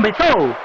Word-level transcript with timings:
Começou! 0.00 0.56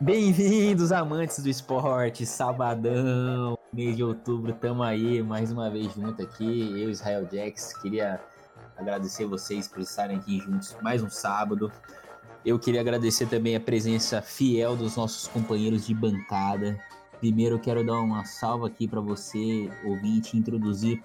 Bem-vindos, 0.00 0.90
amantes 0.90 1.38
do 1.38 1.48
esporte, 1.48 2.26
sabadão, 2.26 3.56
mês 3.72 3.94
de 3.94 4.02
outubro, 4.02 4.52
tamo 4.52 4.82
aí 4.82 5.22
mais 5.22 5.52
uma 5.52 5.70
vez 5.70 5.94
junto 5.94 6.20
aqui, 6.20 6.74
eu, 6.76 6.90
Israel 6.90 7.24
Jax, 7.32 7.80
queria 7.80 8.20
agradecer 8.76 9.26
vocês 9.26 9.68
por 9.68 9.78
estarem 9.78 10.16
aqui 10.16 10.40
juntos 10.40 10.76
mais 10.82 11.04
um 11.04 11.08
sábado. 11.08 11.70
Eu 12.44 12.58
queria 12.58 12.80
agradecer 12.80 13.26
também 13.26 13.54
a 13.54 13.60
presença 13.60 14.20
fiel 14.20 14.74
dos 14.74 14.96
nossos 14.96 15.28
companheiros 15.28 15.86
de 15.86 15.94
bancada. 15.94 16.76
Primeiro, 17.20 17.54
eu 17.54 17.60
quero 17.60 17.86
dar 17.86 18.00
uma 18.00 18.24
salva 18.24 18.66
aqui 18.66 18.88
para 18.88 19.00
você, 19.00 19.70
ouvinte, 19.84 20.36
introduzir 20.36 21.00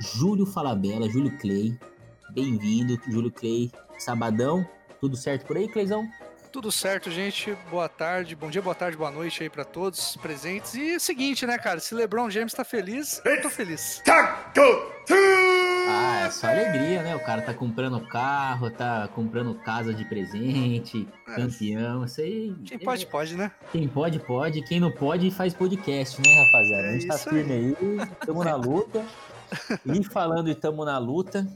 Júlio 0.00 0.46
Falabella, 0.46 1.06
Júlio 1.06 1.36
Clay. 1.38 1.78
Bem-vindo, 2.30 2.98
Júlio 3.08 3.32
Clay. 3.32 3.70
Sabadão, 3.98 4.66
tudo 5.00 5.16
certo 5.16 5.46
por 5.46 5.56
aí, 5.56 5.66
Cleizão? 5.66 6.08
Tudo 6.52 6.70
certo, 6.70 7.10
gente. 7.10 7.56
Boa 7.70 7.88
tarde, 7.88 8.34
bom 8.34 8.50
dia, 8.50 8.62
boa 8.62 8.74
tarde, 8.74 8.96
boa 8.96 9.10
noite 9.10 9.42
aí 9.42 9.50
para 9.50 9.64
todos 9.64 10.16
presentes. 10.16 10.74
E 10.74 10.92
é 10.92 10.96
o 10.96 11.00
seguinte, 11.00 11.46
né, 11.46 11.58
cara? 11.58 11.80
Se 11.80 11.94
LeBron 11.94 12.30
James 12.30 12.52
tá 12.52 12.64
feliz, 12.64 13.20
eu 13.24 13.42
tô 13.42 13.50
feliz. 13.50 14.02
Ah, 15.88 16.26
é 16.26 16.30
só 16.30 16.48
alegria, 16.48 17.02
né? 17.02 17.16
O 17.16 17.20
cara 17.20 17.42
tá 17.42 17.54
comprando 17.54 18.00
carro, 18.06 18.70
tá 18.70 19.08
comprando 19.14 19.54
casa 19.54 19.92
de 19.92 20.04
presente, 20.04 21.08
é. 21.28 21.34
campeão, 21.34 22.04
isso 22.04 22.20
aí. 22.20 22.54
Quem 22.64 22.78
pode, 22.78 23.04
é... 23.04 23.08
pode, 23.08 23.36
né? 23.36 23.50
Quem 23.72 23.88
pode, 23.88 24.18
pode. 24.20 24.62
Quem 24.62 24.80
não 24.80 24.90
pode, 24.90 25.30
faz 25.30 25.54
podcast, 25.54 26.20
né, 26.20 26.44
rapaziada? 26.44 26.86
É 26.86 26.90
a 26.90 26.92
gente 26.92 27.06
tá 27.06 27.18
firme 27.18 27.52
aí, 27.52 27.76
aí 27.80 28.06
tamo 28.24 28.44
na 28.44 28.54
luta. 28.54 29.04
E 29.86 30.04
falando 30.04 30.50
e 30.50 30.54
tamo 30.54 30.84
na 30.84 30.98
luta, 30.98 31.46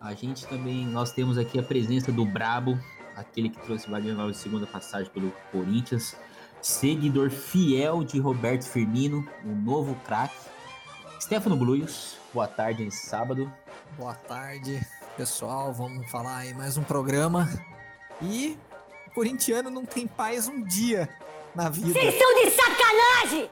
a 0.00 0.14
gente 0.14 0.46
também, 0.46 0.86
nós 0.86 1.12
temos 1.12 1.36
aqui 1.38 1.58
a 1.58 1.62
presença 1.62 2.12
do 2.12 2.24
Brabo, 2.24 2.78
aquele 3.16 3.48
que 3.48 3.60
trouxe 3.60 3.90
Wagner 3.90 4.16
Love 4.16 4.34
segunda 4.34 4.66
passagem 4.66 5.10
pelo 5.12 5.32
Corinthians, 5.50 6.16
seguidor 6.62 7.30
fiel 7.30 8.04
de 8.04 8.18
Roberto 8.18 8.64
Firmino, 8.64 9.26
o 9.44 9.48
novo 9.48 9.94
craque. 10.06 10.36
Stefano 11.20 11.56
Bluios, 11.56 12.16
boa 12.32 12.46
tarde 12.46 12.84
nesse 12.84 13.06
sábado. 13.06 13.52
Boa 13.96 14.14
tarde, 14.14 14.80
pessoal. 15.16 15.72
Vamos 15.72 16.08
falar 16.10 16.38
aí 16.38 16.54
mais 16.54 16.76
um 16.76 16.84
programa. 16.84 17.48
E 18.22 18.56
o 19.08 19.10
corintiano 19.10 19.68
não 19.68 19.84
tem 19.84 20.06
paz 20.06 20.46
um 20.46 20.62
dia 20.62 21.08
na 21.54 21.68
vida. 21.68 21.92
Vocês 21.92 22.14
são 22.14 22.34
de 22.34 22.50
sacanagem! 22.50 23.50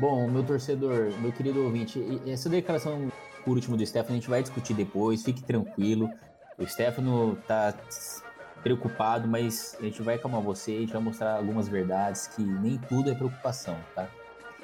Bom, 0.00 0.28
meu 0.28 0.42
torcedor, 0.42 1.12
meu 1.20 1.30
querido 1.32 1.62
ouvinte, 1.62 2.20
essa 2.26 2.48
declaração 2.48 3.12
por 3.44 3.56
último 3.56 3.76
do 3.76 3.86
Stefano 3.86 4.12
a 4.12 4.20
gente 4.20 4.30
vai 4.30 4.42
discutir 4.42 4.74
depois, 4.74 5.22
fique 5.22 5.42
tranquilo. 5.42 6.10
O 6.58 6.66
Stefano 6.66 7.36
tá 7.46 7.74
preocupado, 8.62 9.28
mas 9.28 9.76
a 9.78 9.82
gente 9.82 10.00
vai 10.02 10.14
acalmar 10.14 10.40
você, 10.40 10.72
a 10.72 10.80
gente 10.80 10.92
vai 10.92 11.02
mostrar 11.02 11.36
algumas 11.36 11.68
verdades 11.68 12.28
que 12.28 12.42
nem 12.42 12.78
tudo 12.78 13.10
é 13.10 13.14
preocupação, 13.14 13.76
tá? 13.94 14.08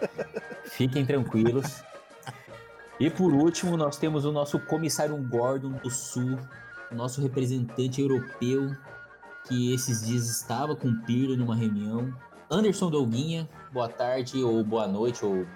Fiquem 0.65 1.05
tranquilos. 1.05 1.83
E 2.99 3.11
por 3.11 3.33
último, 3.33 3.77
nós 3.77 3.97
temos 3.97 4.25
o 4.25 4.33
nosso 4.33 4.59
comissário 4.59 5.17
Gordon 5.17 5.73
do 5.73 5.91
Sul, 5.91 6.39
o 6.91 6.95
nosso 6.95 7.21
representante 7.21 8.01
europeu, 8.01 8.75
que 9.47 9.73
esses 9.75 10.07
dias 10.07 10.29
estava 10.29 10.75
com 10.75 10.89
o 10.89 11.03
Pirlo 11.03 11.37
numa 11.37 11.55
reunião. 11.55 12.15
Anderson 12.51 12.91
Dolguinha, 12.91 13.49
boa 13.73 13.89
tarde, 13.89 14.43
ou 14.43 14.65
boa 14.65 14.87
noite, 14.87 15.25
ou 15.25 15.47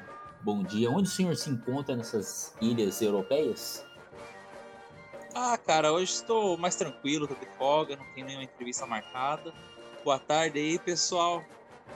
bom 0.45 0.63
dia. 0.63 0.91
Onde 0.91 1.09
o 1.09 1.11
senhor 1.11 1.35
se 1.37 1.49
encontra 1.49 1.97
nessas 1.97 2.55
ilhas 2.61 3.01
europeias? 3.01 3.85
Ah, 5.35 5.59
cara, 5.59 5.93
hoje 5.93 6.13
estou 6.13 6.57
mais 6.59 6.77
tranquilo, 6.77 7.27
tô 7.27 7.35
de 7.35 7.47
folga, 7.57 7.97
não 7.97 8.05
tenho 8.15 8.27
nenhuma 8.27 8.45
entrevista 8.45 8.87
marcada. 8.87 9.53
Boa 10.05 10.19
tarde 10.19 10.59
aí, 10.59 10.79
pessoal. 10.79 11.43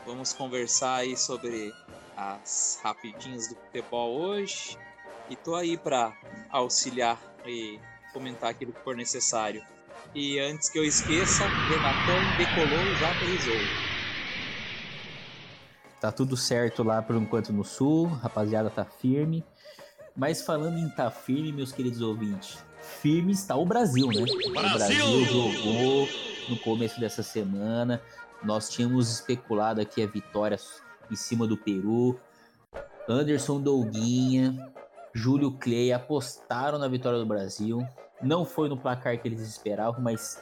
Vamos 0.07 0.33
conversar 0.33 0.97
aí 0.97 1.17
sobre 1.17 1.73
as 2.17 2.81
rapidinhas 2.83 3.49
do 3.49 3.55
futebol 3.55 4.19
hoje. 4.19 4.77
E 5.29 5.37
tô 5.37 5.55
aí 5.55 5.77
para 5.77 6.17
auxiliar 6.49 7.21
e 7.47 7.79
comentar 8.13 8.51
aquilo 8.51 8.73
que 8.73 8.81
for 8.81 8.97
necessário. 8.97 9.63
E 10.15 10.39
antes 10.39 10.71
que 10.71 10.79
eu 10.79 10.85
esqueça, 10.85 11.53
Renatão 11.69 12.33
decolou 12.33 12.89
e 12.89 12.95
já 12.97 13.11
aterrizou. 13.11 13.61
Tá 16.01 16.13
tudo 16.13 16.37
certo 16.37 16.83
lá 16.83 17.03
por 17.03 17.17
enquanto 17.17 17.53
no 17.53 17.65
sul, 17.65 18.07
rapaziada 18.07 18.71
tá 18.71 18.85
firme. 18.85 19.45
Mas 20.17 20.43
falando 20.43 20.79
em 20.79 20.89
tá 20.89 21.11
firme, 21.11 21.53
meus 21.53 21.73
queridos 21.73 22.01
ouvintes, 22.01 22.59
firme 22.81 23.33
está 23.33 23.57
o 23.57 23.67
Brasil, 23.67 24.07
né? 24.09 24.23
Brasil! 24.23 24.49
O 24.51 24.79
Brasil 24.79 25.25
jogou 25.25 26.09
no 26.49 26.57
começo 26.59 27.01
dessa 27.01 27.23
semana. 27.23 28.01
Nós 28.43 28.69
tínhamos 28.69 29.11
especulado 29.11 29.81
aqui 29.81 30.03
a 30.03 30.07
vitória 30.07 30.57
em 31.11 31.17
cima 31.17 31.47
do 31.47 31.57
Peru. 31.57 32.19
Anderson 33.09 33.61
Douguinha, 33.61 34.73
Júlio 35.13 35.53
Clay 35.53 35.93
apostaram 35.93 36.79
na 36.79 36.87
vitória 36.87 37.19
do 37.19 37.27
Brasil. 37.27 37.87
Não 38.23 38.45
foi 38.45 38.69
no 38.69 38.77
placar 38.77 39.21
que 39.21 39.27
eles 39.27 39.41
esperavam, 39.41 40.01
mas 40.01 40.41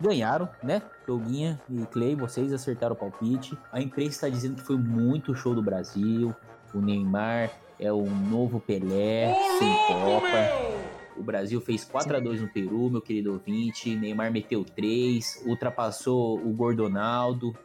ganharam, 0.00 0.48
né? 0.62 0.82
Douguinha 1.06 1.60
e 1.68 1.84
Clay, 1.86 2.14
vocês 2.14 2.52
acertaram 2.52 2.94
o 2.94 2.98
palpite. 2.98 3.56
A 3.72 3.80
imprensa 3.80 4.10
está 4.10 4.28
dizendo 4.28 4.56
que 4.56 4.62
foi 4.62 4.76
muito 4.76 5.34
show 5.34 5.54
do 5.54 5.62
Brasil. 5.62 6.34
O 6.74 6.80
Neymar 6.80 7.50
é 7.78 7.92
o 7.92 8.04
novo 8.04 8.60
Pelé, 8.60 9.34
sem 9.58 9.72
Copa. 9.86 10.86
O 11.16 11.22
Brasil 11.22 11.60
fez 11.60 11.84
4 11.84 12.16
a 12.16 12.20
2 12.20 12.42
no 12.42 12.48
Peru, 12.48 12.90
meu 12.90 13.00
querido 13.00 13.32
ouvinte. 13.32 13.96
Neymar 13.96 14.30
meteu 14.30 14.64
3, 14.64 15.44
ultrapassou 15.46 16.38
o 16.38 16.52
Gordonaldo 16.52 17.56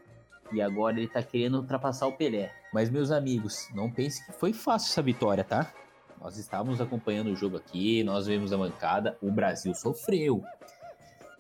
e 0.53 0.61
agora 0.61 0.97
ele 0.97 1.07
tá 1.07 1.21
querendo 1.21 1.57
ultrapassar 1.57 2.07
o 2.07 2.13
Pelé. 2.13 2.53
Mas 2.73 2.89
meus 2.89 3.11
amigos, 3.11 3.67
não 3.73 3.91
pense 3.91 4.25
que 4.25 4.31
foi 4.31 4.53
fácil 4.53 4.91
essa 4.91 5.01
vitória, 5.01 5.43
tá? 5.43 5.73
Nós 6.21 6.37
estávamos 6.37 6.79
acompanhando 6.79 7.31
o 7.31 7.35
jogo 7.35 7.57
aqui, 7.57 8.03
nós 8.03 8.27
vemos 8.27 8.53
a 8.53 8.57
mancada, 8.57 9.17
o 9.21 9.31
Brasil 9.31 9.73
sofreu. 9.73 10.43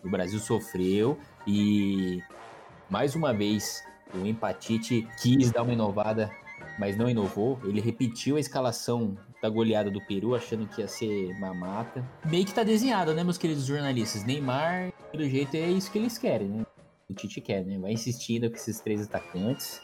O 0.03 0.09
Brasil 0.09 0.39
sofreu 0.39 1.17
e 1.45 2.21
mais 2.89 3.15
uma 3.15 3.33
vez 3.33 3.83
o 4.13 4.25
Empatite 4.25 5.07
quis 5.21 5.51
dar 5.51 5.63
uma 5.63 5.73
inovada, 5.73 6.31
mas 6.77 6.97
não 6.97 7.09
inovou. 7.09 7.59
Ele 7.63 7.79
repetiu 7.79 8.35
a 8.35 8.39
escalação 8.39 9.17
da 9.41 9.49
goleada 9.49 9.89
do 9.89 10.01
Peru, 10.05 10.35
achando 10.35 10.67
que 10.67 10.81
ia 10.81 10.87
ser 10.87 11.37
mamata. 11.39 12.05
Meio 12.25 12.45
que 12.45 12.53
tá 12.53 12.63
desenhado, 12.63 13.13
né, 13.13 13.23
meus 13.23 13.37
queridos 13.37 13.65
jornalistas? 13.65 14.23
Neymar, 14.23 14.91
pelo 15.11 15.27
jeito, 15.27 15.55
é 15.55 15.69
isso 15.69 15.91
que 15.91 15.97
eles 15.97 16.17
querem, 16.17 16.47
né? 16.47 16.65
O 17.09 17.13
Tite 17.13 17.41
quer, 17.41 17.65
né? 17.65 17.77
Vai 17.77 17.91
insistindo 17.91 18.49
com 18.49 18.55
esses 18.55 18.79
três 18.79 19.01
atacantes. 19.01 19.81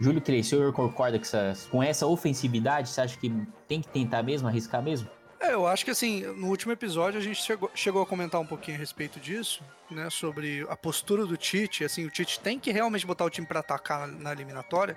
Júlio 0.00 0.22
senhor 0.42 0.72
concorda 0.72 1.18
com 1.18 1.70
com 1.70 1.82
essa 1.82 2.06
ofensividade? 2.06 2.88
Você 2.88 3.02
acha 3.02 3.18
que 3.18 3.30
tem 3.68 3.82
que 3.82 3.88
tentar 3.88 4.22
mesmo, 4.22 4.48
arriscar 4.48 4.82
mesmo? 4.82 5.06
É, 5.40 5.54
eu 5.54 5.66
acho 5.66 5.86
que 5.86 5.90
assim, 5.90 6.20
no 6.20 6.48
último 6.48 6.70
episódio 6.70 7.18
a 7.18 7.22
gente 7.22 7.42
chegou, 7.42 7.70
chegou 7.74 8.02
a 8.02 8.06
comentar 8.06 8.38
um 8.38 8.46
pouquinho 8.46 8.76
a 8.76 8.80
respeito 8.80 9.18
disso, 9.18 9.62
né? 9.90 10.10
Sobre 10.10 10.66
a 10.68 10.76
postura 10.76 11.24
do 11.24 11.36
Tite. 11.36 11.82
Assim, 11.82 12.04
o 12.04 12.10
Tite 12.10 12.38
tem 12.40 12.58
que 12.58 12.70
realmente 12.70 13.06
botar 13.06 13.24
o 13.24 13.30
time 13.30 13.46
para 13.46 13.60
atacar 13.60 14.06
na, 14.06 14.06
na 14.06 14.32
eliminatória, 14.32 14.96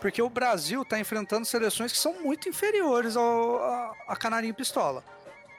porque 0.00 0.20
o 0.20 0.28
Brasil 0.28 0.82
está 0.82 0.98
enfrentando 0.98 1.46
seleções 1.46 1.92
que 1.92 1.98
são 1.98 2.20
muito 2.22 2.48
inferiores 2.48 3.16
ao, 3.16 3.62
a, 3.62 3.94
a 4.08 4.16
Canarinho 4.16 4.54
Pistola. 4.54 5.04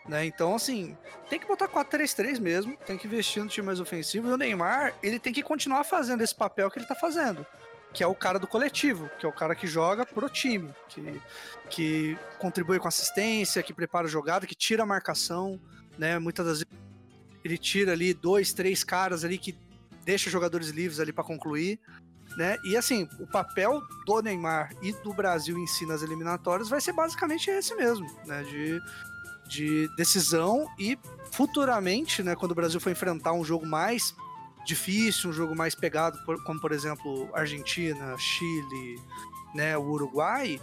Né? 0.07 0.25
Então, 0.25 0.53
assim, 0.53 0.95
tem 1.29 1.39
que 1.39 1.47
botar 1.47 1.67
4-3-3 1.67 2.39
mesmo, 2.39 2.77
tem 2.85 2.97
que 2.97 3.07
investir 3.07 3.41
no 3.41 3.49
time 3.49 3.65
mais 3.65 3.79
ofensivo. 3.79 4.29
E 4.29 4.33
o 4.33 4.37
Neymar, 4.37 4.93
ele 5.01 5.17
tem 5.17 5.33
que 5.33 5.41
continuar 5.41 5.83
fazendo 5.83 6.21
esse 6.21 6.35
papel 6.35 6.69
que 6.69 6.77
ele 6.77 6.85
está 6.85 6.93
fazendo, 6.93 7.45
que 7.95 8.03
é 8.03 8.07
o 8.07 8.13
cara 8.13 8.37
do 8.37 8.45
coletivo, 8.45 9.09
que 9.17 9.25
é 9.25 9.29
o 9.29 9.31
cara 9.31 9.55
que 9.55 9.65
joga 9.65 10.05
pro 10.05 10.29
time, 10.29 10.69
que, 10.89 11.21
que 11.69 12.17
contribui 12.37 12.77
com 12.77 12.87
assistência, 12.87 13.63
que 13.63 13.73
prepara 13.73 14.05
a 14.05 14.09
jogada, 14.09 14.45
que 14.45 14.53
tira 14.53 14.83
a 14.83 14.85
marcação, 14.85 15.59
né? 15.97 16.19
Muitas 16.19 16.45
das 16.45 16.57
vezes 16.59 16.85
ele 17.43 17.57
tira 17.57 17.93
ali 17.93 18.13
dois, 18.13 18.53
três 18.53 18.83
caras 18.83 19.23
ali 19.23 19.37
que 19.37 19.57
deixa 20.03 20.29
jogadores 20.29 20.69
livres 20.69 20.99
ali 20.99 21.13
para 21.13 21.23
concluir 21.23 21.79
né? 22.35 22.57
E 22.63 22.75
assim, 22.75 23.07
o 23.19 23.27
papel 23.27 23.81
do 24.05 24.21
Neymar 24.21 24.73
e 24.81 24.91
do 24.91 25.13
Brasil 25.13 25.57
em 25.57 25.67
si 25.67 25.85
nas 25.85 26.01
eliminatórias 26.01 26.69
vai 26.69 26.81
ser 26.81 26.93
basicamente 26.93 27.49
esse 27.49 27.73
mesmo, 27.75 28.05
né? 28.25 28.43
De, 28.43 28.81
de 29.47 29.95
decisão 29.95 30.67
e 30.77 30.97
futuramente, 31.31 32.23
né, 32.23 32.35
quando 32.35 32.51
o 32.51 32.55
Brasil 32.55 32.79
for 32.79 32.89
enfrentar 32.89 33.33
um 33.33 33.43
jogo 33.43 33.65
mais 33.65 34.15
difícil, 34.65 35.29
um 35.29 35.33
jogo 35.33 35.55
mais 35.55 35.75
pegado, 35.75 36.17
como 36.45 36.59
por 36.59 36.71
exemplo 36.71 37.29
Argentina, 37.33 38.17
Chile, 38.17 38.99
né, 39.53 39.77
o 39.77 39.83
Uruguai, 39.83 40.59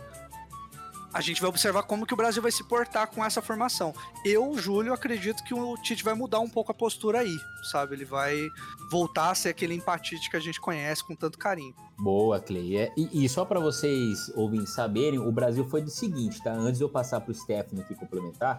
a 1.13 1.21
gente 1.21 1.41
vai 1.41 1.51
observar 1.51 1.83
como 1.83 2.07
que 2.07 2.15
o 2.15 2.17
Brasil 2.17 2.41
vai 2.41 2.51
se 2.51 2.65
portar 2.65 3.07
com 3.07 3.25
essa 3.25 3.43
formação. 3.43 3.93
Eu, 4.25 4.57
Júlio, 4.57 4.95
acredito 4.95 5.45
que 5.45 5.53
o 5.53 5.77
Tite 5.77 6.03
vai 6.03 6.15
mudar 6.15 6.41
um 6.41 6.49
pouco 6.49 6.73
a 6.73 6.75
postura 6.75 7.21
aí, 7.21 7.37
sabe? 7.71 7.95
Ele 7.95 8.05
vai 8.05 8.49
voltar 8.91 9.31
a 9.31 9.35
ser 9.35 9.51
aquele 9.51 9.75
empatite 9.75 10.31
que 10.31 10.37
a 10.37 10.41
gente 10.41 10.61
conhece 10.61 11.07
com 11.07 11.15
tanto 11.15 11.39
carinho. 11.39 11.75
Boa, 11.99 12.41
Clay. 12.41 12.79
É, 12.79 12.93
e, 12.97 13.25
e, 13.25 13.29
só 13.29 13.45
para 13.45 13.61
vocês 13.61 14.31
ouvirem 14.35 14.67
saberem, 14.67 15.19
o 15.19 15.31
Brasil 15.31 15.65
foi 15.69 15.83
do 15.83 15.91
seguinte, 15.91 16.43
tá? 16.43 16.53
Antes 16.53 16.79
de 16.79 16.85
eu 16.85 16.89
passar 16.89 17.21
pro 17.21 17.35
Stefano 17.35 17.83
aqui 17.83 17.95
complementar, 17.95 18.59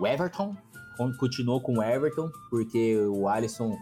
o 0.00 0.06
Everton, 0.06 0.56
continuou 1.18 1.60
com 1.60 1.78
o 1.78 1.82
Everton, 1.82 2.30
porque 2.50 2.96
o 2.96 3.28
Alisson 3.28 3.76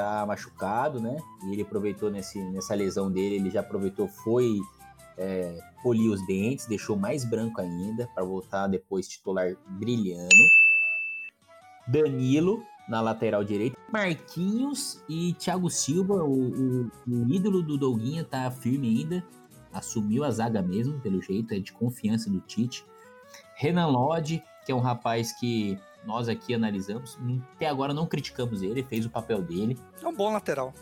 tá 0.00 0.26
machucado, 0.26 1.00
né? 1.00 1.16
E 1.44 1.52
ele 1.52 1.62
aproveitou 1.62 2.10
nesse, 2.10 2.38
nessa 2.50 2.74
lesão 2.74 3.10
dele, 3.10 3.36
ele 3.36 3.50
já 3.50 3.60
aproveitou, 3.60 4.08
foi 4.08 4.58
é, 5.16 5.58
polir 5.82 6.10
os 6.10 6.24
dentes, 6.26 6.66
deixou 6.66 6.96
mais 6.96 7.24
branco 7.24 7.60
ainda, 7.60 8.08
para 8.14 8.24
voltar 8.24 8.66
depois 8.66 9.06
titular 9.06 9.54
brilhando. 9.68 10.28
Danilo 11.86 12.62
na 12.88 13.00
lateral 13.00 13.44
direita. 13.44 13.76
Marquinhos 13.92 15.02
e 15.08 15.34
Thiago 15.34 15.70
Silva, 15.70 16.24
o, 16.24 16.50
o, 16.50 16.90
o 17.08 17.32
ídolo 17.32 17.62
do 17.62 17.76
Douguinha, 17.76 18.24
tá 18.24 18.50
firme 18.50 18.88
ainda. 18.88 19.24
Assumiu 19.72 20.24
a 20.24 20.30
zaga 20.30 20.60
mesmo, 20.60 20.98
pelo 21.00 21.22
jeito, 21.22 21.54
é 21.54 21.58
de 21.58 21.72
confiança 21.72 22.28
do 22.28 22.40
Tite. 22.40 22.84
Renan 23.54 23.86
Lodge, 23.86 24.42
que 24.64 24.72
é 24.72 24.74
um 24.74 24.80
rapaz 24.80 25.32
que 25.38 25.78
nós 26.04 26.28
aqui 26.28 26.54
analisamos. 26.54 27.18
Até 27.54 27.68
agora 27.68 27.92
não 27.92 28.06
criticamos 28.06 28.62
ele, 28.62 28.82
fez 28.82 29.06
o 29.06 29.10
papel 29.10 29.42
dele. 29.42 29.78
É 30.02 30.06
um 30.06 30.14
bom 30.14 30.32
lateral. 30.32 30.72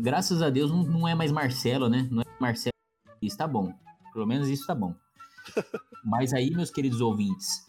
Graças 0.00 0.42
a 0.42 0.50
Deus 0.50 0.70
não, 0.70 0.82
não 0.82 1.08
é 1.08 1.14
mais 1.14 1.32
Marcelo, 1.32 1.88
né? 1.88 2.06
Não 2.10 2.22
é 2.22 2.26
Marcelo. 2.40 2.72
Isso 3.20 3.36
tá 3.36 3.46
bom. 3.46 3.72
Pelo 4.12 4.26
menos 4.26 4.48
isso 4.48 4.66
tá 4.66 4.74
bom. 4.74 4.94
Mas 6.04 6.32
aí, 6.32 6.50
meus 6.50 6.70
queridos 6.70 7.00
ouvintes, 7.00 7.66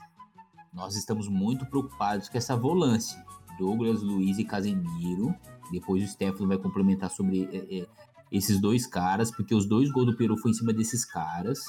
nós 0.73 0.95
estamos 0.95 1.27
muito 1.27 1.65
preocupados 1.65 2.29
com 2.29 2.37
essa 2.37 2.55
volância. 2.55 3.23
Douglas, 3.57 4.01
Luiz 4.01 4.37
e 4.37 4.45
Casemiro. 4.45 5.35
Depois 5.71 6.03
o 6.03 6.07
Stefano 6.07 6.47
vai 6.47 6.57
complementar 6.57 7.09
sobre 7.09 7.43
é, 7.51 7.79
é, 7.79 7.87
esses 8.31 8.59
dois 8.59 8.87
caras, 8.87 9.31
porque 9.31 9.53
os 9.53 9.65
dois 9.65 9.91
gols 9.91 10.07
do 10.07 10.15
Peru 10.15 10.37
foi 10.37 10.51
em 10.51 10.53
cima 10.53 10.73
desses 10.73 11.05
caras. 11.05 11.59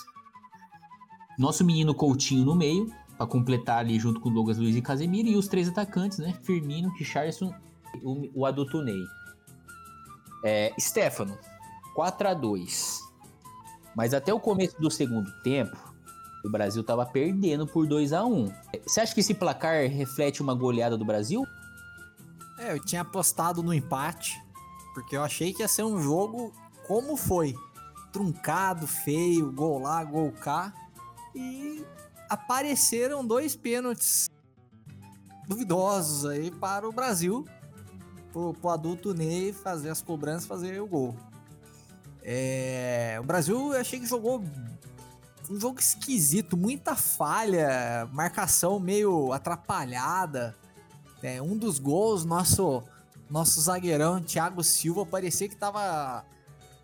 Nosso 1.39 1.65
menino 1.65 1.95
Coutinho 1.95 2.45
no 2.45 2.55
meio, 2.55 2.93
para 3.21 3.27
completar 3.27 3.81
ali 3.81 4.01
junto 4.01 4.19
com 4.19 4.31
o 4.31 4.33
Douglas 4.33 4.57
Luiz 4.57 4.75
e 4.75 4.81
Casemiro, 4.81 5.29
e 5.29 5.37
os 5.37 5.47
três 5.47 5.69
atacantes, 5.69 6.17
né? 6.17 6.35
Firmino, 6.43 6.89
Richarlison 6.95 7.53
o, 8.03 8.31
o 8.35 8.83
Ney. 8.83 9.05
É, 10.43 10.73
Stefano, 10.81 11.39
4 11.95 12.29
a 12.29 12.33
2 12.33 12.99
Mas 13.95 14.15
até 14.15 14.33
o 14.33 14.41
começo 14.41 14.81
do 14.81 14.91
segundo 14.91 15.31
tempo, 15.43 15.77
o 16.43 16.49
Brasil 16.49 16.83
tava 16.83 17.05
perdendo 17.05 17.67
por 17.67 17.87
2 17.87 18.15
a 18.15 18.25
1 18.25 18.51
Você 18.87 19.03
acha 19.03 19.13
que 19.13 19.21
esse 19.21 19.35
placar 19.35 19.87
reflete 19.87 20.41
uma 20.41 20.55
goleada 20.55 20.97
do 20.97 21.05
Brasil? 21.05 21.45
É, 22.59 22.73
eu 22.73 22.83
tinha 22.83 23.03
apostado 23.03 23.63
no 23.63 23.75
empate, 23.75 24.43
porque 24.95 25.15
eu 25.15 25.23
achei 25.23 25.53
que 25.53 25.61
ia 25.61 25.69
ser 25.69 25.83
um 25.83 26.01
jogo 26.03 26.55
como 26.89 27.19
foi. 27.19 27.55
Truncado, 28.11 28.87
feio, 28.87 29.53
gol 29.53 29.79
lá, 29.79 30.03
gol 30.05 30.33
cá. 30.33 30.73
E 31.35 31.85
apareceram 32.31 33.27
dois 33.27 33.57
pênaltis 33.57 34.31
duvidosos 35.49 36.25
aí 36.25 36.53
para 36.53 36.89
o 36.89 36.93
Brasil, 36.93 37.45
pro, 38.33 38.55
pro 38.55 38.71
adulto 38.71 39.13
Ney 39.13 39.53
fazer 39.53 39.91
as 39.91 40.01
cobranças, 40.01 40.47
fazer 40.47 40.81
o 40.81 40.87
gol. 40.87 41.17
É, 42.23 43.19
o 43.21 43.25
Brasil 43.25 43.75
eu 43.75 43.81
achei 43.81 43.99
que 43.99 44.07
jogou 44.07 44.45
um 45.51 45.59
jogo 45.59 45.81
esquisito, 45.81 46.57
muita 46.57 46.95
falha, 46.95 48.09
marcação 48.13 48.79
meio 48.79 49.33
atrapalhada. 49.33 50.57
É, 51.21 51.43
um 51.43 51.57
dos 51.57 51.81
gols, 51.81 52.25
nosso 52.25 52.83
nosso 53.29 53.61
zagueirão 53.61 54.21
Thiago 54.21 54.63
Silva 54.63 55.07
parecia 55.07 55.49
que 55.49 55.57
tava 55.57 56.25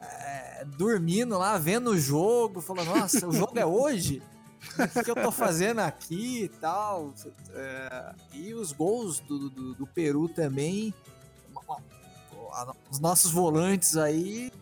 é, 0.01 0.65
dormindo 0.77 1.39
lá, 1.39 1.57
vendo 1.57 1.91
o 1.91 1.99
jogo, 1.99 2.61
falando: 2.61 2.97
Nossa, 2.97 3.29
o 3.29 3.33
jogo 3.33 3.57
é 3.59 3.65
hoje? 3.65 4.21
o 4.79 5.05
que 5.05 5.11
eu 5.11 5.15
tô 5.15 5.31
fazendo 5.31 5.81
aqui 5.81 6.45
e 6.45 6.49
tal. 6.49 7.15
É, 7.53 8.15
e 8.33 8.55
os 8.55 8.73
gols 8.73 9.21
do, 9.21 9.51
do, 9.51 9.75
do, 9.75 9.87
Peru 9.87 10.29
também. 10.29 10.93
Os 12.91 12.99
nossos 12.99 13.31
volantes 13.31 13.97
aí 13.97 14.53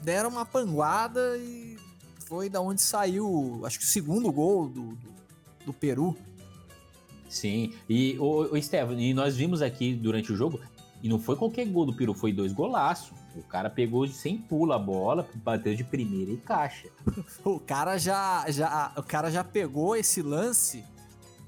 deram 0.00 0.28
uma 0.28 0.44
panguada 0.44 1.36
e 1.38 1.78
foi 2.26 2.48
da 2.48 2.60
onde 2.60 2.80
saiu, 2.80 3.60
acho 3.64 3.78
que 3.78 3.84
o 3.84 3.88
segundo 3.88 4.32
gol 4.32 4.68
do, 4.68 4.96
do, 4.96 5.14
do 5.66 5.72
Peru. 5.72 6.16
Sim, 7.28 7.72
e 7.88 8.16
o, 8.18 8.52
o 8.52 8.56
Estevam, 8.56 8.98
e 8.98 9.14
nós 9.14 9.36
vimos 9.36 9.62
aqui 9.62 9.94
durante 9.94 10.32
o 10.32 10.36
jogo, 10.36 10.60
e 11.02 11.08
não 11.08 11.18
foi 11.18 11.36
qualquer 11.36 11.66
gol 11.66 11.86
do 11.86 11.94
Peru, 11.94 12.14
foi 12.14 12.32
dois 12.32 12.52
golaços. 12.52 13.21
O 13.36 13.42
cara 13.42 13.70
pegou 13.70 14.06
sem 14.06 14.36
pula 14.36 14.76
a 14.76 14.78
bola, 14.78 15.28
bateu 15.36 15.74
de 15.74 15.84
primeira 15.84 16.30
e 16.30 16.36
caixa. 16.36 16.88
o 17.44 17.58
cara 17.58 17.96
já, 17.98 18.44
já, 18.50 18.92
o 18.96 19.02
cara 19.02 19.30
já 19.30 19.42
pegou 19.42 19.96
esse 19.96 20.22
lance. 20.22 20.84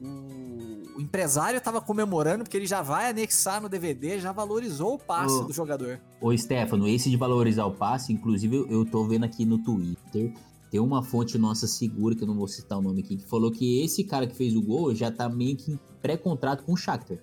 O, 0.01 0.97
o 0.97 1.01
empresário 1.01 1.61
tava 1.61 1.81
comemorando 1.81 2.45
porque 2.45 2.57
ele 2.57 2.67
já 2.67 2.83
vai 2.83 3.11
anexar 3.11 3.61
no 3.61 3.69
DVD, 3.69 4.19
já 4.19 4.33
valorizou 4.33 4.95
o 4.95 4.99
passe 4.99 5.35
ô, 5.35 5.45
do 5.45 5.53
jogador. 5.53 6.01
Ô, 6.21 6.37
Stefano, 6.37 6.89
esse 6.89 7.09
de 7.11 7.17
valorizar 7.17 7.65
o 7.67 7.73
passe, 7.73 8.13
inclusive 8.13 8.57
eu, 8.57 8.67
eu 8.69 8.85
tô 8.85 9.05
vendo 9.05 9.25
aqui 9.25 9.45
no 9.45 9.59
Twitter, 9.59 10.35
tem 10.71 10.81
uma 10.81 11.03
fonte 11.05 11.39
nossa 11.39 11.69
segura, 11.69 12.17
que 12.17 12.25
eu 12.25 12.27
não 12.27 12.35
vou 12.35 12.49
citar 12.49 12.79
o 12.79 12.83
nome 12.83 13.03
aqui, 13.03 13.17
que 13.17 13.25
falou 13.29 13.51
que 13.51 13.81
esse 13.83 14.03
cara 14.03 14.27
que 14.27 14.35
fez 14.35 14.57
o 14.57 14.63
gol 14.63 14.93
já 14.95 15.11
tá 15.11 15.29
meio 15.29 15.57
que 15.57 15.73
em 15.73 15.79
pré-contrato 16.03 16.65
com 16.65 16.73
o 16.73 16.77
Shakhtar. 16.77 17.19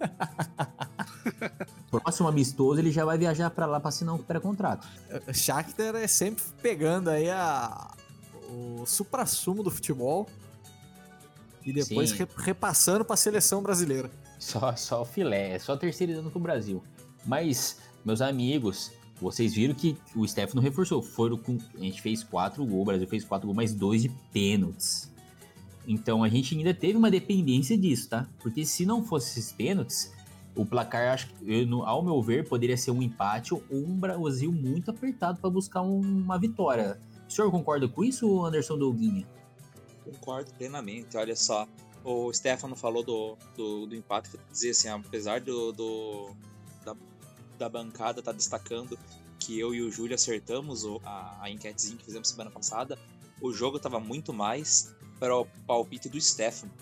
Próximo 2.00 2.28
amistoso, 2.28 2.80
ele 2.80 2.90
já 2.90 3.04
vai 3.04 3.18
viajar 3.18 3.50
para 3.50 3.66
lá 3.66 3.80
para 3.80 3.88
assinar 3.88 4.14
um 4.14 4.18
pré-contrato. 4.18 4.86
O 5.26 5.34
Shakhtar 5.34 5.96
é 5.96 6.06
sempre 6.06 6.42
pegando 6.62 7.10
aí 7.10 7.30
a, 7.30 7.90
o 8.48 8.84
supra-sumo 8.86 9.62
do 9.62 9.70
futebol 9.70 10.28
e 11.64 11.72
depois 11.72 12.12
re, 12.12 12.26
repassando 12.36 13.04
para 13.04 13.14
a 13.14 13.16
seleção 13.16 13.62
brasileira. 13.62 14.10
Só, 14.38 14.74
só 14.76 15.02
o 15.02 15.04
filé, 15.04 15.52
é 15.52 15.58
só 15.58 15.76
terceirizando 15.76 16.30
pro 16.30 16.40
Brasil. 16.40 16.82
Mas, 17.24 17.78
meus 18.04 18.20
amigos, 18.20 18.92
vocês 19.20 19.54
viram 19.54 19.74
que 19.74 19.96
o 20.14 20.26
Stefano 20.26 20.60
reforçou. 20.60 21.02
Foram 21.02 21.38
com, 21.38 21.58
a 21.74 21.80
gente 21.80 22.02
fez 22.02 22.22
quatro 22.22 22.64
gols, 22.64 22.82
o 22.82 22.84
Brasil 22.84 23.06
fez 23.06 23.24
quatro 23.24 23.46
gols, 23.46 23.56
mais 23.56 23.74
dois 23.74 24.02
de 24.02 24.10
pênaltis. 24.32 25.10
Então 25.86 26.24
a 26.24 26.28
gente 26.28 26.56
ainda 26.56 26.74
teve 26.74 26.96
uma 26.96 27.10
dependência 27.10 27.76
disso, 27.76 28.08
tá? 28.08 28.26
Porque 28.40 28.64
se 28.64 28.86
não 28.86 29.04
fosse 29.04 29.38
esses 29.38 29.52
pênaltis, 29.52 30.12
o 30.56 30.64
placar, 30.64 31.12
acho 31.12 31.28
ao 31.84 32.02
meu 32.02 32.22
ver, 32.22 32.48
poderia 32.48 32.76
ser 32.76 32.90
um 32.92 33.02
empate 33.02 33.52
ou 33.52 33.64
um 33.70 33.96
Brasil 33.96 34.52
muito 34.52 34.90
apertado 34.90 35.40
para 35.40 35.50
buscar 35.50 35.82
um, 35.82 36.00
uma 36.00 36.38
vitória. 36.38 36.98
O 37.28 37.32
senhor 37.32 37.50
concorda 37.50 37.88
com 37.88 38.04
isso, 38.04 38.44
Anderson 38.44 38.78
Douguinha? 38.78 39.26
Concordo 40.04 40.52
plenamente. 40.54 41.16
Olha 41.16 41.34
só, 41.34 41.66
o 42.04 42.32
Stefano 42.32 42.76
falou 42.76 43.02
do, 43.02 43.36
do, 43.56 43.86
do 43.86 43.96
empate, 43.96 44.30
dizer 44.50 44.70
assim, 44.70 44.88
apesar 44.88 45.40
do, 45.40 45.72
do 45.72 46.30
da, 46.84 46.94
da, 47.58 47.68
bancada 47.68 48.20
estar 48.20 48.32
tá 48.32 48.36
destacando 48.36 48.98
que 49.40 49.58
eu 49.58 49.74
e 49.74 49.82
o 49.82 49.90
Júlio 49.90 50.14
acertamos 50.14 50.84
a, 51.04 51.38
a 51.42 51.50
enquetezinha 51.50 51.96
que 51.96 52.04
fizemos 52.04 52.28
semana 52.28 52.50
passada, 52.50 52.98
o 53.40 53.52
jogo 53.52 53.78
estava 53.78 53.98
muito 53.98 54.32
mais 54.32 54.94
para 55.18 55.36
o 55.36 55.46
palpite 55.66 56.08
do 56.08 56.20
Stefano. 56.20 56.72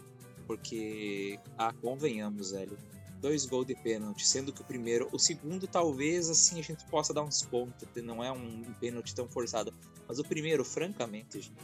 Porque, 0.47 1.39
ah, 1.57 1.73
convenhamos, 1.81 2.51
velho 2.51 2.77
dois 3.23 3.47
gols 3.47 3.67
de 3.67 3.75
pênalti, 3.77 4.27
sendo 4.27 4.53
que 4.53 4.61
o 4.61 4.65
primeiro, 4.65 5.09
o 5.13 5.19
segundo 5.19 5.69
talvez 5.69 6.29
assim 6.29 6.59
a 6.59 6.63
gente 6.63 6.85
possa 6.87 7.15
dar 7.15 7.23
um 7.23 7.29
desconto, 7.29 7.89
não 8.03 8.23
é 8.23 8.33
um 8.33 8.75
pênalti 8.81 9.15
tão 9.15 9.29
forçado, 9.29 9.73
mas 10.07 10.19
o 10.19 10.25
primeiro, 10.25 10.65
francamente, 10.65 11.41
gente, 11.41 11.57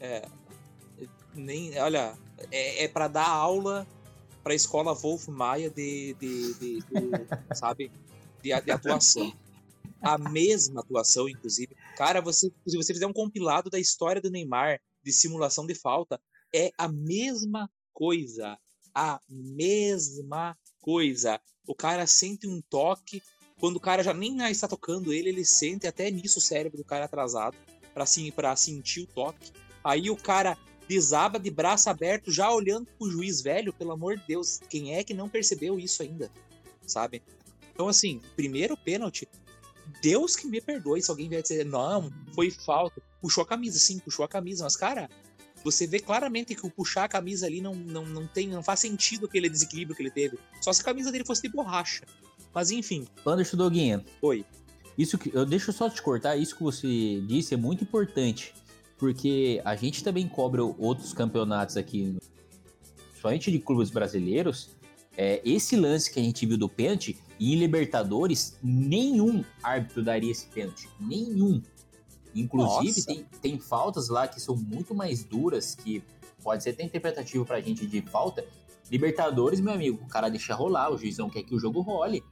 é 0.00 0.26
nem, 1.34 1.78
olha, 1.78 2.16
é, 2.50 2.84
é 2.84 2.88
para 2.88 3.08
dar 3.08 3.28
aula 3.28 3.86
para 4.42 4.52
a 4.52 4.56
escola 4.56 4.94
Wolf 4.94 5.28
Maia 5.28 5.70
de, 5.70 6.14
de, 6.14 6.54
de, 6.54 6.78
de 6.78 6.80
sabe, 7.54 7.90
de, 8.42 8.60
de 8.60 8.70
atuação. 8.70 9.32
A 10.00 10.18
mesma 10.18 10.82
atuação, 10.82 11.28
inclusive. 11.28 11.74
Cara, 11.96 12.20
você, 12.20 12.52
se 12.66 12.76
você 12.76 12.92
fizer 12.92 13.06
um 13.06 13.12
compilado 13.12 13.70
da 13.70 13.78
história 13.78 14.20
do 14.20 14.30
Neymar 14.30 14.78
de 15.02 15.12
simulação 15.12 15.66
de 15.66 15.74
falta, 15.74 16.20
é 16.54 16.70
a 16.76 16.86
mesma 16.88 17.70
coisa. 17.92 18.58
A 18.94 19.18
mesma 19.28 20.56
coisa. 20.84 21.40
O 21.66 21.74
cara 21.74 22.06
sente 22.06 22.46
um 22.46 22.60
toque, 22.60 23.22
quando 23.58 23.76
o 23.76 23.80
cara 23.80 24.02
já 24.02 24.12
nem 24.12 24.38
está 24.50 24.68
tocando 24.68 25.14
ele, 25.14 25.30
ele 25.30 25.44
sente 25.44 25.86
até 25.86 26.10
nisso 26.10 26.38
o 26.38 26.42
cérebro 26.42 26.76
do 26.76 26.84
cara 26.84 27.06
atrasado 27.06 27.56
para 27.94 28.04
sim, 28.04 28.30
pra 28.30 28.54
sentir 28.54 29.00
o 29.00 29.06
toque. 29.06 29.50
Aí 29.82 30.10
o 30.10 30.16
cara 30.16 30.58
desaba 30.86 31.38
de 31.38 31.50
braço 31.50 31.88
aberto, 31.88 32.30
já 32.30 32.52
olhando 32.52 32.86
pro 32.98 33.10
juiz 33.10 33.40
velho, 33.40 33.72
pelo 33.72 33.92
amor 33.92 34.18
de 34.18 34.26
Deus, 34.26 34.60
quem 34.68 34.94
é 34.94 35.02
que 35.02 35.14
não 35.14 35.28
percebeu 35.28 35.78
isso 35.78 36.02
ainda? 36.02 36.30
Sabe? 36.86 37.22
Então, 37.72 37.88
assim, 37.88 38.20
primeiro 38.36 38.76
pênalti, 38.76 39.26
Deus 40.02 40.36
que 40.36 40.46
me 40.46 40.60
perdoe 40.60 41.00
se 41.00 41.10
alguém 41.10 41.30
vier 41.30 41.40
dizer, 41.40 41.64
não, 41.64 42.12
foi 42.34 42.50
falta. 42.50 43.00
Puxou 43.22 43.42
a 43.42 43.46
camisa, 43.46 43.78
sim, 43.78 43.98
puxou 43.98 44.24
a 44.24 44.28
camisa, 44.28 44.64
mas, 44.64 44.76
cara, 44.76 45.08
você 45.64 45.86
vê 45.86 45.98
claramente 45.98 46.54
que 46.54 46.66
o 46.66 46.70
puxar 46.70 47.04
a 47.04 47.08
camisa 47.08 47.46
ali 47.46 47.60
não, 47.60 47.74
não, 47.74 48.04
não 48.04 48.26
tem, 48.26 48.46
não 48.46 48.62
faz 48.62 48.80
sentido 48.80 49.26
aquele 49.26 49.48
desequilíbrio 49.48 49.96
que 49.96 50.02
ele 50.02 50.10
teve. 50.10 50.38
Só 50.60 50.72
se 50.72 50.82
a 50.82 50.84
camisa 50.84 51.10
dele 51.10 51.24
fosse 51.24 51.42
de 51.42 51.48
borracha. 51.48 52.04
Mas 52.54 52.70
enfim. 52.70 53.06
Anderson 53.26 53.56
Doguinha. 53.56 54.04
Oi. 54.22 54.44
Isso 54.96 55.18
que 55.18 55.34
eu 55.34 55.44
deixo 55.44 55.72
só 55.72 55.90
te 55.90 56.00
cortar, 56.00 56.36
isso 56.36 56.54
que 56.54 56.62
você 56.62 57.20
disse 57.26 57.54
é 57.54 57.56
muito 57.56 57.82
importante, 57.82 58.54
porque 58.96 59.60
a 59.64 59.74
gente 59.74 60.04
também 60.04 60.28
cobra 60.28 60.62
outros 60.62 61.12
campeonatos 61.12 61.76
aqui 61.76 62.16
principalmente 63.24 63.50
de 63.50 63.58
clubes 63.58 63.90
brasileiros, 63.90 64.70
é, 65.16 65.40
esse 65.44 65.76
lance 65.76 66.12
que 66.12 66.20
a 66.20 66.22
gente 66.22 66.44
viu 66.44 66.58
do 66.58 66.68
pênalti, 66.68 67.16
em 67.40 67.54
Libertadores, 67.56 68.58
nenhum 68.62 69.42
árbitro 69.62 70.02
daria 70.02 70.30
esse 70.30 70.46
pênalti. 70.46 70.88
Nenhum. 71.00 71.62
Inclusive, 72.34 73.02
tem, 73.04 73.26
tem 73.40 73.58
faltas 73.58 74.08
lá 74.08 74.26
que 74.26 74.40
são 74.40 74.56
muito 74.56 74.94
mais 74.94 75.22
duras, 75.22 75.74
que 75.74 76.02
pode 76.42 76.62
ser 76.62 76.70
até 76.70 76.82
interpretativo 76.82 77.44
pra 77.44 77.60
gente 77.60 77.86
de 77.86 78.02
falta. 78.02 78.44
Libertadores, 78.90 79.60
meu 79.60 79.72
amigo, 79.72 80.02
o 80.04 80.08
cara 80.08 80.28
deixa 80.28 80.54
rolar, 80.54 80.90
o 80.90 80.98
juizão 80.98 81.30
quer 81.30 81.42
que 81.42 81.54
o 81.54 81.58
jogo 81.58 81.80
role. 81.80 82.22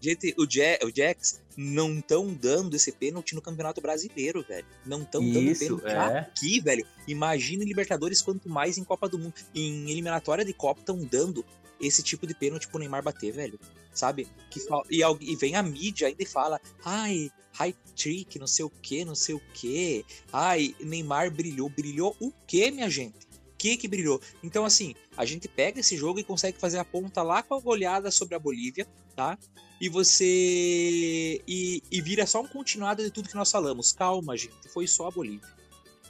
Gente, 0.00 0.34
o, 0.38 0.46
Ja- 0.50 0.78
o 0.82 0.90
Jax 0.94 1.42
não 1.54 1.98
estão 1.98 2.32
dando 2.32 2.74
esse 2.74 2.90
pênalti 2.90 3.34
no 3.34 3.42
Campeonato 3.42 3.82
Brasileiro, 3.82 4.42
velho. 4.42 4.66
Não 4.86 5.02
estão 5.02 5.20
dando 5.20 5.58
pênalti 5.58 5.86
é. 5.86 6.18
aqui, 6.20 6.58
velho. 6.58 6.86
Imagina 7.06 7.62
em 7.64 7.66
Libertadores 7.66 8.22
quanto 8.22 8.48
mais 8.48 8.78
em 8.78 8.84
Copa 8.84 9.06
do 9.10 9.18
Mundo. 9.18 9.34
Em 9.54 9.90
eliminatória 9.90 10.42
de 10.42 10.54
Copa 10.54 10.80
estão 10.80 11.04
dando 11.04 11.44
esse 11.80 12.02
tipo 12.02 12.26
de 12.26 12.34
pênalti 12.34 12.68
pro 12.68 12.78
Neymar 12.78 13.02
bater, 13.02 13.32
velho. 13.32 13.58
Sabe? 13.92 14.28
Que 14.50 14.60
fal- 14.60 14.86
e, 14.90 15.00
e 15.20 15.36
vem 15.36 15.56
a 15.56 15.62
mídia 15.62 16.08
ainda 16.08 16.22
e 16.22 16.26
fala: 16.26 16.60
ai, 16.84 17.30
high 17.52 17.74
trick, 17.96 18.38
não 18.38 18.46
sei 18.46 18.64
o 18.64 18.70
que, 18.70 19.04
não 19.04 19.14
sei 19.14 19.34
o 19.34 19.42
que. 19.52 20.04
Ai, 20.32 20.74
Neymar 20.80 21.30
brilhou. 21.30 21.68
Brilhou 21.68 22.16
o 22.20 22.32
quê, 22.46 22.70
minha 22.70 22.88
gente? 22.88 23.18
O 23.26 23.56
que 23.58 23.76
que 23.76 23.88
brilhou? 23.88 24.20
Então, 24.42 24.64
assim, 24.64 24.94
a 25.16 25.24
gente 25.24 25.46
pega 25.48 25.80
esse 25.80 25.96
jogo 25.96 26.18
e 26.18 26.24
consegue 26.24 26.58
fazer 26.58 26.78
a 26.78 26.84
ponta 26.84 27.22
lá 27.22 27.42
com 27.42 27.54
a 27.54 27.60
goleada 27.60 28.10
sobre 28.10 28.34
a 28.34 28.38
Bolívia, 28.38 28.86
tá? 29.16 29.36
e 29.80 29.88
você. 29.88 31.42
E, 31.46 31.82
e 31.90 32.00
vira 32.00 32.26
só 32.26 32.42
um 32.42 32.46
continuado 32.46 33.02
de 33.02 33.10
tudo 33.10 33.28
que 33.28 33.34
nós 33.34 33.50
falamos. 33.50 33.92
Calma, 33.92 34.36
gente, 34.36 34.68
foi 34.68 34.86
só 34.86 35.08
a 35.08 35.10
Bolívia. 35.10 35.48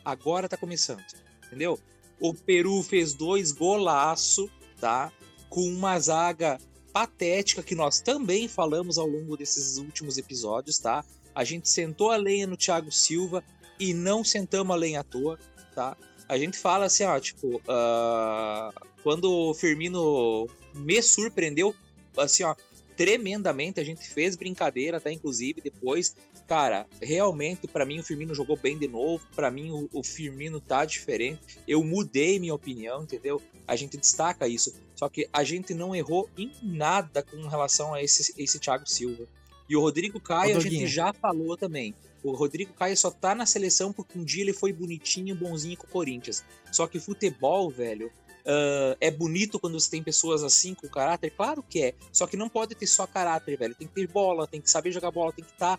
Agora 0.05 0.49
tá 0.49 0.57
começando, 0.57 1.05
entendeu? 1.47 1.79
O 2.21 2.35
Peru 2.35 2.83
fez 2.83 3.15
dois 3.15 3.53
golaço, 3.53 4.51
tá? 4.81 5.13
Com 5.51 5.69
uma 5.69 5.99
zaga 6.01 6.59
patética 6.93 7.63
que 7.63 7.75
nós 7.75 8.01
também 8.01 8.49
falamos 8.49 8.97
ao 8.97 9.07
longo 9.07 9.37
desses 9.37 9.77
últimos 9.77 10.17
episódios, 10.17 10.79
tá? 10.79 11.05
A 11.35 11.45
gente 11.45 11.69
sentou 11.69 12.11
a 12.11 12.17
lenha 12.17 12.47
no 12.47 12.57
Thiago 12.57 12.91
Silva 12.91 13.45
e 13.79 13.93
não 13.93 14.25
sentamos 14.25 14.75
a 14.75 14.79
lenha 14.79 15.01
à 15.01 15.05
toa, 15.05 15.39
tá? 15.75 15.95
A 16.27 16.39
gente 16.39 16.57
fala 16.57 16.87
assim, 16.87 17.05
ó, 17.05 17.21
tipo, 17.21 17.61
ah, 17.69 18.73
quando 19.03 19.31
o 19.31 19.53
Firmino 19.53 20.49
me 20.75 21.03
surpreendeu, 21.03 21.75
assim, 22.17 22.45
ó, 22.45 22.55
tremendamente. 23.01 23.81
A 23.81 23.85
gente 23.85 24.07
fez 24.07 24.37
brincadeira, 24.37 24.99
até 24.99 25.11
inclusive 25.11 25.63
depois. 25.63 26.15
Cara, 26.51 26.85
realmente, 27.01 27.69
pra 27.69 27.87
mim, 27.87 28.01
o 28.01 28.03
Firmino 28.03 28.35
jogou 28.35 28.57
bem 28.57 28.77
de 28.77 28.89
novo. 28.89 29.25
Pra 29.37 29.53
mim, 29.53 29.71
o, 29.71 29.89
o 29.93 30.03
Firmino 30.03 30.61
tá 30.61 30.85
diferente. 30.85 31.61
Eu 31.65 31.85
mudei 31.85 32.41
minha 32.41 32.53
opinião, 32.53 33.05
entendeu? 33.05 33.41
A 33.69 33.77
gente 33.77 33.97
destaca 33.97 34.49
isso. 34.49 34.75
Só 34.97 35.09
que 35.09 35.29
a 35.33 35.45
gente 35.45 35.73
não 35.73 35.95
errou 35.95 36.29
em 36.37 36.51
nada 36.61 37.23
com 37.23 37.47
relação 37.47 37.95
a 37.95 38.03
esse, 38.03 38.35
esse 38.37 38.59
Thiago 38.59 38.85
Silva. 38.85 39.29
E 39.69 39.77
o 39.77 39.81
Rodrigo 39.81 40.19
Caio, 40.19 40.57
a 40.57 40.61
gente 40.61 40.89
já 40.89 41.13
falou 41.13 41.57
também. 41.57 41.95
O 42.21 42.33
Rodrigo 42.33 42.73
Caio 42.73 42.97
só 42.97 43.13
tá 43.13 43.33
na 43.33 43.47
seleção 43.47 43.93
porque 43.93 44.19
um 44.19 44.25
dia 44.25 44.43
ele 44.43 44.53
foi 44.53 44.73
bonitinho, 44.73 45.37
bonzinho 45.37 45.77
com 45.77 45.87
o 45.87 45.91
Corinthians. 45.91 46.45
Só 46.73 46.89
que 46.89 46.99
futebol, 46.99 47.71
velho, 47.71 48.11
ah, 48.45 48.97
é 49.01 49.09
bonito 49.09 49.61
quando 49.61 49.79
você 49.79 49.89
tem 49.89 50.03
pessoas 50.03 50.43
assim 50.43 50.75
com 50.75 50.89
caráter? 50.89 51.31
Claro 51.31 51.63
que 51.63 51.81
é. 51.81 51.95
Só 52.13 52.27
que 52.27 52.37
não 52.37 52.49
pode 52.49 52.75
ter 52.75 52.89
só 52.89 53.07
caráter, 53.07 53.57
velho. 53.57 53.77
Tem 53.77 53.87
que 53.87 53.95
ter 53.95 54.09
bola, 54.09 54.49
tem 54.49 54.61
que 54.61 54.69
saber 54.69 54.91
jogar 54.91 55.13
bola, 55.13 55.33
tem 55.33 55.45
que 55.45 55.53
estar 55.53 55.79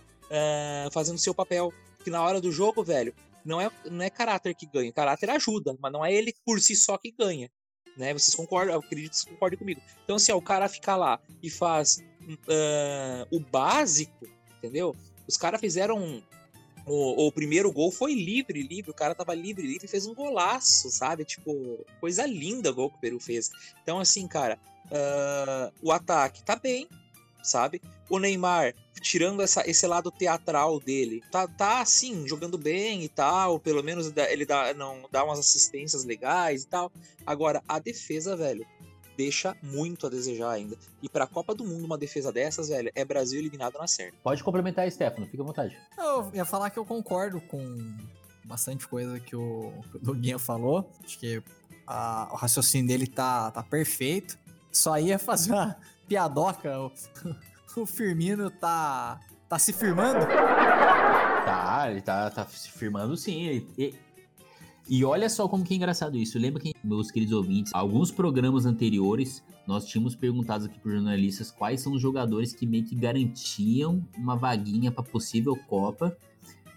fazendo 0.91 1.17
seu 1.17 1.33
papel. 1.33 1.73
Porque 1.97 2.09
na 2.09 2.21
hora 2.21 2.41
do 2.41 2.51
jogo, 2.51 2.83
velho, 2.83 3.13
não 3.45 3.59
é, 3.59 3.69
não 3.89 4.03
é 4.03 4.09
caráter 4.09 4.55
que 4.55 4.65
ganha. 4.65 4.91
Caráter 4.91 5.29
ajuda, 5.29 5.75
mas 5.79 5.91
não 5.91 6.05
é 6.05 6.13
ele 6.13 6.33
por 6.45 6.59
si 6.59 6.75
só 6.75 6.97
que 6.97 7.11
ganha. 7.11 7.50
Né? 7.97 8.13
Vocês 8.13 8.35
concordam? 8.35 8.73
Eu 8.73 8.79
acredito 8.79 9.11
que 9.11 9.17
vocês 9.17 9.29
concordem 9.29 9.59
comigo. 9.59 9.81
Então, 10.03 10.15
assim, 10.15 10.31
ó, 10.31 10.38
o 10.38 10.41
cara 10.41 10.67
fica 10.69 10.95
lá 10.95 11.19
e 11.41 11.50
faz 11.50 12.03
ah, 12.47 13.27
o 13.31 13.39
básico, 13.39 14.27
entendeu? 14.57 14.95
Os 15.27 15.38
caras 15.38 15.59
fizeram. 15.59 16.23
O, 16.88 17.27
o 17.27 17.31
primeiro 17.31 17.71
gol 17.71 17.91
foi 17.91 18.13
livre, 18.13 18.63
livre. 18.63 18.89
O 18.89 18.95
cara 18.95 19.13
tava 19.13 19.35
livre, 19.35 19.67
livre 19.67 19.85
e 19.85 19.89
fez 19.89 20.07
um 20.07 20.15
golaço, 20.15 20.89
sabe? 20.89 21.25
Tipo, 21.25 21.85
coisa 22.00 22.25
linda 22.25 22.71
o 22.71 22.73
gol 22.73 22.89
que 22.89 22.97
o 22.97 23.01
Peru 23.01 23.19
fez. 23.19 23.51
Então, 23.83 24.00
assim, 24.00 24.27
cara, 24.27 24.57
ah, 24.91 25.71
o 25.81 25.91
ataque 25.91 26.43
tá 26.43 26.55
bem, 26.55 26.88
sabe? 27.43 27.81
O 28.10 28.19
Neymar, 28.19 28.74
tirando 29.01 29.41
essa, 29.41 29.67
esse 29.69 29.86
lado 29.88 30.12
teatral 30.12 30.79
dele, 30.79 31.24
tá, 31.31 31.48
tá 31.48 31.81
assim, 31.81 32.27
jogando 32.27 32.57
bem 32.57 33.03
e 33.03 33.10
tal. 33.10 33.60
Pelo 33.60 33.83
menos 33.83 34.12
ele 34.29 34.45
dá, 34.45 34.74
não, 34.74 35.07
dá 35.12 35.24
umas 35.24 35.39
assistências 35.39 36.03
legais 36.03 36.63
e 36.63 36.67
tal. 36.67 36.91
Agora, 37.25 37.62
a 37.67 37.79
defesa, 37.79 38.36
velho, 38.36 38.65
deixa 39.17 39.55
muito 39.62 40.07
a 40.07 40.10
desejar 40.10 40.51
ainda. 40.51 40.75
E 41.01 41.07
pra 41.10 41.27
Copa 41.27 41.53
do 41.53 41.63
Mundo, 41.63 41.86
uma 41.86 41.98
defesa 41.98 42.31
dessas, 42.31 42.69
velho, 42.69 42.91
é 42.95 43.05
Brasil 43.05 43.39
eliminado 43.39 43.77
na 43.77 43.88
certa. 43.88 44.17
Pode 44.24 44.43
complementar, 44.43 44.89
Stefano, 44.91 45.27
fica 45.27 45.43
à 45.43 45.45
vontade. 45.45 45.77
Eu 45.98 46.31
ia 46.33 46.45
falar 46.45 46.69
que 46.69 46.79
eu 46.79 46.86
concordo 46.86 47.39
com 47.41 47.95
bastante 48.43 48.88
coisa 48.88 49.19
que 49.19 49.36
o, 49.36 49.71
que 49.91 49.98
o 49.98 50.00
Doguinha 50.00 50.39
falou. 50.39 50.89
Acho 51.03 51.17
que 51.19 51.41
a- 51.88 52.29
o 52.31 52.36
raciocínio 52.36 52.88
dele 52.88 53.07
tá, 53.07 53.51
tá 53.51 53.62
perfeito. 53.63 54.38
Só 54.71 54.98
ia 54.98 55.19
fazer 55.19 55.51
uma 55.51 55.77
piadoca. 56.12 56.77
O, 56.82 56.91
o 57.82 57.86
Firmino 57.86 58.51
tá, 58.51 59.18
tá 59.48 59.58
se 59.58 59.72
firmando. 59.72 60.20
Tá, 60.25 61.88
ele 61.89 62.01
tá, 62.01 62.30
tá 62.30 62.46
se 62.46 62.70
firmando 62.70 63.15
sim. 63.15 63.44
ele- 63.44 63.68
e, 63.77 63.94
e 64.89 65.06
olha 65.06 65.30
só 65.30 65.48
como 65.48 65.63
que 65.63 65.74
é 65.74 65.77
engraçado 65.77 66.18
isso. 66.18 66.38
Lembra 66.38 66.62
que, 66.62 66.74
meus 66.84 67.10
queridos 67.10 67.34
ouvintes, 67.34 67.74
alguns 67.74 68.12
programas 68.12 68.65
anteriores, 68.65 69.41
nós 69.65 69.86
tínhamos 69.86 70.13
perguntado 70.13 70.65
aqui 70.65 70.77
por 70.80 70.91
jornalistas 70.91 71.50
quais 71.50 71.80
são 71.80 71.94
os 71.94 72.01
jogadores 72.01 72.53
que 72.53 72.68
meio 72.68 72.84
que 72.84 72.94
garantiam 72.96 74.06
uma 74.18 74.36
vaguinha 74.36 74.91
pra 74.91 75.03
possível 75.03 75.56
Copa. 75.68 76.18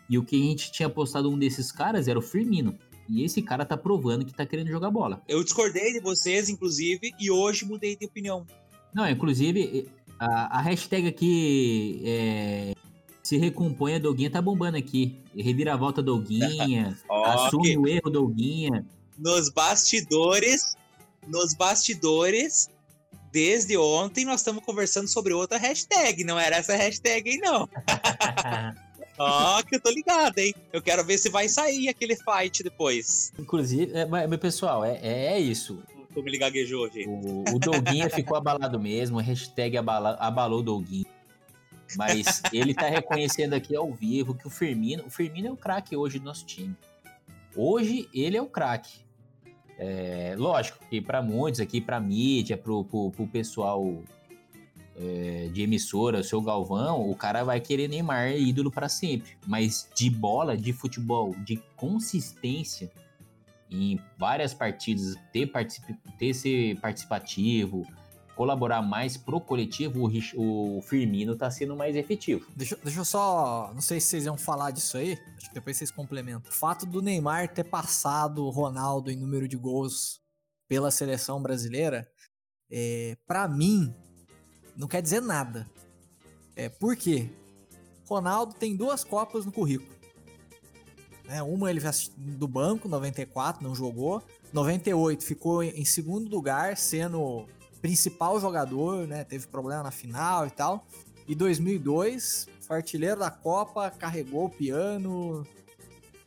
E 0.09 0.17
o 0.17 0.25
que 0.25 0.37
a 0.37 0.45
gente 0.45 0.71
tinha 0.71 0.88
postado 0.88 1.29
um 1.29 1.37
desses 1.37 1.73
caras 1.73 2.07
era 2.07 2.19
o 2.19 2.23
Firmino. 2.23 2.79
E 3.09 3.25
esse 3.25 3.43
cara 3.43 3.64
tá 3.64 3.76
provando 3.76 4.25
que 4.25 4.33
tá 4.33 4.47
querendo 4.47 4.69
jogar 4.69 4.91
bola. 4.91 5.23
Eu 5.26 5.43
discordei 5.43 5.93
de 5.93 6.00
vocês, 6.00 6.49
inclusive, 6.49 7.12
e 7.19 7.31
hoje 7.31 7.64
mudei 7.64 7.97
de 7.97 8.07
opinião. 8.07 8.47
Não, 8.94 9.08
inclusive, 9.08 9.88
a, 10.18 10.58
a 10.58 10.62
hashtag 10.62 11.08
aqui 11.08 12.00
é, 12.04 12.74
se 13.22 13.36
recompõe 13.36 13.96
a 13.96 13.98
Doguinha 13.98 14.30
tá 14.30 14.40
bombando 14.40 14.76
aqui. 14.76 15.18
Reviravolta 15.36 16.02
Doguinha, 16.02 16.96
assume 17.10 17.76
o 17.76 17.88
erro 17.88 18.10
Doguinha. 18.10 18.86
nos 19.18 19.48
bastidores, 19.48 20.76
nos 21.26 21.54
bastidores, 21.54 22.68
desde 23.32 23.76
ontem 23.76 24.24
nós 24.24 24.40
estamos 24.40 24.64
conversando 24.64 25.08
sobre 25.08 25.32
outra 25.32 25.58
hashtag. 25.58 26.22
Não 26.22 26.38
era 26.38 26.56
essa 26.56 26.76
hashtag 26.76 27.30
aí, 27.30 27.38
não. 27.38 27.68
Ó, 29.18 29.62
que 29.62 29.76
eu 29.76 29.80
tô 29.80 29.90
ligado, 29.90 30.38
hein? 30.38 30.54
Eu 30.72 30.82
quero 30.82 31.04
ver 31.04 31.18
se 31.18 31.28
vai 31.30 31.48
sair 31.48 31.88
aquele 31.88 32.16
fight 32.16 32.62
depois. 32.62 33.32
Inclusive, 33.38 33.92
é, 33.92 34.04
mas, 34.06 34.28
pessoal, 34.38 34.84
é, 34.84 34.98
é 35.02 35.38
isso. 35.38 35.82
Como 36.14 36.28
ele 36.28 36.38
gaguejou, 36.38 36.88
gente. 36.90 37.09
O, 37.09 37.44
o 37.54 37.59
Doguinha 37.59 38.09
ficou 38.09 38.37
abalado 38.37 38.78
mesmo, 38.78 39.18
hashtag 39.18 39.76
abala, 39.76 40.16
abalou 40.21 40.61
o 40.61 40.62
Doguinha. 40.62 41.06
Mas 41.97 42.42
ele 42.52 42.73
tá 42.73 42.88
reconhecendo 42.88 43.54
aqui 43.54 43.75
ao 43.75 43.92
vivo 43.92 44.35
que 44.35 44.47
o 44.47 44.50
Firmino, 44.50 45.04
o 45.06 45.11
Firmino 45.11 45.49
é 45.49 45.52
o 45.52 45.56
craque 45.56 45.97
hoje 45.97 46.18
do 46.18 46.25
nosso 46.25 46.47
time. 46.47 46.75
Hoje 47.56 48.09
ele 48.14 48.37
é 48.37 48.42
o 48.42 48.47
craque. 48.47 49.04
É, 49.76 50.35
lógico 50.38 50.78
que 50.88 51.00
para 51.00 51.21
muitos 51.21 51.61
aqui, 51.61 51.80
para 51.80 51.99
mídia, 52.00 52.56
pro, 52.56 52.85
pro, 52.85 53.11
pro 53.11 53.26
pessoal 53.26 54.02
é, 54.97 55.49
de 55.52 55.62
emissora, 55.62 56.21
o 56.21 56.25
seu 56.25 56.40
Galvão, 56.40 57.11
o 57.11 57.14
cara 57.16 57.42
vai 57.42 57.61
querer 57.61 57.88
Neymar 57.88 58.37
ídolo 58.37 58.71
para 58.71 58.88
sempre. 58.88 59.37
Mas 59.47 59.88
de 59.94 60.09
bola, 60.09 60.56
de 60.56 60.73
futebol, 60.73 61.35
de 61.44 61.56
consistência 61.76 62.90
em 63.71 64.00
várias 64.18 64.54
partidas, 64.54 65.16
ter, 65.33 65.47
particip, 65.47 65.94
ter 66.18 66.35
ser 66.35 66.78
participativo, 66.80 67.87
colaborar 68.35 68.83
mais 68.83 69.16
pro 69.16 69.40
coletivo, 69.40 70.11
o, 70.37 70.83
Firmino 70.83 71.37
tá 71.37 71.50
sendo 71.50 71.76
mais 71.76 71.97
efetivo. 71.97 72.47
Deixa, 72.54 72.76
deixa 72.83 73.00
eu 73.00 73.04
só. 73.04 73.71
Não 73.73 73.80
sei 73.80 74.00
se 74.00 74.09
vocês 74.09 74.25
iam 74.26 74.37
falar 74.37 74.71
disso 74.71 74.97
aí. 74.97 75.18
Acho 75.37 75.49
que 75.49 75.54
depois 75.54 75.76
vocês 75.76 75.90
complementam. 75.90 76.50
O 76.50 76.54
fato 76.54 76.85
do 76.85 77.00
Neymar 77.00 77.49
ter 77.49 77.64
passado 77.64 78.44
o 78.44 78.50
Ronaldo 78.50 79.11
em 79.11 79.16
número 79.16 79.47
de 79.49 79.56
gols 79.56 80.21
pela 80.68 80.90
seleção 80.90 81.40
brasileira, 81.42 82.09
é, 82.71 83.16
para 83.26 83.47
mim, 83.47 83.94
não 84.76 84.88
quer 84.88 85.02
dizer 85.02 85.21
nada. 85.21 85.68
É, 86.56 86.68
por 86.68 86.97
quê? 86.97 87.30
Ronaldo 88.06 88.54
tem 88.54 88.76
duas 88.76 89.04
Copas 89.04 89.44
no 89.44 89.52
currículo. 89.52 89.94
Né, 91.25 91.43
uma 91.43 91.71
ele 91.71 91.81
do 92.16 92.47
banco, 92.47 92.88
94, 92.88 93.62
não 93.62 93.75
jogou. 93.75 94.23
98 94.52 95.25
ficou 95.25 95.62
em 95.62 95.85
segundo 95.85 96.28
lugar, 96.31 96.76
sendo 96.76 97.47
principal 97.81 98.38
jogador, 98.40 99.07
né? 99.07 99.25
Teve 99.25 99.47
problema 99.47 99.83
na 99.83 99.90
final 99.90 100.47
e 100.47 100.50
tal. 100.50 100.87
E 101.26 101.35
2002, 101.35 102.47
foi 102.61 102.76
artilheiro 102.76 103.21
da 103.21 103.31
Copa, 103.31 103.90
carregou 103.90 104.47
o 104.47 104.50
piano. 104.50 105.47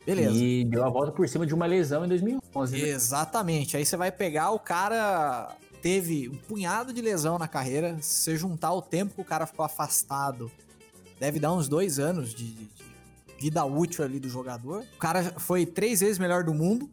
Beleza. 0.04 0.32
E 0.32 0.64
deu 0.64 0.84
a 0.84 0.88
volta 0.88 1.12
por 1.12 1.28
cima 1.28 1.46
de 1.46 1.54
uma 1.54 1.66
lesão 1.66 2.04
em 2.04 2.08
2011. 2.08 2.72
Né? 2.76 2.88
Exatamente. 2.88 3.76
Aí 3.76 3.86
você 3.86 3.96
vai 3.96 4.10
pegar 4.10 4.50
o 4.50 4.58
cara 4.58 5.56
teve 5.82 6.28
um 6.28 6.36
punhado 6.36 6.92
de 6.92 7.00
lesão 7.00 7.38
na 7.38 7.48
carreira. 7.48 7.96
Se 8.00 8.24
você 8.24 8.36
juntar 8.36 8.72
o 8.72 8.82
tempo 8.82 9.14
que 9.14 9.20
o 9.20 9.24
cara 9.24 9.46
ficou 9.46 9.64
afastado, 9.64 10.50
deve 11.18 11.38
dar 11.38 11.52
uns 11.52 11.68
dois 11.68 11.98
anos 11.98 12.34
de, 12.34 12.52
de 12.52 12.87
vida 13.38 13.64
útil 13.64 14.04
ali 14.04 14.18
do 14.18 14.28
jogador. 14.28 14.84
O 14.94 14.98
cara 14.98 15.22
foi 15.38 15.64
três 15.64 16.00
vezes 16.00 16.18
melhor 16.18 16.42
do 16.44 16.52
mundo. 16.52 16.90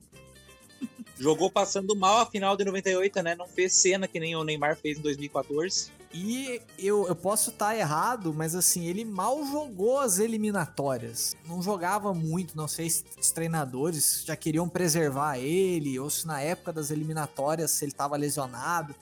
Jogou 1.18 1.50
passando 1.50 1.96
mal 1.96 2.20
a 2.20 2.25
final 2.25 2.56
de 2.56 2.66
98, 2.66 3.24
né? 3.24 3.36
Não 3.36 3.48
fez 3.48 3.74
cena 3.74 4.08
que 4.08 4.20
nem 4.20 4.36
o 4.36 4.44
Neymar 4.44 4.78
fez 4.78 4.98
em 4.98 5.02
2014. 5.02 5.92
E 6.14 6.62
eu, 6.80 7.08
eu 7.08 7.16
posso 7.16 7.50
estar 7.50 7.68
tá 7.68 7.78
errado, 7.78 8.34
mas 8.34 8.56
assim, 8.56 8.86
ele 8.86 9.04
mal 9.04 9.46
jogou 9.46 10.00
as 10.00 10.18
eliminatórias. 10.20 11.36
Não 11.46 11.62
jogava 11.62 12.14
muito, 12.14 12.56
não 12.56 12.70
sei 12.70 12.90
se 12.90 13.04
os 13.20 13.32
treinadores 13.32 14.24
já 14.25 14.36
queriam 14.36 14.70
preservar 14.70 15.38
ele, 15.38 16.00
ou 16.00 16.10
se 16.10 16.25
na 16.25 16.40
época 16.40 16.72
das 16.72 16.90
eliminatórias 16.90 17.82
ele 17.82 17.92
estava 17.92 18.16
lesionado. 18.16 18.96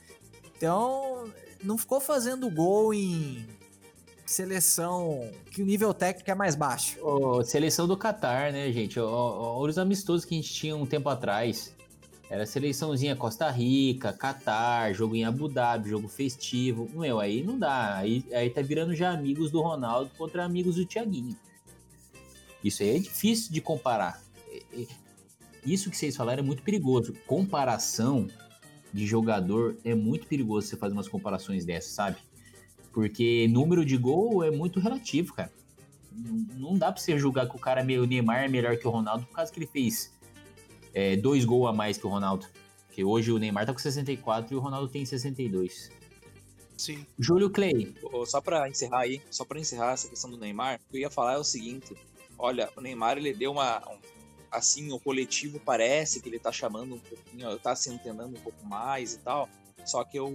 Então, 0.55 1.31
não 1.63 1.77
ficou 1.77 1.99
fazendo 1.99 2.49
gol 2.49 2.93
em 2.93 3.47
seleção 4.25 5.29
que 5.51 5.61
o 5.61 5.65
nível 5.65 5.93
técnico 5.93 6.29
é 6.31 6.35
mais 6.35 6.55
baixo. 6.55 6.97
Oh, 7.01 7.43
seleção 7.43 7.87
do 7.87 7.97
Catar, 7.97 8.51
né, 8.51 8.71
gente? 8.71 8.99
Olha 8.99 9.69
os 9.69 9.77
amistosos 9.77 10.25
que 10.25 10.33
a 10.33 10.37
gente 10.37 10.53
tinha 10.53 10.75
um 10.75 10.85
tempo 10.85 11.09
atrás. 11.09 11.75
Era 12.29 12.45
seleçãozinha 12.45 13.15
Costa 13.15 13.49
Rica, 13.51 14.11
Catar, 14.11 14.93
jogo 14.93 15.15
em 15.15 15.23
Abu 15.23 15.47
Dhabi, 15.47 15.89
jogo 15.89 16.07
festivo. 16.07 16.89
Meu, 16.93 17.19
aí 17.19 17.43
não 17.43 17.59
dá. 17.59 17.97
Aí, 17.97 18.25
aí 18.33 18.49
tá 18.49 18.61
virando 18.61 18.95
já 18.95 19.11
amigos 19.11 19.51
do 19.51 19.61
Ronaldo 19.61 20.09
contra 20.17 20.43
amigos 20.43 20.75
do 20.75 20.85
Thiaguinho. 20.85 21.37
Isso 22.63 22.81
aí 22.81 22.95
é 22.95 22.99
difícil 22.99 23.51
de 23.51 23.61
comparar. 23.61 24.23
Isso 25.65 25.91
que 25.91 25.97
vocês 25.97 26.15
falaram 26.15 26.41
é 26.41 26.45
muito 26.45 26.63
perigoso. 26.63 27.13
Comparação 27.27 28.27
de 28.91 29.05
jogador 29.05 29.77
é 29.83 29.93
muito 29.93 30.25
perigoso 30.25 30.67
você 30.67 30.77
fazer 30.77 30.93
umas 30.93 31.07
comparações 31.07 31.65
dessas, 31.65 31.91
sabe? 31.91 32.17
Porque 32.93 33.47
número 33.49 33.83
de 33.83 33.97
gol 33.97 34.43
é 34.43 34.51
muito 34.51 34.79
relativo, 34.79 35.33
cara. 35.33 35.51
Não 36.55 36.77
dá 36.77 36.91
pra 36.91 37.01
você 37.01 37.17
julgar 37.17 37.49
que 37.49 37.55
o 37.55 37.59
cara, 37.59 37.81
o 37.81 38.05
Neymar, 38.05 38.43
é 38.43 38.47
melhor 38.47 38.77
que 38.77 38.87
o 38.87 38.91
Ronaldo 38.91 39.25
por 39.25 39.35
causa 39.35 39.51
que 39.51 39.59
ele 39.59 39.67
fez 39.67 40.13
é, 40.93 41.15
dois 41.15 41.43
gols 41.43 41.67
a 41.69 41.73
mais 41.73 41.97
que 41.97 42.05
o 42.05 42.09
Ronaldo. 42.09 42.45
Porque 42.85 43.03
hoje 43.03 43.31
o 43.31 43.39
Neymar 43.39 43.65
tá 43.65 43.73
com 43.73 43.79
64 43.79 44.53
e 44.53 44.55
o 44.55 44.59
Ronaldo 44.59 44.87
tem 44.87 45.03
62. 45.03 45.91
Sim. 46.77 47.05
Júlio 47.17 47.49
Clay. 47.49 47.95
Só 48.25 48.39
para 48.39 48.69
encerrar 48.69 48.99
aí, 49.01 49.21
só 49.31 49.43
para 49.43 49.59
encerrar 49.59 49.93
essa 49.93 50.07
questão 50.07 50.29
do 50.29 50.37
Neymar, 50.37 50.75
o 50.75 50.91
que 50.91 50.97
eu 50.97 51.01
ia 51.01 51.09
falar 51.09 51.33
é 51.33 51.37
o 51.37 51.43
seguinte: 51.43 51.95
olha, 52.37 52.69
o 52.75 52.81
Neymar 52.81 53.17
ele 53.17 53.33
deu 53.33 53.51
uma. 53.51 53.79
Um, 53.89 53.97
assim, 54.51 54.91
o 54.91 54.99
coletivo 54.99 55.59
parece 55.59 56.21
que 56.21 56.29
ele 56.29 56.37
tá 56.37 56.51
chamando 56.51 56.95
um 56.95 56.99
pouquinho, 56.99 57.57
tá 57.57 57.75
se 57.75 57.89
entendendo 57.89 58.37
um 58.37 58.41
pouco 58.41 58.63
mais 58.65 59.13
e 59.13 59.19
tal. 59.19 59.49
Só 59.85 60.03
que 60.03 60.17
eu. 60.17 60.31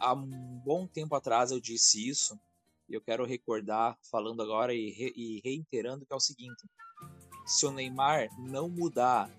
Há 0.00 0.14
um 0.14 0.60
bom 0.64 0.86
tempo 0.86 1.14
atrás 1.14 1.50
eu 1.50 1.60
disse 1.60 2.08
isso, 2.08 2.38
e 2.88 2.94
eu 2.94 3.00
quero 3.00 3.24
recordar, 3.24 3.98
falando 4.10 4.42
agora 4.42 4.72
e, 4.74 4.90
re, 4.90 5.12
e 5.16 5.40
reiterando, 5.44 6.06
que 6.06 6.12
é 6.12 6.16
o 6.16 6.20
seguinte: 6.20 6.64
se 7.46 7.66
o 7.66 7.70
Neymar 7.70 8.28
não 8.38 8.68
mudar 8.68 9.30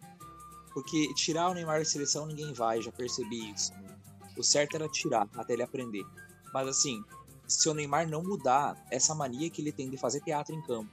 porque 0.74 1.14
tirar 1.14 1.50
o 1.50 1.54
Neymar 1.54 1.80
da 1.80 1.86
seleção 1.86 2.26
ninguém 2.26 2.54
vai, 2.54 2.82
já 2.82 2.92
percebi 2.92 3.52
isso. 3.52 3.74
Né? 3.74 3.98
O 4.38 4.44
certo 4.44 4.76
era 4.76 4.88
tirar, 4.88 5.28
até 5.36 5.54
ele 5.54 5.64
aprender. 5.64 6.06
Mas 6.54 6.68
assim, 6.68 7.04
se 7.48 7.68
o 7.68 7.74
Neymar 7.74 8.08
não 8.08 8.24
mudar 8.24 8.82
essa 8.92 9.14
mania 9.16 9.50
que 9.50 9.62
ele 9.62 9.72
tem 9.72 9.90
de 9.90 9.98
fazer 9.98 10.22
teatro 10.22 10.56
em 10.56 10.62
campo, 10.62 10.92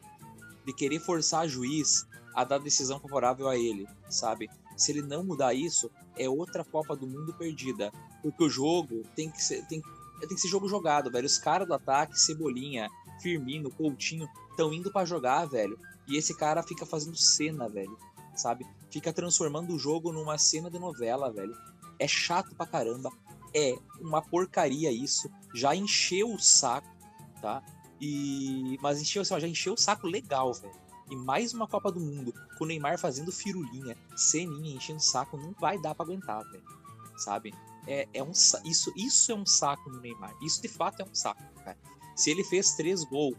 de 0.64 0.72
querer 0.72 0.98
forçar 1.00 1.48
juiz 1.48 2.06
a 2.34 2.44
dar 2.44 2.58
decisão 2.58 2.98
favorável 2.98 3.48
a 3.48 3.56
ele, 3.56 3.86
sabe? 4.08 4.50
Se 4.76 4.92
ele 4.92 5.02
não 5.02 5.22
mudar 5.22 5.54
isso, 5.54 5.90
é 6.16 6.28
outra 6.28 6.64
Copa 6.64 6.96
do 6.96 7.06
Mundo 7.06 7.32
perdida. 7.32 7.92
Porque 8.30 8.44
o 8.44 8.50
jogo 8.50 9.02
tem 9.14 9.30
que 9.30 9.42
ser, 9.42 9.64
tem, 9.66 9.80
tem 10.20 10.28
que 10.28 10.40
ser 10.40 10.48
jogo 10.48 10.68
jogado, 10.68 11.10
velho. 11.10 11.26
Os 11.26 11.38
caras 11.38 11.66
do 11.66 11.74
ataque, 11.74 12.18
Cebolinha, 12.18 12.88
Firmino, 13.20 13.70
Coutinho, 13.70 14.28
estão 14.50 14.72
indo 14.72 14.90
para 14.90 15.06
jogar, 15.06 15.44
velho. 15.46 15.78
E 16.08 16.16
esse 16.16 16.36
cara 16.36 16.62
fica 16.62 16.84
fazendo 16.84 17.16
cena, 17.16 17.68
velho. 17.68 17.96
Sabe? 18.34 18.66
fica 18.90 19.12
transformando 19.12 19.74
o 19.74 19.78
jogo 19.78 20.10
numa 20.10 20.38
cena 20.38 20.70
de 20.70 20.78
novela, 20.78 21.30
velho. 21.30 21.54
É 21.98 22.08
chato 22.08 22.54
pra 22.54 22.66
caramba. 22.66 23.12
É 23.54 23.76
uma 24.00 24.22
porcaria 24.22 24.90
isso. 24.90 25.30
Já 25.54 25.74
encheu 25.74 26.32
o 26.32 26.38
saco, 26.38 26.88
tá? 27.40 27.62
E. 28.00 28.78
Mas 28.80 29.00
encheu, 29.00 29.22
assim, 29.22 29.38
já 29.38 29.48
encheu 29.48 29.74
o 29.74 29.78
saco 29.78 30.06
legal, 30.06 30.52
velho. 30.52 30.74
E 31.10 31.16
mais 31.16 31.54
uma 31.54 31.68
Copa 31.68 31.92
do 31.92 32.00
Mundo, 32.00 32.34
com 32.58 32.64
o 32.64 32.66
Neymar 32.66 32.98
fazendo 32.98 33.30
firulinha, 33.30 33.96
ceninha, 34.16 34.74
enchendo 34.74 34.98
o 34.98 35.02
saco, 35.02 35.36
não 35.36 35.52
vai 35.52 35.78
dar 35.78 35.94
pra 35.94 36.04
aguentar, 36.04 36.42
velho. 36.50 36.64
Sabe? 37.16 37.54
É, 37.86 38.08
é 38.12 38.22
um, 38.22 38.30
isso, 38.30 38.92
isso 38.96 39.32
é 39.32 39.34
um 39.34 39.46
saco 39.46 39.90
no 39.90 40.00
Neymar. 40.00 40.34
Isso 40.42 40.60
de 40.60 40.68
fato 40.68 41.00
é 41.00 41.04
um 41.04 41.14
saco, 41.14 41.42
cara. 41.64 41.78
Se 42.14 42.30
ele 42.30 42.42
fez 42.42 42.74
três 42.74 43.04
gols 43.04 43.36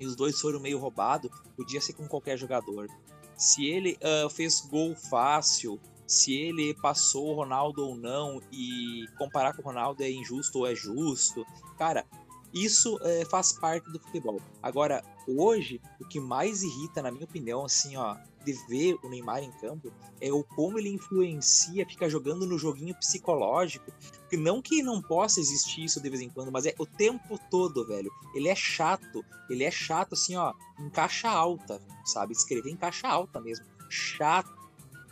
e 0.00 0.06
os 0.06 0.14
dois 0.14 0.40
foram 0.40 0.60
meio 0.60 0.78
roubados, 0.78 1.30
podia 1.56 1.80
ser 1.80 1.92
com 1.94 2.06
qualquer 2.06 2.36
jogador 2.36 2.88
se 3.36 3.66
ele 3.66 3.98
uh, 4.02 4.30
fez 4.30 4.60
gol 4.60 4.96
fácil, 4.96 5.78
se 6.06 6.34
ele 6.34 6.74
passou 6.74 7.28
o 7.28 7.34
Ronaldo 7.34 7.86
ou 7.86 7.96
não, 7.96 8.40
e 8.50 9.04
comparar 9.18 9.54
com 9.54 9.62
o 9.62 9.64
Ronaldo 9.64 10.02
é 10.02 10.10
injusto 10.10 10.60
ou 10.60 10.66
é 10.66 10.74
justo. 10.74 11.44
Cara, 11.76 12.06
isso 12.52 12.98
é, 13.02 13.24
faz 13.24 13.52
parte 13.52 13.90
do 13.90 13.98
futebol. 13.98 14.40
Agora, 14.62 15.02
hoje, 15.26 15.80
o 16.00 16.06
que 16.06 16.20
mais 16.20 16.62
irrita, 16.62 17.02
na 17.02 17.10
minha 17.10 17.24
opinião, 17.24 17.64
assim, 17.64 17.96
ó, 17.96 18.16
de 18.44 18.52
ver 18.68 18.96
o 19.02 19.08
Neymar 19.08 19.42
em 19.42 19.50
campo 19.52 19.92
é 20.20 20.32
o 20.32 20.44
como 20.44 20.78
ele 20.78 20.88
influencia, 20.88 21.84
fica 21.84 22.08
jogando 22.08 22.46
no 22.46 22.56
joguinho 22.56 22.94
psicológico. 22.94 23.92
Não 24.32 24.62
que 24.62 24.82
não 24.82 25.02
possa 25.02 25.40
existir 25.40 25.84
isso 25.84 26.00
de 26.00 26.08
vez 26.08 26.22
em 26.22 26.30
quando, 26.30 26.52
mas 26.52 26.64
é 26.64 26.74
o 26.78 26.86
tempo 26.86 27.38
todo, 27.50 27.86
velho. 27.86 28.10
Ele 28.34 28.48
é 28.48 28.54
chato. 28.54 29.24
Ele 29.50 29.64
é 29.64 29.70
chato, 29.70 30.12
assim, 30.12 30.36
ó, 30.36 30.52
em 30.78 30.88
caixa 30.88 31.28
alta, 31.28 31.82
sabe? 32.04 32.32
Escrever 32.32 32.70
em 32.70 32.76
caixa 32.76 33.08
alta 33.08 33.40
mesmo. 33.40 33.66
Chato. 33.90 34.55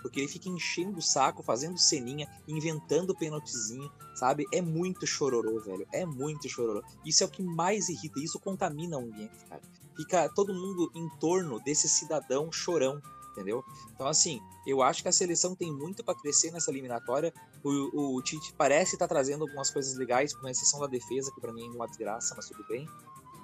Porque 0.04 0.20
ele 0.20 0.28
fica 0.28 0.50
enchendo 0.50 0.98
o 0.98 1.02
saco, 1.02 1.42
fazendo 1.42 1.78
ceninha, 1.78 2.28
inventando 2.46 3.16
pênaltizinho, 3.16 3.90
sabe? 4.14 4.44
É 4.52 4.60
muito 4.60 5.06
chororô, 5.06 5.58
velho. 5.60 5.88
É 5.90 6.04
muito 6.04 6.46
chororô. 6.46 6.82
Isso 7.06 7.24
é 7.24 7.26
o 7.26 7.30
que 7.30 7.42
mais 7.42 7.88
irrita. 7.88 8.20
Isso 8.20 8.38
contamina 8.38 8.98
o 8.98 9.00
ambiente, 9.00 9.46
cara. 9.48 9.62
Fica 9.96 10.28
todo 10.28 10.52
mundo 10.52 10.92
em 10.94 11.08
torno 11.18 11.58
desse 11.60 11.88
cidadão 11.88 12.52
chorão, 12.52 13.00
entendeu? 13.32 13.64
Então, 13.94 14.06
assim, 14.06 14.42
eu 14.66 14.82
acho 14.82 15.02
que 15.02 15.08
a 15.08 15.12
seleção 15.12 15.56
tem 15.56 15.72
muito 15.72 16.04
para 16.04 16.14
crescer 16.14 16.50
nessa 16.50 16.70
eliminatória. 16.70 17.32
O, 17.64 18.16
o 18.16 18.22
Tite 18.22 18.52
parece 18.58 18.96
estar 18.96 19.08
tá 19.08 19.14
trazendo 19.14 19.44
algumas 19.44 19.70
coisas 19.70 19.96
legais, 19.96 20.36
com 20.36 20.46
exceção 20.46 20.80
da 20.80 20.86
defesa, 20.86 21.32
que 21.34 21.40
para 21.40 21.50
mim 21.50 21.66
é 21.66 21.70
uma 21.70 21.88
desgraça, 21.88 22.34
mas 22.36 22.46
tudo 22.46 22.62
bem. 22.68 22.86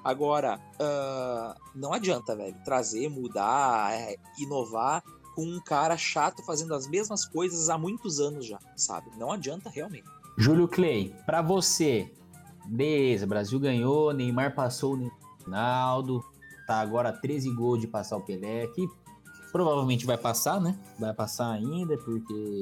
Agora, 0.05 0.61
uh, 0.75 1.59
não 1.75 1.95
adianta, 1.95 2.37
velho, 2.37 2.57
trazer, 2.67 3.09
mudar, 3.09 3.95
é, 3.95 4.17
inovar 4.39 5.03
com 5.35 5.43
um 5.43 5.61
cara 5.61 5.97
chato 5.97 6.43
fazendo 6.43 6.75
as 6.75 6.87
mesmas 6.87 7.25
coisas 7.25 7.69
há 7.69 7.79
muitos 7.79 8.21
anos 8.21 8.47
já, 8.47 8.59
sabe? 8.77 9.11
Não 9.17 9.33
adianta 9.33 9.71
realmente. 9.71 10.09
Júlio 10.37 10.69
Clay, 10.69 11.15
para 11.27 11.43
você, 11.43 12.11
beleza, 12.67 13.27
Brasil 13.27 13.59
ganhou, 13.59 14.13
Neymar 14.13 14.55
passou 14.55 14.97
o 14.97 15.11
Ronaldo, 15.45 16.25
tá 16.67 16.81
agora 16.81 17.13
13 17.13 17.51
gols 17.55 17.81
de 17.81 17.87
passar 17.87 18.17
o 18.17 18.23
Pelé, 18.23 18.67
que 18.69 18.89
Provavelmente 19.53 20.07
vai 20.07 20.17
passar, 20.17 20.61
né? 20.61 20.79
Vai 20.99 21.13
passar 21.13 21.51
ainda, 21.51 21.99
porque 21.99 22.61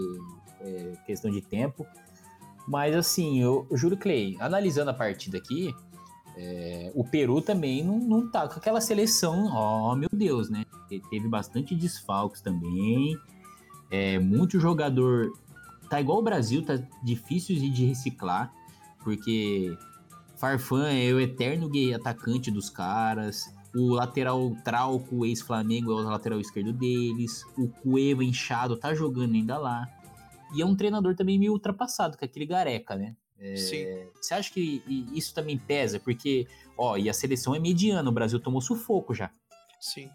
é 0.61 0.97
questão 1.07 1.31
de 1.31 1.43
tempo. 1.43 1.87
Mas 2.67 2.95
assim, 2.95 3.41
eu, 3.41 3.67
juro, 3.73 3.97
Clay, 3.97 4.37
analisando 4.41 4.91
a 4.91 4.95
partida 4.95 5.39
aqui, 5.39 5.75
é, 6.41 6.93
o 6.95 7.03
Peru 7.03 7.43
também 7.43 7.85
não, 7.85 7.99
não 7.99 8.31
tá 8.31 8.47
com 8.47 8.55
aquela 8.55 8.81
seleção, 8.81 9.49
ó, 9.53 9.93
oh, 9.93 9.97
meu 9.97 10.09
Deus, 10.13 10.49
né? 10.49 10.65
Teve 11.11 11.29
bastante 11.29 11.75
desfalques 11.75 12.41
também. 12.41 13.19
É, 13.91 14.21
muito 14.21 14.61
jogador. 14.61 15.33
Tá 15.91 16.01
igual 16.01 16.19
o 16.19 16.23
Brasil, 16.23 16.65
tá 16.65 16.79
difícil 17.03 17.57
de 17.57 17.87
reciclar, 17.87 18.53
porque 19.03 19.77
Farfan 20.37 20.89
é 20.93 21.13
o 21.13 21.19
eterno 21.19 21.69
atacante 21.97 22.53
dos 22.53 22.71
caras. 22.71 23.53
O 23.75 23.95
lateral 23.95 24.53
Trauco, 24.65 25.27
ex-Flamengo, 25.27 25.91
é 25.91 25.95
o 25.95 26.09
lateral 26.09 26.41
esquerdo 26.41 26.73
deles. 26.73 27.45
O 27.57 27.69
Cueva 27.69 28.23
inchado 28.23 28.77
tá 28.77 28.95
jogando 28.95 29.35
ainda 29.35 29.59
lá. 29.59 29.89
E 30.55 30.63
é 30.63 30.65
um 30.65 30.77
treinador 30.77 31.17
também 31.17 31.39
meio 31.39 31.53
ultrapassado, 31.53 32.17
que 32.17 32.25
é 32.25 32.29
aquele 32.29 32.47
Gareca, 32.47 32.95
né? 32.95 33.17
É, 33.41 33.57
Sim. 33.57 33.87
Você 34.21 34.35
acha 34.35 34.53
que 34.53 34.83
isso 35.15 35.35
também 35.35 35.59
pesa? 35.59 36.01
Porque, 36.01 36.47
ó, 36.77 36.97
e 36.97 37.09
a 37.09 37.15
seleção 37.15 37.55
é 37.55 37.59
mediana, 37.59 38.09
o 38.09 38.13
Brasil 38.13 38.41
tomou 38.41 38.61
sufoco 38.61 39.15
já. 39.15 39.31
Sim. 39.81 40.11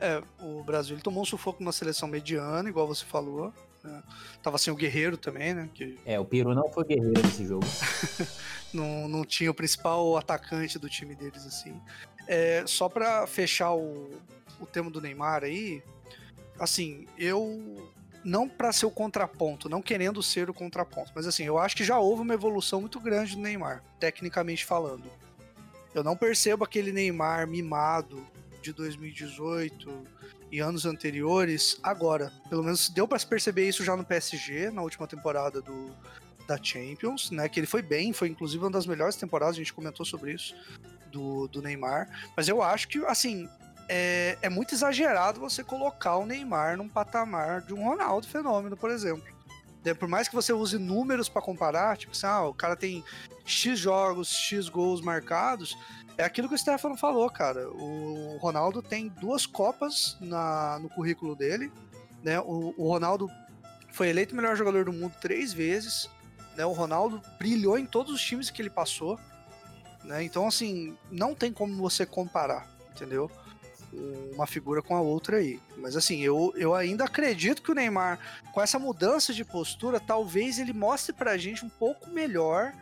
É, 0.00 0.22
o 0.40 0.62
Brasil 0.62 0.94
ele 0.94 1.02
tomou 1.02 1.22
um 1.22 1.26
sufoco 1.26 1.62
na 1.62 1.72
seleção 1.72 2.08
mediana, 2.08 2.68
igual 2.68 2.86
você 2.86 3.04
falou. 3.04 3.52
Né? 3.84 4.02
Tava 4.42 4.58
sem 4.58 4.72
o 4.72 4.76
Guerreiro 4.76 5.16
também, 5.16 5.54
né? 5.54 5.68
Que... 5.74 5.98
É, 6.04 6.18
o 6.18 6.24
Peru 6.24 6.54
não 6.54 6.70
foi 6.70 6.84
guerreiro 6.84 7.20
nesse 7.22 7.46
jogo. 7.46 7.66
não, 8.72 9.08
não 9.08 9.24
tinha 9.24 9.50
o 9.50 9.54
principal 9.54 10.16
atacante 10.16 10.78
do 10.78 10.88
time 10.88 11.14
deles, 11.14 11.44
assim. 11.46 11.78
É, 12.26 12.64
só 12.66 12.88
para 12.88 13.26
fechar 13.26 13.74
o, 13.74 14.10
o 14.60 14.66
tema 14.66 14.90
do 14.90 15.00
Neymar 15.00 15.44
aí, 15.44 15.82
assim, 16.58 17.06
eu 17.18 17.92
não 18.24 18.48
para 18.48 18.72
ser 18.72 18.86
o 18.86 18.90
contraponto, 18.90 19.68
não 19.68 19.82
querendo 19.82 20.22
ser 20.22 20.48
o 20.48 20.54
contraponto, 20.54 21.12
mas 21.14 21.26
assim, 21.26 21.44
eu 21.44 21.58
acho 21.58 21.76
que 21.76 21.84
já 21.84 21.98
houve 21.98 22.22
uma 22.22 22.34
evolução 22.34 22.80
muito 22.80 23.00
grande 23.00 23.34
do 23.34 23.42
Neymar, 23.42 23.82
tecnicamente 23.98 24.64
falando. 24.64 25.10
Eu 25.94 26.02
não 26.02 26.16
percebo 26.16 26.64
aquele 26.64 26.92
Neymar 26.92 27.46
mimado 27.46 28.26
de 28.62 28.72
2018 28.72 30.06
e 30.50 30.60
anos 30.60 30.86
anteriores 30.86 31.78
agora. 31.82 32.32
Pelo 32.48 32.62
menos 32.62 32.88
deu 32.88 33.06
para 33.06 33.18
perceber 33.18 33.68
isso 33.68 33.84
já 33.84 33.96
no 33.96 34.04
PSG, 34.04 34.70
na 34.70 34.82
última 34.82 35.06
temporada 35.06 35.60
do, 35.60 35.94
da 36.46 36.62
Champions, 36.62 37.30
né? 37.30 37.48
Que 37.48 37.60
ele 37.60 37.66
foi 37.66 37.82
bem, 37.82 38.12
foi 38.12 38.28
inclusive 38.28 38.62
uma 38.62 38.70
das 38.70 38.86
melhores 38.86 39.16
temporadas, 39.16 39.56
a 39.56 39.58
gente 39.58 39.72
comentou 39.72 40.06
sobre 40.06 40.32
isso, 40.32 40.54
do, 41.10 41.48
do 41.48 41.60
Neymar. 41.60 42.08
Mas 42.36 42.48
eu 42.48 42.62
acho 42.62 42.88
que, 42.88 43.04
assim, 43.06 43.48
é, 43.94 44.38
é 44.40 44.48
muito 44.48 44.74
exagerado 44.74 45.38
você 45.38 45.62
colocar 45.62 46.16
o 46.16 46.24
Neymar 46.24 46.78
num 46.78 46.88
patamar 46.88 47.60
de 47.60 47.74
um 47.74 47.84
Ronaldo 47.84 48.26
fenômeno, 48.26 48.74
por 48.74 48.90
exemplo. 48.90 49.22
Por 49.98 50.08
mais 50.08 50.28
que 50.28 50.34
você 50.34 50.50
use 50.50 50.78
números 50.78 51.28
para 51.28 51.42
comparar, 51.42 51.98
tipo 51.98 52.12
assim, 52.12 52.26
ah, 52.26 52.44
o 52.44 52.54
cara 52.54 52.74
tem 52.74 53.04
X 53.44 53.78
jogos, 53.78 54.32
X 54.34 54.70
gols 54.70 55.02
marcados, 55.02 55.76
é 56.16 56.24
aquilo 56.24 56.48
que 56.48 56.54
o 56.54 56.58
Stefano 56.58 56.96
falou, 56.96 57.28
cara. 57.28 57.68
O 57.68 58.38
Ronaldo 58.40 58.80
tem 58.80 59.08
duas 59.08 59.44
Copas 59.44 60.16
na, 60.20 60.78
no 60.78 60.88
currículo 60.88 61.36
dele, 61.36 61.70
né? 62.22 62.40
O, 62.40 62.72
o 62.78 62.88
Ronaldo 62.88 63.28
foi 63.90 64.08
eleito 64.08 64.34
melhor 64.34 64.56
jogador 64.56 64.86
do 64.86 64.92
mundo 64.92 65.14
três 65.20 65.52
vezes, 65.52 66.08
né? 66.56 66.64
O 66.64 66.72
Ronaldo 66.72 67.20
brilhou 67.38 67.76
em 67.76 67.84
todos 67.84 68.14
os 68.14 68.22
times 68.22 68.48
que 68.48 68.62
ele 68.62 68.70
passou, 68.70 69.20
né? 70.02 70.22
Então, 70.22 70.46
assim, 70.46 70.96
não 71.10 71.34
tem 71.34 71.52
como 71.52 71.76
você 71.76 72.06
comparar, 72.06 72.66
entendeu? 72.94 73.30
Uma 74.34 74.46
figura 74.46 74.82
com 74.82 74.96
a 74.96 75.00
outra 75.00 75.36
aí. 75.36 75.60
Mas 75.76 75.96
assim, 75.96 76.20
eu, 76.20 76.52
eu 76.56 76.74
ainda 76.74 77.04
acredito 77.04 77.62
que 77.62 77.70
o 77.70 77.74
Neymar, 77.74 78.18
com 78.52 78.60
essa 78.60 78.78
mudança 78.78 79.32
de 79.32 79.44
postura, 79.44 80.00
talvez 80.00 80.58
ele 80.58 80.72
mostre 80.72 81.12
pra 81.12 81.36
gente 81.36 81.64
um 81.64 81.68
pouco 81.68 82.10
melhor 82.10 82.72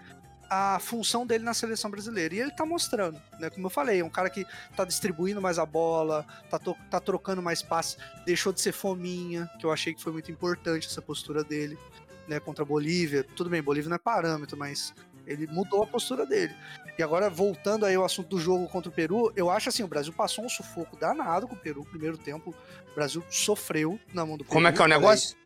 a 0.48 0.80
função 0.80 1.24
dele 1.24 1.44
na 1.44 1.54
seleção 1.54 1.90
brasileira. 1.90 2.34
E 2.34 2.40
ele 2.40 2.50
tá 2.50 2.66
mostrando, 2.66 3.20
né? 3.38 3.48
Como 3.50 3.66
eu 3.66 3.70
falei, 3.70 4.00
é 4.00 4.04
um 4.04 4.10
cara 4.10 4.28
que 4.28 4.44
tá 4.76 4.84
distribuindo 4.84 5.40
mais 5.40 5.58
a 5.58 5.66
bola, 5.66 6.26
tá, 6.50 6.58
tá 6.90 7.00
trocando 7.00 7.40
mais 7.40 7.62
passes, 7.62 7.96
deixou 8.26 8.52
de 8.52 8.60
ser 8.60 8.72
fominha, 8.72 9.48
que 9.58 9.64
eu 9.64 9.72
achei 9.72 9.94
que 9.94 10.02
foi 10.02 10.12
muito 10.12 10.30
importante 10.30 10.88
essa 10.88 11.00
postura 11.00 11.44
dele, 11.44 11.78
né? 12.26 12.40
Contra 12.40 12.64
a 12.64 12.66
Bolívia. 12.66 13.24
Tudo 13.36 13.48
bem, 13.48 13.62
Bolívia 13.62 13.88
não 13.88 13.96
é 13.96 13.98
parâmetro, 13.98 14.56
mas 14.58 14.92
ele 15.26 15.46
mudou 15.46 15.82
a 15.82 15.86
postura 15.86 16.26
dele. 16.26 16.54
E 16.98 17.02
agora, 17.02 17.30
voltando 17.30 17.86
aí 17.86 17.94
ao 17.94 18.04
assunto 18.04 18.28
do 18.28 18.38
jogo 18.38 18.68
contra 18.68 18.90
o 18.90 18.92
Peru, 18.92 19.32
eu 19.34 19.48
acho 19.50 19.68
assim, 19.68 19.82
o 19.82 19.88
Brasil 19.88 20.12
passou 20.12 20.44
um 20.44 20.48
sufoco 20.48 20.96
danado 20.96 21.48
com 21.48 21.54
o 21.54 21.58
Peru. 21.58 21.84
Primeiro 21.84 22.18
tempo, 22.18 22.54
o 22.90 22.94
Brasil 22.94 23.24
sofreu 23.30 23.98
na 24.12 24.26
mão 24.26 24.36
do 24.36 24.44
Peru. 24.44 24.52
Como 24.52 24.66
é 24.66 24.72
que 24.72 24.80
é 24.80 24.84
o 24.84 24.88
negócio? 24.88 25.36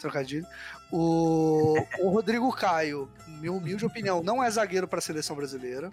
Trocadilho. 0.00 0.46
O, 0.90 1.76
o 2.00 2.08
Rodrigo 2.08 2.50
Caio, 2.52 3.08
minha 3.40 3.52
humilde 3.52 3.84
opinião, 3.84 4.22
não 4.22 4.42
é 4.42 4.50
zagueiro 4.50 4.88
para 4.88 4.98
a 4.98 5.02
seleção 5.02 5.36
brasileira. 5.36 5.92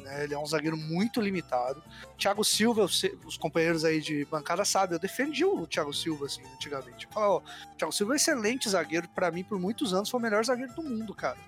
Né? 0.00 0.24
Ele 0.24 0.34
é 0.34 0.38
um 0.38 0.46
zagueiro 0.46 0.76
muito 0.76 1.20
limitado. 1.20 1.82
Thiago 2.16 2.44
Silva, 2.44 2.84
os 2.84 3.36
companheiros 3.38 3.84
aí 3.84 4.00
de 4.00 4.24
bancada 4.24 4.64
sabem, 4.64 4.94
eu 4.94 4.98
defendi 4.98 5.44
o 5.44 5.66
Thiago 5.66 5.92
Silva 5.92 6.26
assim, 6.26 6.42
antigamente. 6.54 7.06
Eu 7.06 7.12
falava, 7.12 7.32
ó, 7.34 7.42
Thiago 7.76 7.92
Silva 7.92 8.12
é 8.12 8.14
um 8.14 8.16
excelente 8.16 8.68
zagueiro, 8.68 9.08
para 9.08 9.30
mim, 9.30 9.44
por 9.44 9.58
muitos 9.58 9.94
anos, 9.94 10.10
foi 10.10 10.18
o 10.18 10.22
melhor 10.22 10.44
zagueiro 10.44 10.74
do 10.74 10.82
mundo, 10.82 11.14
cara. 11.14 11.38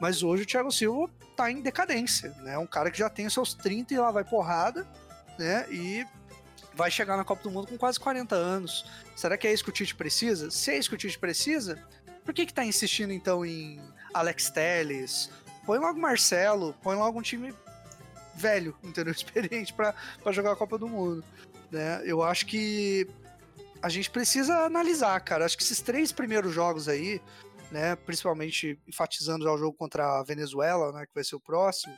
Mas 0.00 0.22
hoje 0.22 0.44
o 0.44 0.46
Thiago 0.46 0.70
Silva 0.70 1.10
tá 1.36 1.50
em 1.50 1.60
decadência, 1.60 2.30
né? 2.40 2.58
Um 2.58 2.66
cara 2.66 2.90
que 2.90 2.98
já 2.98 3.08
tem 3.08 3.28
seus 3.28 3.54
30 3.54 3.94
e 3.94 3.98
lá 3.98 4.10
vai 4.10 4.24
porrada, 4.24 4.86
né? 5.38 5.66
E 5.70 6.06
vai 6.74 6.90
chegar 6.90 7.16
na 7.16 7.24
Copa 7.24 7.42
do 7.42 7.50
Mundo 7.50 7.68
com 7.68 7.76
quase 7.76 7.98
40 7.98 8.34
anos. 8.34 8.84
Será 9.16 9.36
que 9.36 9.46
é 9.46 9.52
isso 9.52 9.64
que 9.64 9.70
o 9.70 9.72
Tite 9.72 9.94
precisa? 9.94 10.50
Se 10.50 10.70
é 10.70 10.78
isso 10.78 10.88
que 10.88 10.94
o 10.94 10.98
Tite 10.98 11.18
precisa, 11.18 11.82
por 12.24 12.32
que 12.32 12.46
que 12.46 12.54
tá 12.54 12.64
insistindo 12.64 13.12
então 13.12 13.44
em 13.44 13.80
Alex 14.14 14.50
Telles? 14.50 15.30
Põe 15.66 15.78
logo 15.78 15.98
Marcelo, 15.98 16.74
põe 16.82 16.96
logo 16.96 17.18
um 17.18 17.22
time 17.22 17.52
velho, 18.34 18.76
entendeu? 18.82 19.12
Experiente 19.14 19.72
para 19.72 19.94
jogar 20.30 20.52
a 20.52 20.56
Copa 20.56 20.78
do 20.78 20.88
Mundo, 20.88 21.24
né? 21.70 22.00
Eu 22.04 22.22
acho 22.22 22.46
que 22.46 23.08
a 23.82 23.88
gente 23.88 24.10
precisa 24.10 24.64
analisar, 24.64 25.18
cara. 25.20 25.44
Acho 25.44 25.56
que 25.56 25.62
esses 25.62 25.80
três 25.80 26.12
primeiros 26.12 26.52
jogos 26.52 26.88
aí, 26.88 27.20
né, 27.70 27.96
principalmente 27.96 28.78
enfatizando 28.86 29.44
já 29.44 29.52
o 29.52 29.58
jogo 29.58 29.76
contra 29.76 30.18
a 30.18 30.22
Venezuela, 30.22 30.92
né, 30.92 31.06
que 31.06 31.14
vai 31.14 31.24
ser 31.24 31.36
o 31.36 31.40
próximo, 31.40 31.96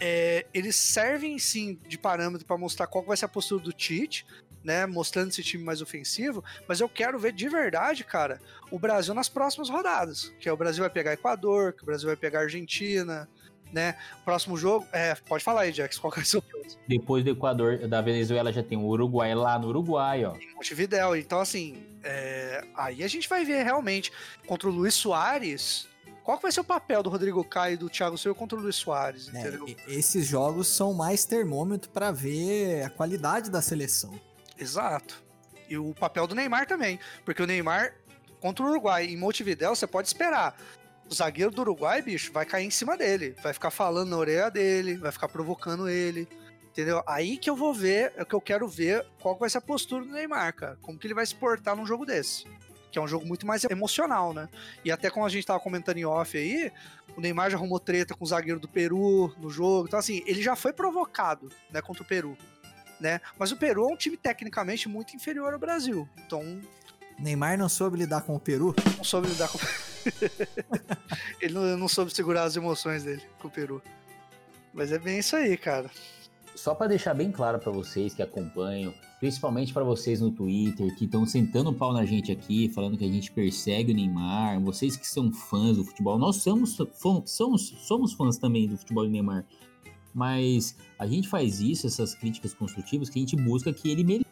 é, 0.00 0.46
eles 0.52 0.76
servem 0.76 1.38
sim 1.38 1.78
de 1.86 1.98
parâmetro 1.98 2.46
para 2.46 2.58
mostrar 2.58 2.86
qual 2.86 3.04
vai 3.04 3.16
ser 3.16 3.26
a 3.26 3.28
postura 3.28 3.62
do 3.62 3.72
Tite, 3.72 4.26
né, 4.64 4.86
mostrando 4.86 5.30
esse 5.30 5.42
time 5.42 5.62
mais 5.62 5.82
ofensivo, 5.82 6.42
mas 6.68 6.80
eu 6.80 6.88
quero 6.88 7.18
ver 7.18 7.32
de 7.32 7.48
verdade, 7.48 8.04
cara, 8.04 8.40
o 8.70 8.78
Brasil 8.78 9.12
nas 9.12 9.28
próximas 9.28 9.68
rodadas, 9.68 10.32
que 10.38 10.48
é 10.48 10.52
o 10.52 10.56
Brasil 10.56 10.82
vai 10.82 10.90
pegar 10.90 11.12
Equador, 11.12 11.72
que 11.72 11.82
o 11.82 11.86
Brasil 11.86 12.06
vai 12.06 12.16
pegar 12.16 12.40
Argentina, 12.40 13.28
né? 13.72 13.96
Próximo 14.24 14.56
jogo, 14.56 14.86
é, 14.92 15.14
pode 15.14 15.42
falar 15.42 15.62
aí, 15.62 15.72
Jax, 15.72 15.98
qual 15.98 16.12
que 16.12 16.20
é 16.20 16.22
o 16.22 16.26
seu 16.26 16.42
próximo? 16.42 16.82
Depois 16.86 17.24
do 17.24 17.30
Equador, 17.30 17.88
da 17.88 18.00
Venezuela 18.00 18.52
já 18.52 18.62
tem 18.62 18.76
o 18.76 18.84
Uruguai 18.84 19.34
lá 19.34 19.58
no 19.58 19.68
Uruguai, 19.68 20.24
ó. 20.24 20.36
Em 20.36 20.54
Montevidéu, 20.54 21.16
então 21.16 21.40
assim, 21.40 21.84
é, 22.04 22.64
aí 22.76 23.02
a 23.02 23.08
gente 23.08 23.28
vai 23.28 23.44
ver 23.44 23.64
realmente 23.64 24.12
contra 24.46 24.68
o 24.68 24.72
Luiz 24.72 24.94
Soares, 24.94 25.88
qual 26.22 26.36
que 26.36 26.42
vai 26.42 26.52
ser 26.52 26.60
o 26.60 26.64
papel 26.64 27.02
do 27.02 27.10
Rodrigo 27.10 27.42
Caio 27.42 27.74
e 27.74 27.76
do 27.76 27.88
Thiago 27.88 28.16
Silva 28.16 28.38
contra 28.38 28.56
o 28.56 28.60
Luiz 28.60 28.76
Soares, 28.76 29.32
é? 29.34 29.58
Esses 29.88 30.26
jogos 30.26 30.68
são 30.68 30.92
mais 30.92 31.24
termômetro 31.24 31.90
para 31.90 32.12
ver 32.12 32.84
a 32.84 32.90
qualidade 32.90 33.50
da 33.50 33.60
seleção. 33.60 34.20
Exato. 34.58 35.22
E 35.68 35.76
o 35.76 35.94
papel 35.94 36.26
do 36.26 36.34
Neymar 36.34 36.66
também, 36.66 37.00
porque 37.24 37.42
o 37.42 37.46
Neymar 37.46 37.94
contra 38.40 38.64
o 38.64 38.68
Uruguai 38.68 39.06
em 39.06 39.16
Montevidéu, 39.16 39.74
você 39.74 39.86
pode 39.86 40.08
esperar 40.08 40.56
o 41.10 41.14
zagueiro 41.14 41.50
do 41.50 41.60
Uruguai, 41.62 42.00
bicho, 42.00 42.32
vai 42.32 42.46
cair 42.46 42.66
em 42.66 42.70
cima 42.70 42.96
dele. 42.96 43.36
Vai 43.42 43.52
ficar 43.52 43.70
falando 43.70 44.10
na 44.10 44.16
orelha 44.16 44.50
dele, 44.50 44.96
vai 44.96 45.12
ficar 45.12 45.28
provocando 45.28 45.88
ele. 45.88 46.28
Entendeu? 46.72 47.02
Aí 47.06 47.36
que 47.36 47.50
eu 47.50 47.54
vou 47.54 47.74
ver, 47.74 48.14
é 48.16 48.24
que 48.24 48.34
eu 48.34 48.40
quero 48.40 48.66
ver 48.66 49.06
qual 49.20 49.36
vai 49.36 49.50
ser 49.50 49.58
a 49.58 49.60
postura 49.60 50.04
do 50.06 50.10
Neymar, 50.10 50.54
cara. 50.54 50.78
Como 50.80 50.98
que 50.98 51.06
ele 51.06 51.12
vai 51.14 51.26
se 51.26 51.34
portar 51.34 51.76
num 51.76 51.84
jogo 51.84 52.06
desse. 52.06 52.46
Que 52.90 52.98
é 52.98 53.02
um 53.02 53.06
jogo 53.06 53.26
muito 53.26 53.46
mais 53.46 53.62
emocional, 53.64 54.32
né? 54.32 54.48
E 54.82 54.90
até 54.90 55.10
como 55.10 55.26
a 55.26 55.28
gente 55.28 55.46
tava 55.46 55.60
comentando 55.60 55.98
em 55.98 56.04
off 56.06 56.36
aí, 56.36 56.72
o 57.14 57.20
Neymar 57.20 57.50
já 57.50 57.58
arrumou 57.58 57.78
treta 57.78 58.14
com 58.14 58.24
o 58.24 58.26
zagueiro 58.26 58.58
do 58.58 58.68
Peru 58.68 59.34
no 59.38 59.50
jogo. 59.50 59.86
Então, 59.86 59.98
assim, 59.98 60.22
ele 60.26 60.42
já 60.42 60.56
foi 60.56 60.72
provocado, 60.72 61.50
né, 61.70 61.82
contra 61.82 62.02
o 62.02 62.06
Peru. 62.06 62.36
Né? 62.98 63.20
Mas 63.38 63.52
o 63.52 63.56
Peru 63.56 63.90
é 63.90 63.92
um 63.92 63.96
time 63.96 64.16
tecnicamente 64.16 64.88
muito 64.88 65.14
inferior 65.14 65.52
ao 65.52 65.58
Brasil. 65.58 66.08
Então. 66.26 66.60
Neymar 67.18 67.58
não 67.58 67.68
soube 67.68 67.98
lidar 67.98 68.22
com 68.22 68.34
o 68.34 68.40
Peru? 68.40 68.74
Não 68.96 69.04
soube 69.04 69.28
lidar 69.28 69.48
com 69.48 69.58
ele 71.40 71.54
não, 71.54 71.76
não 71.76 71.88
soube 71.88 72.14
segurar 72.14 72.44
as 72.44 72.56
emoções 72.56 73.04
dele 73.04 73.22
com 73.40 73.48
o 73.48 73.50
Peru. 73.50 73.82
Mas 74.72 74.92
é 74.92 74.98
bem 74.98 75.18
isso 75.18 75.36
aí, 75.36 75.56
cara. 75.56 75.90
Só 76.54 76.74
para 76.74 76.88
deixar 76.88 77.14
bem 77.14 77.30
claro 77.30 77.58
para 77.58 77.72
vocês 77.72 78.14
que 78.14 78.22
acompanham, 78.22 78.92
principalmente 79.18 79.72
para 79.72 79.84
vocês 79.84 80.20
no 80.20 80.30
Twitter, 80.30 80.94
que 80.96 81.06
estão 81.06 81.24
sentando 81.24 81.70
o 81.70 81.74
pau 81.74 81.92
na 81.92 82.04
gente 82.04 82.30
aqui, 82.30 82.68
falando 82.68 82.96
que 82.98 83.04
a 83.04 83.10
gente 83.10 83.32
persegue 83.32 83.92
o 83.92 83.94
Neymar, 83.94 84.60
vocês 84.60 84.96
que 84.96 85.06
são 85.06 85.32
fãs 85.32 85.76
do 85.76 85.84
futebol, 85.84 86.18
nós 86.18 86.36
somos, 86.36 86.76
somos, 87.24 87.74
somos 87.86 88.12
fãs 88.12 88.36
também 88.36 88.68
do 88.68 88.76
futebol 88.76 89.04
do 89.04 89.10
Neymar. 89.10 89.46
Mas 90.14 90.76
a 90.98 91.06
gente 91.06 91.26
faz 91.26 91.60
isso, 91.60 91.86
essas 91.86 92.14
críticas 92.14 92.52
construtivas, 92.52 93.08
que 93.08 93.18
a 93.18 93.22
gente 93.22 93.36
busca 93.36 93.72
que 93.72 93.90
ele 93.90 94.04
melhore, 94.04 94.26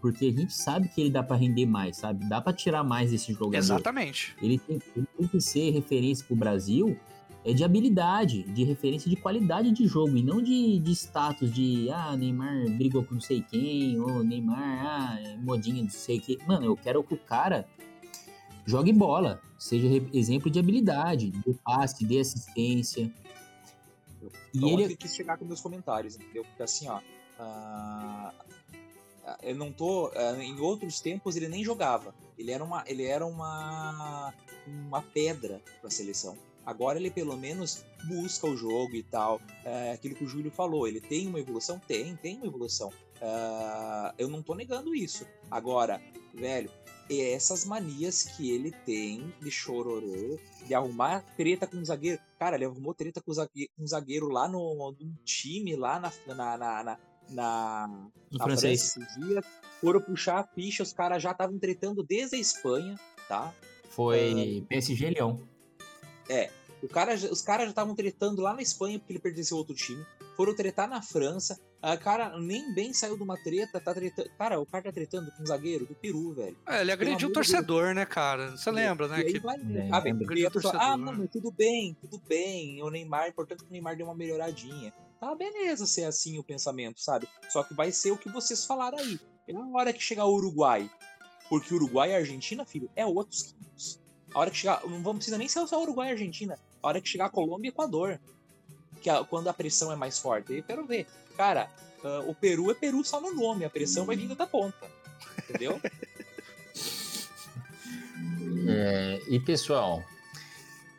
porque 0.00 0.26
a 0.26 0.32
gente 0.32 0.52
sabe 0.52 0.88
que 0.88 1.00
ele 1.00 1.10
dá 1.10 1.22
para 1.22 1.36
render 1.36 1.66
mais, 1.66 1.96
sabe? 1.96 2.28
Dá 2.28 2.40
para 2.40 2.52
tirar 2.52 2.84
mais 2.84 3.10
desse 3.10 3.32
jogador. 3.32 3.56
Exatamente. 3.56 4.36
Ele 4.40 4.58
tem, 4.58 4.80
ele 4.96 5.06
tem 5.18 5.26
que 5.26 5.40
ser 5.40 5.70
referência 5.70 6.24
pro 6.24 6.36
Brasil 6.36 6.96
é 7.44 7.52
de 7.52 7.64
habilidade, 7.64 8.42
de 8.42 8.64
referência 8.64 9.08
de 9.08 9.16
qualidade 9.16 9.70
de 9.70 9.86
jogo 9.86 10.16
e 10.16 10.22
não 10.22 10.42
de, 10.42 10.78
de 10.78 10.92
status 10.92 11.52
de 11.52 11.88
ah, 11.90 12.14
Neymar 12.16 12.68
brigou 12.76 13.02
com 13.02 13.14
não 13.14 13.20
sei 13.20 13.40
quem, 13.40 13.98
ou 13.98 14.22
Neymar, 14.22 14.58
ah, 14.60 15.20
é 15.20 15.36
modinha 15.36 15.76
de 15.76 15.82
não 15.84 15.90
sei 15.90 16.20
quem. 16.20 16.38
Mano, 16.46 16.66
eu 16.66 16.76
quero 16.76 17.02
que 17.02 17.14
o 17.14 17.18
cara 17.18 17.66
jogue 18.66 18.92
bola, 18.92 19.40
seja 19.58 19.86
exemplo 20.12 20.50
de 20.50 20.58
habilidade, 20.58 21.30
de 21.30 21.54
passe, 21.64 22.04
de 22.04 22.18
assistência. 22.18 23.10
E 24.52 24.58
então, 24.58 24.80
ele 24.80 24.94
quis 24.94 25.14
chegar 25.14 25.38
com 25.38 25.46
meus 25.46 25.62
comentários, 25.62 26.16
entendeu? 26.16 26.44
Porque 26.44 26.62
assim, 26.62 26.88
ó, 26.88 26.98
uh, 26.98 28.32
eu 29.42 29.54
não 29.54 29.72
tô. 29.72 30.08
Uh, 30.08 30.40
em 30.40 30.58
outros 30.60 31.00
tempos 31.00 31.36
ele 31.36 31.48
nem 31.48 31.64
jogava. 31.64 32.14
Ele 32.38 32.50
era 32.50 32.64
uma, 32.64 32.84
ele 32.86 33.04
era 33.04 33.26
uma, 33.26 34.32
uma 34.66 35.02
pedra 35.02 35.60
para 35.80 35.88
a 35.88 35.90
seleção. 35.90 36.36
Agora 36.64 36.98
ele 36.98 37.10
pelo 37.10 37.36
menos 37.36 37.84
busca 38.04 38.46
o 38.46 38.56
jogo 38.56 38.94
e 38.94 39.02
tal. 39.02 39.40
É 39.64 39.92
aquilo 39.92 40.14
que 40.14 40.24
o 40.24 40.28
Júlio 40.28 40.50
falou. 40.50 40.86
Ele 40.86 41.00
tem 41.00 41.26
uma 41.26 41.40
evolução? 41.40 41.80
Tem, 41.86 42.14
tem 42.16 42.36
uma 42.36 42.46
evolução. 42.46 42.88
Uh, 42.88 44.14
eu 44.16 44.28
não 44.28 44.42
tô 44.42 44.54
negando 44.54 44.94
isso. 44.94 45.26
Agora, 45.50 46.00
velho, 46.34 46.70
essas 47.10 47.64
manias 47.64 48.24
que 48.36 48.50
ele 48.50 48.70
tem 48.70 49.34
de 49.40 49.50
chororô, 49.50 50.38
de 50.64 50.74
arrumar 50.74 51.24
treta 51.36 51.66
com 51.66 51.78
o 51.78 51.84
zagueiro. 51.84 52.20
Cara, 52.38 52.56
ele 52.56 52.66
arrumou 52.66 52.94
treta 52.94 53.20
com 53.20 53.30
o 53.30 53.34
zagueiro, 53.34 53.70
o 53.78 53.86
zagueiro 53.86 54.28
lá 54.28 54.46
no, 54.46 54.92
no 54.92 55.14
time, 55.24 55.74
lá 55.74 55.98
na, 55.98 56.12
na, 56.34 56.56
na, 56.84 56.98
No 57.30 58.38
na 58.38 58.44
francês. 58.44 58.94
França 58.94 59.08
esses 59.08 59.26
dias. 59.26 59.44
Foram 59.80 60.00
puxar 60.00 60.40
a 60.40 60.44
ficha, 60.44 60.82
os 60.82 60.92
caras 60.92 61.22
já 61.22 61.30
estavam 61.30 61.58
tretando 61.58 62.02
desde 62.02 62.36
a 62.36 62.38
Espanha, 62.38 62.96
tá? 63.28 63.54
Foi 63.88 64.64
PSG 64.68 65.06
e 65.06 65.14
Leão. 65.14 65.40
O 66.82 66.88
cara, 66.88 67.14
os 67.14 67.42
caras 67.42 67.64
já 67.64 67.70
estavam 67.70 67.94
tretando 67.94 68.40
lá 68.40 68.54
na 68.54 68.62
Espanha 68.62 68.98
porque 68.98 69.12
ele 69.12 69.20
pertenceu 69.20 69.56
a 69.56 69.60
outro 69.60 69.74
time. 69.74 70.04
Foram 70.36 70.54
tretar 70.54 70.88
na 70.88 71.02
França. 71.02 71.60
A 71.82 71.96
cara 71.96 72.38
nem 72.38 72.74
bem 72.74 72.92
saiu 72.92 73.16
de 73.16 73.22
uma 73.22 73.36
treta, 73.36 73.80
tá 73.80 73.92
tretando. 73.92 74.30
Cara, 74.38 74.58
o 74.58 74.66
cara 74.66 74.84
tá 74.84 74.92
tretando 74.92 75.30
com 75.32 75.42
um 75.42 75.46
zagueiro 75.46 75.86
do 75.86 75.94
Peru, 75.94 76.32
velho. 76.32 76.56
É, 76.66 76.80
ele 76.80 76.92
agrediu 76.92 77.28
o 77.28 77.32
torcedor, 77.32 77.94
né, 77.94 78.06
cara? 78.06 78.52
Você 78.52 78.70
lembra, 78.70 79.08
né? 79.08 79.20
E 79.20 79.32
Que... 79.32 79.38
vai, 79.38 79.58
Lembro. 79.58 79.88
sabe? 79.88 80.12
Lembro. 80.12 80.38
E 80.38 80.46
a 80.46 80.50
pessoa, 80.50 80.72
Torcedor, 80.72 80.92
ah, 80.92 80.96
né? 80.96 81.12
mas 81.18 81.30
tudo 81.30 81.50
bem, 81.50 81.96
tudo 82.00 82.18
bem. 82.26 82.82
O 82.82 82.90
Neymar, 82.90 83.28
importante 83.28 83.62
que 83.62 83.68
o 83.68 83.72
Neymar 83.72 83.96
deu 83.96 84.06
uma 84.06 84.14
melhoradinha. 84.14 84.92
Tá, 85.20 85.34
beleza 85.34 85.86
ser 85.86 86.04
assim 86.04 86.38
o 86.38 86.42
pensamento, 86.42 87.00
sabe? 87.00 87.28
Só 87.50 87.62
que 87.62 87.74
vai 87.74 87.92
ser 87.92 88.10
o 88.10 88.16
que 88.16 88.30
vocês 88.30 88.64
falaram 88.64 88.98
aí. 88.98 89.20
É 89.46 89.54
a 89.54 89.60
hora 89.76 89.92
que 89.92 90.02
chegar 90.02 90.24
o 90.24 90.34
Uruguai. 90.34 90.90
Porque 91.48 91.74
Uruguai 91.74 92.10
e 92.12 92.14
Argentina, 92.14 92.64
filho, 92.64 92.90
é 92.96 93.04
outros 93.04 93.42
500. 93.42 94.00
A 94.32 94.38
hora 94.38 94.50
que 94.50 94.56
chegar. 94.56 94.80
Não 94.84 95.02
vamos 95.02 95.16
precisa 95.18 95.36
nem 95.36 95.48
ser 95.48 95.66
só 95.66 95.82
Uruguai 95.82 96.08
e 96.08 96.12
Argentina. 96.12 96.58
A 96.82 96.88
hora 96.88 97.00
que 97.00 97.08
chegar 97.08 97.28
Colômbia 97.30 97.68
e 97.68 97.70
Equador. 97.70 98.18
Que 99.02 99.10
a- 99.10 99.24
quando 99.24 99.48
a 99.48 99.52
pressão 99.52 99.92
é 99.92 99.96
mais 99.96 100.18
forte. 100.18 100.54
Eu 100.54 100.62
quero 100.62 100.86
ver. 100.86 101.06
Cara, 101.36 101.68
ah, 102.02 102.24
o 102.26 102.34
Peru 102.34 102.70
é 102.70 102.74
Peru 102.74 103.04
só 103.04 103.20
no 103.20 103.34
nome. 103.34 103.64
A 103.64 103.70
pressão 103.70 104.06
vai 104.06 104.16
vindo 104.16 104.34
da 104.34 104.46
ponta. 104.46 104.90
Entendeu? 105.48 105.78
É, 108.72 109.20
e 109.28 109.40
pessoal, 109.40 110.02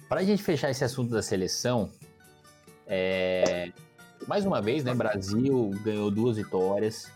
para 0.10 0.20
a 0.22 0.24
gente 0.24 0.44
fechar 0.44 0.70
esse 0.72 0.84
assunto 0.84 1.12
da 1.12 1.22
seleção, 1.22 1.90
é, 2.86 3.72
mais 4.28 4.46
uma 4.46 4.62
vez, 4.62 4.84
né? 4.84 4.94
Brasil 4.94 5.72
ganhou 5.84 6.12
duas 6.12 6.38
vitórias, 6.38 7.12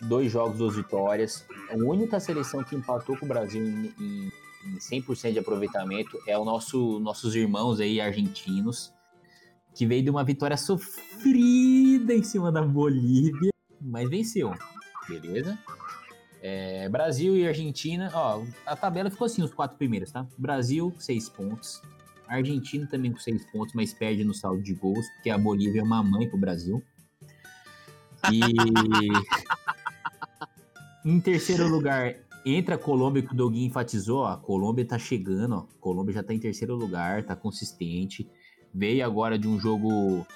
dois 0.00 0.30
jogos, 0.30 0.58
duas 0.58 0.76
vitórias. 0.76 1.44
A 1.70 1.76
única 1.76 2.20
seleção 2.20 2.62
que 2.62 2.74
empatou 2.74 3.16
com 3.16 3.24
o 3.24 3.28
Brasil 3.28 3.64
em, 3.64 3.92
em, 3.98 4.32
em 4.66 4.78
100% 4.78 5.32
de 5.32 5.38
aproveitamento 5.38 6.18
é 6.26 6.36
o 6.36 6.44
nosso 6.44 6.98
nossos 7.00 7.34
irmãos 7.34 7.80
aí 7.80 8.00
argentinos, 8.00 8.92
que 9.74 9.86
veio 9.86 10.02
de 10.02 10.10
uma 10.10 10.24
vitória 10.24 10.56
sofrida 10.56 12.14
em 12.14 12.22
cima 12.22 12.52
da 12.52 12.62
Bolívia, 12.62 13.50
mas 13.80 14.08
venceu, 14.08 14.52
beleza? 15.08 15.58
É, 16.44 16.88
Brasil 16.88 17.36
e 17.36 17.46
Argentina, 17.46 18.10
ó, 18.12 18.42
a 18.66 18.74
tabela 18.74 19.08
ficou 19.08 19.26
assim, 19.26 19.42
os 19.42 19.54
quatro 19.54 19.78
primeiros, 19.78 20.10
tá? 20.10 20.26
Brasil, 20.36 20.92
seis 20.98 21.28
pontos. 21.28 21.80
Argentina 22.26 22.86
também 22.86 23.12
com 23.12 23.18
seis 23.18 23.44
pontos, 23.50 23.74
mas 23.74 23.92
perde 23.92 24.24
no 24.24 24.34
saldo 24.34 24.62
de 24.62 24.74
gols, 24.74 25.06
porque 25.14 25.30
a 25.30 25.38
Bolívia 25.38 25.80
é 25.80 25.84
uma 25.84 26.02
mãe 26.02 26.28
pro 26.28 26.38
Brasil. 26.38 26.82
E 28.30 28.40
em 31.04 31.20
terceiro 31.20 31.68
lugar, 31.68 32.16
entra 32.44 32.76
a 32.76 32.78
Colômbia, 32.78 33.22
que 33.22 33.32
o 33.32 33.36
Doguinho 33.36 33.66
enfatizou, 33.66 34.20
ó, 34.20 34.28
a 34.28 34.36
Colômbia 34.36 34.84
tá 34.84 34.98
chegando, 34.98 35.56
ó. 35.56 35.58
A 35.58 35.80
Colômbia 35.80 36.14
já 36.14 36.22
tá 36.22 36.32
em 36.32 36.38
terceiro 36.38 36.74
lugar, 36.74 37.24
tá 37.24 37.36
consistente. 37.36 38.28
Veio 38.74 39.04
agora 39.04 39.38
de 39.38 39.46
um 39.46 39.58
jogo 39.58 40.26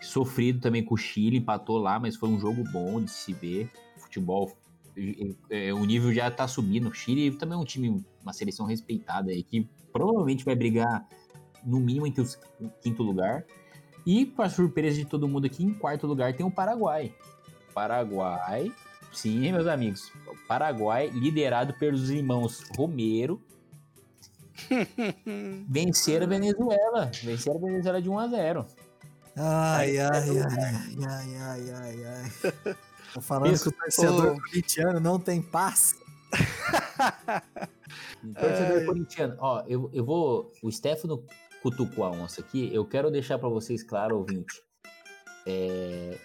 sofrido 0.00 0.60
também 0.60 0.84
com 0.84 0.94
o 0.94 0.98
Chile, 0.98 1.38
empatou 1.38 1.78
lá, 1.78 1.98
mas 1.98 2.16
foi 2.16 2.28
um 2.28 2.38
jogo 2.38 2.64
bom 2.72 3.02
de 3.02 3.10
se 3.10 3.32
ver. 3.32 3.70
Futebol 3.98 4.52
é, 5.50 5.74
o 5.74 5.84
nível 5.84 6.12
já 6.12 6.30
tá 6.30 6.46
subindo. 6.46 6.88
O 6.88 6.94
Chile 6.94 7.36
também 7.36 7.58
é 7.58 7.60
um 7.60 7.64
time, 7.64 8.04
uma 8.22 8.32
seleção 8.32 8.66
respeitada 8.66 9.30
aí, 9.30 9.42
que 9.42 9.68
provavelmente 9.92 10.44
vai 10.44 10.54
brigar 10.54 11.06
no 11.64 11.80
mínimo 11.80 12.06
entre 12.06 12.22
os 12.22 12.38
quinto 12.80 13.02
lugar. 13.02 13.44
E, 14.06 14.26
para 14.26 14.50
surpresa 14.50 14.96
de 14.96 15.04
todo 15.04 15.26
mundo 15.26 15.46
aqui, 15.46 15.64
em 15.64 15.72
quarto 15.72 16.06
lugar 16.06 16.34
tem 16.34 16.44
o 16.44 16.50
Paraguai. 16.50 17.14
Paraguai, 17.72 18.70
sim, 19.12 19.50
meus 19.50 19.66
amigos. 19.66 20.12
O 20.26 20.36
Paraguai, 20.46 21.08
liderado 21.08 21.72
pelos 21.74 22.10
irmãos 22.10 22.62
Romero, 22.76 23.40
venceram 25.68 26.26
a 26.26 26.28
Venezuela. 26.28 27.10
Venceram 27.22 27.56
a 27.56 27.60
Venezuela 27.60 28.02
de 28.02 28.08
1 28.08 28.18
a 28.18 28.28
0 28.28 28.66
Ai, 29.36 29.98
ai, 29.98 29.98
é 29.98 30.00
ai, 30.00 30.38
ai, 31.08 31.36
ai, 31.36 31.70
ai, 31.70 32.06
ai. 32.06 32.30
Tô 33.14 33.20
falando 33.20 33.52
Isso. 33.52 33.70
que 33.70 33.76
o 33.76 33.80
torcedor 33.80 34.40
corintiano 34.40 35.00
não 35.00 35.18
tem 35.18 35.40
paz. 35.40 35.94
Torcedor 38.34 38.78
Ai. 38.78 38.84
corintiano, 38.84 39.36
ó, 39.38 39.62
eu, 39.66 39.90
eu 39.92 40.04
vou. 40.04 40.52
O 40.62 40.70
Stefano 40.70 41.24
cutucou 41.64 42.04
a 42.04 42.10
onça 42.10 42.42
aqui. 42.42 42.68
Eu 42.74 42.84
quero 42.84 43.10
deixar 43.10 43.38
pra 43.38 43.48
vocês 43.48 43.82
claro, 43.82 44.18
ouvinte. 44.18 44.62
É, 45.46 46.18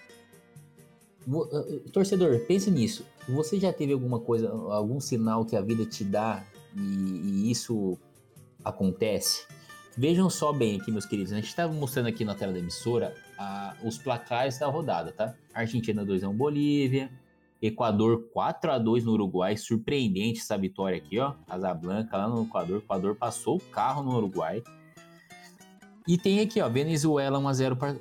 eh, 1.25 1.75
eh, 1.85 1.89
Torcedor, 1.93 2.37
pense 2.45 2.69
nisso. 2.69 3.05
Você 3.29 3.57
já 3.57 3.71
teve 3.71 3.93
alguma 3.93 4.19
coisa, 4.19 4.49
algum 4.49 4.99
sinal 4.99 5.45
que 5.45 5.55
a 5.55 5.61
vida 5.61 5.85
te 5.85 6.03
dá 6.03 6.43
e, 6.75 6.81
e 6.81 7.51
isso 7.51 7.97
acontece? 8.65 9.45
Vejam 9.97 10.29
só 10.29 10.51
bem 10.51 10.77
aqui, 10.79 10.91
meus 10.91 11.05
queridos. 11.05 11.31
A 11.31 11.37
gente 11.37 11.47
estava 11.47 11.71
mostrando 11.71 12.07
aqui 12.07 12.25
na 12.25 12.35
tela 12.35 12.51
da 12.51 12.59
emissora 12.59 13.15
a- 13.37 13.77
os 13.81 13.97
placares 13.97 14.59
da 14.59 14.67
rodada, 14.67 15.13
tá? 15.13 15.35
Argentina 15.53 16.05
2x1 16.05 16.35
Bolívia, 16.35 17.09
Equador 17.61 18.25
4 18.33 18.71
a 18.71 18.77
2 18.77 19.05
no 19.05 19.13
Uruguai, 19.13 19.55
surpreendente 19.55 20.39
essa 20.41 20.57
vitória 20.57 20.97
aqui, 20.97 21.17
ó. 21.17 21.33
Casablanca 21.47 22.17
lá 22.17 22.27
no 22.27 22.43
Equador, 22.43 22.79
Equador 22.79 23.15
passou 23.15 23.57
o 23.57 23.61
carro 23.61 24.03
no 24.03 24.17
Uruguai. 24.17 24.61
E 26.09 26.17
tem 26.17 26.39
aqui, 26.39 26.59
ó, 26.59 26.67
Venezuela 26.67 27.37
1 27.37 27.47
a 27.47 27.53
0 27.53 27.75
para 27.75 27.95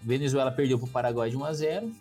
Venezuela 0.00 0.52
perdeu 0.52 0.78
pro 0.78 0.86
Paraguai 0.86 1.28
de 1.28 1.36
1 1.36 1.44
a 1.44 1.52
0, 1.52 1.92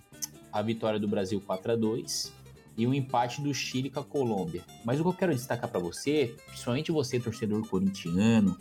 a 0.54 0.62
vitória 0.62 1.00
do 1.00 1.08
Brasil 1.08 1.42
4 1.42 1.72
a 1.72 1.76
2 1.76 2.32
e 2.78 2.86
o 2.86 2.94
empate 2.94 3.42
do 3.42 3.52
Chile 3.52 3.90
com 3.90 4.02
a 4.02 4.04
Colômbia. 4.04 4.64
Mas 4.86 5.00
o 5.00 5.04
que 5.04 5.10
eu 5.10 5.14
quero 5.14 5.34
destacar 5.34 5.68
para 5.68 5.80
você, 5.80 6.36
principalmente 6.46 6.92
você 6.92 7.20
torcedor 7.20 7.68
corintiano, 7.68 8.56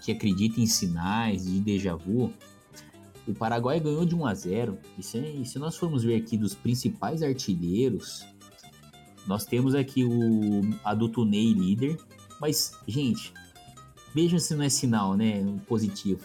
que 0.00 0.10
acredita 0.10 0.58
em 0.58 0.64
sinais 0.64 1.44
de 1.44 1.60
déjà 1.60 1.94
vu, 1.94 2.32
o 3.28 3.34
Paraguai 3.34 3.78
ganhou 3.78 4.06
de 4.06 4.14
1 4.14 4.26
a 4.26 4.32
0 4.32 4.78
e 4.96 5.02
se, 5.02 5.18
e 5.18 5.44
se 5.44 5.58
nós 5.58 5.76
formos 5.76 6.02
ver 6.02 6.16
aqui 6.16 6.38
dos 6.38 6.54
principais 6.54 7.22
artilheiros, 7.22 8.24
nós 9.26 9.44
temos 9.44 9.74
aqui 9.74 10.02
o 10.02 10.62
adulto 10.82 11.26
Ney 11.26 11.52
líder, 11.52 11.98
mas, 12.40 12.72
gente, 12.88 13.34
vejam 14.16 14.38
se 14.38 14.54
não 14.54 14.64
é 14.64 14.70
sinal, 14.70 15.14
né, 15.14 15.44
positivo. 15.68 16.22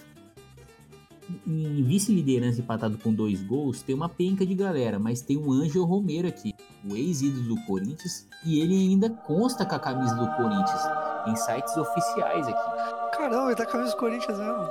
Em 1.45 1.84
vice-liderança 1.84 2.62
empatado 2.62 2.97
com 2.97 3.13
dois 3.13 3.43
gols, 3.43 3.82
tem 3.82 3.93
uma 3.93 4.08
penca 4.08 4.45
de 4.45 4.56
galera, 4.56 4.97
mas 4.97 5.19
tem 5.21 5.38
um 5.38 5.51
Ângelo 5.51 5.84
Romero 5.84 6.25
aqui, 6.25 6.54
o 6.89 6.95
ex-ídolo 6.95 7.56
do 7.56 7.65
Corinthians, 7.65 8.25
e 8.45 8.62
ele 8.62 8.75
ainda 8.75 9.10
consta 9.10 9.65
com 9.65 9.75
a 9.75 9.80
camisa 9.80 10.15
do 10.15 10.25
Corinthians 10.38 10.82
em 11.27 11.36
sites 11.36 11.75
oficiais 11.75 12.47
aqui 12.47 13.17
Caramba, 13.17 13.47
ele 13.47 13.56
tá 13.56 13.65
com 13.65 13.71
a 13.71 13.73
camisa 13.73 13.91
do 13.91 13.97
Corinthians 13.97 14.38
mesmo. 14.38 14.69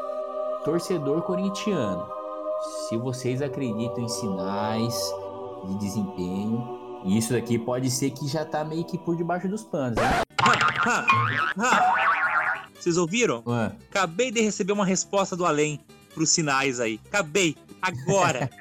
torcedor 0.65 1.21
corintiano, 1.23 2.07
se 2.89 2.97
vocês 2.97 3.43
acreditam 3.43 4.03
em 4.03 4.09
sinais 4.09 4.95
de 5.67 5.75
desempenho, 5.79 7.03
isso 7.05 7.35
daqui 7.35 7.59
pode 7.59 7.91
ser 7.91 8.11
que 8.11 8.27
já 8.27 8.47
tá 8.47 8.65
meio 8.65 8.85
que 8.85 8.97
por 8.97 9.15
debaixo 9.15 9.47
dos 9.47 9.63
panos, 9.63 9.97
né? 9.97 10.23
Vocês 12.81 12.97
ouviram? 12.97 13.43
Ah, 13.47 13.73
Acabei 13.91 14.31
de 14.31 14.41
receber 14.41 14.73
uma 14.73 14.85
resposta 14.87 15.37
do 15.37 15.45
além 15.45 15.79
pros 16.15 16.31
sinais 16.31 16.81
aí. 16.81 16.99
Acabei. 17.07 17.55
Agora. 17.81 18.51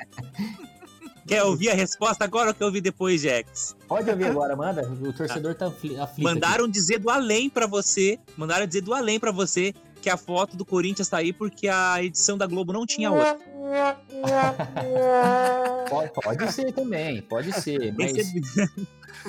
Quer 1.27 1.43
ouvir 1.43 1.69
a 1.69 1.75
resposta 1.75 2.23
agora 2.23 2.49
ou 2.49 2.53
quer 2.55 2.65
ouvir 2.65 2.81
depois, 2.81 3.21
Jax? 3.21 3.75
pode 3.87 4.09
ouvir 4.09 4.25
agora, 4.25 4.55
manda. 4.55 4.81
O 4.89 5.13
torcedor 5.13 5.53
tá 5.53 5.67
afli- 5.67 5.89
aflito. 5.95 6.01
aqui. 6.11 6.23
Mandaram 6.23 6.67
dizer 6.67 6.97
do 6.97 7.07
além 7.07 7.47
pra 7.51 7.67
você. 7.67 8.17
Mandaram 8.35 8.65
dizer 8.65 8.81
do 8.81 8.95
além 8.95 9.19
pra 9.19 9.31
você 9.31 9.71
que 10.01 10.09
a 10.09 10.17
foto 10.17 10.57
do 10.57 10.65
Corinthians 10.65 11.07
tá 11.07 11.17
aí 11.17 11.31
porque 11.31 11.67
a 11.67 12.01
edição 12.03 12.35
da 12.35 12.47
Globo 12.47 12.73
não 12.73 12.83
tinha 12.83 13.11
outra. 13.11 13.37
Pode, 15.89 16.11
pode 16.13 16.53
ser 16.53 16.71
também, 16.71 17.21
pode 17.21 17.51
ser. 17.53 17.93
Mas, 17.97 18.13
Recebi- 18.15 18.41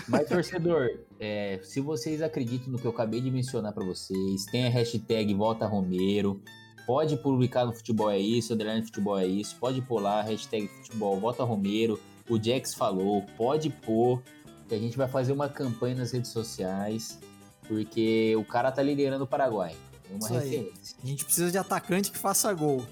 mas 0.07 0.29
torcedor, 0.29 0.89
é, 1.19 1.59
se 1.65 1.81
vocês 1.81 2.23
acreditam 2.23 2.71
no 2.71 2.79
que 2.79 2.85
eu 2.85 2.91
acabei 2.91 3.21
de 3.21 3.31
mencionar 3.31 3.73
pra 3.73 3.85
vocês, 3.85 4.45
tem 4.53 4.67
a 4.67 4.71
hashtag 4.71 5.35
Volta 5.35 5.67
Romero. 5.67 6.41
Pode 6.87 7.17
publicar 7.17 7.65
no 7.65 7.73
Futebol 7.73 8.11
é 8.11 8.19
isso, 8.19 8.53
underline 8.55 8.85
Futebol 8.85 9.19
é 9.19 9.27
isso. 9.27 9.57
Pode 9.59 9.81
pôr 9.83 10.01
lá, 10.01 10.23
hashtag 10.23 10.69
Futebol 10.69 11.19
Volta 11.19 11.43
Romero. 11.45 11.99
O 12.29 12.41
Jax 12.41 12.75
falou, 12.75 13.23
pode 13.37 13.71
pôr, 13.71 14.23
que 14.69 14.75
a 14.75 14.79
gente 14.79 14.97
vai 14.97 15.09
fazer 15.09 15.33
uma 15.33 15.49
campanha 15.49 15.97
nas 15.97 16.13
redes 16.13 16.31
sociais, 16.31 17.19
porque 17.67 18.35
o 18.37 18.45
cara 18.45 18.71
tá 18.71 18.83
liderando 18.83 19.25
o 19.25 19.27
Paraguai. 19.27 19.75
É 20.09 20.15
uma 20.15 20.19
Isso 20.19 20.35
aí. 20.35 20.49
referência. 20.51 20.97
A 21.03 21.07
gente 21.07 21.25
precisa 21.25 21.51
de 21.51 21.59
atacante 21.59 22.13
que 22.13 22.19
faça 22.19 22.53
gol. 22.53 22.85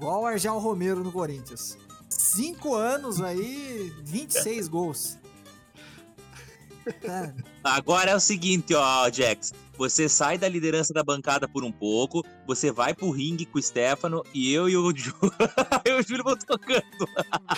Igual 0.00 0.22
o 0.22 0.26
Arjal 0.26 0.58
Romero 0.58 1.04
no 1.04 1.12
Corinthians. 1.12 1.76
Cinco 2.08 2.74
anos 2.74 3.20
aí, 3.20 3.92
26 4.02 4.66
gols. 4.66 5.18
Tá. 7.02 7.34
Agora 7.62 8.12
é 8.12 8.16
o 8.16 8.20
seguinte, 8.20 8.74
ó, 8.74 9.10
Jax. 9.12 9.52
Você 9.76 10.08
sai 10.08 10.38
da 10.38 10.48
liderança 10.48 10.94
da 10.94 11.04
bancada 11.04 11.46
por 11.46 11.64
um 11.64 11.70
pouco, 11.70 12.24
você 12.46 12.72
vai 12.72 12.94
pro 12.94 13.10
ringue 13.10 13.44
com 13.44 13.58
o 13.58 13.62
Stefano 13.62 14.22
e 14.32 14.50
eu 14.50 14.70
e 14.70 14.76
o 14.76 14.90
Júlio, 14.96 15.34
eu 15.84 15.98
e 15.98 16.00
o 16.00 16.02
Júlio 16.02 16.24
vão 16.24 16.34
tocando. 16.34 16.80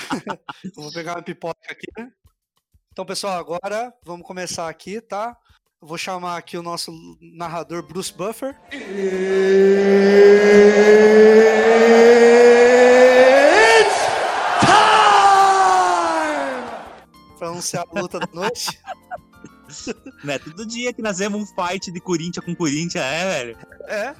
Eu 0.65 0.83
vou 0.83 0.93
pegar 0.93 1.15
uma 1.15 1.23
pipoca 1.23 1.61
aqui, 1.71 1.87
né? 1.97 2.11
Então, 2.91 3.07
pessoal, 3.07 3.39
agora 3.39 3.95
vamos 4.05 4.27
começar 4.27 4.69
aqui, 4.69 5.01
tá? 5.01 5.37
Eu 5.81 5.87
vou 5.87 5.97
chamar 5.97 6.39
aqui 6.39 6.59
o 6.59 6.63
nosso 6.63 6.93
narrador 7.21 7.87
Bruce 7.87 8.13
Buffer. 8.13 8.59
Pra 8.69 8.81
anunciar 17.63 17.87
a 17.89 18.01
luta 18.01 18.19
da 18.19 18.29
noite. 18.33 18.79
Né? 20.23 20.39
Todo 20.39 20.67
dia 20.67 20.93
que 20.93 21.01
nós 21.01 21.17
vemos 21.17 21.41
um 21.41 21.47
fight 21.47 21.91
de 21.91 21.99
Corinthians 21.99 22.45
com 22.45 22.55
Corinthians, 22.55 23.03
é, 23.03 23.25
velho. 23.25 23.59
É. 23.89 24.15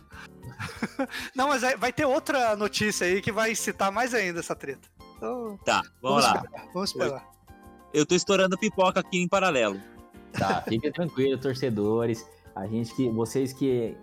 Não, 1.37 1.49
mas 1.49 1.61
vai 1.79 1.93
ter 1.93 2.07
outra 2.07 2.57
notícia 2.57 3.07
aí 3.07 3.21
que 3.21 3.31
vai 3.31 3.55
citar 3.55 3.93
mais 3.93 4.15
ainda 4.15 4.41
essa 4.41 4.57
treta. 4.57 4.89
Então, 5.15 5.59
Tá, 5.63 5.83
vamos 6.01 6.25
lá. 6.25 6.37
esperar. 6.37 6.67
Vamos 6.73 6.91
esperar. 6.91 7.31
Eu 7.93 8.07
tô 8.07 8.15
estourando 8.15 8.57
pipoca 8.57 9.01
aqui 9.01 9.19
em 9.19 9.29
paralelo. 9.29 9.79
Tá, 10.33 10.63
fiquem 10.63 10.91
tranquilos, 10.91 11.39
torcedores. 11.39 12.27
A 12.57 12.67
gente 12.67 12.95
que. 12.95 13.11
Vocês 13.11 13.53
que 13.53 13.95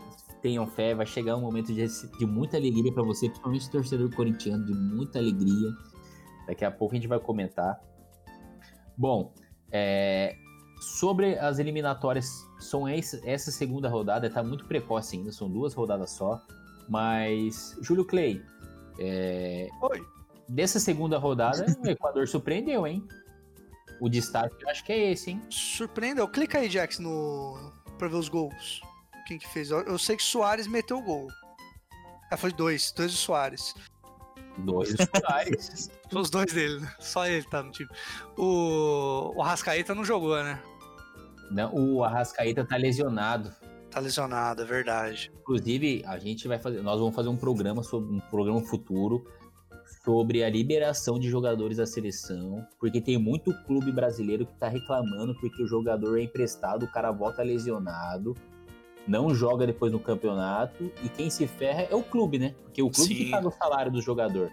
tenham 0.44 0.68
fé, 0.68 0.94
vai 0.94 1.08
chegar 1.08 1.36
um 1.36 1.42
momento 1.42 1.74
de, 1.74 1.88
de 2.20 2.26
muita 2.28 2.58
alegria 2.58 2.94
pra 2.94 3.02
você, 3.02 3.28
principalmente 3.28 3.72
torcedor 3.72 4.14
corintiano, 4.16 4.64
de 4.68 4.74
muita 4.74 5.18
alegria. 5.18 5.72
Daqui 6.46 6.64
a 6.64 6.70
pouco 6.70 6.94
a 6.94 6.98
gente 6.98 7.08
vai 7.08 7.20
comentar. 7.20 7.82
Bom, 9.00 9.34
é, 9.72 10.36
sobre 10.82 11.40
as 11.40 11.58
eliminatórias, 11.58 12.46
são 12.60 12.88
esse- 12.90 13.26
essa 13.28 13.50
segunda 13.50 13.88
rodada, 13.88 14.30
tá 14.30 14.44
muito 14.44 14.66
precoce 14.66 15.16
ainda, 15.16 15.32
são 15.32 15.50
duas 15.50 15.74
rodadas 15.74 16.12
só. 16.12 16.46
Mas, 16.90 17.78
Júlio 17.82 18.04
Clay, 18.04 18.44
é, 19.00 19.70
Oi. 19.82 20.06
dessa 20.50 20.82
segunda 20.82 21.18
rodada, 21.18 21.66
o 21.82 21.88
Equador 21.88 22.28
surpreendeu, 22.28 22.86
hein? 22.86 23.08
O 24.02 24.10
destaque 24.10 24.56
eu 24.62 24.70
acho 24.70 24.84
que 24.84 24.92
é 24.92 25.12
esse, 25.12 25.32
hein? 25.32 25.42
Surpreendeu. 25.50 26.28
Clica 26.28 26.60
aí, 26.60 26.70
Jax, 26.70 27.00
no... 27.00 27.72
pra 27.98 28.10
ver 28.10 28.16
os 28.18 28.28
gols. 28.28 28.82
Quem 29.28 29.38
que 29.40 29.48
fez? 29.48 29.72
Eu- 29.72 29.82
Eu 29.84 29.98
sei 29.98 30.18
que 30.18 30.24
Soares 30.24 30.68
meteu 30.68 30.98
o 30.98 31.02
gol. 31.02 31.28
Ah, 32.32 32.36
foi 32.38 32.52
dois. 32.52 32.92
Dois 32.92 33.12
do 33.12 33.18
Soares. 33.18 33.74
Dois 34.66 34.90
titulares. 34.96 35.90
Os 36.14 36.30
dois 36.30 36.54
dele, 36.54 36.80
né? 36.80 36.94
Só 37.00 37.26
ele 37.28 37.44
tá 37.44 37.64
no 37.64 37.72
time. 37.72 37.90
O, 38.38 39.34
o 39.36 39.42
Arrascaeta 39.42 39.94
não 39.96 40.04
jogou, 40.04 40.36
né? 40.44 40.62
Não, 41.52 41.74
o 41.74 42.04
Arrascaeta 42.04 42.66
tá 42.66 42.76
lesionado. 42.76 43.52
Tá 43.90 44.00
lesionado, 44.00 44.62
é 44.62 44.66
verdade. 44.66 45.32
Inclusive, 45.42 46.04
a 46.06 46.20
gente 46.20 46.48
vai 46.48 46.60
fazer. 46.60 46.82
Nós 46.82 47.00
vamos 47.00 47.16
fazer 47.16 47.30
um 47.30 47.38
programa 47.38 47.82
sobre 47.82 48.14
um 48.14 48.20
programa 48.20 48.62
futuro 48.62 49.26
sobre 50.04 50.44
a 50.44 50.50
liberação 50.50 51.20
de 51.20 51.30
jogadores 51.30 51.78
da 51.78 51.86
seleção. 51.86 52.66
Porque 52.80 53.02
tem 53.02 53.18
muito 53.18 53.54
clube 53.66 53.92
brasileiro 53.92 54.46
que 54.46 54.54
tá 54.58 54.68
reclamando 54.68 55.36
porque 55.40 55.64
o 55.64 55.68
jogador 55.68 56.18
é 56.18 56.24
emprestado, 56.24 56.84
o 56.84 56.92
cara 56.92 57.12
volta 57.12 57.44
lesionado, 57.44 58.36
não 59.08 59.34
joga 59.34 59.66
depois 59.66 59.92
no 59.92 60.00
campeonato, 60.00 60.92
e 61.04 61.10
quem 61.10 61.30
se 61.30 61.48
ferra 61.48 61.82
é 61.84 61.96
o 61.96 62.04
clube, 62.04 62.38
né? 62.40 62.56
Porque 62.64 62.82
o 62.82 62.90
clube 62.90 63.14
Sim. 63.14 63.26
que 63.26 63.32
paga 63.32 63.48
o 63.48 63.52
salário 63.52 63.92
do 63.92 64.02
jogador. 64.02 64.52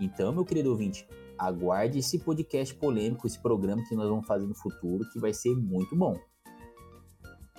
Então, 0.00 0.32
meu 0.32 0.44
querido 0.44 0.70
ouvinte, 0.70 1.06
aguarde 1.38 1.98
esse 1.98 2.18
podcast 2.18 2.74
polêmico, 2.74 3.26
esse 3.26 3.38
programa 3.38 3.82
que 3.88 3.94
nós 3.94 4.08
vamos 4.08 4.26
fazer 4.26 4.46
no 4.46 4.54
futuro, 4.54 5.08
que 5.12 5.18
vai 5.18 5.32
ser 5.32 5.54
muito 5.54 5.94
bom. 5.96 6.18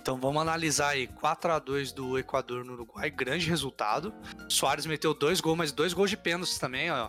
Então 0.04 0.20
vamos 0.20 0.42
analisar 0.42 0.90
aí. 0.90 1.06
4 1.06 1.52
a 1.52 1.58
2 1.58 1.92
do 1.92 2.18
Equador 2.18 2.62
no 2.62 2.74
Uruguai. 2.74 3.08
Grande 3.08 3.48
resultado. 3.48 4.12
Soares 4.50 4.84
meteu 4.84 5.14
dois 5.14 5.40
gols, 5.40 5.56
mas 5.56 5.72
dois 5.72 5.94
gols 5.94 6.10
de 6.10 6.16
pênalti 6.18 6.60
também, 6.60 6.90
ó. 6.90 7.08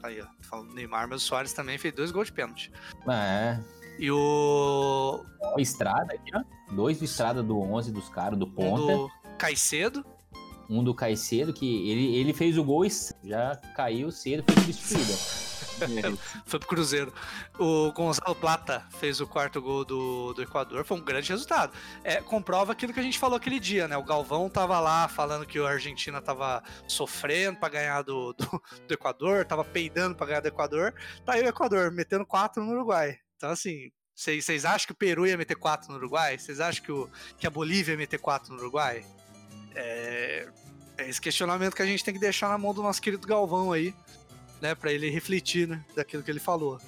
Aí, 0.00 0.20
ó. 0.20 0.26
Falando 0.42 0.68
do 0.68 0.74
Neymar, 0.74 1.08
mas 1.08 1.24
o 1.24 1.26
Soares 1.26 1.52
também 1.52 1.76
fez 1.76 1.92
dois 1.92 2.12
gols 2.12 2.28
de 2.28 2.32
pênalti. 2.32 2.70
É, 3.08 3.58
E 3.98 4.10
o. 4.10 5.24
ó, 5.40 5.58
Estrada 5.58 6.14
aqui, 6.14 6.30
ó. 6.34 6.42
Dois 6.74 6.98
do 6.98 7.04
Estrada 7.04 7.42
do 7.42 7.58
11 7.58 7.92
dos 7.92 8.08
caras, 8.08 8.38
do 8.38 8.46
Um 8.46 8.50
ponta. 8.50 8.92
do 8.92 9.10
Caicedo. 9.38 10.04
Um 10.68 10.82
do 10.82 10.94
Caicedo, 10.94 11.52
que 11.52 11.88
ele, 11.90 12.16
ele 12.16 12.32
fez 12.32 12.58
o 12.58 12.64
gol 12.64 12.84
e 12.84 12.90
já 13.24 13.56
caiu 13.74 14.10
cedo, 14.10 14.42
foi 14.42 14.62
substituído. 14.62 15.46
Foi 16.44 16.58
pro 16.58 16.68
Cruzeiro. 16.68 17.12
O 17.58 17.92
Gonzalo 17.92 18.34
Plata 18.34 18.84
fez 18.98 19.20
o 19.20 19.26
quarto 19.26 19.60
gol 19.60 19.84
do, 19.84 20.32
do 20.32 20.42
Equador. 20.42 20.84
Foi 20.84 20.96
um 20.96 21.04
grande 21.04 21.30
resultado. 21.30 21.72
É, 22.02 22.20
comprova 22.20 22.72
aquilo 22.72 22.92
que 22.92 23.00
a 23.00 23.02
gente 23.02 23.18
falou 23.18 23.36
aquele 23.36 23.60
dia, 23.60 23.88
né? 23.88 23.96
O 23.96 24.02
Galvão 24.04 24.48
tava 24.48 24.78
lá 24.80 25.08
falando 25.08 25.46
que 25.46 25.58
a 25.58 25.68
Argentina 25.68 26.20
tava 26.20 26.62
sofrendo 26.86 27.58
pra 27.58 27.68
ganhar 27.68 28.02
do, 28.02 28.32
do, 28.32 28.62
do 28.86 28.94
Equador, 28.94 29.44
tava 29.44 29.64
peidando 29.64 30.14
pra 30.14 30.26
ganhar 30.26 30.40
do 30.40 30.48
Equador. 30.48 30.94
Tá 31.24 31.34
aí 31.34 31.42
o 31.42 31.48
Equador 31.48 31.90
metendo 31.90 32.26
quatro 32.26 32.62
no 32.62 32.72
Uruguai. 32.72 33.18
Então, 33.36 33.50
assim, 33.50 33.90
vocês 34.14 34.64
acham 34.64 34.86
que 34.86 34.92
o 34.92 34.96
Peru 34.96 35.26
ia 35.26 35.36
meter 35.36 35.56
quatro 35.56 35.90
no 35.90 35.98
Uruguai? 35.98 36.38
Vocês 36.38 36.58
acham 36.58 36.82
que, 36.82 36.90
o, 36.92 37.08
que 37.38 37.46
a 37.46 37.50
Bolívia 37.50 37.92
ia 37.92 37.98
meter 37.98 38.18
quatro 38.18 38.52
no 38.52 38.58
Uruguai? 38.58 39.04
É, 39.74 40.48
é 40.96 41.08
esse 41.08 41.20
questionamento 41.20 41.74
que 41.74 41.82
a 41.82 41.86
gente 41.86 42.02
tem 42.02 42.14
que 42.14 42.20
deixar 42.20 42.48
na 42.48 42.56
mão 42.56 42.72
do 42.72 42.82
nosso 42.82 43.00
querido 43.00 43.26
Galvão 43.26 43.72
aí 43.72 43.94
né, 44.60 44.74
para 44.74 44.90
ele 44.90 45.10
refletir, 45.10 45.68
né, 45.68 45.84
daquilo 45.94 46.22
que 46.22 46.30
ele 46.30 46.40
falou. 46.40 46.80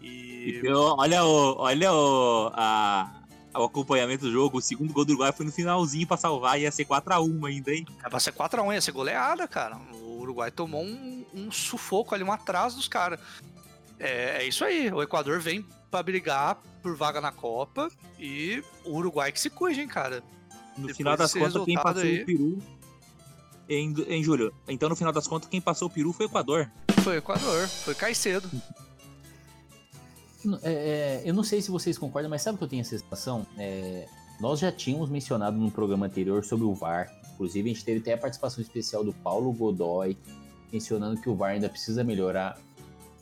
E 0.00 0.60
Eu- 0.64 0.96
olha 0.98 1.22
o, 1.24 1.56
olha 1.58 1.92
o, 1.92 2.50
a, 2.54 3.22
o 3.54 3.64
acompanhamento 3.64 4.24
do 4.24 4.32
jogo. 4.32 4.56
O 4.56 4.62
segundo 4.62 4.94
gol 4.94 5.04
do 5.04 5.10
Uruguai 5.10 5.30
foi 5.30 5.44
no 5.44 5.52
finalzinho 5.52 6.06
pra 6.06 6.16
salvar. 6.16 6.58
Ia 6.58 6.72
ser 6.72 6.86
4x1 6.86 7.46
ainda, 7.46 7.70
hein? 7.70 7.86
é 8.02 8.08
pra 8.08 8.18
ser 8.18 8.32
4x1, 8.32 8.72
ia 8.74 8.80
ser 8.80 8.92
goleada, 8.92 9.46
cara. 9.46 9.76
O 9.92 10.20
Uruguai 10.20 10.50
tomou 10.50 10.82
um, 10.82 11.26
um 11.34 11.52
sufoco 11.52 12.14
ali, 12.14 12.24
um 12.24 12.32
atraso 12.32 12.76
dos 12.76 12.88
caras. 12.88 13.20
É, 13.98 14.38
é 14.42 14.44
isso 14.48 14.64
aí, 14.64 14.90
o 14.90 15.02
Equador 15.02 15.38
vem 15.38 15.64
pra 15.92 16.02
brigar 16.02 16.56
por 16.82 16.96
vaga 16.96 17.20
na 17.20 17.30
Copa 17.30 17.88
e 18.18 18.64
o 18.84 18.96
Uruguai 18.96 19.30
que 19.30 19.38
se 19.38 19.50
cuide, 19.50 19.82
hein, 19.82 19.86
cara. 19.86 20.24
No 20.76 20.86
Depois 20.88 20.96
final 20.96 21.16
das 21.18 21.32
contas, 21.34 21.64
quem 21.66 21.74
passou 21.74 22.02
aí- 22.02 22.22
o 22.22 22.26
Peru. 22.26 22.58
Em, 23.68 23.94
em 24.08 24.24
julho. 24.24 24.52
Então, 24.66 24.88
no 24.88 24.96
final 24.96 25.12
das 25.12 25.28
contas, 25.28 25.48
quem 25.48 25.60
passou 25.60 25.86
o 25.88 25.90
Peru 25.90 26.12
foi 26.12 26.26
o 26.26 26.28
Equador. 26.28 26.68
Foi 27.04 27.14
o 27.14 27.18
Equador, 27.18 27.68
foi 27.68 27.94
Caicedo. 27.94 28.50
É, 30.62 30.72
é, 30.72 31.22
eu 31.24 31.32
não 31.32 31.44
sei 31.44 31.62
se 31.62 31.70
vocês 31.70 31.96
concordam, 31.96 32.28
mas 32.28 32.42
sabe 32.42 32.56
o 32.56 32.58
que 32.58 32.64
eu 32.64 32.68
tenho 32.68 32.82
a 32.82 32.84
sensação? 32.84 33.46
É, 33.56 34.06
nós 34.40 34.58
já 34.58 34.72
tínhamos 34.72 35.08
mencionado 35.08 35.56
no 35.56 35.70
programa 35.70 36.06
anterior 36.06 36.42
sobre 36.44 36.64
o 36.64 36.74
VAR. 36.74 37.12
Inclusive, 37.34 37.70
a 37.70 37.72
gente 37.72 37.84
teve 37.84 38.00
até 38.00 38.14
a 38.14 38.18
participação 38.18 38.60
especial 38.62 39.04
do 39.04 39.12
Paulo 39.12 39.52
Godoy, 39.52 40.16
mencionando 40.72 41.20
que 41.20 41.28
o 41.28 41.36
VAR 41.36 41.52
ainda 41.52 41.68
precisa 41.68 42.02
melhorar. 42.02 42.58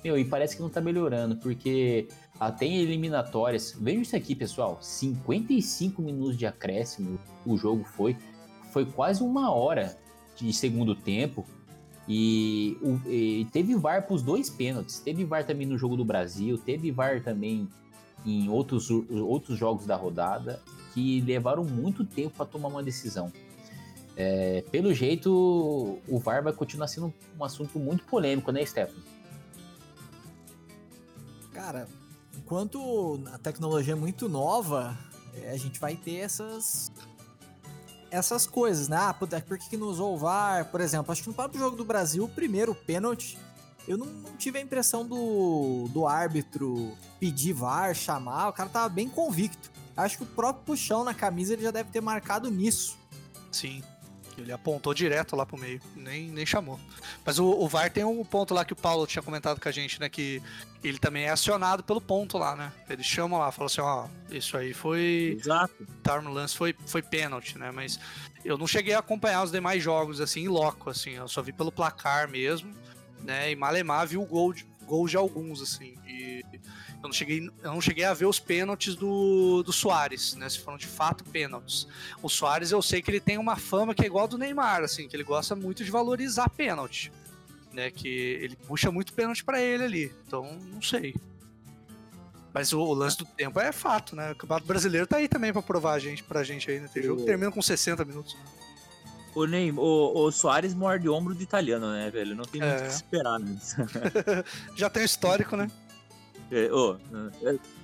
Meu, 0.03 0.19
e 0.19 0.25
parece 0.25 0.57
que 0.57 0.63
não 0.63 0.71
tá 0.71 0.81
melhorando, 0.81 1.37
porque 1.37 2.09
até 2.41 2.65
em 2.65 2.79
eliminatórias. 2.79 3.77
Veja 3.79 4.01
isso 4.01 4.17
aqui, 4.17 4.35
pessoal: 4.35 4.79
55 4.81 6.01
minutos 6.01 6.39
de 6.39 6.47
acréscimo 6.47 7.21
o 7.45 7.59
jogo 7.59 7.85
foi. 7.85 8.17
Foi 8.73 8.87
quase 8.87 9.23
uma 9.23 9.53
hora 9.53 9.99
de 10.35 10.51
segundo 10.53 10.95
tempo. 10.95 11.45
E, 12.09 12.77
e 13.07 13.47
teve 13.53 13.75
VAR 13.77 14.07
pros 14.07 14.23
dois 14.23 14.49
pênaltis. 14.49 14.99
Teve 14.99 15.25
VAR 15.25 15.45
também 15.45 15.67
no 15.67 15.77
jogo 15.77 15.97
do 15.97 16.05
Brasil, 16.05 16.57
teve 16.57 16.91
VAR 16.91 17.23
também 17.23 17.69
em 18.25 18.49
outros, 18.49 18.91
outros 18.91 19.59
jogos 19.59 19.87
da 19.87 19.97
rodada 19.97 20.61
que 20.93 21.21
levaram 21.21 21.65
muito 21.65 22.05
tempo 22.05 22.37
para 22.37 22.47
tomar 22.47 22.69
uma 22.69 22.83
decisão. 22.83 23.33
É, 24.17 24.65
pelo 24.71 24.93
jeito, 24.93 25.31
o 26.09 26.19
VAR 26.19 26.43
vai 26.43 26.53
continuar 26.53 26.89
sendo 26.89 27.15
um 27.39 27.45
assunto 27.45 27.79
muito 27.79 28.05
polêmico, 28.05 28.51
né, 28.51 28.65
Stefano? 28.65 29.03
Cara, 31.53 31.87
enquanto 32.37 33.21
a 33.33 33.39
tecnologia 33.39 33.93
é 33.93 33.97
muito 33.97 34.29
nova, 34.29 34.97
é, 35.35 35.51
a 35.51 35.57
gente 35.57 35.79
vai 35.79 35.97
ter 35.97 36.17
essas 36.17 36.91
essas 38.11 38.45
coisas, 38.47 38.89
né? 38.89 38.97
Ah, 38.97 39.15
puta, 39.15 39.41
por 39.41 39.57
que, 39.57 39.71
que 39.71 39.77
não 39.77 39.87
usou 39.87 40.15
o 40.15 40.19
VAR? 40.19 40.65
Por 40.67 40.81
exemplo, 40.81 41.13
acho 41.13 41.23
que 41.23 41.29
no 41.29 41.35
próprio 41.35 41.61
jogo 41.61 41.77
do 41.77 41.85
Brasil, 41.85 42.25
o 42.25 42.29
primeiro 42.29 42.75
pênalti, 42.75 43.39
eu 43.87 43.97
não, 43.97 44.07
não 44.07 44.37
tive 44.37 44.59
a 44.59 44.61
impressão 44.61 45.07
do, 45.07 45.89
do 45.93 46.07
árbitro 46.07 46.93
pedir 47.21 47.53
VAR, 47.53 47.95
chamar, 47.95 48.49
o 48.49 48.53
cara 48.53 48.69
tava 48.69 48.89
bem 48.89 49.09
convicto. 49.09 49.71
Acho 49.97 50.19
que 50.19 50.23
o 50.25 50.27
próprio 50.27 50.65
puxão 50.65 51.05
na 51.05 51.15
camisa 51.15 51.53
ele 51.53 51.63
já 51.63 51.71
deve 51.71 51.91
ter 51.91 52.01
marcado 52.01 52.51
nisso. 52.51 52.99
Sim. 53.53 53.83
Ele 54.39 54.53
apontou 54.53 54.95
direto 54.95 55.37
lá 55.37 55.45
pro 55.45 55.59
meio, 55.59 55.81
nem, 55.95 56.29
nem 56.29 56.47
chamou. 56.47 56.79
Mas 57.25 57.39
o, 57.39 57.47
o 57.47 57.69
VAR 57.69 57.91
tem 57.91 58.05
um 58.05 58.25
ponto 58.25 58.55
lá 58.55 58.65
que 58.65 58.73
o 58.73 58.77
Paulo 58.77 59.07
tinha 59.07 59.23
comentado 59.23 59.61
com 59.61 59.69
a 59.69 59.73
gente, 59.73 60.01
né? 60.01 60.09
Que 60.09 60.43
ele 60.83 60.99
também 60.99 61.25
é 61.25 61.31
acionado 61.31 61.83
pelo 61.83 62.01
ponto 62.01 62.39
lá, 62.39 62.57
né? 62.57 62.73
Eles 62.89 63.07
chamam 63.07 63.39
lá, 63.39 63.53
falam 63.53 63.67
assim, 63.67 63.81
ó, 63.81 64.07
isso 64.31 64.57
aí 64.57 64.73
foi. 64.73 65.37
Exato. 65.39 65.87
Tá 66.03 66.21
no 66.21 66.31
lance 66.31 66.57
foi, 66.57 66.75
foi 66.87 67.03
pênalti, 67.03 67.59
né? 67.59 67.71
Mas 67.71 68.01
eu 68.45 68.57
não 68.57 68.67
cheguei 68.67 68.95
a 68.95 69.01
acompanhar 69.01 69.43
os 69.43 69.51
demais 69.51 69.83
jogos 69.83 70.21
assim, 70.21 70.45
em 70.45 70.49
loco, 70.49 70.89
assim. 70.89 71.11
Eu 71.11 71.29
só 71.29 71.43
vi 71.43 71.53
pelo 71.53 71.71
placar 71.73 72.29
mesmo, 72.29 72.73
né? 73.23 73.51
E 73.51 73.57
Malemar 73.57 74.07
viu 74.07 74.23
o 74.23 74.27
gol 74.27 74.53
de, 74.53 74.67
gol 74.85 75.07
de 75.07 75.17
alguns, 75.17 75.61
assim. 75.61 75.95
E 76.07 76.45
Eu 77.03 77.09
não 77.09 77.13
cheguei, 77.13 77.51
eu 77.63 77.73
não 77.73 77.81
cheguei 77.81 78.05
a 78.05 78.13
ver 78.13 78.27
os 78.27 78.39
pênaltis 78.39 78.95
do, 78.95 79.63
do 79.63 79.73
Soares, 79.73 80.35
né? 80.35 80.49
Se 80.49 80.59
foram 80.59 80.77
de 80.77 80.87
fato 80.87 81.25
pênaltis. 81.25 81.87
O 82.23 82.29
Soares 82.29 82.71
eu 82.71 82.83
sei 82.83 83.01
que 83.01 83.11
ele 83.11 83.21
tem 83.21 83.39
uma 83.39 83.57
fama 83.57 83.95
que 83.95 84.03
é 84.03 84.07
igual 84.07 84.25
a 84.25 84.29
do 84.29 84.37
Neymar, 84.37 84.83
assim, 84.83 85.09
que 85.09 85.17
ele 85.17 85.25
gosta 85.25 85.57
muito 85.57 85.83
de 85.83 85.91
valorizar 85.91 86.49
pênalti. 86.51 87.11
Né, 87.73 87.89
que 87.89 88.09
ele 88.09 88.57
puxa 88.57 88.91
muito 88.91 89.13
pênalti 89.13 89.45
para 89.45 89.61
ele 89.61 89.85
ali. 89.85 90.13
Então, 90.27 90.59
não 90.73 90.83
sei. 90.83 91.15
Mas 92.53 92.73
o, 92.73 92.81
o, 92.81 92.93
lance 92.93 93.17
do 93.17 93.25
tempo 93.25 93.61
é 93.61 93.71
fato, 93.71 94.17
né? 94.17 94.33
O 94.33 94.35
Campeonato 94.35 94.67
Brasileiro 94.67 95.07
tá 95.07 95.19
aí 95.19 95.29
também 95.29 95.53
pra 95.53 95.63
provar 95.63 95.93
a 95.93 95.99
gente, 96.01 96.23
pra 96.25 96.43
gente 96.43 96.69
aí, 96.69 96.81
né? 96.81 96.91
Tem 96.93 97.01
jogo 97.01 97.21
que 97.21 97.27
termina 97.27 97.51
com 97.53 97.63
60 97.63 98.05
minutos. 98.05 98.37
O, 99.37 99.47
Ney, 99.47 99.71
o, 99.71 100.25
o 100.25 100.33
Soares 100.33 100.75
morde 100.75 101.09
ombro 101.09 101.33
do 101.33 101.43
italiano, 101.43 101.93
né, 101.93 102.11
velho? 102.11 102.35
Não 102.35 102.45
tem 102.45 102.61
muito 102.61 102.75
o 102.75 102.77
é. 102.77 102.89
que 102.89 102.93
esperar 102.93 103.39
nisso. 103.39 103.77
Já 104.75 104.91
tem 104.91 105.05
o 105.05 105.07
histórico, 105.07 105.57
né? 105.57 105.71
É, 106.51 106.69
oh, 106.73 106.97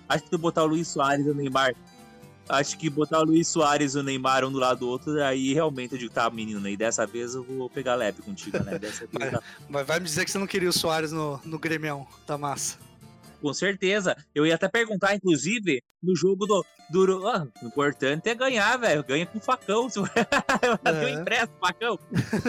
acho 0.08 0.24
que 0.24 0.30
tu 0.30 0.38
botar 0.38 0.64
o 0.64 0.66
Luiz 0.66 0.88
Soares 0.88 1.26
e 1.26 1.30
o 1.30 1.34
Neymar. 1.34 1.74
Acho 2.48 2.78
que 2.78 2.88
botar 2.88 3.20
o 3.20 3.24
Luiz 3.24 3.48
Soares 3.48 3.94
e 3.94 3.98
o 3.98 4.02
Neymar 4.02 4.44
um 4.44 4.52
do 4.52 4.58
lado 4.58 4.80
do 4.80 4.88
outro, 4.88 5.20
aí 5.22 5.52
realmente 5.52 5.94
eu 5.94 5.98
digo, 5.98 6.12
tá, 6.12 6.30
menino, 6.30 6.68
e 6.68 6.76
dessa 6.76 7.04
vez 7.04 7.34
eu 7.34 7.42
vou 7.42 7.68
pegar 7.68 7.96
leve 7.96 8.22
contigo, 8.22 8.62
né? 8.62 8.78
Dessa 8.78 9.06
vez, 9.06 9.32
tá... 9.32 9.42
Mas 9.68 9.86
vai 9.86 9.98
me 9.98 10.06
dizer 10.06 10.24
que 10.24 10.30
você 10.30 10.38
não 10.38 10.46
queria 10.46 10.68
o 10.68 10.72
Soares 10.72 11.10
no, 11.10 11.40
no 11.44 11.58
Grêmio 11.58 12.06
da 12.26 12.38
massa 12.38 12.78
com 13.46 13.54
certeza. 13.54 14.16
Eu 14.34 14.46
ia 14.46 14.54
até 14.54 14.68
perguntar, 14.68 15.14
inclusive, 15.14 15.82
no 16.02 16.16
jogo 16.16 16.46
do. 16.46 16.64
do 16.90 17.28
ah, 17.28 17.46
o 17.62 17.66
importante 17.66 18.28
é 18.28 18.34
ganhar, 18.34 18.76
velho. 18.76 19.04
Ganha 19.04 19.26
com 19.26 19.40
facão. 19.40 19.88
eu 20.84 20.92
é. 20.92 21.10
empresto 21.10 21.54
facão. 21.60 21.98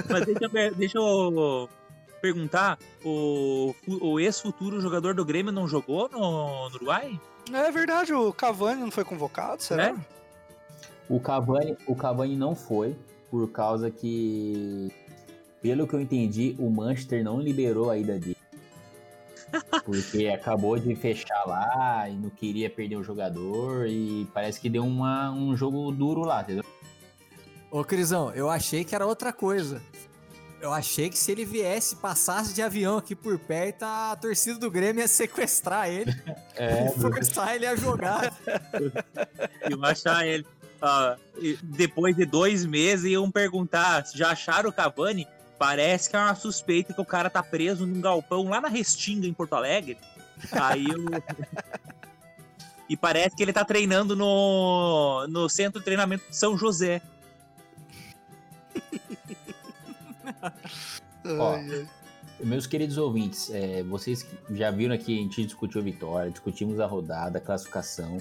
Mas 0.09 0.25
deixa 0.25 0.75
deixa 0.75 0.97
eu 0.97 1.69
perguntar: 2.21 2.77
o, 3.03 3.73
o 4.01 4.19
ex-futuro 4.19 4.81
jogador 4.81 5.13
do 5.13 5.25
Grêmio 5.25 5.51
não 5.51 5.67
jogou 5.67 6.09
no, 6.09 6.19
no, 6.19 6.75
Uruguai? 6.75 7.19
É 7.51 7.71
verdade, 7.71 8.13
o 8.13 8.33
Cavani 8.33 8.81
não 8.81 8.91
foi 8.91 9.05
convocado, 9.05 9.61
será? 9.63 9.89
É? 9.89 9.95
O 11.09 11.19
Cavani, 11.19 11.77
o 11.87 11.95
Cavani 11.95 12.35
não 12.35 12.55
foi, 12.55 12.95
por 13.31 13.49
causa 13.49 13.89
que, 13.89 14.91
pelo 15.61 15.87
que 15.87 15.93
eu 15.93 16.01
entendi, 16.01 16.55
o 16.59 16.69
Manchester 16.69 17.23
não 17.23 17.39
liberou 17.39 17.89
a 17.89 17.97
ida 17.97 18.19
dele. 18.19 18.37
Porque 19.85 20.27
acabou 20.27 20.77
de 20.77 20.93
fechar 20.95 21.45
lá 21.45 22.09
e 22.09 22.15
não 22.15 22.29
queria 22.29 22.69
perder 22.69 22.97
o 22.97 23.03
jogador 23.03 23.87
e 23.87 24.27
parece 24.33 24.59
que 24.59 24.69
deu 24.69 24.83
uma, 24.83 25.31
um 25.31 25.55
jogo 25.55 25.89
duro 25.91 26.21
lá, 26.21 26.41
entendeu? 26.41 26.65
Ô, 27.71 27.83
Crisão, 27.83 28.33
eu 28.33 28.49
achei 28.49 28.83
que 28.83 28.95
era 28.95 29.05
outra 29.05 29.33
coisa. 29.33 29.81
Eu 30.59 30.73
achei 30.73 31.09
que 31.09 31.17
se 31.17 31.31
ele 31.31 31.45
viesse, 31.45 31.95
passasse 31.97 32.53
de 32.53 32.61
avião 32.61 32.97
aqui 32.97 33.15
por 33.15 33.37
perto, 33.37 33.83
a 33.83 34.17
torcida 34.19 34.57
do 34.57 34.71
Grêmio 34.71 35.01
ia 35.01 35.07
sequestrar 35.07 35.89
ele. 35.89 36.13
É, 36.59 36.89
forçar 36.99 37.55
ele 37.55 37.67
a 37.67 37.75
jogar. 37.75 38.35
e 39.69 39.85
achar 39.85 40.25
ele. 40.25 40.43
Uh, 40.81 41.55
depois 41.61 42.15
de 42.15 42.25
dois 42.25 42.65
meses, 42.65 43.11
iam 43.11 43.29
perguntar: 43.29 44.03
já 44.11 44.31
acharam 44.31 44.71
o 44.71 44.73
Cavani? 44.73 45.27
Parece 45.59 46.09
que 46.09 46.15
é 46.15 46.19
uma 46.19 46.33
suspeita 46.33 46.95
que 46.95 47.01
o 47.01 47.05
cara 47.05 47.29
tá 47.29 47.43
preso 47.43 47.85
num 47.85 48.01
galpão 48.01 48.49
lá 48.49 48.59
na 48.59 48.69
Restinga, 48.69 49.27
em 49.27 49.33
Porto 49.33 49.53
Alegre. 49.53 49.99
Aí 50.51 50.87
eu... 50.87 51.05
e 52.89 52.97
parece 52.97 53.35
que 53.35 53.43
ele 53.43 53.53
tá 53.53 53.63
treinando 53.63 54.15
no, 54.15 55.27
no 55.27 55.47
centro 55.47 55.79
de 55.79 55.85
treinamento 55.85 56.27
de 56.27 56.35
São 56.35 56.57
José. 56.57 57.03
Ó, 61.25 61.57
meus 62.39 62.67
queridos 62.67 62.97
ouvintes, 62.97 63.49
é, 63.49 63.83
vocês 63.83 64.25
já 64.51 64.69
viram 64.69 64.93
aqui, 64.93 65.17
a 65.17 65.21
gente 65.21 65.45
discutiu 65.45 65.81
a 65.81 65.83
vitória, 65.83 66.31
discutimos 66.31 66.79
a 66.79 66.85
rodada, 66.85 67.39
a 67.39 67.41
classificação. 67.41 68.17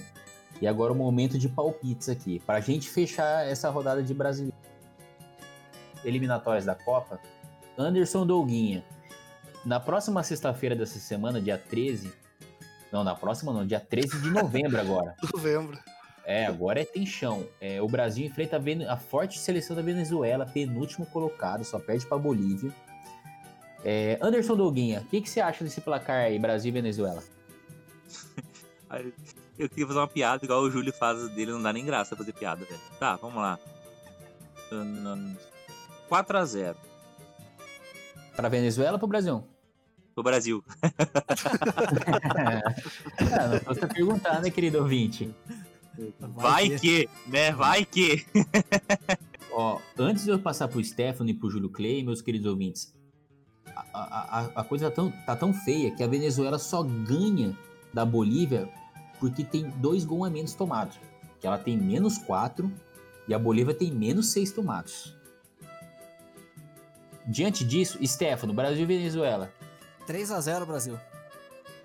E 0.60 0.66
agora 0.66 0.92
o 0.92 0.96
momento 0.96 1.38
de 1.38 1.48
palpites 1.48 2.08
aqui. 2.08 2.40
Pra 2.40 2.60
gente 2.60 2.88
fechar 2.88 3.46
essa 3.46 3.68
rodada 3.68 4.02
de 4.02 4.14
brasileiro 4.14 4.56
eliminatórias 6.04 6.64
da 6.64 6.74
Copa, 6.74 7.20
Anderson 7.76 8.26
Douguinha. 8.26 8.84
Na 9.64 9.80
próxima 9.80 10.22
sexta-feira 10.22 10.74
dessa 10.76 10.98
semana, 10.98 11.40
dia 11.40 11.58
13. 11.58 12.12
Não, 12.92 13.02
na 13.02 13.14
próxima 13.14 13.52
não, 13.52 13.66
dia 13.66 13.80
13 13.80 14.20
de 14.20 14.30
novembro 14.30 14.80
agora. 14.80 15.14
novembro. 15.34 15.78
É, 16.27 16.45
agora 16.45 16.81
é 16.81 16.85
tem 16.85 17.07
chão. 17.07 17.47
É, 17.61 17.81
o 17.81 17.87
Brasil 17.87 18.27
enfrenta 18.27 18.57
a, 18.57 18.93
a, 18.93 18.97
forte 18.97 19.39
seleção 19.39 19.77
da 19.77 19.83
Venezuela, 19.83 20.45
penúltimo 20.45 21.07
colocado, 21.07 21.64
só 21.64 21.79
perde 21.79 22.05
para 22.05 22.18
Bolívia. 22.18 22.74
É, 23.85 24.18
Anderson 24.20 24.57
Douguinha, 24.57 25.03
o 25.03 25.05
que, 25.05 25.20
que 25.20 25.31
você 25.31 25.41
acha 25.41 25.62
desse 25.62 25.81
placar 25.81 26.24
aí, 26.24 26.37
Brasil 26.37 26.70
e 26.70 26.72
Venezuela? 26.72 27.22
Eu 29.57 29.68
queria 29.70 29.87
fazer 29.87 30.01
uma 30.01 30.09
piada 30.09 30.45
igual 30.45 30.62
o 30.62 30.70
Júlio 30.70 30.93
faz 30.93 31.31
dele, 31.31 31.53
não 31.53 31.62
dá 31.62 31.72
nem 31.72 31.85
graça 31.85 32.16
fazer 32.16 32.33
piada, 32.33 32.64
velho. 32.64 32.81
Tá, 32.99 33.16
vamos 33.16 33.37
lá. 33.37 33.59
4 36.09 36.39
a 36.39 36.45
0 36.45 36.77
Para 38.35 38.49
Venezuela 38.49 38.95
ou 38.95 38.99
para 38.99 39.07
o 39.07 39.09
Brasil? 39.09 39.45
Para 40.14 40.20
o 40.20 40.24
Brasil. 40.24 40.64
ah, 43.33 43.49
não 43.49 43.61
posso 43.61 43.89
perguntar, 43.89 44.43
né, 44.43 44.51
querido 44.51 44.79
ouvinte? 44.79 45.33
Vai, 46.18 46.68
Vai 46.68 46.78
que, 46.78 47.09
né? 47.26 47.53
Vai 47.53 47.84
que. 47.84 48.26
Ó, 49.53 49.80
antes 49.99 50.24
de 50.24 50.30
eu 50.30 50.38
passar 50.38 50.68
pro 50.68 50.82
Stefano 50.84 51.30
e 51.30 51.34
pro 51.34 51.51
Júlio 51.51 51.70
Clay, 51.70 52.03
meus 52.03 52.20
queridos 52.20 52.47
ouvintes, 52.47 52.94
a, 53.74 54.40
a, 54.40 54.44
a 54.57 54.64
coisa 54.64 54.90
tá 54.90 54.97
tão, 54.97 55.11
tá 55.11 55.36
tão 55.36 55.53
feia 55.53 55.90
que 55.90 56.03
a 56.03 56.07
Venezuela 56.07 56.59
só 56.59 56.82
ganha 56.82 57.57
da 57.92 58.05
Bolívia 58.05 58.68
porque 59.18 59.42
tem 59.42 59.70
dois 59.70 60.05
gols 60.05 60.26
a 60.26 60.30
menos 60.30 60.55
tomados. 60.55 60.99
Que 61.40 61.47
ela 61.47 61.59
tem 61.59 61.76
menos 61.76 62.18
quatro 62.18 62.72
e 63.26 63.34
a 63.34 63.38
Bolívia 63.38 63.74
tem 63.74 63.90
menos 63.90 64.30
seis 64.30 64.53
tomados. 64.53 65.16
Diante 67.26 67.64
disso, 67.64 67.99
Stefano, 68.07 68.53
Brasil 68.53 68.82
e 68.82 68.86
Venezuela. 68.86 69.53
3 70.07 70.30
a 70.30 70.40
0 70.40 70.66
Brasil. 70.66 70.99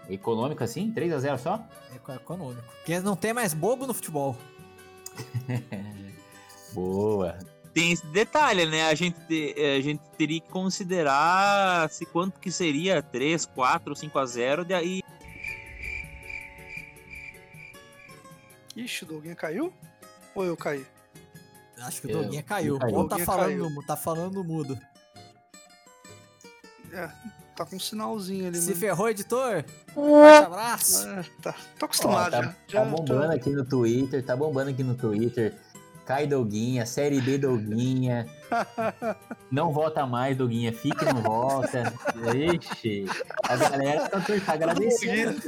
Econômico 0.09 0.63
assim? 0.63 0.91
3 0.91 1.13
a 1.13 1.19
0 1.19 1.37
só? 1.37 1.65
É 1.91 2.15
econômico. 2.15 2.63
Porque 2.77 2.99
não 2.99 3.15
tem 3.15 3.33
mais 3.33 3.53
bobo 3.53 3.87
no 3.87 3.93
futebol. 3.93 4.35
Boa. 6.73 7.37
Tem 7.73 7.91
esse 7.91 8.05
detalhe, 8.07 8.65
né? 8.65 8.89
A 8.89 8.95
gente, 8.95 9.55
a 9.77 9.81
gente 9.81 10.01
teria 10.17 10.41
que 10.41 10.49
considerar 10.49 11.89
se 11.89 12.05
quanto 12.05 12.39
que 12.39 12.51
seria 12.51 13.01
3, 13.01 13.45
4, 13.45 13.95
5 13.95 14.19
a 14.19 14.25
0 14.25 14.65
daí. 14.65 15.01
Ixi, 18.75 19.03
o 19.03 19.07
Doguinha 19.07 19.35
caiu? 19.35 19.73
Ou 20.35 20.45
eu 20.45 20.57
caí? 20.57 20.85
Acho 21.79 22.01
que 22.01 22.07
o 22.07 22.11
Doguinha 22.11 22.43
caiu. 22.43 22.77
caiu. 22.77 22.95
Ou 22.95 23.07
tá 23.07 23.19
falando, 23.19 23.85
tá 23.85 23.95
falando 23.95 24.43
mudo. 24.43 24.77
É, 26.91 27.09
tá 27.63 27.65
com 27.65 27.75
um 27.75 27.79
sinalzinho 27.79 28.47
ali. 28.47 28.57
Se 28.57 28.73
ferrou, 28.75 29.09
editor? 29.09 29.63
Forte 29.93 30.45
abraço. 30.45 31.07
É, 31.07 31.25
tá, 31.41 31.55
tô 31.77 31.85
acostumado 31.85 32.35
Ó, 32.35 32.41
tá, 32.41 32.55
já. 32.67 32.79
Tá 32.79 32.85
bombando 32.85 33.27
tô... 33.27 33.35
aqui 33.35 33.49
no 33.51 33.65
Twitter, 33.65 34.25
tá 34.25 34.35
bombando 34.35 34.71
aqui 34.71 34.83
no 34.83 34.95
Twitter. 34.95 35.53
Cai 36.05 36.27
Doguinha, 36.27 36.85
série 36.85 37.21
B 37.21 37.37
Doguinha. 37.37 38.27
não 39.51 39.71
volta 39.71 40.05
mais, 40.05 40.35
Doguinha. 40.35 40.73
Fique 40.73 41.05
não 41.05 41.21
volta. 41.21 41.93
Ixi. 42.35 43.05
A 43.43 43.55
galera 43.55 44.09
tá, 44.09 44.19
tá 44.19 44.53
agradecendo. 44.53 45.39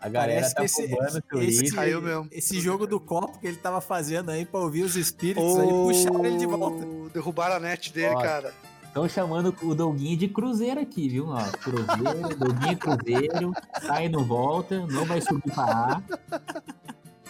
A 0.00 0.08
galera 0.08 0.40
Parece 0.40 0.54
tá 0.54 0.64
esse, 0.64 0.86
bombando 0.86 1.22
esse, 1.42 1.74
Caiu 1.74 2.02
mesmo. 2.02 2.28
Esse 2.30 2.60
jogo 2.60 2.86
do 2.86 3.00
copo 3.00 3.38
que 3.40 3.46
ele 3.46 3.56
tava 3.56 3.80
fazendo 3.80 4.30
aí 4.30 4.44
pra 4.44 4.60
ouvir 4.60 4.82
os 4.82 4.94
espíritos 4.94 5.42
oh, 5.42 5.60
aí, 5.60 5.68
puxaram 5.68 6.26
ele 6.26 6.36
de 6.36 6.46
volta. 6.46 6.86
Derrubaram 7.12 7.56
a 7.56 7.60
net 7.60 7.92
dele, 7.92 8.14
Ó, 8.14 8.20
cara. 8.20 8.54
Estão 8.96 9.06
chamando 9.10 9.54
o 9.62 9.74
Doguinho 9.74 10.16
de 10.16 10.26
Cruzeiro 10.26 10.80
aqui, 10.80 11.06
viu? 11.06 11.28
Ó, 11.28 11.36
cruzeiro, 11.58 12.34
Doguinho 12.38 12.78
Cruzeiro, 12.78 13.52
sai 13.82 14.08
no 14.08 14.24
volta, 14.24 14.86
não 14.86 15.04
vai 15.04 15.20
subir 15.20 15.54
para 15.54 15.74
A. 15.96 16.02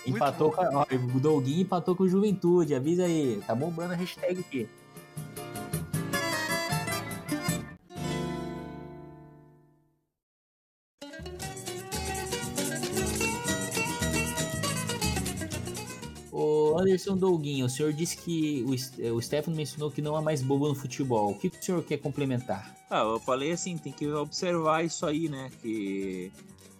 Empatou 0.06 0.52
com, 0.52 0.62
ó, 0.62 0.86
o 1.16 1.18
Doguinho 1.18 1.62
empatou 1.62 1.96
com 1.96 2.04
o 2.04 2.08
Juventude, 2.08 2.72
avisa 2.72 3.02
aí, 3.02 3.42
tá 3.44 3.52
bombando 3.52 3.94
a 3.94 3.96
hashtag 3.96 4.38
aqui. 4.38 4.68
Anderson 16.96 17.16
Douguinho, 17.16 17.66
o 17.66 17.68
senhor 17.68 17.92
disse 17.92 18.16
que 18.16 18.64
o, 18.64 19.14
o 19.14 19.22
Stefano 19.22 19.54
mencionou 19.54 19.90
que 19.90 20.00
não 20.00 20.16
há 20.16 20.22
mais 20.22 20.42
bobo 20.42 20.66
no 20.66 20.74
futebol. 20.74 21.30
O 21.30 21.38
que, 21.38 21.48
o 21.48 21.62
senhor 21.62 21.84
quer 21.84 21.98
complementar? 21.98 22.74
Ah, 22.88 23.02
eu 23.02 23.20
falei 23.20 23.52
assim, 23.52 23.76
tem 23.76 23.92
que 23.92 24.08
observar 24.08 24.82
isso 24.82 25.04
aí, 25.04 25.28
né? 25.28 25.50
Que 25.60 26.32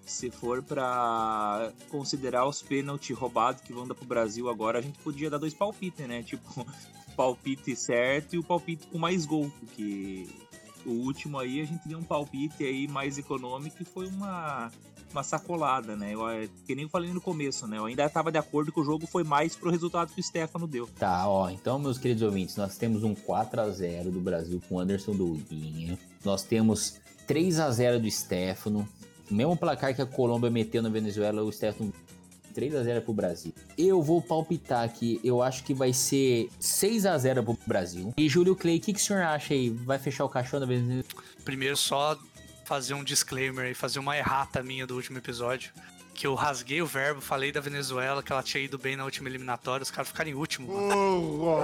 se 0.07 0.31
for 0.31 0.63
para 0.63 1.71
considerar 1.91 2.47
os 2.47 2.63
pênaltis 2.63 3.15
roubados 3.15 3.61
que 3.61 3.75
vão 3.75 3.87
dar 3.87 3.95
pro 3.95 4.07
Brasil 4.07 4.49
agora, 4.49 4.79
a 4.79 4.83
gente 4.83 4.99
podia 5.01 5.29
dar 5.29 5.37
dois 5.37 5.53
palpites, 5.53 6.09
né? 6.09 6.23
Tipo, 6.23 6.67
palpite 7.15 7.77
certo 7.77 8.35
e 8.35 8.39
o 8.39 8.43
palpite 8.43 8.87
com 8.87 8.99
mais 8.99 9.27
gol, 9.27 9.53
porque 9.61 10.27
o 10.87 10.93
último 10.93 11.39
aí 11.39 11.61
a 11.61 11.65
gente 11.67 11.87
deu 11.87 11.99
um 11.99 12.05
palpite 12.05 12.65
aí 12.65 12.89
mais 12.89 13.19
econômico 13.19 13.77
e 13.83 13.85
foi 13.85 14.07
uma, 14.07 14.71
uma 15.17 15.23
sacolada, 15.23 15.97
né? 15.97 16.15
Eu, 16.15 16.29
é, 16.29 16.49
que 16.67 16.75
nem 16.75 16.85
eu 16.85 16.89
falei 16.89 17.13
no 17.13 17.21
começo, 17.21 17.67
né? 17.67 17.79
Eu 17.79 17.87
ainda 17.87 18.05
estava 18.05 18.31
de 18.31 18.39
acordo 18.39 18.71
que 18.71 18.79
o 18.79 18.85
jogo 18.85 19.07
foi 19.07 19.25
mais 19.25 19.57
pro 19.57 19.71
resultado 19.71 20.13
que 20.13 20.21
o 20.21 20.23
Stefano 20.23 20.67
deu. 20.67 20.87
Tá, 20.99 21.27
ó. 21.29 21.49
Então, 21.49 21.79
meus 21.79 21.99
queridos 21.99 22.23
ouvintes, 22.23 22.57
nós 22.57 22.77
temos 22.77 23.03
um 23.03 23.15
4 23.15 23.61
a 23.61 23.71
0 23.71 24.11
do 24.11 24.21
Brasil 24.21 24.61
com 24.69 24.79
Anderson 24.79 25.15
Douguinha. 25.15 25.99
Nós 26.25 26.43
temos 26.43 26.99
3 27.27 27.61
a 27.61 27.71
0 27.71 28.01
do 28.01 28.11
Stefano. 28.11 28.87
O 29.31 29.35
mesmo 29.35 29.57
placar 29.57 29.95
que 29.95 30.03
a 30.03 30.07
Colômbia 30.07 30.51
meteu 30.51 30.83
na 30.83 30.89
Venezuela, 30.89 31.43
o 31.43 31.51
Stefano 31.51 31.93
3 32.55 32.75
a 32.75 32.83
0 32.83 33.03
pro 33.03 33.13
Brasil. 33.13 33.53
Eu 33.77 34.03
vou 34.03 34.23
palpitar 34.23 34.85
aqui, 34.85 35.21
eu 35.25 35.43
acho 35.43 35.65
que 35.65 35.75
vai 35.75 35.93
ser 35.93 36.49
6 36.61 37.07
a 37.07 37.19
0 37.19 37.43
pro 37.43 37.59
Brasil. 37.67 38.15
E 38.17 38.29
Júlio 38.29 38.55
Clay, 38.55 38.79
o 38.79 38.81
que, 38.81 38.93
que 38.93 39.01
o 39.01 39.03
senhor 39.03 39.23
acha 39.23 39.53
aí? 39.53 39.71
Vai 39.71 39.99
fechar 39.99 40.25
o 40.25 40.29
caixão 40.29 40.61
da 40.61 40.67
Venezuela? 40.67 41.05
Primeiro, 41.45 41.77
só 41.77 42.19
fazer 42.67 42.95
um 42.95 43.05
disclaimer 43.05 43.71
e 43.71 43.75
fazer 43.75 44.01
uma 44.01 44.17
errata 44.17 44.61
minha 44.63 44.87
do 44.87 44.97
último 44.97 45.19
episódio. 45.19 45.73
Que 46.13 46.27
eu 46.27 46.35
rasguei 46.35 46.83
o 46.83 46.87
verbo, 46.87 47.21
falei 47.21 47.53
da 47.53 47.61
Venezuela, 47.61 48.23
que 48.23 48.33
ela 48.33 48.43
tinha 48.43 48.65
ido 48.65 48.77
bem 48.77 48.97
na 48.97 49.05
última 49.05 49.29
eliminatória, 49.29 49.83
os 49.85 49.91
caras 49.91 50.09
ficaram 50.09 50.31
em 50.31 50.35
último. 50.35 50.67
Mano. 50.73 51.61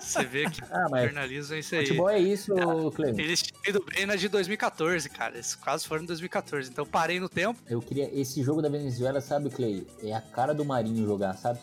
Você 0.00 0.24
vê 0.24 0.48
que 0.50 0.60
Ah, 0.70 0.86
jornalismo 1.02 1.54
é 1.54 1.58
isso 1.58 1.74
aí. 1.74 1.86
futebol 1.86 2.08
é 2.10 2.18
isso, 2.18 2.54
Clay. 2.94 3.10
Eles 3.18 3.42
tinham 3.42 3.60
ido 3.66 3.84
bem 3.84 4.04
na 4.06 4.16
de 4.16 4.28
2014, 4.28 5.08
cara. 5.10 5.34
Eles 5.34 5.54
quase 5.54 5.86
foram 5.86 6.02
em 6.02 6.06
2014. 6.06 6.70
Então 6.70 6.84
parei 6.86 7.20
no 7.20 7.28
tempo. 7.28 7.58
Eu 7.68 7.80
queria. 7.80 8.10
Esse 8.18 8.42
jogo 8.42 8.60
da 8.62 8.68
Venezuela, 8.68 9.20
sabe, 9.20 9.48
Clay? 9.50 9.86
É 10.02 10.12
a 10.12 10.20
cara 10.20 10.52
do 10.54 10.64
Marinho 10.64 11.04
jogar, 11.06 11.34
sabe? 11.34 11.60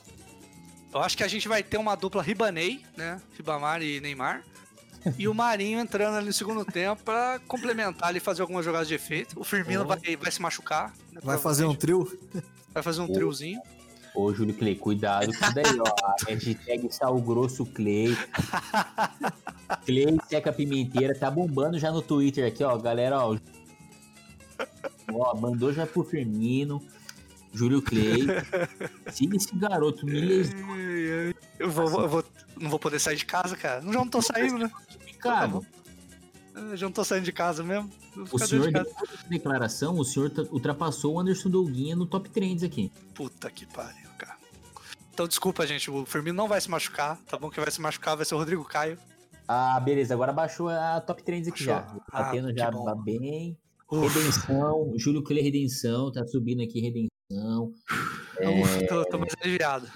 Eu 0.94 1.00
acho 1.02 1.18
que 1.18 1.24
a 1.24 1.28
gente 1.28 1.48
vai 1.48 1.64
ter 1.64 1.78
uma 1.78 1.96
dupla 1.96 2.22
Ribanei, 2.22 2.84
né? 2.96 3.20
Ribamar 3.36 3.82
e 3.82 4.00
Neymar. 4.00 4.44
E 5.18 5.28
o 5.28 5.34
Marinho 5.34 5.80
entrando 5.80 6.16
ali 6.18 6.28
no 6.28 6.34
segundo 6.34 6.64
tempo 6.66 7.04
pra 7.04 7.40
complementar 7.48 8.10
ali, 8.10 8.20
fazer 8.20 8.42
algumas 8.42 8.64
jogadas 8.64 8.88
de 8.88 8.94
efeito. 8.96 9.40
O 9.40 9.44
Firmino 9.44 9.84
Oh. 9.84 9.88
vai, 9.88 10.00
vai 10.16 10.32
se 10.32 10.42
machucar. 10.42 10.94
né, 11.12 11.20
Vai 11.24 11.38
fazer 11.38 11.66
um 11.66 11.76
trio? 11.76 12.08
Vai 12.74 12.82
fazer 12.84 13.02
um 13.02 13.08
triozinho. 13.12 13.62
Ô, 14.16 14.32
Júlio 14.34 14.54
Clay, 14.54 14.76
cuidado 14.76 15.26
com 15.26 15.32
isso 15.32 15.54
daí, 15.56 15.80
ó. 15.80 16.06
A 16.06 16.16
hashtag 16.30 16.94
sal 16.94 17.20
grosso 17.20 17.66
Clay. 17.66 18.16
Clay 19.86 20.18
seca 20.30 20.54
pimenteira, 20.54 21.18
tá 21.18 21.30
bombando 21.32 21.80
já 21.80 21.92
no 21.92 22.02
Twitter 22.02 22.48
aqui, 22.48 22.64
ó. 22.64 22.78
Galera, 22.78 23.20
ó. 23.20 23.38
Ó, 25.12 25.36
mandou 25.36 25.74
já 25.74 25.86
pro 25.86 26.04
Firmino. 26.04 26.82
Júlio 27.52 27.82
Clay. 27.84 28.26
Siga 29.12 29.38
esse 29.38 29.56
garoto, 29.56 30.06
me 30.06 30.50
Eu 31.60 31.70
vou, 31.70 32.02
eu 32.02 32.10
vou- 32.10 32.26
não 32.58 32.70
vou 32.70 32.80
poder 32.80 33.00
sair 33.00 33.16
de 33.16 33.26
casa, 33.26 33.56
cara. 33.56 33.82
Já 33.82 33.92
não 33.92 34.08
tô 34.08 34.22
saindo, 34.22 34.58
né? 34.58 34.72
Ricardo. 35.24 35.66
Eu 36.56 36.78
já 36.78 36.86
não 36.86 36.94
tô 36.94 37.04
saindo 37.04 37.24
de 37.26 37.32
casa 37.32 37.64
mesmo. 37.64 37.90
O 38.32 38.38
senhor, 38.38 38.68
de 38.68 38.74
depois 38.74 39.10
dessa 39.10 39.28
declaração, 39.28 39.98
o 39.98 40.06
senhor 40.06 40.32
ultrapassou 40.52 41.16
o 41.16 41.20
Anderson 41.20 41.50
Douguinha 41.50 41.96
no 41.96 42.06
top 42.06 42.30
trends 42.30 42.64
aqui. 42.64 42.92
Puta 43.16 43.50
que 43.50 43.66
pariu, 43.66 44.08
cara. 44.18 44.38
Então 45.12 45.28
desculpa, 45.28 45.66
gente. 45.66 45.90
O 45.90 46.06
Firmino 46.06 46.36
não 46.38 46.48
vai 46.48 46.62
se 46.62 46.70
machucar. 46.70 47.18
Tá 47.28 47.38
bom 47.38 47.50
que 47.50 47.60
vai 47.60 47.72
se 47.72 47.82
machucar, 47.82 48.16
vai 48.16 48.26
ser 48.26 48.36
o 48.36 48.38
Rodrigo 48.38 48.64
Caio. 48.64 49.00
Ah, 49.48 49.80
beleza, 49.80 50.14
agora 50.14 50.32
baixou 50.32 50.70
a 50.70 51.02
top 51.02 51.24
trends 51.24 51.48
aqui 51.48 51.64
já. 51.64 51.82
Tá 51.82 52.00
Ah, 52.12 52.32
tendo 52.32 52.54
que 52.54 52.60
já 52.60 52.70
bom. 52.72 52.96
bem. 53.04 53.58
Uf, 53.92 54.08
Redenção, 54.18 54.94
Júlio 54.96 55.24
Clay 55.24 55.42
Redenção, 55.42 56.12
tá 56.12 56.26
subindo 56.26 56.64
aqui 56.64 56.80
Redenção. 56.80 57.72
uf, 58.62 58.88
tô, 58.88 59.04
tô 59.06 59.18
mais 59.20 59.34
aliviado. 59.42 59.88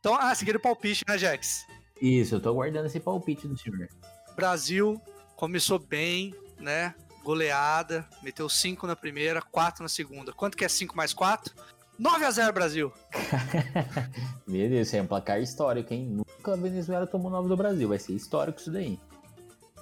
Então, 0.00 0.14
ah, 0.14 0.34
seguiram 0.34 0.58
o 0.58 0.62
palpite, 0.62 1.04
né, 1.06 1.18
Jax? 1.18 1.66
Isso, 2.00 2.36
eu 2.36 2.40
tô 2.40 2.48
aguardando 2.48 2.86
esse 2.86 2.98
palpite 3.00 3.46
do 3.46 3.56
senhor. 3.58 3.88
Brasil 4.38 5.02
começou 5.34 5.80
bem, 5.80 6.32
né? 6.60 6.94
Goleada, 7.24 8.06
meteu 8.22 8.48
5 8.48 8.86
na 8.86 8.94
primeira, 8.94 9.42
4 9.42 9.82
na 9.82 9.88
segunda. 9.88 10.32
Quanto 10.32 10.56
que 10.56 10.64
é 10.64 10.68
5 10.68 10.96
mais 10.96 11.12
4? 11.12 11.52
9 11.98 12.24
a 12.24 12.30
0 12.30 12.52
Brasil. 12.52 12.92
Meu 14.46 14.68
Deus, 14.68 14.86
isso 14.86 14.96
é 14.96 15.02
um 15.02 15.08
placar 15.08 15.42
histórico, 15.42 15.92
hein? 15.92 16.06
Nunca 16.06 16.52
a 16.52 16.56
Venezuela 16.56 17.04
tomou 17.04 17.32
9 17.32 17.48
do 17.48 17.56
Brasil, 17.56 17.88
vai 17.88 17.98
ser 17.98 18.12
histórico 18.12 18.60
isso 18.60 18.70
daí. 18.70 18.96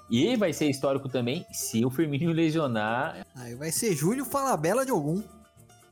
E 0.08 0.34
vai 0.36 0.54
ser 0.54 0.70
histórico 0.70 1.06
também 1.06 1.44
se 1.52 1.84
o 1.84 1.90
Firmino 1.90 2.32
lesionar. 2.32 3.26
Aí 3.34 3.54
vai 3.54 3.70
ser 3.70 3.94
Júlio 3.94 4.24
Falabella 4.24 4.86
de 4.86 4.90
algum. 4.90 5.22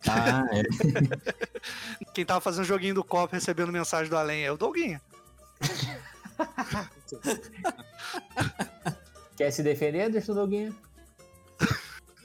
Ah, 0.08 0.46
é. 0.52 0.62
Quem 2.14 2.24
tava 2.24 2.40
fazendo 2.40 2.64
joguinho 2.64 2.94
do 2.94 3.04
copo 3.04 3.34
recebendo 3.34 3.70
mensagem 3.70 4.08
do 4.08 4.16
além 4.16 4.42
é 4.42 4.50
o 4.50 4.56
Doguinha. 4.56 5.02
Quer 9.36 9.50
se 9.50 9.62
defender, 9.62 10.02
Anderson 10.02 10.34
Doguinha? 10.34 10.74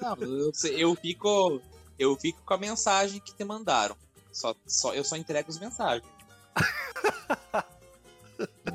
Não, 0.01 0.15
eu, 0.17 0.51
eu 0.77 0.95
fico. 0.95 1.61
Eu 1.97 2.15
fico 2.15 2.41
com 2.45 2.53
a 2.53 2.57
mensagem 2.57 3.19
que 3.19 3.33
te 3.33 3.43
mandaram. 3.43 3.95
Só, 4.31 4.55
só, 4.65 4.93
eu 4.93 5.03
só 5.03 5.17
entrego 5.17 5.49
as 5.49 5.59
mensagens. 5.59 6.07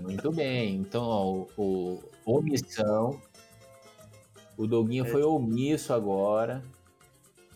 Muito 0.03 0.31
bem. 0.31 0.77
Então, 0.77 1.03
ó, 1.03 1.47
o, 1.57 2.03
o 2.27 2.39
omissão. 2.39 3.21
O 4.57 4.67
Doguinha 4.67 5.05
foi 5.05 5.23
omisso 5.23 5.93
agora. 5.93 6.63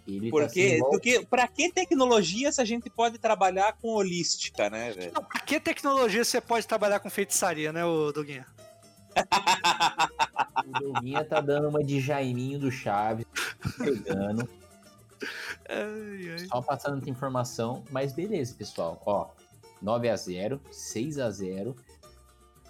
Ele 0.08 0.30
tá 0.30 0.36
Porque, 0.38 0.76
igual- 0.76 0.90
porque 0.90 1.26
pra 1.28 1.46
que 1.46 1.70
tecnologia 1.70 2.50
se 2.50 2.60
a 2.62 2.64
gente 2.64 2.88
pode 2.88 3.18
trabalhar 3.18 3.74
com 3.74 3.88
holística, 3.88 4.70
né, 4.70 4.90
velho? 4.92 5.12
Não, 5.14 5.22
pra 5.22 5.40
que 5.40 5.60
tecnologia 5.60 6.24
você 6.24 6.40
pode 6.40 6.66
trabalhar 6.66 6.98
com 7.00 7.10
feitiçaria, 7.10 7.72
né, 7.72 7.84
ô 7.84 8.10
Doguinha? 8.10 8.46
O 10.66 10.80
Doguinha 10.80 11.24
tá 11.24 11.40
dando 11.40 11.68
uma 11.68 11.82
de 11.84 12.00
Jaiminho 12.00 12.58
do 12.58 12.70
Chaves, 12.70 13.24
pegando, 13.78 14.48
Ai, 15.68 16.30
ai. 16.32 16.38
só 16.46 16.60
passando 16.62 16.98
essa 17.00 17.10
informação. 17.10 17.84
Mas 17.90 18.12
beleza, 18.12 18.54
pessoal. 18.54 19.02
Ó, 19.06 19.28
9 19.82 20.08
a 20.08 20.16
0 20.16 20.60
6 20.70 21.18
a 21.18 21.30
0 21.30 21.76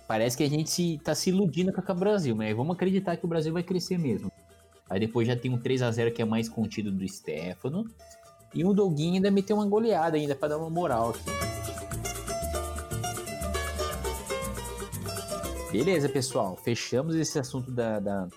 Parece 0.07 0.37
que 0.37 0.43
a 0.45 0.49
gente 0.49 0.99
tá 1.05 1.15
se 1.15 1.29
iludindo 1.31 1.73
com 1.73 1.93
o 1.93 1.95
Brasil, 1.95 2.35
mas 2.35 2.57
vamos 2.57 2.75
acreditar 2.75 3.17
que 3.17 3.25
o 3.27 3.29
Brasil 3.29 3.53
vai 3.53 3.63
crescer 3.63 3.99
mesmo. 3.99 4.33
Aí 4.89 4.99
depois 5.01 5.27
já 5.27 5.37
tem 5.37 5.51
um 5.53 5.59
3 5.59 5.83
a 5.83 5.91
0 5.91 6.13
que 6.13 6.23
é 6.23 6.25
mais 6.25 6.49
contido 6.49 6.91
do 6.91 7.07
Stefano. 7.07 7.85
E 8.55 8.65
o 8.65 8.73
Doguinha 8.73 9.15
ainda 9.15 9.31
meteu 9.31 9.57
uma 9.57 9.67
goleada 9.67 10.17
ainda 10.17 10.35
pra 10.35 10.49
dar 10.49 10.59
uma 10.59 10.71
moral 10.71 11.11
aqui. 11.11 11.21
Beleza, 15.71 16.09
pessoal. 16.09 16.57
Fechamos 16.57 17.15
esse 17.15 17.39
assunto 17.39 17.71
da- 17.71 17.99
da, 18.01 18.29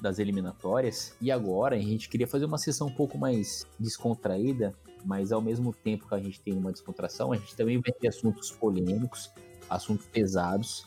das 0.00 0.18
eliminatórias. 0.18 1.12
E 1.20 1.30
agora 1.32 1.74
a 1.76 1.80
gente 1.80 2.08
queria 2.08 2.28
fazer 2.28 2.44
uma 2.44 2.58
sessão 2.58 2.86
um 2.86 2.92
pouco 2.94 3.18
mais 3.18 3.66
descontraída, 3.78 4.72
mas 5.04 5.32
ao 5.32 5.40
mesmo 5.42 5.72
tempo 5.72 6.06
que 6.08 6.14
a 6.14 6.20
gente 6.20 6.40
tem 6.40 6.54
uma 6.54 6.70
descontração, 6.70 7.32
a 7.32 7.36
gente 7.36 7.56
também 7.56 7.80
vai 7.80 7.92
ter 7.92 8.08
assuntos 8.08 8.52
polêmicos, 8.52 9.30
assuntos 9.68 10.06
pesados. 10.06 10.86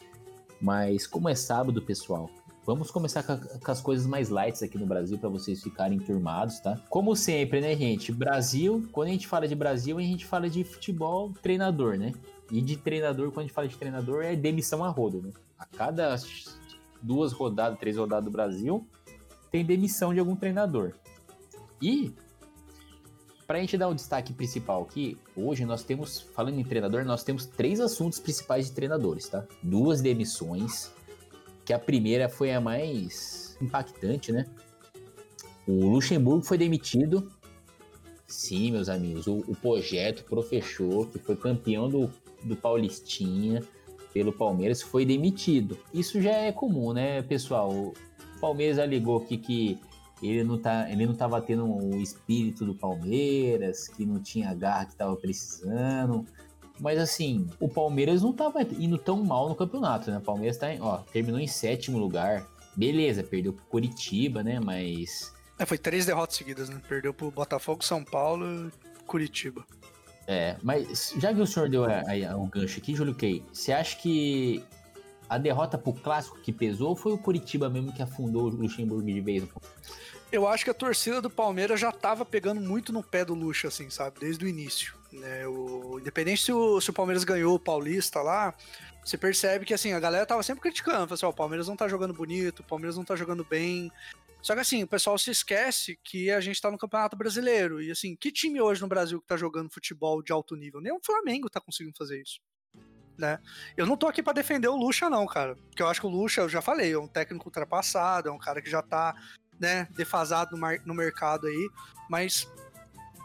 Mas 0.62 1.06
como 1.06 1.28
é 1.28 1.36
sábado, 1.36 1.82
pessoal, 1.82 2.30
vamos 2.66 2.89
começar 2.89 3.24
com, 3.24 3.72
as 3.72 3.82
coisas 3.82 4.05
mais 4.05 4.30
lights 4.30 4.64
aqui 4.64 4.78
no 4.78 4.86
Brasil 4.86 5.18
para 5.18 5.30
vocês 5.30 5.61
ficarem 5.61 5.99
turmados, 5.99 6.59
tá? 6.59 6.80
Como 6.89 7.16
sempre, 7.16 7.61
né, 7.61 7.76
gente? 7.76 8.11
Brasil, 8.11 8.88
quando 8.91 9.09
a 9.09 9.11
gente 9.11 9.28
fala 9.28 9.47
de 9.47 9.55
Brasil, 9.55 9.97
a 9.97 10.01
gente 10.01 10.26
fala 10.26 10.49
de 10.49 10.64
futebol, 10.64 11.34
treinador, 11.41 11.97
né? 11.97 12.14
E 12.51 12.61
de 12.61 12.78
treinador, 12.78 13.32
quando 13.32 13.39
a 13.39 13.43
gente 13.43 13.53
fala 13.53 13.68
de 13.68 13.78
treinador, 13.78 14.24
é 14.24 14.36
demissão 14.36 14.84
a 14.84 14.89
rodo, 14.89 15.22
né? 15.22 15.32
A 15.57 15.66
cada 15.66 16.16
duas 17.01 17.34
rodadas, 17.34 17.78
três 17.80 17.97
rodadas 17.97 18.26
do 18.26 18.32
Brasil, 18.32 18.88
tem 19.51 19.66
demissão 19.66 20.14
de 20.14 20.20
algum 20.20 20.36
treinador. 20.36 20.93
E 21.82 22.14
para 23.45 23.57
a 23.57 23.61
gente 23.61 23.78
dar 23.78 23.89
o 23.89 23.93
destaque 23.93 24.32
principal 24.32 24.84
aqui, 24.84 25.18
hoje 25.36 25.66
nós 25.66 25.84
temos, 25.84 26.22
falando 26.22 26.57
em 26.57 26.64
treinador, 26.64 27.03
nós 27.03 27.24
temos 27.24 27.45
três 27.45 27.82
assuntos 27.82 28.20
principais 28.20 28.68
de 28.68 28.72
treinadores, 28.72 29.28
tá? 29.28 29.43
Duas 29.61 30.01
demissões, 30.01 30.91
que 31.66 31.74
a 31.74 31.80
primeira 31.80 32.28
foi 32.30 32.51
a 32.51 32.59
mais 32.59 33.57
impactante, 33.61 34.32
né? 34.32 34.45
O 35.68 35.88
Luxemburgo 35.88 36.43
foi 36.43 36.57
demitido. 36.57 37.32
Sim, 38.28 38.72
meus 38.72 38.89
amigos, 38.89 39.28
o, 39.28 39.38
o 39.47 39.55
projeto 39.55 40.26
Professor, 40.26 41.07
que 41.09 41.20
foi 41.20 41.36
campeão 41.36 41.88
do, 41.88 42.09
do 42.43 42.55
Paulistinha 42.55 43.61
pelo 44.14 44.34
Palmeiras, 44.34 44.82
foi 44.82 45.05
demitido. 45.05 45.78
Isso 45.93 46.22
já 46.22 46.32
é 46.32 46.51
comum, 46.51 46.93
né, 46.93 47.22
pessoal? 47.22 47.72
O 47.72 47.93
Palmeiras 48.41 48.80
alegou 48.80 49.18
aqui 49.18 49.38
que 49.38 49.80
ele 50.22 50.43
não, 50.43 50.57
tá, 50.57 50.89
ele 50.89 51.05
não 51.05 51.14
tava 51.14 51.41
tendo 51.41 51.66
o 51.66 52.01
espírito 52.01 52.66
do 52.66 52.74
Palmeiras, 52.74 53.88
que 53.88 54.05
não 54.05 54.22
tinha 54.22 54.49
a 54.49 54.53
garra 54.53 54.86
que 54.86 54.95
tava 54.95 55.16
precisando. 55.16 56.26
Mas 56.80 57.00
assim, 57.00 57.48
o 57.60 57.70
Palmeiras 57.70 58.22
não 58.22 58.34
tava 58.34 58.62
indo 58.62 58.98
tão 58.98 59.24
mal 59.24 59.48
no 59.48 59.56
campeonato, 59.56 60.10
né? 60.10 60.18
O 60.18 60.22
Palmeiras 60.22 60.58
tá 60.58 60.74
em, 60.74 60.82
ó, 60.82 60.98
terminou 60.98 61.40
em 61.40 61.48
sétimo 61.48 61.98
lugar. 61.98 62.46
Beleza, 62.76 63.24
perdeu 63.24 63.54
pro 63.54 63.64
Curitiba, 63.66 64.42
né? 64.44 64.60
Mas 64.60 65.32
É, 65.60 65.66
foi 65.66 65.78
três 65.78 66.06
derrotas 66.06 66.36
seguidas, 66.36 66.70
né? 66.70 66.82
Perdeu 66.90 67.14
pro 67.14 67.30
Botafogo, 67.30 67.84
São 67.86 68.04
Paulo 68.04 68.72
e 68.98 69.04
Curitiba. 69.06 69.64
É, 70.28 70.56
mas 70.64 71.14
já 71.18 71.34
que 71.34 71.40
o 71.42 71.46
senhor 71.46 71.70
deu 71.70 71.84
a- 71.86 72.36
o 72.38 72.48
gancho 72.48 72.80
aqui, 72.80 72.96
Júlio 72.96 73.14
Kay, 73.14 73.44
você 73.54 73.72
acha 73.72 73.98
que 73.98 74.64
a 75.30 75.38
derrota 75.38 75.78
pro 75.78 75.94
clássico 75.94 76.40
que 76.42 76.52
pesou 76.52 76.90
ou 76.90 76.96
foi 76.96 77.12
o 77.14 77.18
Curitiba 77.18 77.70
mesmo 77.70 77.92
que 77.94 78.02
afundou 78.02 78.44
o 78.44 78.50
Luxemburgo 78.50 79.06
de 79.06 79.22
vez? 79.22 79.44
Eu 80.32 80.48
acho 80.48 80.64
que 80.64 80.72
a 80.72 80.74
torcida 80.74 81.22
do 81.22 81.30
Palmeiras 81.30 81.80
já 81.80 81.92
tava 81.92 82.26
pegando 82.26 82.60
muito 82.60 82.92
no 82.92 83.04
pé 83.04 83.24
do 83.24 83.36
Luxo, 83.36 83.68
assim, 83.68 83.90
sabe? 83.90 84.20
Desde 84.22 84.44
o 84.44 84.48
início. 84.48 84.96
Né? 85.14 85.47
O, 85.47 85.99
independente 85.99 86.41
se 86.41 86.51
o, 86.51 86.82
se 86.82 86.89
o 86.89 86.93
Palmeiras 86.93 87.24
ganhou 87.24 87.55
o 87.55 87.59
Paulista 87.59 88.22
lá, 88.22 88.53
você 89.03 89.18
percebe 89.18 89.66
que 89.66 89.74
assim, 89.74 89.93
a 89.93 89.99
galera 89.99 90.26
tava 90.26 90.41
sempre 90.41 90.61
criticando, 90.61 91.14
assim, 91.14 91.26
ó, 91.26 91.30
o 91.30 91.34
Palmeiras 91.34 91.68
não 91.68 91.76
tá 91.76 91.88
jogando 91.88 92.14
bonito, 92.14 92.61
o 92.61 92.64
Palmeiras 92.64 92.97
não 92.97 93.03
tá 93.03 93.16
jogando 93.16 93.45
bem. 93.45 93.91
Só 94.41 94.53
que 94.55 94.61
assim, 94.61 94.84
o 94.84 94.88
pessoal 94.88 95.18
se 95.18 95.32
esquece 95.32 95.97
que 96.03 96.30
a 96.32 96.41
gente 96.41 96.59
tá 96.59 96.70
no 96.70 96.78
Campeonato 96.78 97.16
Brasileiro. 97.16 97.82
E 97.82 97.91
assim, 97.91 98.16
que 98.16 98.32
time 98.32 98.59
hoje 98.59 98.82
no 98.82 98.88
Brasil 98.88 99.22
que 99.22 99.28
tá 99.28 99.38
jogando 99.38 99.72
futebol 99.72 100.22
de 100.22 100.34
alto 100.34 100.55
nível? 100.55 100.82
Nem 100.82 100.91
o 100.91 100.99
Flamengo 101.01 101.49
tá 101.49 101.61
conseguindo 101.61 101.95
fazer 101.97 102.22
isso. 102.22 102.41
Né? 103.18 103.39
Eu 103.78 103.86
não 103.86 103.95
tô 103.95 104.07
aqui 104.07 104.24
para 104.24 104.34
defender 104.34 104.68
o 104.68 104.76
Lucha, 104.76 105.09
não, 105.09 105.26
cara. 105.26 105.55
Porque 105.55 105.82
eu 105.82 105.88
acho 105.88 106.01
que 106.01 106.07
o 106.07 106.09
Lucha, 106.09 106.41
eu 106.41 106.49
já 106.49 106.61
falei, 106.61 106.91
é 106.91 106.97
um 106.97 107.07
técnico 107.07 107.47
ultrapassado, 107.47 108.28
é 108.28 108.32
um 108.32 108.39
cara 108.39 108.61
que 108.61 108.70
já 108.70 108.82
tá, 108.82 109.16
né, 109.59 109.88
defasado 109.91 110.57
no, 110.57 110.68
no 110.86 110.93
mercado 110.93 111.47
aí. 111.47 111.70
Mas, 112.09 112.45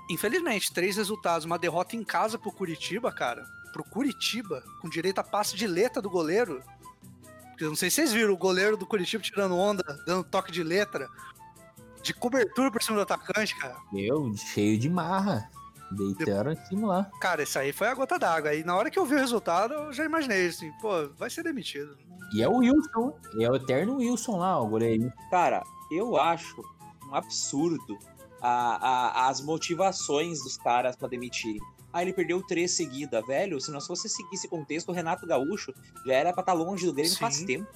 infelizmente, 0.08 0.72
três 0.72 0.96
resultados, 0.96 1.44
uma 1.44 1.58
derrota 1.58 1.96
em 1.96 2.04
casa 2.04 2.38
pro 2.38 2.52
Curitiba, 2.52 3.12
cara. 3.12 3.44
Pro 3.72 3.84
Curitiba, 3.84 4.62
com 4.80 4.88
direito 4.88 5.18
a 5.18 5.24
passe 5.24 5.56
de 5.56 5.66
letra 5.66 6.00
do 6.00 6.10
goleiro. 6.10 6.62
Eu 7.60 7.68
não 7.68 7.76
sei 7.76 7.90
se 7.90 7.96
vocês 7.96 8.12
viram 8.12 8.32
o 8.32 8.36
goleiro 8.36 8.76
do 8.76 8.86
Curitiba 8.86 9.22
tirando 9.22 9.56
onda, 9.56 9.82
dando 10.06 10.24
toque 10.24 10.52
de 10.52 10.62
letra. 10.62 11.08
De 12.02 12.14
cobertura 12.14 12.70
por 12.70 12.82
cima 12.82 12.96
do 12.96 13.02
atacante, 13.02 13.56
cara. 13.58 13.76
Eu, 13.92 14.32
cheio 14.36 14.78
de 14.78 14.88
marra. 14.88 15.50
Deitaram 15.90 16.52
em 16.52 16.64
cima 16.66 16.86
lá. 16.86 17.10
Cara, 17.20 17.42
isso 17.42 17.58
aí 17.58 17.72
foi 17.72 17.88
a 17.88 17.94
gota 17.94 18.18
d'água. 18.18 18.50
Aí 18.50 18.62
na 18.62 18.76
hora 18.76 18.90
que 18.90 18.98
eu 18.98 19.06
vi 19.06 19.14
o 19.14 19.18
resultado, 19.18 19.72
eu 19.72 19.92
já 19.92 20.04
imaginei 20.04 20.46
assim, 20.46 20.70
pô, 20.80 21.08
vai 21.16 21.30
ser 21.30 21.42
demitido. 21.42 21.96
E 22.32 22.42
é 22.42 22.48
o 22.48 22.58
Wilson, 22.58 23.18
é 23.40 23.50
o 23.50 23.56
eterno 23.56 23.96
Wilson 23.96 24.36
lá, 24.36 24.60
o 24.60 24.68
goleiro. 24.68 25.10
Cara, 25.30 25.62
eu 25.90 26.16
acho 26.18 26.62
um 27.08 27.14
absurdo 27.14 27.98
a, 28.40 29.24
a, 29.24 29.28
as 29.28 29.40
motivações 29.40 30.42
dos 30.42 30.56
caras 30.56 30.96
para 30.96 31.08
demitirem. 31.08 31.60
Ah, 31.92 32.02
ele 32.02 32.12
perdeu 32.12 32.42
três 32.42 32.72
seguidas, 32.72 33.26
velho. 33.26 33.60
Se 33.60 33.70
não 33.70 33.80
fosse 33.80 34.08
seguir 34.08 34.34
esse 34.34 34.48
contexto, 34.48 34.90
o 34.90 34.92
Renato 34.92 35.26
Gaúcho 35.26 35.72
já 36.04 36.12
era 36.12 36.32
pra 36.32 36.42
estar 36.42 36.52
tá 36.52 36.58
longe 36.58 36.86
do 36.86 36.92
Grêmio 36.92 37.12
Sim. 37.12 37.18
faz 37.18 37.42
tempo. 37.42 37.66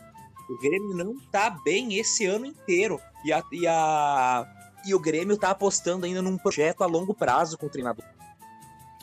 O 0.48 0.58
Grêmio 0.58 0.94
não 0.94 1.18
tá 1.30 1.50
bem 1.50 1.96
esse 1.96 2.26
ano 2.26 2.44
inteiro. 2.44 3.00
E 3.24 3.32
a, 3.32 3.42
e 3.52 3.66
a, 3.66 4.46
e 4.84 4.94
o 4.94 5.00
Grêmio 5.00 5.36
tá 5.36 5.50
apostando 5.50 6.04
ainda 6.04 6.20
num 6.20 6.36
projeto 6.36 6.82
a 6.82 6.86
longo 6.86 7.14
prazo 7.14 7.56
com 7.56 7.66
o 7.66 7.70
treinador. 7.70 8.04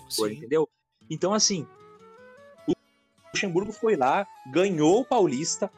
Sim. 0.10 0.34
Entendeu? 0.34 0.70
Então, 1.10 1.34
assim, 1.34 1.66
o 2.68 2.74
Luxemburgo 3.34 3.72
foi 3.72 3.95
lá, 3.95 4.28
ganhou 4.51 5.01
o 5.01 5.05
Paulista, 5.05 5.72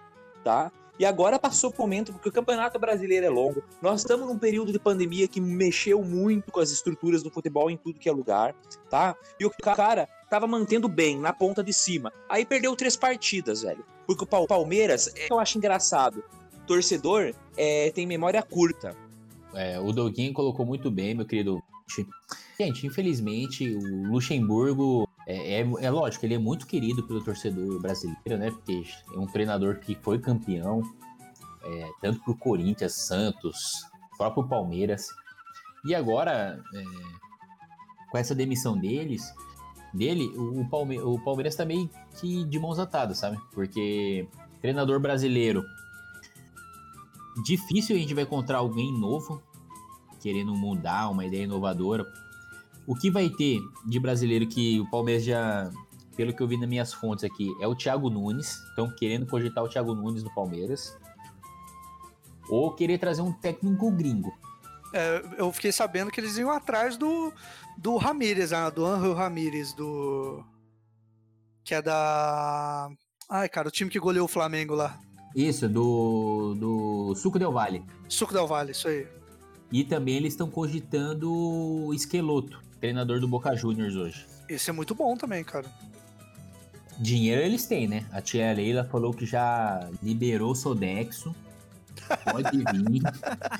tá? 0.43 0.71
E 0.99 1.05
agora 1.05 1.39
passou 1.39 1.71
o 1.71 1.81
momento, 1.81 2.13
porque 2.13 2.29
o 2.29 2.31
Campeonato 2.31 2.77
Brasileiro 2.77 3.25
é 3.25 3.29
longo. 3.29 3.63
Nós 3.81 4.01
estamos 4.01 4.27
num 4.27 4.37
período 4.37 4.71
de 4.71 4.79
pandemia 4.79 5.27
que 5.27 5.41
mexeu 5.41 6.03
muito 6.03 6.51
com 6.51 6.59
as 6.59 6.71
estruturas 6.71 7.23
do 7.23 7.31
futebol 7.31 7.69
em 7.69 7.77
tudo 7.77 7.99
que 7.99 8.07
é 8.07 8.11
lugar, 8.11 8.53
tá? 8.89 9.15
E 9.39 9.45
o 9.45 9.49
cara 9.49 10.07
tava 10.29 10.47
mantendo 10.47 10.87
bem 10.87 11.17
na 11.17 11.33
ponta 11.33 11.63
de 11.63 11.73
cima. 11.73 12.13
Aí 12.29 12.45
perdeu 12.45 12.75
três 12.75 12.95
partidas, 12.95 13.63
velho. 13.63 13.83
Porque 14.05 14.23
o 14.23 14.47
Palmeiras, 14.47 15.11
é, 15.15 15.27
eu 15.31 15.39
acho 15.39 15.57
engraçado. 15.57 16.23
Torcedor 16.67 17.33
é, 17.57 17.91
tem 17.91 18.05
memória 18.05 18.41
curta. 18.41 18.95
É, 19.53 19.79
o 19.79 19.91
Doguinho 19.91 20.33
colocou 20.33 20.65
muito 20.65 20.89
bem, 20.89 21.13
meu 21.13 21.25
querido. 21.25 21.61
Gente, 22.59 22.85
infelizmente, 22.85 23.75
o 23.75 24.11
Luxemburgo 24.11 25.07
é, 25.27 25.61
é, 25.61 25.61
é, 25.61 25.89
lógico, 25.89 26.25
ele 26.25 26.35
é 26.35 26.37
muito 26.37 26.65
querido 26.65 27.05
pelo 27.05 27.23
torcedor 27.23 27.79
brasileiro, 27.81 28.37
né? 28.37 28.51
Porque 28.51 28.83
é 29.13 29.19
um 29.19 29.27
treinador 29.27 29.79
que 29.79 29.95
foi 29.95 30.19
campeão, 30.19 30.81
é, 31.63 31.89
tanto 32.01 32.19
pro 32.23 32.35
Corinthians, 32.35 32.93
Santos, 32.93 33.85
próprio 34.17 34.47
Palmeiras. 34.47 35.07
E 35.85 35.95
agora, 35.95 36.61
é, 36.73 36.83
com 38.09 38.17
essa 38.17 38.35
demissão 38.35 38.77
deles, 38.77 39.33
dele, 39.93 40.25
o, 40.35 40.67
Palme 40.69 40.99
o 40.99 41.19
Palmeiras 41.19 41.55
tá 41.55 41.65
meio 41.65 41.89
que 42.19 42.43
de 42.45 42.59
mãos 42.59 42.79
atadas, 42.79 43.17
sabe? 43.17 43.37
Porque 43.53 44.27
treinador 44.61 44.99
brasileiro 44.99 45.63
difícil 47.43 47.95
a 47.95 47.99
gente 47.99 48.13
vai 48.13 48.23
encontrar 48.23 48.57
alguém 48.57 48.91
novo 48.91 49.41
querendo 50.21 50.53
mudar 50.55 51.09
uma 51.09 51.25
ideia 51.25 51.43
inovadora. 51.43 52.05
O 52.91 52.93
que 52.93 53.09
vai 53.09 53.29
ter 53.29 53.61
de 53.85 53.97
brasileiro 54.01 54.45
que 54.45 54.77
o 54.81 54.91
Palmeiras 54.91 55.23
já, 55.23 55.71
pelo 56.17 56.35
que 56.35 56.43
eu 56.43 56.47
vi 56.47 56.57
nas 56.57 56.67
minhas 56.67 56.93
fontes 56.93 57.23
aqui, 57.23 57.49
é 57.61 57.65
o 57.65 57.73
Thiago 57.73 58.09
Nunes. 58.09 58.57
Estão 58.67 58.93
querendo 58.93 59.25
cogitar 59.25 59.63
o 59.63 59.69
Thiago 59.69 59.95
Nunes 59.95 60.23
no 60.23 60.35
Palmeiras. 60.35 60.93
Ou 62.49 62.75
querer 62.75 62.97
trazer 62.97 63.21
um 63.21 63.31
técnico 63.31 63.89
gringo. 63.91 64.29
É, 64.93 65.23
eu 65.37 65.53
fiquei 65.53 65.71
sabendo 65.71 66.11
que 66.11 66.19
eles 66.19 66.37
iam 66.37 66.51
atrás 66.51 66.97
do, 66.97 67.31
do 67.77 67.95
Ramírez, 67.95 68.51
ah, 68.51 68.69
do 68.69 68.85
Angel 68.85 69.13
Ramírez, 69.13 69.71
do. 69.71 70.43
Que 71.63 71.75
é 71.75 71.81
da. 71.81 72.89
Ai, 73.29 73.47
cara, 73.47 73.69
o 73.69 73.71
time 73.71 73.89
que 73.89 73.99
goleou 74.01 74.25
o 74.25 74.27
Flamengo 74.27 74.75
lá. 74.75 74.99
Isso, 75.33 75.69
do, 75.69 76.55
do 76.55 77.15
Suco 77.15 77.39
Del 77.39 77.53
Vale. 77.53 77.85
Suco 78.09 78.33
Del 78.33 78.47
Vale, 78.47 78.73
isso 78.73 78.89
aí. 78.89 79.07
E 79.71 79.83
também 79.83 80.15
eles 80.15 80.33
estão 80.33 80.49
cogitando 80.49 81.31
o 81.31 81.93
Esqueloto, 81.93 82.61
treinador 82.79 83.19
do 83.19 83.27
Boca 83.27 83.55
Juniors 83.55 83.95
hoje. 83.95 84.25
Esse 84.49 84.69
é 84.69 84.73
muito 84.73 84.93
bom 84.93 85.15
também, 85.15 85.43
cara. 85.43 85.67
Dinheiro 86.99 87.41
eles 87.41 87.65
têm, 87.65 87.87
né? 87.87 88.05
A 88.11 88.21
tia 88.21 88.53
Leila 88.53 88.83
falou 88.83 89.13
que 89.13 89.25
já 89.25 89.89
liberou 90.03 90.51
o 90.51 90.55
Sodexo. 90.55 91.33
Pode 92.29 92.57
vir. 92.57 93.01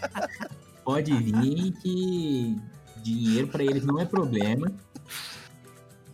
Pode 0.83 1.13
vir 1.13 1.71
que 1.81 2.57
dinheiro 3.01 3.47
para 3.47 3.63
eles 3.63 3.85
não 3.85 3.99
é 3.99 4.05
problema. 4.05 4.71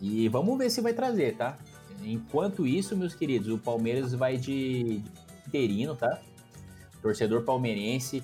E 0.00 0.28
vamos 0.28 0.56
ver 0.56 0.70
se 0.70 0.80
vai 0.80 0.92
trazer, 0.92 1.36
tá? 1.36 1.58
Enquanto 2.04 2.66
isso, 2.66 2.96
meus 2.96 3.14
queridos, 3.14 3.48
o 3.48 3.58
Palmeiras 3.58 4.12
vai 4.12 4.36
de 4.36 5.02
interino, 5.46 5.96
tá? 5.96 6.20
Torcedor 7.02 7.42
palmeirense, 7.42 8.22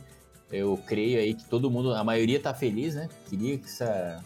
eu 0.51 0.77
creio 0.87 1.19
aí 1.19 1.35
que 1.35 1.45
todo 1.45 1.71
mundo, 1.71 1.95
a 1.95 2.05
maioria 2.05 2.41
tá 2.41 2.55
feliz, 2.55 2.95
né? 2.95 3.09
Queria 3.27 3.59
que, 3.59 3.67
essa, 3.67 4.25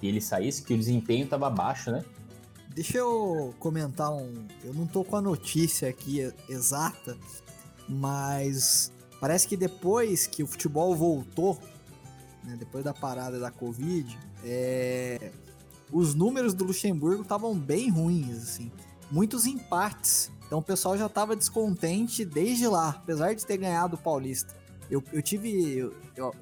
que 0.00 0.06
ele 0.06 0.20
saísse, 0.20 0.62
que 0.62 0.74
o 0.74 0.78
desempenho 0.78 1.26
tava 1.26 1.48
baixo, 1.50 1.90
né? 1.90 2.04
Deixa 2.74 2.98
eu 2.98 3.54
comentar 3.58 4.12
um. 4.12 4.46
Eu 4.64 4.74
não 4.74 4.86
tô 4.86 5.02
com 5.02 5.16
a 5.16 5.22
notícia 5.22 5.88
aqui 5.88 6.32
exata, 6.48 7.16
mas 7.88 8.92
parece 9.20 9.48
que 9.48 9.56
depois 9.56 10.26
que 10.26 10.42
o 10.42 10.46
futebol 10.46 10.94
voltou, 10.94 11.58
né, 12.44 12.56
depois 12.58 12.84
da 12.84 12.92
parada 12.92 13.38
da 13.38 13.50
Covid, 13.50 14.18
é, 14.44 15.32
os 15.90 16.14
números 16.14 16.52
do 16.52 16.64
Luxemburgo 16.64 17.22
estavam 17.22 17.58
bem 17.58 17.90
ruins, 17.90 18.36
assim. 18.36 18.70
Muitos 19.10 19.46
empates 19.46 20.30
então 20.46 20.60
o 20.60 20.62
pessoal 20.62 20.96
já 20.96 21.06
estava 21.06 21.34
descontente 21.34 22.24
desde 22.24 22.66
lá, 22.68 22.90
apesar 22.90 23.34
de 23.34 23.44
ter 23.44 23.56
ganhado 23.56 23.96
o 23.96 23.98
Paulista. 23.98 24.54
Eu, 24.90 25.02
eu 25.12 25.22
tive. 25.22 25.78
Eu, 25.78 25.94
eu, 26.16 26.34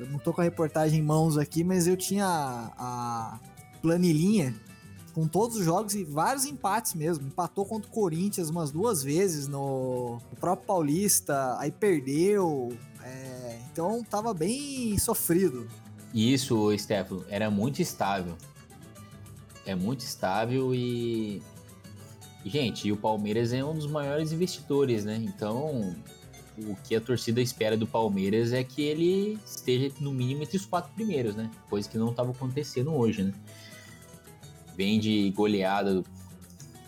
eu, 0.00 0.06
não 0.08 0.18
tô 0.18 0.32
com 0.32 0.40
a 0.40 0.44
reportagem 0.44 0.98
em 0.98 1.02
mãos 1.02 1.38
aqui, 1.38 1.62
mas 1.62 1.86
eu 1.86 1.96
tinha 1.96 2.26
a, 2.26 2.72
a 2.76 3.40
planilhinha 3.80 4.54
com 5.14 5.26
todos 5.26 5.56
os 5.56 5.64
jogos 5.64 5.94
e 5.94 6.04
vários 6.04 6.44
empates 6.44 6.94
mesmo. 6.94 7.26
Empatou 7.26 7.64
contra 7.64 7.88
o 7.88 7.92
Corinthians 7.92 8.50
umas 8.50 8.70
duas 8.70 9.02
vezes 9.02 9.48
no, 9.48 10.20
no 10.30 10.36
próprio 10.38 10.66
Paulista, 10.66 11.56
aí 11.58 11.70
perdeu. 11.70 12.76
É, 13.02 13.58
então 13.72 14.04
tava 14.04 14.34
bem 14.34 14.98
sofrido. 14.98 15.66
Isso, 16.12 16.76
Stefano, 16.76 17.24
era 17.28 17.50
muito 17.50 17.80
estável. 17.80 18.36
É 19.64 19.74
muito 19.74 20.00
estável 20.00 20.74
e 20.74 21.42
gente, 22.44 22.88
e 22.88 22.92
o 22.92 22.96
Palmeiras 22.96 23.52
é 23.52 23.64
um 23.64 23.74
dos 23.74 23.86
maiores 23.86 24.32
investidores, 24.32 25.04
né? 25.04 25.16
Então, 25.16 25.94
o 26.58 26.76
que 26.76 26.96
a 26.96 27.00
torcida 27.00 27.40
espera 27.40 27.76
do 27.76 27.86
Palmeiras 27.86 28.52
é 28.52 28.64
que 28.64 28.82
ele 28.82 29.38
esteja 29.44 29.92
no 30.00 30.12
mínimo 30.12 30.42
entre 30.42 30.56
os 30.56 30.64
quatro 30.64 30.92
primeiros, 30.94 31.36
né? 31.36 31.50
Coisa 31.68 31.88
que 31.88 31.98
não 31.98 32.10
estava 32.10 32.30
acontecendo 32.30 32.94
hoje, 32.94 33.24
né? 33.24 33.32
Vem 34.76 34.98
de 34.98 35.30
goleada. 35.30 36.02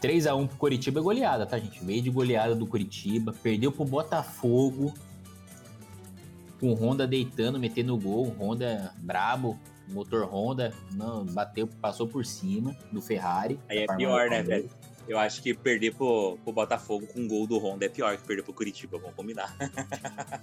3 0.01 0.27
a 0.27 0.35
1 0.35 0.47
pro 0.47 0.57
Curitiba 0.57 1.01
é 1.01 1.03
goleada, 1.03 1.45
tá, 1.47 1.59
gente? 1.59 1.85
Veio 1.85 2.03
de 2.03 2.11
goleada 2.11 2.55
do 2.55 2.67
Curitiba, 2.67 3.35
perdeu 3.43 3.73
pro 3.73 3.85
Botafogo. 3.85 4.95
Com 6.61 6.71
o 6.71 6.75
Honda 6.75 7.07
deitando, 7.07 7.59
metendo 7.59 7.97
gol. 7.97 8.35
Honda 8.39 8.93
brabo, 8.99 9.59
motor 9.89 10.25
Honda, 10.25 10.73
não, 10.93 11.25
bateu, 11.25 11.67
passou 11.67 12.07
por 12.07 12.25
cima 12.25 12.77
do 12.93 13.01
Ferrari. 13.01 13.59
Aí 13.69 13.79
é 13.79 13.97
pior, 13.97 14.29
né, 14.29 14.43
velho? 14.43 14.69
Eu 15.09 15.19
acho 15.19 15.43
que 15.43 15.55
perder 15.55 15.95
pro, 15.95 16.37
pro 16.45 16.53
Botafogo 16.53 17.07
com 17.07 17.21
um 17.21 17.27
gol 17.29 17.47
do 17.47 17.59
Honda 17.59 17.87
é 17.87 17.89
pior 17.89 18.15
que 18.17 18.23
perder 18.25 18.43
pro 18.43 18.53
Curitiba, 18.53 18.99
vamos 18.99 19.17
combinar. 19.17 19.57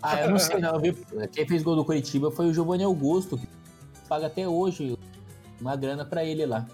ah, 0.02 0.22
eu 0.22 0.32
não 0.32 0.40
sei 0.40 0.58
não, 0.60 0.80
viu? 0.80 0.96
Quem 1.32 1.48
fez 1.48 1.62
gol 1.62 1.76
do 1.76 1.86
Curitiba 1.86 2.32
foi 2.32 2.48
o 2.48 2.54
Giovanni 2.54 2.84
Augusto, 2.84 3.38
que 3.38 3.48
paga 4.10 4.26
até 4.28 4.48
hoje 4.48 4.98
uma 5.62 5.76
grana 5.76 6.04
para 6.04 6.24
ele 6.26 6.46
lá. 6.46 6.66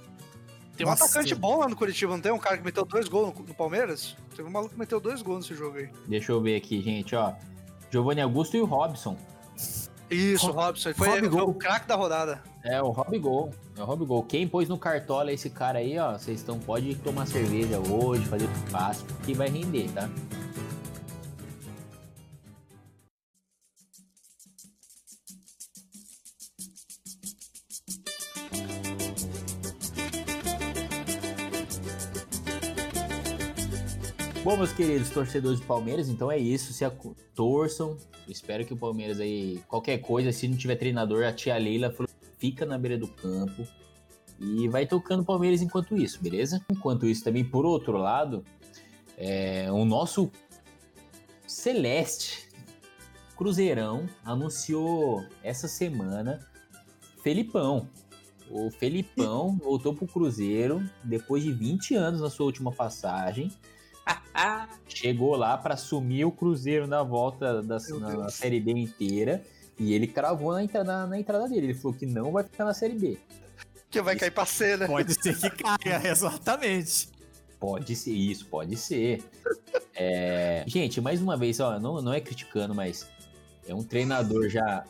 Tem 0.77 0.87
um 0.87 0.89
Nossa. 0.89 1.03
atacante 1.03 1.35
bom 1.35 1.57
lá 1.59 1.67
no 1.67 1.75
Curitiba, 1.75 2.13
não 2.13 2.21
tem? 2.21 2.31
Um 2.31 2.39
cara 2.39 2.57
que 2.57 2.63
meteu 2.63 2.85
dois 2.85 3.09
gols 3.09 3.33
no, 3.37 3.43
no 3.45 3.53
Palmeiras? 3.53 4.15
Teve 4.35 4.47
um 4.47 4.51
maluco 4.51 4.73
que 4.73 4.79
meteu 4.79 4.99
dois 5.01 5.21
gols 5.21 5.47
nesse 5.47 5.59
jogo 5.59 5.77
aí. 5.77 5.89
Deixa 6.07 6.31
eu 6.31 6.41
ver 6.41 6.55
aqui, 6.55 6.81
gente, 6.81 7.13
ó. 7.13 7.33
Giovanni 7.91 8.21
Augusto 8.21 8.55
e 8.55 8.61
o 8.61 8.65
Robson. 8.65 9.17
Isso, 10.09 10.47
Rob- 10.47 10.55
Robson. 10.65 10.93
Foi, 10.93 11.07
Rob 11.09 11.19
foi 11.19 11.29
Gol. 11.29 11.49
o 11.49 11.53
craque 11.53 11.87
da 11.87 11.95
rodada. 11.95 12.41
É 12.63 12.81
o 12.81 12.89
Rob 12.89 13.17
Gol. 13.19 13.49
É 13.81 13.83
o 13.83 13.87
Rob 13.87 14.05
Gol. 14.05 14.21
Quem 14.21 14.47
pôs 14.47 14.69
no 14.69 14.77
cartola 14.77 15.33
esse 15.33 15.49
cara 15.49 15.79
aí, 15.79 15.97
ó, 15.97 16.11
vocês 16.15 16.39
estão 16.39 16.59
pode 16.59 16.93
tomar 16.97 17.25
cerveja 17.25 17.79
hoje, 17.79 18.23
fazer 18.25 18.47
churrasco, 18.67 19.07
que 19.25 19.33
vai 19.33 19.49
render, 19.49 19.89
tá? 19.91 20.07
Bom, 34.43 34.57
meus 34.57 34.73
queridos 34.73 35.09
torcedores 35.09 35.59
do 35.59 35.65
Palmeiras, 35.65 36.07
então 36.07 36.31
é 36.31 36.37
isso. 36.37 36.71
Se 36.71 36.85
torçam. 37.33 37.97
Espero 38.27 38.63
que 38.63 38.73
o 38.73 38.77
Palmeiras 38.77 39.19
aí, 39.19 39.59
qualquer 39.67 39.97
coisa, 39.97 40.31
se 40.31 40.47
não 40.47 40.55
tiver 40.55 40.75
treinador, 40.75 41.23
a 41.23 41.33
tia 41.33 41.57
Leila 41.57 41.89
falou, 41.89 42.10
fica 42.41 42.65
na 42.65 42.75
beira 42.75 42.97
do 42.97 43.07
campo 43.07 43.67
e 44.39 44.67
vai 44.67 44.87
tocando 44.87 45.21
o 45.21 45.25
Palmeiras 45.25 45.61
enquanto 45.61 45.95
isso, 45.95 46.19
beleza? 46.19 46.65
Enquanto 46.71 47.05
isso, 47.05 47.23
também 47.23 47.45
por 47.45 47.63
outro 47.63 47.95
lado, 47.95 48.43
é, 49.15 49.71
o 49.71 49.85
nosso 49.85 50.31
Celeste 51.45 52.49
Cruzeirão 53.37 54.07
anunciou 54.25 55.23
essa 55.43 55.67
semana 55.67 56.39
Felipão. 57.21 57.87
O 58.49 58.71
Felipão 58.71 59.57
voltou 59.63 59.93
pro 59.93 60.07
Cruzeiro 60.07 60.83
depois 61.03 61.43
de 61.43 61.53
20 61.53 61.93
anos 61.93 62.21
na 62.21 62.29
sua 62.31 62.47
última 62.47 62.71
passagem. 62.71 63.51
Chegou 64.89 65.35
lá 65.35 65.55
para 65.55 65.75
assumir 65.75 66.25
o 66.25 66.31
Cruzeiro 66.31 66.87
na 66.87 67.03
volta 67.03 67.61
da 67.61 67.77
na. 67.99 68.29
Série 68.29 68.59
B 68.59 68.71
inteira. 68.71 69.43
E 69.81 69.93
ele 69.93 70.05
cravou 70.05 70.53
na 70.53 70.63
entrada, 70.63 71.07
na 71.07 71.19
entrada 71.19 71.47
dele. 71.47 71.67
Ele 71.67 71.73
falou 71.73 71.97
que 71.97 72.05
não 72.05 72.31
vai 72.31 72.43
ficar 72.43 72.65
na 72.65 72.73
Série 72.73 72.93
B. 72.93 73.17
Que 73.89 73.99
vai 73.99 74.15
cair 74.15 74.29
pra 74.29 74.45
C, 74.45 74.77
né? 74.77 74.85
Pode 74.85 75.11
ser 75.15 75.33
que 75.33 75.63
caia, 75.63 75.99
exatamente. 76.07 77.09
Pode 77.59 77.95
ser 77.95 78.11
isso, 78.11 78.45
pode 78.45 78.75
ser. 78.77 79.23
É, 79.95 80.63
Gente, 80.67 81.01
mais 81.01 81.19
uma 81.19 81.35
vez, 81.35 81.59
ó, 81.59 81.79
não, 81.79 81.99
não 81.99 82.13
é 82.13 82.21
criticando, 82.21 82.75
mas 82.75 83.09
é 83.67 83.73
um 83.73 83.81
treinador 83.81 84.47
já 84.49 84.83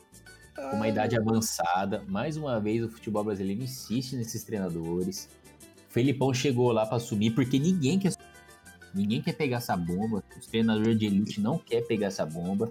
com 0.56 0.76
uma 0.76 0.90
idade 0.90 1.18
avançada. 1.18 2.04
Mais 2.10 2.36
uma 2.36 2.60
vez, 2.60 2.84
o 2.84 2.90
futebol 2.90 3.24
brasileiro 3.24 3.64
insiste 3.64 4.18
nesses 4.18 4.44
treinadores. 4.44 5.30
O 5.90 5.94
Felipão 5.94 6.34
chegou 6.34 6.70
lá 6.74 6.86
para 6.86 6.98
assumir, 6.98 7.32
porque 7.32 7.58
ninguém 7.58 7.98
quer 7.98 8.12
ninguém 8.94 9.22
quer 9.22 9.34
pegar 9.34 9.58
essa 9.58 9.78
bomba. 9.78 10.22
Os 10.38 10.48
treinadores 10.48 11.00
de 11.00 11.06
elite 11.06 11.40
não 11.40 11.58
quer 11.58 11.82
pegar 11.88 12.08
essa 12.08 12.26
bomba. 12.26 12.70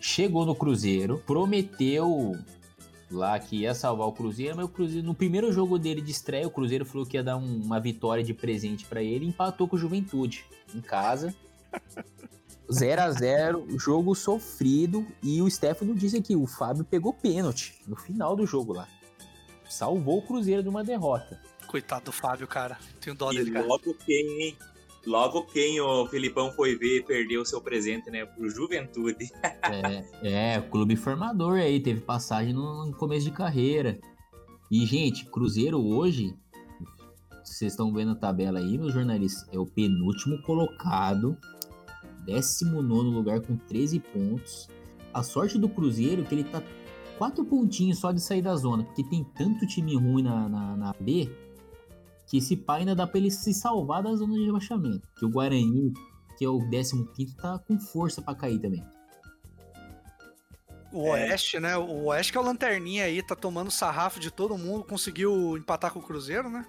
Chegou 0.00 0.46
no 0.46 0.54
Cruzeiro, 0.54 1.18
prometeu 1.26 2.36
lá 3.10 3.38
que 3.38 3.56
ia 3.62 3.74
salvar 3.74 4.06
o 4.06 4.12
Cruzeiro, 4.12 4.56
mas 4.56 4.64
o 4.64 4.68
Cruzeiro, 4.68 5.06
no 5.06 5.14
primeiro 5.14 5.52
jogo 5.52 5.78
dele 5.78 6.00
de 6.00 6.10
estreia, 6.10 6.46
o 6.46 6.50
Cruzeiro 6.50 6.84
falou 6.86 7.04
que 7.06 7.16
ia 7.16 7.22
dar 7.22 7.36
um- 7.36 7.60
uma 7.62 7.78
vitória 7.80 8.22
de 8.24 8.32
presente 8.32 8.86
para 8.86 9.02
ele 9.02 9.24
e 9.24 9.28
empatou 9.28 9.68
com 9.68 9.76
o 9.76 9.78
Juventude 9.78 10.44
em 10.74 10.80
casa. 10.80 11.34
0 12.72 13.02
a 13.02 13.10
0 13.10 13.66
jogo 13.78 14.14
sofrido. 14.14 15.04
E 15.22 15.42
o 15.42 15.50
Stefano 15.50 15.94
disse 15.94 16.16
aqui: 16.16 16.36
o 16.36 16.46
Fábio 16.46 16.84
pegou 16.84 17.12
pênalti 17.12 17.74
no 17.86 17.96
final 17.96 18.36
do 18.36 18.46
jogo 18.46 18.72
lá. 18.72 18.88
Salvou 19.68 20.18
o 20.18 20.22
Cruzeiro 20.22 20.62
de 20.62 20.68
uma 20.68 20.82
derrota. 20.84 21.40
Coitado 21.66 22.06
do 22.06 22.12
Fábio, 22.12 22.46
cara. 22.46 22.78
Tenho 23.00 23.14
dó 23.16 23.32
e 23.32 23.36
dele, 23.36 23.50
cara. 23.52 23.66
logo 23.66 23.94
quem, 24.06 24.42
hein? 24.42 24.56
Logo 25.10 25.42
quem 25.42 25.80
o 25.80 26.06
Filipão 26.06 26.52
foi 26.52 26.76
ver 26.76 27.04
perdeu 27.04 27.44
seu 27.44 27.60
presente, 27.60 28.08
né? 28.12 28.24
Pro 28.24 28.48
Juventude. 28.48 29.28
É, 30.22 30.54
é, 30.54 30.60
clube 30.60 30.94
formador 30.94 31.58
aí, 31.58 31.80
teve 31.80 32.00
passagem 32.00 32.52
no, 32.54 32.86
no 32.86 32.96
começo 32.96 33.24
de 33.24 33.32
carreira. 33.32 33.98
E, 34.70 34.86
gente, 34.86 35.24
Cruzeiro 35.24 35.84
hoje, 35.84 36.32
vocês 37.44 37.72
estão 37.72 37.92
vendo 37.92 38.12
a 38.12 38.14
tabela 38.14 38.60
aí, 38.60 38.78
meus 38.78 38.94
jornalistas, 38.94 39.48
é 39.52 39.58
o 39.58 39.66
penúltimo 39.66 40.40
colocado, 40.42 41.36
19 42.24 43.10
lugar 43.10 43.40
com 43.40 43.56
13 43.56 43.98
pontos. 43.98 44.68
A 45.12 45.24
sorte 45.24 45.58
do 45.58 45.68
Cruzeiro 45.68 46.22
é 46.22 46.24
que 46.24 46.34
ele 46.36 46.44
tá 46.44 46.62
quatro 47.18 47.44
pontinhos 47.44 47.98
só 47.98 48.12
de 48.12 48.20
sair 48.20 48.42
da 48.42 48.54
zona, 48.54 48.84
porque 48.84 49.02
tem 49.02 49.24
tanto 49.34 49.66
time 49.66 49.96
ruim 49.96 50.22
na, 50.22 50.48
na, 50.48 50.76
na 50.76 50.94
B 51.00 51.28
que 52.30 52.38
esse 52.38 52.56
pá 52.56 52.76
ainda 52.76 52.94
dá 52.94 53.08
pra 53.08 53.18
ele 53.18 53.28
se 53.30 53.52
salvar 53.52 54.04
da 54.04 54.14
zona 54.14 54.34
de 54.34 54.46
rebaixamento. 54.46 55.02
Que 55.18 55.24
o 55.24 55.28
Guarani, 55.28 55.92
que 56.38 56.44
é 56.44 56.48
o 56.48 56.60
15, 56.70 57.34
tá 57.36 57.58
com 57.58 57.76
força 57.78 58.22
pra 58.22 58.36
cair 58.36 58.60
também. 58.60 58.86
O 60.92 61.08
Oeste, 61.10 61.58
né? 61.58 61.76
O 61.76 62.04
Oeste 62.06 62.32
que 62.32 62.38
é 62.38 62.40
o 62.40 62.44
lanterninha 62.44 63.04
aí, 63.04 63.20
tá 63.22 63.34
tomando 63.34 63.70
sarrafo 63.70 64.20
de 64.20 64.30
todo 64.30 64.56
mundo, 64.56 64.84
conseguiu 64.84 65.56
empatar 65.56 65.92
com 65.92 65.98
o 65.98 66.02
Cruzeiro, 66.02 66.48
né? 66.48 66.64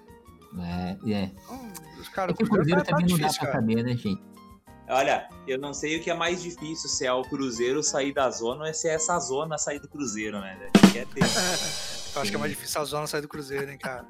É, 0.58 1.10
é. 1.12 1.24
Então, 1.24 1.70
cara, 2.12 2.32
É 2.32 2.34
que 2.34 2.42
o 2.44 2.48
Cruzeiro 2.48 2.80
tá- 2.80 2.90
tá 2.90 2.96
também 2.96 3.08
não 3.10 3.18
dá 3.18 3.26
difícil, 3.28 3.40
pra 3.42 3.52
cara. 3.52 3.60
saber, 3.60 3.82
né, 3.84 3.96
gente? 3.96 4.22
Olha, 4.88 5.28
eu 5.46 5.58
não 5.58 5.72
sei 5.72 5.96
o 5.96 6.02
que 6.02 6.10
é 6.10 6.14
mais 6.14 6.42
difícil, 6.42 6.88
se 6.90 7.06
é 7.06 7.12
o 7.12 7.22
Cruzeiro 7.22 7.82
sair 7.84 8.12
da 8.12 8.28
zona 8.30 8.66
ou 8.66 8.74
se 8.74 8.88
é 8.88 8.94
essa 8.94 9.18
zona 9.20 9.56
sair 9.56 9.78
do 9.78 9.88
Cruzeiro, 9.88 10.40
né? 10.40 10.70
Quer 10.92 11.06
ter... 11.06 11.20
Eu 12.14 12.20
acho 12.20 12.30
que 12.30 12.36
é 12.36 12.38
mais 12.38 12.52
difícil 12.52 12.78
a 12.80 12.84
zona 12.84 13.06
sair 13.06 13.22
do 13.22 13.28
Cruzeiro, 13.28 13.70
hein, 13.70 13.78
cara. 13.78 14.06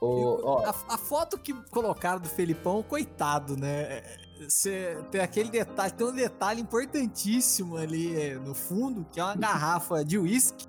Ô, 0.00 0.40
ó, 0.42 0.66
A, 0.66 0.94
a 0.94 0.98
foto 0.98 1.38
que 1.38 1.52
colocaram 1.70 2.20
do 2.20 2.28
Felipão, 2.28 2.82
coitado, 2.82 3.56
né? 3.56 4.02
Cê, 4.48 4.98
tem 5.10 5.20
aquele 5.20 5.48
detalhe, 5.48 5.92
tem 5.92 6.06
um 6.06 6.14
detalhe 6.14 6.60
importantíssimo 6.60 7.76
ali 7.76 8.14
é, 8.20 8.34
no 8.34 8.54
fundo, 8.54 9.06
que 9.10 9.18
é 9.18 9.24
uma 9.24 9.34
garrafa 9.34 10.04
de 10.04 10.18
uísque. 10.18 10.66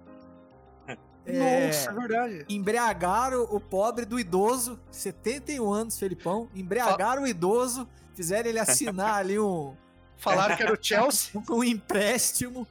É, 1.30 1.68
Nossa, 1.68 1.90
é 1.90 1.94
verdade. 1.94 2.46
embriagaram 2.48 3.44
o 3.52 3.60
pobre 3.60 4.06
do 4.06 4.18
idoso, 4.18 4.80
71 4.90 5.70
anos, 5.74 6.00
Felipão. 6.00 6.48
Embriagaram 6.56 7.24
o 7.24 7.28
idoso, 7.28 7.86
fizeram 8.16 8.50
ele 8.50 8.60
assinar 8.60 9.16
ali 9.20 9.38
um, 9.38 9.76
Falaram 10.18 10.56
que 10.56 10.64
era 10.64 10.74
o 10.74 10.78
Chelsea. 10.82 11.32
um 11.50 11.62
empréstimo. 11.66 12.66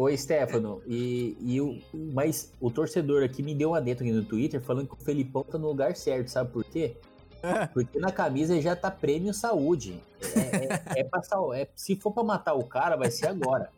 Ô, 0.00 0.16
Stefano, 0.16 0.80
e, 0.86 1.36
e 1.42 1.60
o, 1.60 1.78
mas 1.92 2.54
o 2.58 2.70
torcedor 2.70 3.22
aqui 3.22 3.42
me 3.42 3.54
deu 3.54 3.72
uma 3.72 3.82
dentro 3.82 4.02
aqui 4.02 4.10
no 4.14 4.24
Twitter 4.24 4.58
falando 4.58 4.88
que 4.88 4.94
o 4.94 5.04
Felipão 5.04 5.44
tá 5.44 5.58
no 5.58 5.66
lugar 5.68 5.94
certo, 5.94 6.28
sabe 6.28 6.50
por 6.50 6.64
quê? 6.64 6.96
Porque 7.74 7.98
na 7.98 8.10
camisa 8.10 8.58
já 8.62 8.74
tá 8.74 8.90
prêmio 8.90 9.34
saúde. 9.34 10.00
É, 10.34 11.00
é, 11.00 11.00
é 11.00 11.04
pra 11.04 11.20
é- 11.54 11.68
se 11.76 11.96
for 11.96 12.12
pra 12.12 12.24
matar 12.24 12.54
o 12.54 12.64
cara, 12.64 12.96
vai 12.96 13.10
ser 13.10 13.26
agora. 13.26 13.70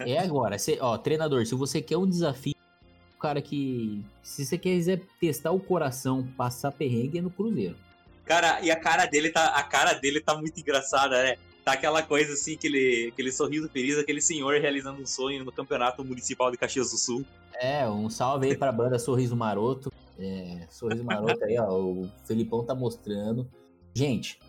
É 0.00 0.18
agora. 0.18 0.58
Cê- 0.58 0.78
ó, 0.80 0.96
treinador, 0.96 1.44
se 1.44 1.54
você 1.54 1.82
quer 1.82 1.98
um 1.98 2.08
desafio, 2.08 2.54
o 3.14 3.18
cara 3.18 3.42
que. 3.42 4.02
Se 4.22 4.46
você 4.46 4.56
quiser 4.56 5.02
testar 5.20 5.50
o 5.50 5.60
coração, 5.60 6.26
passar 6.38 6.72
perrengue 6.72 7.18
é 7.18 7.20
no 7.20 7.28
Cruzeiro. 7.28 7.76
Cara, 8.24 8.62
e 8.62 8.70
a 8.70 8.80
cara 8.80 9.04
dele 9.04 9.28
tá, 9.28 9.48
a 9.48 9.62
cara 9.62 9.92
dele 9.92 10.22
tá 10.22 10.34
muito 10.34 10.58
engraçada, 10.58 11.22
né? 11.22 11.36
Tá 11.68 11.74
aquela 11.74 12.02
coisa 12.02 12.32
assim, 12.32 12.54
aquele, 12.54 13.10
aquele 13.12 13.30
sorriso 13.30 13.68
feliz, 13.68 13.98
aquele 13.98 14.22
senhor 14.22 14.58
realizando 14.58 15.02
um 15.02 15.04
sonho 15.04 15.44
no 15.44 15.52
campeonato 15.52 16.02
municipal 16.02 16.50
de 16.50 16.56
Caxias 16.56 16.92
do 16.92 16.96
Sul. 16.96 17.26
É, 17.60 17.86
um 17.86 18.08
salve 18.08 18.46
aí 18.46 18.56
pra 18.56 18.72
banda 18.72 18.98
Sorriso 18.98 19.36
Maroto. 19.36 19.92
É, 20.18 20.66
Sorriso 20.70 21.04
Maroto 21.04 21.44
aí, 21.44 21.58
ó. 21.58 21.70
O 21.70 22.08
Felipão 22.24 22.64
tá 22.64 22.74
mostrando. 22.74 23.46
Gente, 23.92 24.40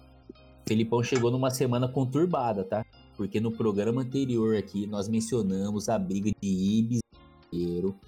Felipão 0.66 1.04
chegou 1.04 1.30
numa 1.30 1.50
semana 1.50 1.90
conturbada, 1.90 2.64
tá? 2.64 2.86
Porque 3.18 3.42
no 3.42 3.52
programa 3.52 4.02
anterior 4.02 4.56
aqui 4.56 4.88
nós 4.88 5.10
mencionamos 5.10 5.90
a 5.90 6.00
briga 6.00 6.32
de 6.42 6.48
Ibis 6.48 7.02
e 7.02 7.50
Cruzeiro. 7.50 8.00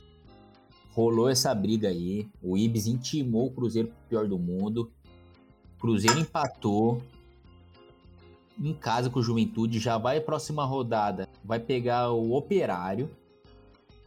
Rolou 0.92 1.28
essa 1.28 1.54
briga 1.54 1.90
aí. 1.90 2.30
O 2.42 2.58
Ibis 2.58 2.88
intimou 2.88 3.48
o 3.48 3.52
Cruzeiro 3.52 3.90
pro 3.90 4.08
pior 4.08 4.26
do 4.26 4.40
mundo. 4.40 4.90
Cruzeiro 5.78 6.18
empatou 6.18 7.04
em 8.62 8.74
casa 8.74 9.10
com 9.10 9.20
o 9.20 9.24
Juventude. 9.24 9.80
Já 9.80 9.98
vai 9.98 10.20
próxima 10.22 10.64
rodada. 10.66 11.28
Vai 11.44 11.60
pegar 11.60 12.12
o 12.12 12.34
Operário. 12.34 13.10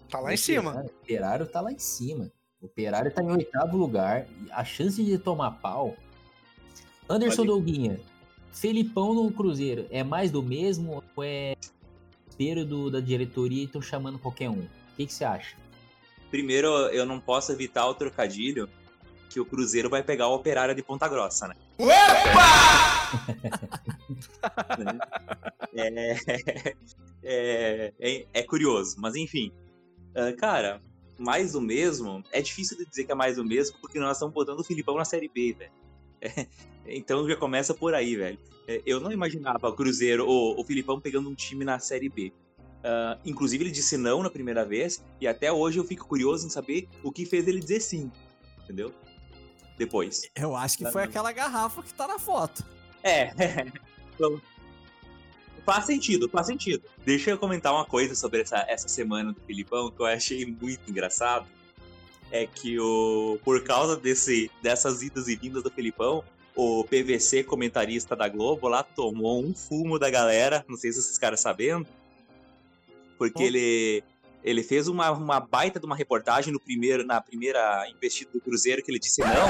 Tá 0.08 0.20
lá 0.20 0.32
em 0.32 0.36
cima. 0.36 0.70
Operário- 0.70 0.90
O 0.90 1.02
Operário 1.02 1.46
tá 1.46 1.60
lá 1.60 1.72
em 1.72 1.78
cima. 1.78 2.30
O 2.60 2.66
Operário 2.66 3.10
tá 3.12 3.22
em 3.22 3.30
oitavo 3.30 3.76
lugar. 3.76 4.26
e 4.46 4.50
A 4.52 4.64
chance 4.64 5.02
de 5.02 5.18
tomar 5.18 5.50
pau. 5.52 5.96
Anderson 7.08 7.36
Pode- 7.38 7.48
Douguinha, 7.48 8.00
Felipão 8.52 9.12
no 9.14 9.30
Cruzeiro, 9.30 9.86
é 9.90 10.02
mais 10.02 10.30
do 10.30 10.42
mesmo 10.42 11.02
ou 11.16 11.24
é 11.24 11.54
desespero 12.26 12.64
do, 12.64 12.90
da 12.90 13.00
diretoria 13.00 13.60
e 13.62 13.64
estão 13.66 13.82
chamando 13.82 14.18
qualquer 14.18 14.48
um? 14.48 14.60
O 14.62 14.96
que 14.96 15.06
que 15.06 15.12
você 15.12 15.24
acha? 15.24 15.56
Primeiro, 16.30 16.68
eu 16.88 17.04
não 17.04 17.20
posso 17.20 17.52
evitar 17.52 17.86
o 17.86 17.94
trocadilho 17.94 18.68
que 19.28 19.38
o 19.40 19.44
Cruzeiro 19.44 19.90
vai 19.90 20.02
pegar 20.02 20.28
o 20.28 20.34
Operário 20.34 20.74
de 20.74 20.82
Ponta 20.82 21.06
Grossa, 21.08 21.46
né? 21.48 21.54
É, 25.76 26.16
é, 27.24 27.92
é, 27.98 28.26
é 28.32 28.42
curioso, 28.42 28.96
mas 28.98 29.16
enfim. 29.16 29.52
Ah, 30.14 30.32
cara, 30.32 30.80
mais 31.18 31.52
do 31.52 31.60
mesmo, 31.60 32.22
é 32.30 32.40
difícil 32.40 32.76
de 32.76 32.86
dizer 32.86 33.04
que 33.04 33.12
é 33.12 33.14
mais 33.14 33.36
do 33.36 33.44
mesmo, 33.44 33.76
porque 33.80 33.98
nós 33.98 34.16
estamos 34.16 34.32
botando 34.32 34.60
o 34.60 34.64
Filipão 34.64 34.96
na 34.96 35.04
Série 35.04 35.28
B, 35.28 35.52
velho. 35.52 35.72
É, 36.20 36.46
então 36.86 37.28
já 37.28 37.36
começa 37.36 37.74
por 37.74 37.94
aí, 37.94 38.16
velho. 38.16 38.38
É, 38.68 38.82
eu 38.86 39.00
não 39.00 39.10
imaginava 39.10 39.68
o 39.68 39.72
Cruzeiro, 39.72 40.28
o, 40.28 40.60
o 40.60 40.64
Filipão 40.64 41.00
pegando 41.00 41.28
um 41.28 41.34
time 41.34 41.64
na 41.64 41.78
Série 41.78 42.08
B. 42.08 42.32
Uh, 42.84 43.18
inclusive, 43.24 43.64
ele 43.64 43.70
disse 43.70 43.96
não 43.96 44.22
na 44.22 44.28
primeira 44.28 44.64
vez, 44.64 45.02
e 45.18 45.26
até 45.26 45.50
hoje 45.50 45.78
eu 45.78 45.84
fico 45.84 46.06
curioso 46.06 46.46
em 46.46 46.50
saber 46.50 46.86
o 47.02 47.10
que 47.10 47.24
fez 47.24 47.48
ele 47.48 47.58
dizer 47.58 47.80
sim. 47.80 48.12
Entendeu? 48.62 48.92
Depois. 49.76 50.30
Eu 50.34 50.54
acho 50.54 50.78
que 50.78 50.90
foi 50.90 51.02
aquela 51.02 51.32
garrafa 51.32 51.82
que 51.82 51.92
tá 51.92 52.06
na 52.06 52.18
foto. 52.18 52.64
É. 53.02 53.32
então, 54.14 54.40
faz 55.64 55.84
sentido, 55.86 56.28
faz 56.28 56.46
sentido. 56.46 56.84
Deixa 57.04 57.30
eu 57.30 57.38
comentar 57.38 57.72
uma 57.72 57.84
coisa 57.84 58.14
sobre 58.14 58.42
essa, 58.42 58.64
essa 58.68 58.88
semana 58.88 59.32
do 59.32 59.40
Filipão 59.40 59.90
que 59.90 60.00
eu 60.00 60.06
achei 60.06 60.46
muito 60.46 60.88
engraçado. 60.88 61.46
É 62.30 62.46
que 62.46 62.78
o, 62.80 63.38
por 63.44 63.62
causa 63.62 63.96
desse, 63.96 64.50
dessas 64.62 65.02
idas 65.02 65.28
e 65.28 65.36
vindas 65.36 65.62
do 65.62 65.70
Filipão, 65.70 66.24
o 66.54 66.84
PVC, 66.84 67.44
comentarista 67.44 68.14
da 68.16 68.28
Globo, 68.28 68.68
lá 68.68 68.82
tomou 68.82 69.44
um 69.44 69.54
fumo 69.54 69.98
da 69.98 70.08
galera. 70.08 70.64
Não 70.68 70.76
sei 70.76 70.92
se 70.92 71.02
vocês 71.02 71.18
caras 71.18 71.40
sabendo. 71.40 71.86
Porque 73.18 73.42
oh. 73.42 73.46
ele, 73.46 74.04
ele 74.44 74.62
fez 74.62 74.86
uma, 74.88 75.10
uma 75.10 75.40
baita 75.40 75.80
de 75.80 75.86
uma 75.86 75.96
reportagem 75.96 76.52
no 76.52 76.60
primeiro, 76.60 77.04
na 77.04 77.18
primeira 77.20 77.88
investida 77.88 78.30
do 78.30 78.40
Cruzeiro 78.40 78.82
que 78.82 78.90
ele 78.90 78.98
disse 78.98 79.22
não. 79.22 79.48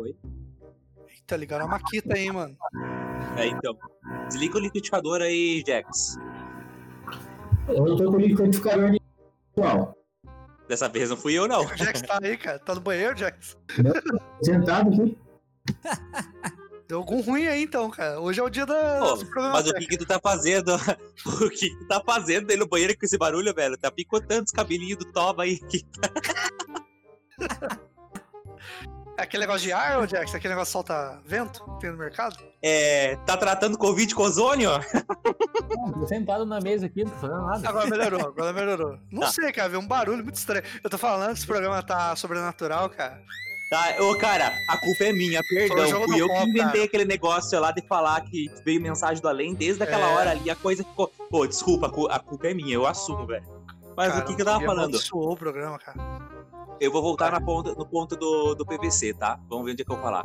Oi? 0.00 0.16
Eita, 1.08 1.36
ligaram 1.36 1.66
a 1.66 1.68
Maquita 1.68 2.14
aí, 2.14 2.30
mano. 2.30 2.56
É, 3.36 3.46
então. 3.46 3.78
Desliga 4.26 4.58
o 4.58 4.60
liquidificador 4.60 5.22
aí, 5.22 5.62
Jax. 5.64 6.18
Eu 7.68 7.96
tô 7.96 8.10
com 8.10 8.16
o 8.16 8.20
liquidificador 8.20 8.96
igual. 9.56 9.96
Dessa 10.68 10.88
vez 10.88 11.08
não 11.08 11.16
fui 11.16 11.34
eu, 11.34 11.46
não. 11.46 11.64
O 11.64 11.76
Jax 11.76 12.02
tá 12.02 12.18
aí, 12.20 12.36
cara. 12.36 12.58
Tá 12.58 12.74
no 12.74 12.80
banheiro, 12.80 13.16
Jax? 13.16 13.56
Sentado 14.42 14.90
aqui. 14.90 15.16
Deu 16.92 16.98
algum 16.98 17.22
ruim 17.22 17.46
aí, 17.46 17.62
então, 17.62 17.88
cara. 17.88 18.20
Hoje 18.20 18.38
é 18.38 18.42
o 18.42 18.50
dia 18.50 18.66
da. 18.66 18.98
Pô, 18.98 19.16
mas 19.50 19.66
o 19.66 19.72
que, 19.72 19.86
que 19.86 19.96
tu 19.96 20.04
tá 20.04 20.20
fazendo? 20.22 20.74
o 21.24 21.48
que, 21.48 21.70
que 21.70 21.78
tu 21.78 21.86
tá 21.86 22.02
fazendo 22.04 22.50
aí 22.50 22.56
no 22.58 22.68
banheiro 22.68 22.94
com 22.98 23.06
esse 23.06 23.16
barulho, 23.16 23.54
velho? 23.54 23.78
Tá 23.78 23.90
picotando 23.90 24.44
os 24.44 24.52
cabelinhos 24.52 24.98
do 24.98 25.10
Toba 25.10 25.44
aí. 25.44 25.58
É 29.18 29.24
aquele 29.24 29.42
negócio 29.42 29.60
de 29.60 29.72
ar, 29.72 30.08
Jax? 30.08 30.34
Aquele 30.34 30.54
negócio 30.54 30.70
que 30.70 30.72
solta 30.72 31.20
vento 31.26 31.62
que 31.74 31.80
tem 31.80 31.90
no 31.90 31.98
mercado? 31.98 32.34
É. 32.62 33.14
Tá 33.26 33.36
tratando 33.36 33.76
Covid 33.76 34.14
com 34.14 34.22
ozônio? 34.22 34.70
tô 36.00 36.06
sentado 36.06 36.46
na 36.46 36.60
mesa 36.60 36.86
aqui, 36.86 37.04
não 37.04 37.10
tô 37.10 37.18
fazendo 37.18 37.42
nada. 37.42 37.68
Agora 37.68 37.90
melhorou, 37.90 38.20
agora 38.20 38.52
melhorou. 38.54 38.98
Não 39.10 39.20
tá. 39.20 39.32
sei, 39.32 39.52
cara, 39.52 39.68
veio 39.68 39.82
um 39.82 39.86
barulho 39.86 40.24
muito 40.24 40.36
estranho. 40.36 40.64
Eu 40.82 40.88
tô 40.88 40.96
falando 40.96 41.34
que 41.34 41.38
esse 41.38 41.46
programa 41.46 41.82
tá 41.82 42.16
sobrenatural, 42.16 42.88
cara. 42.88 43.22
Tá, 43.72 43.96
ô 44.00 44.14
cara, 44.18 44.52
a 44.68 44.76
culpa 44.76 45.04
é 45.04 45.14
minha, 45.14 45.42
perdão. 45.48 46.04
Fui 46.04 46.20
eu 46.20 46.28
que 46.28 46.42
inventei 46.42 46.72
cara. 46.72 46.84
aquele 46.84 47.04
negócio 47.06 47.58
lá 47.58 47.72
de 47.72 47.80
falar 47.88 48.20
que 48.20 48.50
veio 48.66 48.78
mensagem 48.82 49.22
do 49.22 49.26
além. 49.26 49.54
Desde 49.54 49.82
aquela 49.82 50.10
é. 50.10 50.14
hora 50.14 50.30
ali, 50.32 50.50
a 50.50 50.54
coisa 50.54 50.84
ficou. 50.84 51.10
Pô, 51.30 51.46
desculpa, 51.46 51.86
a 51.86 52.18
culpa 52.18 52.48
é 52.48 52.52
minha, 52.52 52.74
eu 52.74 52.86
assumo, 52.86 53.26
velho. 53.26 53.46
Mas 53.96 54.12
cara, 54.12 54.22
o 54.22 54.28
que, 54.28 54.36
que 54.36 54.42
eu 54.42 54.44
tava 54.44 54.62
falando? 54.62 54.98
O 55.14 55.36
programa, 55.38 55.78
cara. 55.78 55.98
Eu 56.78 56.92
vou 56.92 57.00
voltar 57.00 57.32
na 57.32 57.40
ponta, 57.40 57.74
no 57.74 57.86
ponto 57.86 58.14
do, 58.14 58.54
do 58.54 58.66
PVC, 58.66 59.14
tá? 59.14 59.40
Vamos 59.48 59.64
ver 59.64 59.72
onde 59.72 59.80
é 59.80 59.84
que 59.86 59.90
eu 59.90 59.96
vou 59.96 60.04
falar. 60.04 60.22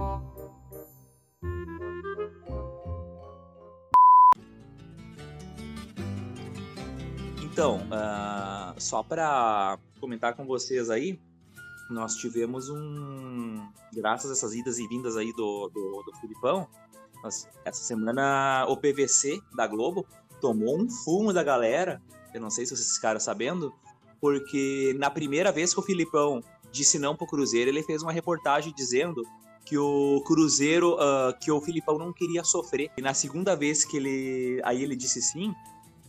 Então, 7.42 7.78
uh, 7.78 8.76
só 8.78 9.02
para 9.02 9.80
comentar 10.02 10.36
com 10.36 10.46
vocês 10.46 10.90
aí, 10.90 11.18
nós 11.90 12.16
tivemos 12.16 12.70
um. 12.70 13.68
Graças 13.94 14.30
a 14.30 14.34
essas 14.34 14.54
idas 14.54 14.80
e 14.80 14.88
vindas 14.88 15.18
aí 15.18 15.32
do, 15.34 15.70
do, 15.70 16.04
do 16.04 16.18
Filipão, 16.20 16.68
nós, 17.24 17.48
essa 17.66 17.84
semana 17.84 18.66
o 18.68 18.78
PVC 18.78 19.40
da 19.56 19.68
Globo 19.68 20.06
tomou 20.42 20.80
um 20.80 20.90
fumo 20.90 21.34
da 21.34 21.44
galera. 21.44 22.02
Eu 22.34 22.42
não 22.42 22.50
sei 22.50 22.66
se 22.66 22.76
vocês 22.76 22.96
ficaram 22.96 23.20
sabendo, 23.20 23.74
porque 24.20 24.96
na 25.00 25.10
primeira 25.10 25.52
vez 25.52 25.74
que 25.74 25.80
o 25.80 25.84
Filipão 25.84 26.44
disse 26.72 27.00
não 27.00 27.16
pro 27.16 27.26
Cruzeiro, 27.26 27.70
ele 27.70 27.84
fez 27.84 28.04
uma 28.04 28.12
reportagem 28.12 28.74
dizendo 28.76 29.24
que 29.66 29.78
o 29.78 30.22
Cruzeiro, 30.26 30.96
uh, 30.96 31.38
que 31.40 31.52
o 31.52 31.60
Filipão 31.60 31.98
não 31.98 32.14
queria 32.14 32.44
sofrer. 32.44 32.90
E 32.98 33.02
na 33.02 33.14
segunda 33.14 33.56
vez 33.56 33.84
que 33.84 33.98
ele, 33.98 34.62
aí 34.64 34.82
ele 34.82 34.96
disse 34.96 35.22
sim, 35.22 35.54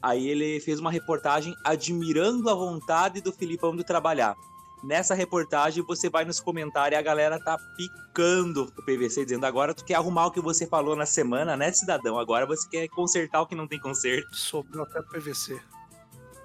aí 0.01 0.29
ele 0.29 0.61
fez 0.61 0.79
uma 0.79 0.91
reportagem 0.91 1.55
admirando 1.65 2.49
a 2.49 2.55
vontade 2.55 3.21
do 3.21 3.33
Filipão 3.33 3.75
de 3.75 3.83
trabalhar. 3.83 4.37
Nessa 4.83 5.15
reportagem 5.15 5.83
você 5.83 6.09
vai 6.09 6.25
nos 6.25 6.39
comentários 6.39 6.97
e 6.97 7.01
a 7.01 7.03
galera 7.03 7.39
tá 7.39 7.59
picando 7.77 8.73
o 8.77 8.83
PVC, 8.83 9.25
dizendo 9.25 9.45
agora 9.45 9.75
tu 9.75 9.85
quer 9.85 9.95
arrumar 9.95 10.27
o 10.27 10.31
que 10.31 10.41
você 10.41 10.67
falou 10.67 10.95
na 10.95 11.07
semana, 11.07 11.57
né, 11.57 11.73
cidadão? 11.73 12.19
Agora 12.19 12.47
você 12.47 12.69
quer 12.69 12.89
consertar 12.89 13.43
o 13.43 13.47
que 13.47 13.55
não 13.55 13.67
tem 13.67 13.81
conserto. 13.81 14.35
Sobrou 14.37 14.85
até 14.85 15.03
PVC. 15.03 15.61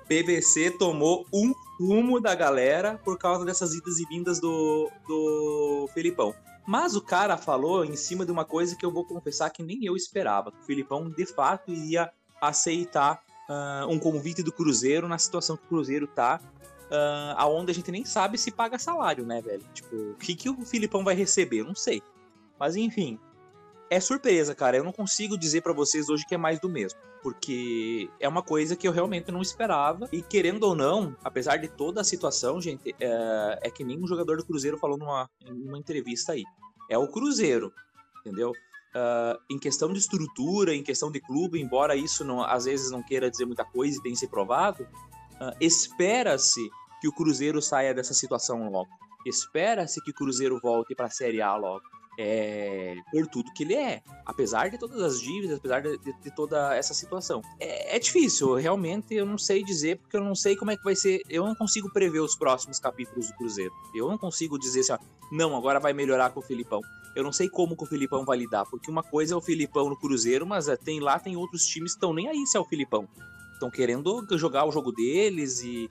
PVC 0.07 0.71
tomou 0.71 1.25
um 1.34 1.53
fumo 1.77 2.19
da 2.19 2.36
galera 2.36 2.99
por 3.03 3.17
causa 3.17 3.45
dessas 3.45 3.73
idas 3.73 3.99
e 3.99 4.05
vindas 4.05 4.39
do, 4.39 4.89
do 5.07 5.89
Felipão. 5.93 6.34
Mas 6.65 6.95
o 6.95 7.01
cara 7.01 7.38
falou 7.38 7.84
em 7.84 7.95
cima 7.95 8.25
de 8.25 8.31
uma 8.31 8.45
coisa 8.45 8.75
que 8.75 8.86
eu 8.86 8.91
vou 8.91 9.05
confessar 9.05 9.49
que 9.49 9.61
nem 9.61 9.86
eu 9.86 9.95
esperava. 9.95 10.51
Que 10.51 10.59
o 10.59 10.65
Filipão 10.65 11.09
de 11.09 11.25
fato 11.25 11.71
iria 11.71 12.11
aceitar 12.41 13.21
uh, 13.49 13.88
um 13.89 13.99
convite 13.99 14.41
do 14.41 14.51
Cruzeiro 14.51 15.07
na 15.07 15.17
situação 15.17 15.57
que 15.57 15.65
o 15.65 15.67
Cruzeiro 15.67 16.07
tá 16.07 16.39
uh, 16.93 17.33
aonde 17.37 17.71
a 17.71 17.73
gente 17.73 17.91
nem 17.91 18.05
sabe 18.05 18.37
se 18.37 18.51
paga 18.51 18.77
salário, 18.77 19.25
né, 19.25 19.41
velho? 19.41 19.63
Tipo, 19.73 19.95
o 19.95 20.15
que, 20.15 20.35
que 20.35 20.49
o 20.49 20.65
Filipão 20.65 21.03
vai 21.03 21.15
receber? 21.15 21.61
Eu 21.61 21.65
não 21.65 21.75
sei. 21.75 22.01
Mas 22.59 22.75
enfim, 22.75 23.19
é 23.89 23.99
surpresa, 23.99 24.53
cara. 24.55 24.77
Eu 24.77 24.83
não 24.83 24.91
consigo 24.91 25.37
dizer 25.37 25.61
para 25.61 25.73
vocês 25.73 26.09
hoje 26.09 26.25
que 26.25 26.35
é 26.35 26.37
mais 26.37 26.59
do 26.59 26.69
mesmo. 26.69 26.99
Porque 27.21 28.09
é 28.19 28.27
uma 28.27 28.43
coisa 28.43 28.75
que 28.75 28.87
eu 28.87 28.91
realmente 28.91 29.31
não 29.31 29.41
esperava. 29.41 30.07
E 30.11 30.21
querendo 30.21 30.63
ou 30.63 30.75
não, 30.75 31.15
apesar 31.23 31.57
de 31.57 31.67
toda 31.67 32.01
a 32.01 32.03
situação, 32.03 32.61
gente, 32.61 32.93
é, 32.99 33.59
é 33.63 33.71
que 33.71 33.83
nem 33.83 34.01
um 34.01 34.07
jogador 34.07 34.37
do 34.37 34.45
Cruzeiro 34.45 34.77
falou 34.77 34.97
numa, 34.97 35.29
numa 35.45 35.77
entrevista 35.77 36.33
aí. 36.33 36.43
É 36.89 36.97
o 36.97 37.07
Cruzeiro, 37.07 37.71
entendeu? 38.19 38.51
Uh, 38.51 39.39
em 39.49 39.57
questão 39.57 39.91
de 39.91 39.97
estrutura, 39.97 40.75
em 40.75 40.83
questão 40.83 41.11
de 41.11 41.19
clube, 41.19 41.59
embora 41.59 41.95
isso 41.95 42.23
não, 42.23 42.43
às 42.43 42.65
vezes 42.65 42.91
não 42.91 43.01
queira 43.01 43.31
dizer 43.31 43.45
muita 43.45 43.65
coisa 43.65 43.97
e 43.97 44.03
tenha 44.03 44.15
se 44.15 44.27
provado, 44.27 44.83
uh, 44.83 45.55
espera-se 45.59 46.69
que 47.04 47.08
o 47.10 47.12
Cruzeiro 47.12 47.62
saia 47.62 47.93
dessa 47.93 48.14
situação 48.14 48.70
logo. 48.70 48.89
Espera-se 49.26 50.01
que 50.01 50.12
o 50.12 50.14
Cruzeiro 50.14 50.58
volte 50.62 50.95
para 50.95 51.08
a 51.08 51.10
Série 51.10 51.41
A 51.41 51.54
logo. 51.58 51.84
É, 52.18 52.95
por 53.12 53.28
tudo 53.28 53.51
que 53.54 53.64
ele 53.64 53.74
é, 53.74 54.04
apesar 54.24 54.70
de 54.70 54.78
todas 54.78 55.01
as 55.01 55.20
dívidas, 55.20 55.58
apesar 55.58 55.82
de, 55.82 55.97
de, 55.97 56.14
de 56.14 56.36
toda 56.36 56.74
essa 56.76 56.93
situação. 56.93 57.41
É, 57.60 57.95
é, 57.95 57.99
difícil, 57.99 58.54
realmente 58.54 59.16
eu 59.16 59.26
não 59.26 59.38
sei 59.38 59.64
dizer, 59.64 59.97
porque 59.97 60.16
eu 60.16 60.24
não 60.24 60.36
sei 60.36 60.56
como 60.56 60.70
é 60.70 60.78
que 60.78 60.84
vai 60.84 60.95
ser. 60.95 61.22
Eu 61.28 61.45
não 61.45 61.56
consigo 61.56 61.91
prever 61.91 62.20
os 62.20 62.38
próximos 62.38 62.80
capítulos 62.80 63.28
do 63.28 63.34
Cruzeiro. 63.34 63.74
Eu 63.93 64.08
não 64.08 64.18
consigo 64.18 64.58
dizer 64.58 64.82
assim, 64.82 64.93
ó, 64.93 64.99
não, 65.32 65.58
agora 65.58 65.80
vai 65.80 65.91
melhorar 65.91 66.30
com 66.30 66.39
o 66.39 66.43
Filipão. 66.43 66.80
Eu 67.16 67.24
não 67.24 67.34
sei 67.34 67.49
como 67.49 67.76
que 67.76 67.84
o 67.84 67.88
Filipão 67.88 68.24
vai 68.24 68.38
lidar, 68.38 68.66
porque 68.66 68.89
uma 68.89 69.04
coisa 69.04 69.34
é 69.34 69.38
o 69.38 69.41
Filipão 69.41 69.89
no 69.89 69.97
Cruzeiro, 69.97 70.45
mas 70.45 70.70
é, 70.70 70.78
tem 70.78 71.01
lá 71.01 71.20
tem 71.20 71.36
outros 71.36 71.66
times 71.66 71.91
que 71.91 71.97
estão 71.97 72.14
nem 72.14 72.30
aí 72.30 72.45
se 72.45 72.56
é 72.56 72.60
o 72.60 72.66
Filipão. 72.66 73.10
Estão 73.51 73.70
querendo 73.70 74.26
jogar 74.38 74.66
o 74.66 74.72
jogo 74.72 74.91
deles 74.91 75.62
e 75.62 75.89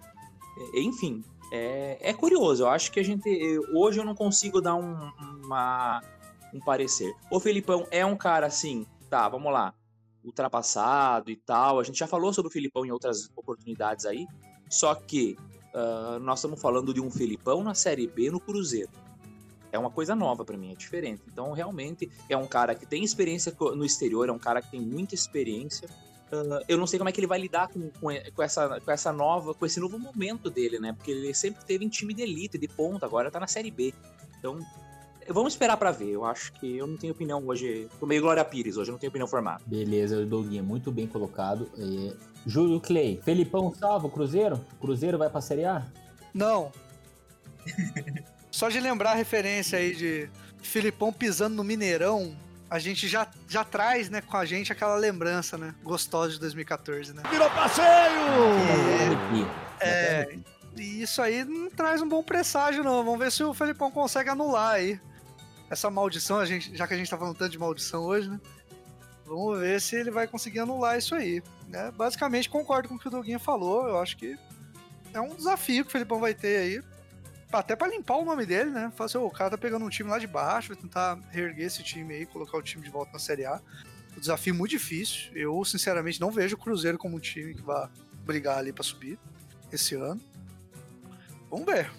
enfim, 0.75 1.23
é, 1.51 1.99
é, 2.01 2.15
curioso. 2.15 2.63
Eu 2.63 2.69
acho 2.69 2.91
que 2.91 2.99
a 3.01 3.03
gente. 3.03 3.29
Hoje 3.75 4.01
eu 4.01 4.05
não 4.05 4.15
consigo 4.15 4.61
dar 4.61 4.75
um, 4.75 5.11
uma, 5.45 6.03
um 6.55 6.61
parecer. 6.61 7.15
O 7.31 7.39
Felipão 7.39 7.87
é 7.91 8.05
um 8.05 8.17
cara 8.17 8.47
assim, 8.47 8.87
tá, 9.11 9.29
vamos 9.29 9.53
lá, 9.53 9.75
ultrapassado 10.25 11.31
e 11.31 11.37
tal. 11.37 11.79
A 11.79 11.85
gente 11.85 11.99
já 11.99 12.07
falou 12.07 12.33
sobre 12.33 12.49
o 12.49 12.53
Felipão 12.53 12.87
em 12.87 12.91
outras 12.91 13.31
oportunidades 13.37 14.07
aí. 14.07 14.27
Só 14.71 14.95
que 14.95 15.37
uh, 15.75 16.19
nós 16.21 16.39
estamos 16.39 16.61
falando 16.61 16.95
de 16.95 17.01
um 17.01 17.11
Felipão 17.11 17.63
na 17.63 17.75
Série 17.75 18.07
B 18.07 18.31
no 18.31 18.41
Cruzeiro. 18.41 18.91
É 19.71 19.79
uma 19.79 19.91
coisa 19.91 20.15
nova 20.15 20.45
para 20.45 20.57
mim, 20.57 20.73
é 20.73 20.75
diferente. 20.75 21.23
Então, 21.27 21.53
realmente, 21.53 22.11
é 22.29 22.37
um 22.37 22.47
cara 22.47 22.75
que 22.75 22.85
tem 22.87 23.03
experiência 23.03 23.55
no 23.59 23.85
exterior, 23.85 24.29
é 24.29 24.33
um 24.33 24.39
cara 24.39 24.61
que 24.61 24.71
tem 24.71 24.81
muita 24.81 25.15
experiência. 25.15 25.89
Uh, 26.33 26.65
eu 26.67 26.79
não 26.79 26.87
sei 26.87 26.99
como 26.99 27.11
é 27.11 27.13
que 27.13 27.21
ele 27.21 27.27
vai 27.27 27.39
lidar 27.39 27.69
com, 27.69 27.91
com, 27.91 28.09
com, 28.35 28.43
essa, 28.43 28.81
com 28.81 28.91
essa 28.91 29.13
nova, 29.13 29.53
com 29.53 29.67
esse 29.67 29.79
novo 29.79 29.99
momento 29.99 30.49
dele, 30.49 30.79
né? 30.79 30.95
Porque 30.95 31.11
ele 31.11 31.35
sempre 31.35 31.63
teve 31.63 31.85
em 31.85 31.89
time 31.91 32.15
de 32.15 32.23
elite, 32.23 32.57
de 32.57 32.67
ponta, 32.67 33.05
agora 33.05 33.31
tá 33.31 33.39
na 33.39 33.47
Série 33.47 33.71
B. 33.71 33.93
Então, 34.39 34.59
vamos 35.29 35.53
esperar 35.53 35.77
para 35.77 35.91
ver. 35.93 36.09
Eu 36.09 36.25
acho 36.25 36.53
que 36.55 36.79
eu 36.79 36.87
não 36.87 36.97
tenho 36.97 37.13
opinião 37.13 37.47
hoje. 37.47 37.87
Tô 38.01 38.07
meio 38.07 38.23
Glória 38.23 38.43
Pires 38.45 38.79
hoje, 38.79 38.91
eu 38.91 38.93
não 38.93 38.99
tenho 38.99 39.11
opinião 39.11 39.29
formada. 39.29 39.63
Beleza, 39.67 40.25
Doguinha, 40.25 40.63
muito 40.63 40.91
bem 40.91 41.07
colocado. 41.07 41.69
É... 41.77 42.17
Júlio 42.47 42.81
Clay, 42.81 43.21
Felipão 43.23 43.73
salva 43.75 44.07
o 44.07 44.11
Cruzeiro? 44.11 44.59
O 44.73 44.81
Cruzeiro 44.81 45.19
vai 45.19 45.29
pra 45.29 45.41
Série 45.41 45.65
A? 45.65 45.87
Não. 46.33 46.73
Só 48.51 48.69
de 48.69 48.81
lembrar 48.81 49.13
a 49.13 49.15
referência 49.15 49.79
aí 49.79 49.95
de 49.95 50.31
Filipão 50.63 51.13
pisando 51.13 51.55
no 51.55 51.63
Mineirão 51.63 52.35
a 52.73 52.79
gente 52.79 53.07
já, 53.07 53.29
já 53.47 53.63
traz, 53.63 54.09
né, 54.09 54.23
com 54.23 54.35
a 54.35 54.47
gente 54.47 54.73
aquela 54.73 54.97
lembrança, 54.97 55.59
né, 55.59 55.75
gostosa 55.83 56.33
de 56.33 56.41
2014, 56.41 57.13
né? 57.13 57.23
Virou 57.31 57.51
passeio! 57.51 57.85
É, 59.79 59.87
é, 59.87 60.39
E 60.79 61.03
isso 61.03 61.21
aí 61.21 61.45
não 61.45 61.69
traz 61.69 62.01
um 62.01 62.09
bom 62.09 62.23
presságio, 62.23 62.83
não. 62.83 63.05
Vamos 63.05 63.19
ver 63.19 63.31
se 63.31 63.45
o 63.45 63.53
Felipão 63.53 63.91
consegue 63.91 64.31
anular 64.31 64.77
aí 64.77 64.99
essa 65.69 65.91
maldição, 65.91 66.39
a 66.39 66.47
gente, 66.47 66.75
já 66.75 66.87
que 66.87 66.95
a 66.95 66.97
gente 66.97 67.11
tá 67.11 67.19
falando 67.19 67.37
tanto 67.37 67.53
de 67.53 67.59
maldição 67.59 68.05
hoje, 68.05 68.31
né? 68.31 68.41
Vamos 69.27 69.59
ver 69.59 69.79
se 69.79 69.95
ele 69.95 70.11
vai 70.11 70.27
conseguir 70.27 70.61
anular 70.61 70.97
isso 70.97 71.15
aí. 71.15 71.43
Né? 71.69 71.93
Basicamente, 71.95 72.49
concordo 72.49 72.89
com 72.89 72.95
o 72.95 72.99
que 72.99 73.09
o 73.09 73.11
Doguinha 73.11 73.39
falou. 73.39 73.87
Eu 73.87 74.01
acho 74.01 74.17
que 74.17 74.35
é 75.13 75.21
um 75.21 75.35
desafio 75.35 75.85
que 75.85 75.89
o 75.89 75.93
Felipão 75.93 76.19
vai 76.19 76.33
ter 76.33 76.57
aí. 76.57 76.83
Até 77.53 77.77
para 77.77 77.89
limpar 77.89 78.17
o 78.17 78.25
nome 78.25 78.47
dele, 78.47 78.71
né? 78.71 78.91
Falar 78.97 79.07
assim, 79.07 79.19
o 79.19 79.31
cara 79.31 79.51
tá 79.51 79.59
pegando 79.59 79.85
um 79.85 79.91
time 79.91 80.09
lá 80.09 80.19
de 80.19 80.27
baixo, 80.27 80.69
vai 80.69 80.77
tentar 80.77 81.19
reerguer 81.31 81.67
esse 81.67 81.83
time 81.83 82.15
aí, 82.15 82.27
colocar 82.27 82.57
o 82.57 82.63
time 82.63 82.83
de 82.83 82.91
volta 82.91 83.13
na 83.13 83.19
Série 83.19 83.45
A. 83.45 83.61
O 84.17 84.21
desafio 84.21 84.55
é 84.55 84.57
muito 84.57 84.71
difícil. 84.71 85.31
Eu, 85.35 85.63
sinceramente, 85.65 86.21
não 86.21 86.31
vejo 86.31 86.57
o 86.57 86.59
Cruzeiro 86.59 86.97
como 86.97 87.17
um 87.17 87.21
time 87.21 87.55
que 87.55 87.63
vai 87.63 87.89
brigar 88.25 88.59
ali 88.59 88.73
para 88.73 88.83
subir 88.83 89.19
esse 89.71 89.95
ano. 89.95 90.21
Vamos 91.51 91.67
ver. 91.67 91.91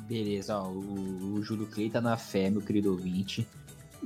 Beleza, 0.00 0.58
ó, 0.58 0.68
o, 0.68 1.34
o 1.34 1.42
Júlio 1.42 1.66
Clay 1.66 1.90
tá 1.90 2.00
na 2.00 2.16
fé, 2.16 2.50
meu 2.50 2.60
querido 2.60 2.90
ouvinte. 2.90 3.48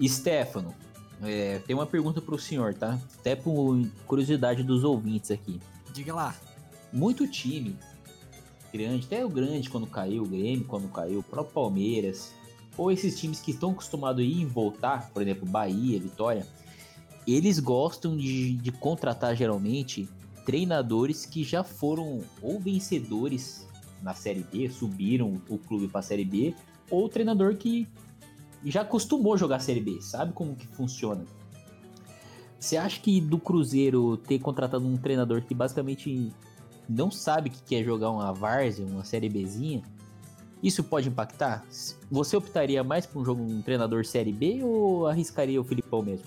Stefano, 0.06 0.74
é, 1.22 1.58
tem 1.66 1.74
uma 1.74 1.86
pergunta 1.86 2.20
pro 2.20 2.38
senhor, 2.38 2.72
tá? 2.74 2.98
Até 3.18 3.34
por 3.34 3.84
curiosidade 4.06 4.62
dos 4.62 4.84
ouvintes 4.84 5.30
aqui. 5.30 5.60
Diga 5.92 6.14
lá. 6.14 6.34
Muito 6.92 7.26
time 7.26 7.76
grande, 8.72 9.06
até 9.06 9.24
o 9.24 9.28
grande 9.28 9.68
quando 9.70 9.86
caiu, 9.86 10.22
o 10.22 10.28
Grêmio 10.28 10.64
quando 10.64 10.88
caiu, 10.88 11.20
o 11.20 11.22
próprio 11.22 11.54
Palmeiras, 11.54 12.32
ou 12.76 12.92
esses 12.92 13.18
times 13.18 13.40
que 13.40 13.50
estão 13.50 13.70
acostumados 13.70 14.22
a 14.22 14.24
ir 14.24 14.42
e 14.42 14.44
voltar, 14.44 15.10
por 15.10 15.22
exemplo, 15.22 15.46
Bahia, 15.46 15.98
Vitória, 15.98 16.46
eles 17.26 17.58
gostam 17.58 18.16
de, 18.16 18.54
de 18.54 18.72
contratar 18.72 19.36
geralmente 19.36 20.08
treinadores 20.46 21.26
que 21.26 21.44
já 21.44 21.62
foram 21.62 22.22
ou 22.40 22.58
vencedores 22.58 23.68
na 24.02 24.14
Série 24.14 24.44
B, 24.50 24.70
subiram 24.70 25.40
o 25.48 25.58
clube 25.58 25.88
para 25.88 26.00
a 26.00 26.02
Série 26.02 26.24
B, 26.24 26.54
ou 26.90 27.08
treinador 27.08 27.56
que 27.56 27.86
já 28.64 28.82
acostumou 28.82 29.36
jogar 29.36 29.56
a 29.56 29.60
Série 29.60 29.80
B, 29.80 30.00
sabe 30.00 30.32
como 30.32 30.56
que 30.56 30.66
funciona. 30.66 31.24
Você 32.58 32.76
acha 32.76 33.00
que 33.00 33.20
do 33.20 33.38
Cruzeiro 33.38 34.16
ter 34.16 34.38
contratado 34.38 34.86
um 34.86 34.96
treinador 34.96 35.42
que 35.42 35.54
basicamente 35.54 36.32
não 36.88 37.10
sabe 37.10 37.50
que 37.50 37.62
quer 37.62 37.84
jogar 37.84 38.10
uma 38.10 38.32
várzea, 38.32 38.86
uma 38.86 39.04
Série 39.04 39.28
Bzinha, 39.28 39.82
isso 40.62 40.82
pode 40.82 41.08
impactar? 41.08 41.64
Você 42.10 42.36
optaria 42.36 42.82
mais 42.82 43.06
por 43.06 43.20
um 43.20 43.24
jogo 43.24 43.42
um 43.42 43.62
treinador 43.62 44.04
Série 44.04 44.32
B 44.32 44.60
ou 44.62 45.06
arriscaria 45.06 45.60
o 45.60 45.64
Filipão 45.64 46.02
mesmo? 46.02 46.26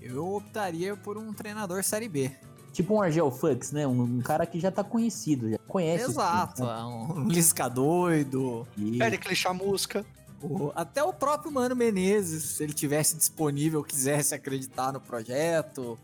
Eu 0.00 0.34
optaria 0.34 0.96
por 0.96 1.16
um 1.16 1.32
treinador 1.32 1.82
Série 1.82 2.08
B. 2.08 2.30
Tipo 2.72 2.94
um 2.94 3.02
Argel 3.02 3.30
Fux, 3.30 3.72
né? 3.72 3.86
Um, 3.86 4.02
um, 4.02 4.20
cara 4.20 4.44
que 4.44 4.60
já 4.60 4.70
tá 4.70 4.84
conhecido, 4.84 5.50
já 5.50 5.58
conhece. 5.58 6.10
Exato, 6.10 6.56
time, 6.56 6.66
né? 6.66 6.84
um 6.84 7.26
Lisca 7.30 7.68
doido. 7.68 8.66
E... 8.76 9.02
Eric 9.02 9.34
Chamusca. 9.34 10.04
O, 10.42 10.72
até 10.74 11.02
o 11.02 11.12
próprio 11.12 11.50
Mano 11.50 11.74
Menezes, 11.74 12.42
se 12.42 12.62
ele 12.62 12.72
tivesse 12.72 13.16
disponível, 13.16 13.82
quisesse 13.82 14.34
acreditar 14.34 14.92
no 14.92 15.00
projeto. 15.00 15.98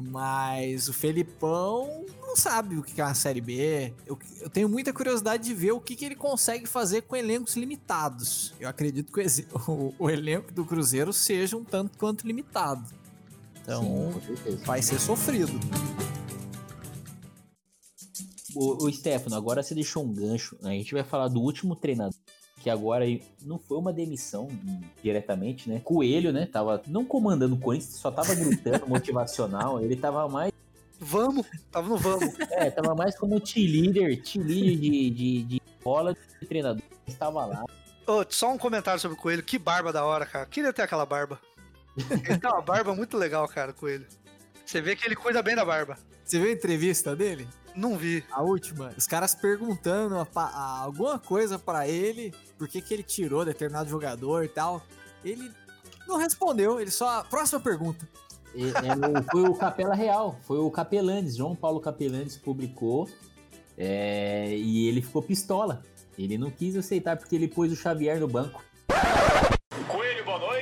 Mas 0.00 0.88
o 0.88 0.92
Felipão 0.92 2.04
não 2.20 2.36
sabe 2.36 2.76
o 2.76 2.82
que 2.82 3.00
é 3.00 3.04
uma 3.04 3.14
Série 3.14 3.40
B. 3.40 3.92
Eu, 4.04 4.18
eu 4.40 4.50
tenho 4.50 4.68
muita 4.68 4.92
curiosidade 4.92 5.44
de 5.44 5.54
ver 5.54 5.72
o 5.72 5.80
que, 5.80 5.94
que, 5.94 6.04
ele 6.04 6.16
consegue 6.16 6.66
fazer 6.66 7.02
com 7.02 7.14
elencos 7.14 7.56
limitados. 7.56 8.52
Eu 8.58 8.68
acredito 8.68 9.12
que 9.12 9.20
o, 9.20 9.70
o, 9.70 9.94
o 9.98 10.10
elenco 10.10 10.52
do 10.52 10.64
Cruzeiro 10.64 11.12
seja 11.12 11.56
um 11.56 11.64
tanto 11.64 11.96
quanto 11.96 12.26
limitado. 12.26 12.84
Então, 13.62 14.12
Sim, 14.26 14.56
vai 14.64 14.82
ser 14.82 15.00
sofrido. 15.00 15.52
O, 18.54 18.84
o 18.84 18.92
Stefano, 18.92 19.36
agora 19.36 19.62
você 19.62 19.74
deixou 19.74 20.04
um 20.04 20.12
gancho. 20.12 20.56
A 20.62 20.70
gente 20.70 20.92
vai 20.92 21.02
falar 21.04 21.28
do 21.28 21.40
último 21.40 21.74
treinador. 21.74 22.14
Que 22.64 22.70
agora 22.70 23.04
não 23.42 23.58
foi 23.58 23.76
uma 23.76 23.92
demissão 23.92 24.48
diretamente, 25.02 25.68
né? 25.68 25.82
Coelho, 25.84 26.32
né? 26.32 26.46
Tava 26.46 26.80
não 26.88 27.04
comandando 27.04 27.56
o 27.56 27.58
Corinthians, 27.58 27.96
só 27.96 28.10
tava 28.10 28.34
gritando 28.34 28.86
motivacional. 28.88 29.82
Ele 29.82 29.94
tava 29.94 30.26
mais 30.30 30.50
Vamos, 30.98 31.46
tava 31.70 31.86
no 31.86 31.98
vamos. 31.98 32.34
É, 32.52 32.70
tava 32.70 32.94
mais 32.94 33.18
como 33.18 33.38
T-Leader, 33.38 34.22
T-Leader 34.22 34.78
de, 34.78 35.10
de, 35.10 35.42
de 35.42 35.62
bola 35.82 36.14
de 36.40 36.46
treinador. 36.46 36.82
Estava 37.06 37.44
lá. 37.44 37.66
Oh, 38.06 38.24
só 38.30 38.50
um 38.50 38.56
comentário 38.56 38.98
sobre 38.98 39.18
o 39.18 39.20
Coelho. 39.20 39.42
Que 39.42 39.58
barba 39.58 39.92
da 39.92 40.02
hora, 40.02 40.24
cara. 40.24 40.46
Queria 40.46 40.72
ter 40.72 40.80
aquela 40.80 41.04
barba. 41.04 41.38
Ele 42.10 42.38
tem 42.38 42.50
uma 42.50 42.62
barba 42.62 42.94
muito 42.94 43.18
legal, 43.18 43.46
cara, 43.46 43.74
com 43.74 43.86
ele. 43.86 44.06
Você 44.64 44.80
vê 44.80 44.96
que 44.96 45.06
ele 45.06 45.14
cuida 45.14 45.42
bem 45.42 45.54
da 45.54 45.64
barba. 45.64 45.98
Você 46.24 46.38
viu 46.38 46.48
a 46.48 46.52
entrevista 46.52 47.14
dele? 47.14 47.46
Não 47.74 47.96
vi. 47.96 48.24
A 48.30 48.42
última. 48.42 48.92
Os 48.96 49.06
caras 49.06 49.34
perguntando 49.34 50.16
a, 50.16 50.26
a, 50.34 50.80
alguma 50.80 51.18
coisa 51.18 51.58
para 51.58 51.86
ele, 51.86 52.32
por 52.58 52.68
que, 52.68 52.80
que 52.80 52.94
ele 52.94 53.02
tirou 53.02 53.44
determinado 53.44 53.90
jogador 53.90 54.44
e 54.44 54.48
tal. 54.48 54.82
Ele 55.24 55.50
não 56.06 56.16
respondeu, 56.16 56.80
ele 56.80 56.90
só. 56.90 57.22
Próxima 57.24 57.60
pergunta. 57.60 58.08
É, 58.54 58.60
é, 58.60 59.22
foi 59.30 59.42
o 59.48 59.54
Capela 59.54 59.94
Real, 59.94 60.38
foi 60.46 60.58
o 60.58 60.70
Capelanes, 60.70 61.36
João 61.36 61.56
Paulo 61.56 61.80
Capelanes 61.80 62.36
publicou 62.36 63.08
é, 63.76 64.54
e 64.56 64.86
ele 64.86 65.02
ficou 65.02 65.20
pistola. 65.20 65.82
Ele 66.16 66.38
não 66.38 66.50
quis 66.50 66.76
aceitar 66.76 67.16
porque 67.16 67.34
ele 67.34 67.48
pôs 67.48 67.72
o 67.72 67.76
Xavier 67.76 68.20
no 68.20 68.28
banco 68.28 68.62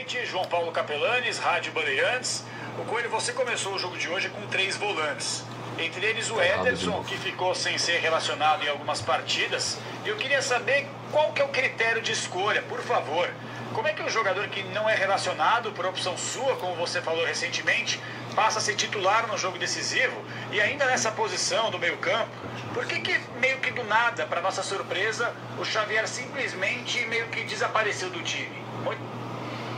noite, 0.02 0.26
João 0.26 0.44
Paulo 0.44 0.72
Capelanes, 0.72 1.38
Rádio 1.38 1.72
Bandeirantes. 1.72 2.44
O 2.78 2.84
Coelho, 2.84 3.10
você 3.10 3.32
começou 3.32 3.74
o 3.74 3.78
jogo 3.78 3.98
de 3.98 4.08
hoje 4.08 4.30
com 4.30 4.46
três 4.46 4.76
volantes. 4.76 5.44
Entre 5.78 6.04
eles 6.06 6.30
o 6.30 6.40
Ederson, 6.40 7.04
que 7.04 7.18
ficou 7.18 7.54
sem 7.54 7.76
ser 7.76 7.98
relacionado 8.00 8.64
em 8.64 8.68
algumas 8.68 9.02
partidas. 9.02 9.78
E 10.04 10.08
eu 10.08 10.16
queria 10.16 10.40
saber 10.40 10.88
qual 11.10 11.32
que 11.32 11.42
é 11.42 11.44
o 11.44 11.48
critério 11.48 12.00
de 12.00 12.12
escolha, 12.12 12.62
por 12.62 12.80
favor. 12.80 13.28
Como 13.74 13.88
é 13.88 13.92
que 13.92 14.02
um 14.02 14.08
jogador 14.08 14.48
que 14.48 14.62
não 14.64 14.88
é 14.88 14.94
relacionado 14.94 15.72
por 15.72 15.84
opção 15.84 16.16
sua, 16.16 16.56
como 16.56 16.74
você 16.74 17.00
falou 17.02 17.24
recentemente, 17.24 18.00
passa 18.34 18.58
a 18.58 18.62
ser 18.62 18.74
titular 18.74 19.26
no 19.26 19.36
jogo 19.36 19.58
decisivo 19.58 20.22
e 20.50 20.60
ainda 20.60 20.86
nessa 20.86 21.10
posição 21.12 21.70
do 21.70 21.78
meio 21.78 21.98
campo? 21.98 22.30
Por 22.72 22.86
que, 22.86 23.00
que 23.00 23.20
meio 23.38 23.58
que 23.58 23.70
do 23.70 23.84
nada, 23.84 24.26
para 24.26 24.40
nossa 24.40 24.62
surpresa, 24.62 25.34
o 25.58 25.64
Xavier 25.64 26.08
simplesmente 26.08 27.04
meio 27.06 27.26
que 27.28 27.44
desapareceu 27.44 28.08
do 28.10 28.22
time? 28.22 28.62
Muito... 28.82 29.00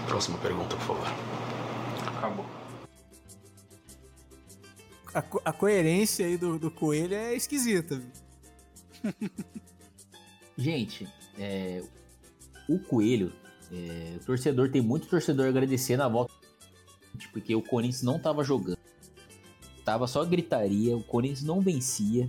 Próxima 0.07 0.39
pergunta, 0.39 0.77
por 0.77 0.87
favor. 0.87 1.09
Acabou. 2.19 2.54
A, 5.15 5.23
co 5.23 5.41
a 5.45 5.53
coerência 5.53 6.27
aí 6.27 6.37
do, 6.37 6.59
do 6.59 6.71
coelho 6.71 7.15
é 7.15 7.35
esquisita. 7.35 8.03
Gente, 10.57 11.09
é, 11.39 11.83
o 12.69 12.79
coelho, 12.79 13.33
é, 13.73 14.17
o 14.21 14.25
torcedor 14.25 14.71
tem 14.71 14.83
muito 14.83 15.07
torcedor 15.07 15.49
agradecendo 15.49 16.03
a 16.03 16.09
volta, 16.09 16.35
porque 17.33 17.55
o 17.55 17.63
Corinthians 17.63 18.03
não 18.03 18.19
tava 18.19 18.43
jogando, 18.45 18.79
tava 19.85 20.07
só 20.07 20.25
gritaria, 20.25 20.97
o 20.97 21.03
Corinthians 21.03 21.43
não 21.43 21.61
vencia. 21.61 22.29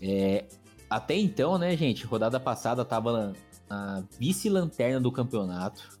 É, 0.00 0.46
até 0.88 1.16
então, 1.16 1.58
né, 1.58 1.76
gente, 1.76 2.06
rodada 2.06 2.40
passada 2.40 2.84
tava 2.84 3.12
na, 3.12 3.32
na 3.68 4.04
vice-lanterna 4.18 5.00
do 5.00 5.12
campeonato 5.12 5.98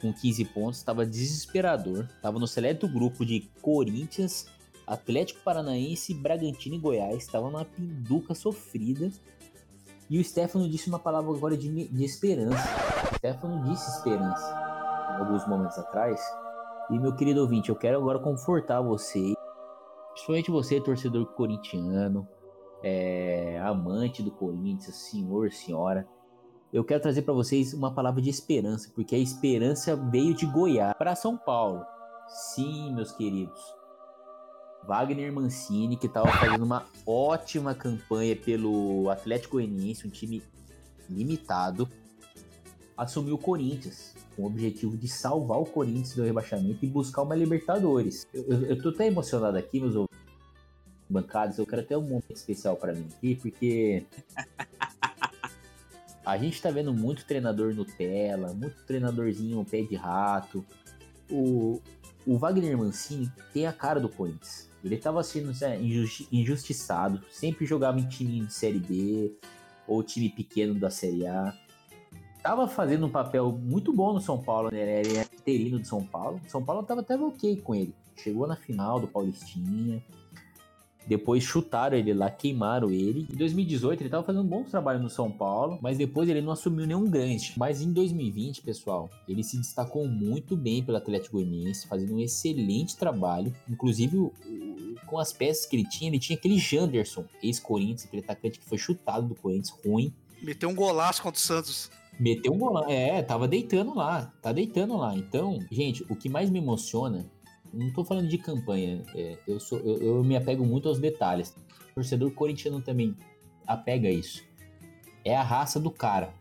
com 0.00 0.12
15 0.12 0.44
pontos, 0.46 0.78
estava 0.78 1.06
desesperador. 1.06 2.06
Estava 2.16 2.38
no 2.38 2.46
seleto 2.46 2.86
grupo 2.86 3.24
de 3.24 3.48
Corinthians, 3.62 4.46
Atlético 4.86 5.40
Paranaense, 5.42 6.14
Bragantino 6.14 6.74
e 6.74 6.78
Goiás. 6.78 7.16
Estava 7.16 7.50
numa 7.50 7.64
pinduca 7.64 8.34
sofrida. 8.34 9.10
E 10.08 10.18
o 10.18 10.24
Stefano 10.24 10.68
disse 10.68 10.88
uma 10.88 10.98
palavra 10.98 11.34
agora 11.34 11.56
de, 11.56 11.88
de 11.88 12.04
esperança. 12.04 12.68
O 13.12 13.16
Stefano 13.16 13.64
disse 13.64 13.90
esperança 13.90 14.54
alguns 15.18 15.46
momentos 15.46 15.78
atrás. 15.78 16.20
E 16.90 16.98
meu 16.98 17.14
querido 17.14 17.40
ouvinte, 17.40 17.70
eu 17.70 17.76
quero 17.76 17.98
agora 17.98 18.18
confortar 18.18 18.82
você, 18.82 19.34
principalmente 20.12 20.50
você, 20.50 20.80
torcedor 20.80 21.24
corintiano, 21.34 22.28
é, 22.82 23.58
amante 23.64 24.22
do 24.22 24.30
Corinthians, 24.30 24.94
senhor, 24.94 25.50
senhora 25.50 26.06
eu 26.74 26.82
quero 26.82 27.00
trazer 27.00 27.22
para 27.22 27.32
vocês 27.32 27.72
uma 27.72 27.94
palavra 27.94 28.20
de 28.20 28.28
esperança, 28.28 28.90
porque 28.92 29.14
a 29.14 29.18
esperança 29.18 29.94
veio 29.94 30.34
de 30.34 30.44
Goiás 30.44 30.92
para 30.98 31.14
São 31.14 31.36
Paulo. 31.36 31.86
Sim, 32.26 32.92
meus 32.92 33.12
queridos. 33.12 33.73
Wagner 34.86 35.32
Mancini, 35.32 35.96
que 35.96 36.06
estava 36.06 36.28
fazendo 36.28 36.64
uma 36.64 36.86
ótima 37.06 37.74
campanha 37.74 38.36
pelo 38.36 39.08
Atlético 39.10 39.56
Goianiense, 39.56 40.06
um 40.06 40.10
time 40.10 40.42
limitado, 41.08 41.88
assumiu 42.96 43.34
o 43.34 43.38
Corinthians 43.38 44.14
com 44.36 44.42
o 44.42 44.46
objetivo 44.46 44.96
de 44.96 45.08
salvar 45.08 45.58
o 45.60 45.64
Corinthians 45.64 46.14
do 46.14 46.22
rebaixamento 46.22 46.84
e 46.84 46.88
buscar 46.88 47.22
uma 47.22 47.34
Libertadores. 47.34 48.26
Eu, 48.32 48.80
tô 48.80 48.90
até 48.90 49.06
emocionado 49.06 49.56
aqui, 49.56 49.80
meus 49.80 50.08
bancados. 51.08 51.58
Eu 51.58 51.66
quero 51.66 51.82
até 51.82 51.96
um 51.96 52.02
momento 52.02 52.32
especial 52.34 52.76
para 52.76 52.92
mim 52.94 53.06
aqui, 53.16 53.36
porque 53.36 54.06
A 56.24 56.38
gente 56.38 56.60
tá 56.60 56.70
vendo 56.70 56.92
muito 56.94 57.26
treinador 57.26 57.74
Nutella, 57.74 58.54
muito 58.54 58.82
treinadorzinho 58.86 59.62
pé 59.64 59.82
de 59.82 59.94
rato. 59.94 60.64
O, 61.30 61.82
o 62.26 62.38
Wagner 62.38 62.78
Mancini 62.78 63.30
tem 63.52 63.66
a 63.66 63.72
cara 63.72 64.00
do 64.00 64.08
Corinthians. 64.08 64.70
Ele 64.84 64.96
estava 64.96 65.22
sendo 65.22 65.52
né, 65.60 65.80
injusti 65.80 66.28
injustiçado, 66.30 67.22
sempre 67.30 67.64
jogava 67.66 67.98
em 67.98 68.06
time 68.06 68.44
de 68.44 68.52
Série 68.52 68.78
B 68.78 69.34
ou 69.86 70.02
time 70.02 70.28
pequeno 70.28 70.74
da 70.74 70.90
Série 70.90 71.26
A. 71.26 71.54
Tava 72.42 72.68
fazendo 72.68 73.06
um 73.06 73.10
papel 73.10 73.52
muito 73.52 73.92
bom 73.92 74.12
no 74.12 74.20
São 74.20 74.40
Paulo, 74.40 74.70
né? 74.70 75.00
Ele 75.00 75.16
é 75.16 75.22
interino 75.22 75.80
de 75.80 75.88
São 75.88 76.04
Paulo. 76.04 76.40
São 76.46 76.62
Paulo 76.62 76.82
tava 76.82 77.00
até 77.00 77.16
ok 77.16 77.56
com 77.62 77.74
ele. 77.74 77.94
Chegou 78.16 78.46
na 78.46 78.56
final 78.56 79.00
do 79.00 79.08
Paulistinha. 79.08 80.04
Depois 81.06 81.42
chutaram 81.42 81.96
ele 81.96 82.14
lá, 82.14 82.30
queimaram 82.30 82.90
ele. 82.90 83.26
Em 83.32 83.36
2018 83.36 84.00
ele 84.00 84.08
estava 84.08 84.24
fazendo 84.24 84.44
um 84.44 84.48
bom 84.48 84.64
trabalho 84.64 85.02
no 85.02 85.10
São 85.10 85.30
Paulo, 85.30 85.78
mas 85.82 85.98
depois 85.98 86.28
ele 86.28 86.40
não 86.40 86.52
assumiu 86.52 86.86
nenhum 86.86 87.08
grande. 87.08 87.52
Mas 87.56 87.82
em 87.82 87.92
2020, 87.92 88.62
pessoal, 88.62 89.10
ele 89.28 89.42
se 89.42 89.58
destacou 89.58 90.06
muito 90.08 90.56
bem 90.56 90.82
pelo 90.82 90.96
Atlético 90.96 91.36
Goianiense, 91.36 91.86
fazendo 91.86 92.14
um 92.14 92.20
excelente 92.20 92.96
trabalho. 92.96 93.54
Inclusive, 93.68 94.30
com 95.06 95.18
as 95.18 95.32
peças 95.32 95.66
que 95.66 95.76
ele 95.76 95.88
tinha, 95.88 96.10
ele 96.10 96.18
tinha 96.18 96.36
aquele 96.36 96.58
Janderson, 96.58 97.24
ex-Corinthians, 97.42 98.04
aquele 98.04 98.22
atacante 98.22 98.58
que 98.58 98.66
foi 98.66 98.78
chutado 98.78 99.28
do 99.28 99.34
Corinthians, 99.34 99.74
ruim. 99.84 100.12
Meteu 100.42 100.68
um 100.68 100.74
golaço 100.74 101.22
contra 101.22 101.38
o 101.38 101.40
Santos. 101.40 101.90
Meteu 102.18 102.52
um 102.52 102.58
golaço. 102.58 102.90
É, 102.90 103.22
tava 103.22 103.48
deitando 103.48 103.94
lá. 103.94 104.32
Tá 104.40 104.52
deitando 104.52 104.96
lá. 104.96 105.16
Então, 105.16 105.58
gente, 105.70 106.04
o 106.08 106.14
que 106.16 106.28
mais 106.28 106.50
me 106.50 106.58
emociona 106.58 107.26
não 107.74 107.90
tô 107.90 108.04
falando 108.04 108.28
de 108.28 108.38
campanha, 108.38 109.02
é, 109.14 109.38
eu, 109.46 109.58
sou, 109.58 109.78
eu, 109.80 109.98
eu, 109.98 110.24
me 110.24 110.36
apego 110.36 110.64
muito 110.64 110.88
aos 110.88 110.98
detalhes. 110.98 111.54
O 111.90 111.94
torcedor 111.94 112.30
corintiano 112.32 112.80
também 112.80 113.16
apega 113.66 114.10
isso. 114.10 114.42
É 115.24 115.36
a 115.36 115.42
raça 115.42 115.80
do 115.80 115.90
cara. 115.90 116.32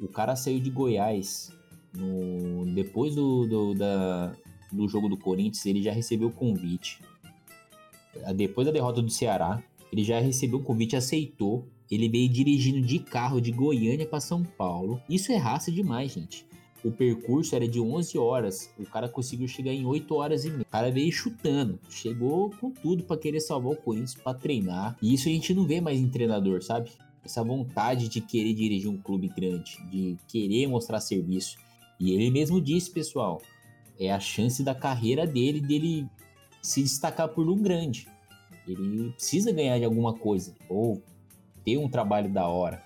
O 0.00 0.08
cara 0.08 0.34
saiu 0.34 0.60
de 0.60 0.70
Goiás 0.70 1.52
no, 1.94 2.66
depois 2.74 3.14
do, 3.14 3.46
do, 3.46 3.74
da, 3.74 4.34
do 4.72 4.88
jogo 4.88 5.08
do 5.08 5.16
Corinthians, 5.16 5.66
ele 5.66 5.82
já 5.82 5.92
recebeu 5.92 6.28
o 6.28 6.32
convite. 6.32 7.00
Depois 8.34 8.66
da 8.66 8.72
derrota 8.72 9.02
do 9.02 9.10
Ceará, 9.10 9.62
ele 9.92 10.02
já 10.02 10.18
recebeu 10.18 10.58
o 10.58 10.62
convite, 10.62 10.96
aceitou. 10.96 11.66
Ele 11.90 12.08
veio 12.08 12.28
dirigindo 12.28 12.80
de 12.80 13.00
carro 13.00 13.40
de 13.40 13.50
Goiânia 13.50 14.06
para 14.06 14.20
São 14.20 14.44
Paulo. 14.44 15.00
Isso 15.08 15.32
é 15.32 15.36
raça 15.36 15.70
demais, 15.70 16.12
gente 16.12 16.49
o 16.84 16.90
percurso 16.90 17.54
era 17.54 17.68
de 17.68 17.80
11 17.80 18.16
horas, 18.18 18.70
o 18.78 18.84
cara 18.84 19.08
conseguiu 19.08 19.46
chegar 19.46 19.72
em 19.72 19.84
8 19.84 20.14
horas 20.14 20.44
e 20.44 20.50
meia. 20.50 20.62
O 20.62 20.66
cara 20.66 20.90
veio 20.90 21.12
chutando, 21.12 21.78
chegou 21.90 22.50
com 22.60 22.70
tudo 22.70 23.04
para 23.04 23.18
querer 23.18 23.40
salvar 23.40 23.72
o 23.72 23.76
Corinthians, 23.76 24.14
para 24.14 24.38
treinar. 24.38 24.96
E 25.02 25.14
isso 25.14 25.28
a 25.28 25.32
gente 25.32 25.52
não 25.52 25.66
vê 25.66 25.80
mais 25.80 26.00
em 26.00 26.08
treinador, 26.08 26.62
sabe? 26.62 26.90
Essa 27.24 27.44
vontade 27.44 28.08
de 28.08 28.20
querer 28.20 28.54
dirigir 28.54 28.88
um 28.88 28.96
clube 28.96 29.28
grande, 29.28 29.76
de 29.90 30.16
querer 30.26 30.66
mostrar 30.66 31.00
serviço. 31.00 31.58
E 31.98 32.12
ele 32.12 32.30
mesmo 32.30 32.60
disse, 32.60 32.90
pessoal, 32.90 33.42
é 33.98 34.10
a 34.10 34.18
chance 34.18 34.62
da 34.62 34.74
carreira 34.74 35.26
dele, 35.26 35.60
dele 35.60 36.06
se 36.62 36.82
destacar 36.82 37.28
por 37.28 37.46
um 37.46 37.60
grande. 37.60 38.08
Ele 38.66 39.10
precisa 39.10 39.52
ganhar 39.52 39.78
de 39.78 39.84
alguma 39.84 40.14
coisa, 40.14 40.54
ou 40.68 41.02
ter 41.64 41.76
um 41.76 41.88
trabalho 41.88 42.32
da 42.32 42.48
hora. 42.48 42.82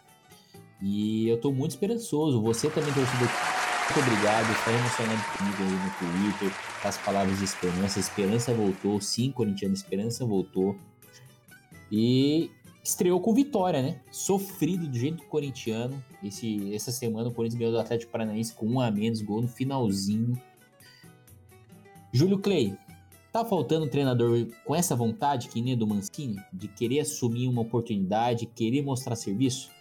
E 0.82 1.28
eu 1.28 1.40
tô 1.40 1.52
muito 1.52 1.70
esperançoso. 1.70 2.42
Você 2.42 2.68
também, 2.68 2.92
torcedor 2.92 3.53
muito 3.86 4.00
obrigado, 4.00 4.50
está 4.50 4.72
emocionado 4.72 5.22
comigo 5.36 5.62
aí 5.62 5.70
no 5.70 6.30
Twitter, 6.30 6.58
as 6.82 6.96
palavras 6.98 7.38
de 7.38 7.44
esperança. 7.44 8.00
Esperança 8.00 8.54
voltou, 8.54 9.00
sim, 9.00 9.30
corintiano, 9.30 9.74
esperança 9.74 10.24
voltou. 10.24 10.76
E 11.92 12.50
estreou 12.82 13.20
com 13.20 13.34
vitória, 13.34 13.82
né? 13.82 14.00
Sofrido 14.10 14.88
do 14.88 14.98
jeito 14.98 15.22
corintiano. 15.24 16.02
Esse, 16.22 16.74
essa 16.74 16.90
semana 16.90 17.28
o 17.28 17.34
Corinthians 17.34 17.58
ganhou 17.58 17.72
do 17.74 17.78
Atlético 17.78 18.10
Paranaense 18.10 18.54
com 18.54 18.66
um 18.66 18.80
a 18.80 18.90
menos, 18.90 19.20
gol 19.20 19.42
no 19.42 19.48
finalzinho. 19.48 20.40
Júlio 22.10 22.38
Clay, 22.38 22.74
tá 23.30 23.44
faltando 23.44 23.84
um 23.84 23.88
treinador 23.88 24.46
com 24.64 24.74
essa 24.74 24.96
vontade, 24.96 25.48
que 25.48 25.60
nem 25.60 25.76
do 25.76 25.86
Mancini, 25.86 26.40
de 26.52 26.68
querer 26.68 27.00
assumir 27.00 27.48
uma 27.48 27.62
oportunidade, 27.62 28.46
querer 28.46 28.82
mostrar 28.82 29.14
serviço? 29.14 29.73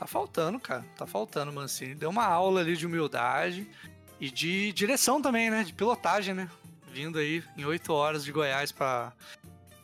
Tá 0.00 0.06
faltando, 0.06 0.58
cara. 0.58 0.82
Tá 0.96 1.06
faltando, 1.06 1.52
Mancini. 1.52 1.94
Deu 1.94 2.08
uma 2.08 2.24
aula 2.24 2.62
ali 2.62 2.74
de 2.74 2.86
humildade 2.86 3.68
e 4.18 4.30
de 4.30 4.72
direção 4.72 5.20
também, 5.20 5.50
né? 5.50 5.62
De 5.62 5.74
pilotagem, 5.74 6.32
né? 6.32 6.48
Vindo 6.90 7.18
aí 7.18 7.44
em 7.54 7.66
oito 7.66 7.92
horas 7.92 8.24
de 8.24 8.32
Goiás 8.32 8.72
para 8.72 9.12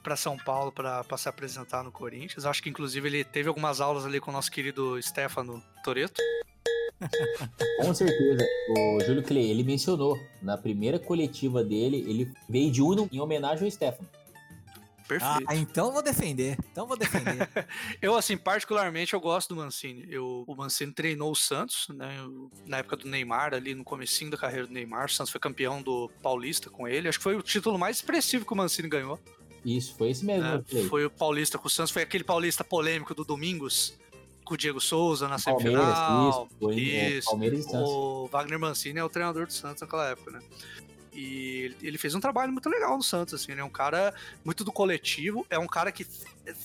para 0.03 0.17
São 0.17 0.39
Paulo 0.39 0.73
para 0.73 1.19
se 1.19 1.29
apresentar 1.29 1.83
no 1.83 1.93
Corinthians. 1.93 2.47
Acho 2.47 2.63
que 2.63 2.71
inclusive 2.71 3.07
ele 3.07 3.25
teve 3.25 3.49
algumas 3.49 3.79
aulas 3.79 4.07
ali 4.07 4.19
com 4.19 4.31
o 4.31 4.33
nosso 4.33 4.51
querido 4.51 5.03
Stefano 5.03 5.63
Toreto. 5.85 6.23
Com 7.83 7.93
certeza. 7.93 8.47
O 8.71 9.01
Júlio 9.05 9.23
Clay, 9.23 9.51
ele 9.51 9.65
mencionou 9.65 10.19
na 10.41 10.57
primeira 10.57 10.99
coletiva 10.99 11.63
dele, 11.63 12.07
ele 12.09 12.33
veio 12.49 12.71
de 12.71 12.81
Uno 12.81 13.07
em 13.13 13.21
homenagem 13.21 13.65
ao 13.65 13.71
Stefano. 13.71 14.09
Perfeito. 15.07 15.47
Ah, 15.47 15.55
então 15.55 15.93
vou 15.93 16.03
defender. 16.03 16.59
Então 16.73 16.87
vou 16.87 16.97
defender. 16.97 17.49
eu, 18.03 18.17
assim, 18.17 18.37
particularmente, 18.37 19.15
eu 19.15 19.21
gosto 19.21 19.55
do 19.55 19.57
Mancini. 19.57 20.07
Eu, 20.11 20.45
o 20.47 20.55
Mancini 20.55 20.93
treinou 20.93 21.31
o 21.31 21.37
Santos, 21.37 21.87
né? 21.91 22.17
Na 22.67 22.79
época 22.79 22.97
do 22.97 23.09
Neymar, 23.09 23.55
ali 23.55 23.75
no 23.75 23.85
comecinho 23.85 24.31
da 24.31 24.37
carreira 24.37 24.67
do 24.67 24.73
Neymar. 24.73 25.07
O 25.07 25.09
Santos 25.09 25.31
foi 25.31 25.41
campeão 25.41 25.81
do 25.81 26.11
Paulista 26.23 26.69
com 26.69 26.89
ele. 26.89 27.09
Acho 27.09 27.19
que 27.19 27.25
foi 27.25 27.37
o 27.37 27.43
título 27.43 27.79
mais 27.79 27.97
expressivo 27.97 28.45
que 28.45 28.53
o 28.53 28.57
Mancini 28.57 28.89
ganhou. 28.89 29.19
Isso, 29.65 29.95
foi 29.97 30.11
esse 30.11 30.25
mesmo. 30.25 30.47
É, 30.47 30.83
foi 30.89 31.05
o 31.05 31.11
Paulista 31.11 31.59
com 31.59 31.67
o 31.67 31.71
Santos. 31.71 31.93
Foi 31.93 32.03
aquele 32.03 32.25
Paulista 32.25 32.65
polêmico 32.65 33.15
do 33.15 33.25
Domingos 33.25 33.95
com 34.45 34.55
o 34.55 34.57
Diego 34.57 34.81
Souza 34.81 35.29
na 35.29 35.39
semifinal. 35.39 36.31
Isso, 36.31 36.59
foi, 36.59 36.75
isso. 36.77 37.29
É, 37.29 37.31
Palmeiras 37.31 37.61
e 37.61 37.63
Santos. 37.65 37.91
O 37.91 38.29
Wagner 38.29 38.59
Mancini 38.59 38.99
é 39.01 39.05
o 39.05 39.09
treinador 39.09 39.47
do 39.47 39.53
Santos 39.53 39.83
naquela 39.83 40.09
época, 40.09 40.31
né? 40.31 40.41
E 41.17 41.75
ele 41.83 41.97
fez 41.97 42.15
um 42.15 42.21
trabalho 42.21 42.53
muito 42.53 42.69
legal 42.69 42.95
no 42.95 43.03
Santos, 43.03 43.33
assim. 43.33 43.53
Ele 43.53 43.63
é 43.63 43.65
um 43.65 43.71
cara 43.71 44.13
muito 44.45 44.63
do 44.63 44.71
coletivo, 44.71 45.47
é 45.49 45.59
um 45.59 45.67
cara 45.67 45.91
que 45.91 46.07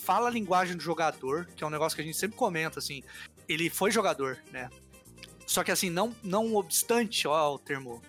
fala 0.04 0.28
a 0.28 0.32
linguagem 0.32 0.76
do 0.76 0.84
jogador, 0.84 1.46
que 1.56 1.64
é 1.64 1.68
um 1.68 1.70
negócio 1.70 1.96
que 1.96 2.02
a 2.02 2.06
gente 2.06 2.18
sempre 2.18 2.36
comenta, 2.36 2.78
assim. 2.78 3.02
Ele 3.48 3.70
foi 3.70 3.92
jogador, 3.92 4.38
né? 4.52 4.70
Só 5.48 5.64
que, 5.64 5.72
assim, 5.72 5.90
não, 5.90 6.14
não 6.22 6.54
obstante, 6.56 7.30
ó, 7.30 7.56
o 7.56 7.58
termo. 7.58 8.02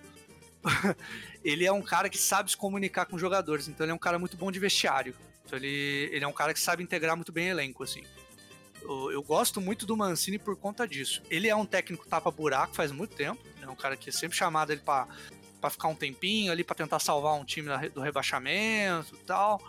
ele 1.44 1.64
é 1.64 1.70
um 1.70 1.82
cara 1.82 2.08
que 2.08 2.18
sabe 2.18 2.50
se 2.50 2.56
comunicar 2.56 3.06
com 3.06 3.16
jogadores, 3.16 3.68
então 3.68 3.84
ele 3.84 3.92
é 3.92 3.94
um 3.94 3.98
cara 3.98 4.18
muito 4.18 4.36
bom 4.36 4.50
de 4.50 4.58
vestiário. 4.58 5.14
Então 5.44 5.56
ele, 5.56 6.08
ele 6.12 6.24
é 6.24 6.28
um 6.28 6.32
cara 6.32 6.52
que 6.52 6.60
sabe 6.60 6.82
integrar 6.82 7.14
muito 7.14 7.30
bem 7.30 7.48
elenco, 7.48 7.84
assim. 7.84 8.02
Eu, 8.82 9.22
gosto 9.22 9.60
muito 9.60 9.86
do 9.86 9.96
Mancini 9.96 10.40
por 10.40 10.56
conta 10.56 10.88
disso. 10.88 11.22
Ele 11.30 11.48
é 11.48 11.54
um 11.54 11.64
técnico 11.64 12.04
tapa-buraco 12.04 12.74
faz 12.74 12.90
muito 12.90 13.14
tempo. 13.14 13.40
É 13.60 13.68
um 13.68 13.76
cara 13.76 13.96
que 13.96 14.08
é 14.08 14.12
sempre 14.12 14.36
chamado 14.36 14.72
ele 14.72 14.80
para 14.80 15.06
para 15.62 15.70
ficar 15.70 15.86
um 15.86 15.94
tempinho 15.94 16.50
ali 16.50 16.64
para 16.64 16.74
tentar 16.74 16.98
salvar 16.98 17.34
um 17.34 17.44
time 17.44 17.70
do 17.94 18.00
rebaixamento 18.00 19.14
e 19.14 19.24
tal. 19.24 19.62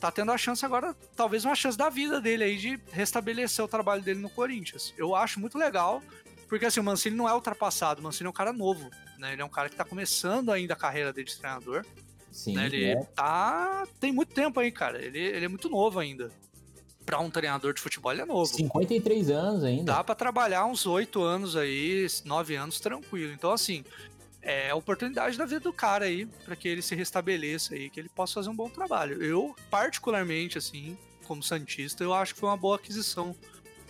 Tá 0.00 0.10
tendo 0.10 0.30
a 0.32 0.38
chance 0.38 0.64
agora, 0.64 0.96
talvez 1.16 1.44
uma 1.44 1.54
chance 1.54 1.76
da 1.76 1.90
vida 1.90 2.20
dele 2.20 2.44
aí 2.44 2.56
de 2.56 2.80
restabelecer 2.92 3.64
o 3.64 3.68
trabalho 3.68 4.02
dele 4.02 4.20
no 4.20 4.30
Corinthians. 4.30 4.94
Eu 4.96 5.14
acho 5.14 5.40
muito 5.40 5.58
legal, 5.58 6.00
porque 6.48 6.64
assim, 6.64 6.80
o 6.80 6.84
Mancini 6.84 7.16
não 7.16 7.28
é 7.28 7.34
ultrapassado, 7.34 8.00
o 8.00 8.04
Mancini 8.04 8.26
é 8.26 8.30
um 8.30 8.32
cara 8.32 8.52
novo, 8.52 8.88
né? 9.18 9.32
Ele 9.32 9.42
é 9.42 9.44
um 9.44 9.48
cara 9.48 9.68
que 9.68 9.76
tá 9.76 9.84
começando 9.84 10.50
ainda 10.50 10.74
a 10.74 10.76
carreira 10.76 11.12
dele 11.12 11.26
de 11.26 11.36
treinador. 11.36 11.84
Sim, 12.32 12.54
né? 12.54 12.66
Ele 12.66 12.84
é. 12.84 12.96
tá. 13.14 13.86
Tem 14.00 14.10
muito 14.10 14.32
tempo 14.32 14.58
aí, 14.58 14.72
cara. 14.72 15.00
Ele, 15.00 15.18
ele 15.18 15.44
é 15.44 15.48
muito 15.48 15.68
novo 15.68 15.98
ainda. 15.98 16.30
Pra 17.04 17.18
um 17.18 17.30
treinador 17.30 17.74
de 17.74 17.80
futebol, 17.80 18.12
ele 18.12 18.22
é 18.22 18.24
novo. 18.24 18.46
53 18.46 19.30
anos 19.30 19.64
ainda. 19.64 19.92
Dá 19.92 20.04
para 20.04 20.14
trabalhar 20.14 20.64
uns 20.66 20.86
8 20.86 21.20
anos 21.20 21.56
aí, 21.56 22.06
9 22.24 22.54
anos 22.54 22.80
tranquilo. 22.80 23.32
Então, 23.32 23.52
assim, 23.52 23.84
é 24.42 24.70
a 24.70 24.74
oportunidade 24.74 25.38
da 25.38 25.44
vida 25.44 25.60
do 25.60 25.72
cara 25.72 26.04
aí, 26.04 26.26
para 26.44 26.56
que 26.56 26.66
ele 26.66 26.82
se 26.82 26.94
restabeleça 26.94 27.74
aí, 27.74 27.88
que 27.88 28.00
ele 28.00 28.08
possa 28.08 28.34
fazer 28.34 28.50
um 28.50 28.56
bom 28.56 28.68
trabalho. 28.68 29.22
Eu, 29.22 29.54
particularmente, 29.70 30.58
assim, 30.58 30.98
como 31.26 31.42
Santista, 31.42 32.02
eu 32.02 32.12
acho 32.12 32.34
que 32.34 32.40
foi 32.40 32.48
uma 32.48 32.56
boa 32.56 32.76
aquisição 32.76 33.34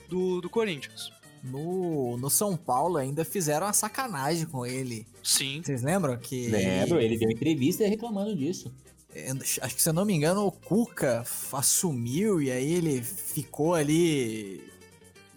do, 0.08 0.40
do 0.40 0.50
Corinthians. 0.50 1.10
No, 1.42 2.16
no 2.18 2.30
São 2.30 2.56
Paulo 2.56 2.98
ainda 2.98 3.24
fizeram 3.24 3.66
uma 3.66 3.72
sacanagem 3.72 4.46
com 4.46 4.64
ele. 4.64 5.06
Sim. 5.24 5.60
Vocês 5.64 5.82
lembram 5.82 6.16
que. 6.16 6.48
Lembro, 6.48 7.00
ele 7.00 7.18
deu 7.18 7.30
entrevista 7.30 7.84
reclamando 7.84 8.36
disso. 8.36 8.72
É, 9.14 9.30
acho 9.30 9.74
que 9.74 9.82
se 9.82 9.88
eu 9.88 9.92
não 9.92 10.04
me 10.04 10.14
engano, 10.14 10.46
o 10.46 10.52
Cuca 10.52 11.24
assumiu 11.52 12.40
e 12.40 12.50
aí 12.50 12.74
ele 12.74 13.02
ficou 13.02 13.74
ali 13.74 14.62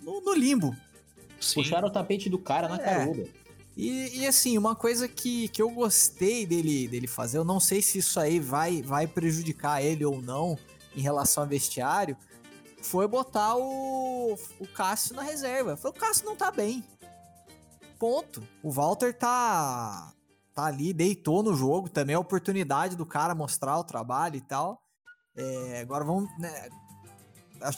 no, 0.02 0.22
no 0.22 0.34
limbo. 0.34 0.76
Sim. 1.40 1.56
Puxaram 1.56 1.88
o 1.88 1.92
tapete 1.92 2.30
do 2.30 2.38
cara 2.38 2.70
na 2.70 2.76
é. 2.76 2.80
caruda. 2.80 3.28
E, 3.76 4.20
e, 4.20 4.28
assim, 4.28 4.58
uma 4.58 4.74
coisa 4.74 5.08
que, 5.08 5.50
que 5.50 5.62
eu 5.62 5.70
gostei 5.70 6.46
dele, 6.46 6.88
dele 6.88 7.08
fazer, 7.08 7.38
eu 7.38 7.44
não 7.44 7.60
sei 7.60 7.82
se 7.82 7.98
isso 7.98 8.20
aí 8.20 8.40
vai, 8.40 8.82
vai 8.82 9.06
prejudicar 9.06 9.84
ele 9.84 10.06
ou 10.06 10.22
não 10.22 10.58
em 10.96 11.02
relação 11.02 11.44
ao 11.44 11.50
vestiário, 11.50 12.16
foi 12.82 13.06
botar 13.06 13.58
o, 13.58 14.38
o 14.60 14.68
Cássio 14.74 15.14
na 15.14 15.24
reserva. 15.24 15.76
Foi, 15.76 15.92
o 15.92 15.94
Cássio 15.94 16.26
não 16.26 16.38
tá 16.38 16.52
bem. 16.52 16.86
Ponto. 18.00 18.48
O 18.64 18.72
Walter 18.72 19.14
tá, 19.14 20.14
tá 20.54 20.66
ali, 20.66 20.94
deitou 20.94 21.44
no 21.44 21.54
jogo, 21.54 21.90
também 21.90 22.14
é 22.14 22.18
a 22.18 22.22
oportunidade 22.22 22.96
do 22.96 23.06
cara 23.06 23.36
mostrar 23.36 23.78
o 23.78 23.84
trabalho 23.84 24.38
e 24.38 24.42
tal. 24.42 24.82
É, 25.36 25.82
agora 25.82 26.06
vamos. 26.06 26.30
Né, 26.40 26.70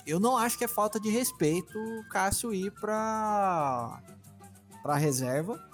eu 0.06 0.20
não 0.20 0.38
acho 0.38 0.60
que 0.60 0.64
é 0.64 0.68
falta 0.68 1.00
de 1.00 1.10
respeito 1.10 1.76
o 1.76 2.08
Cássio 2.10 2.54
ir 2.54 2.72
pra, 2.74 4.00
pra 4.84 4.96
reserva 4.96 5.67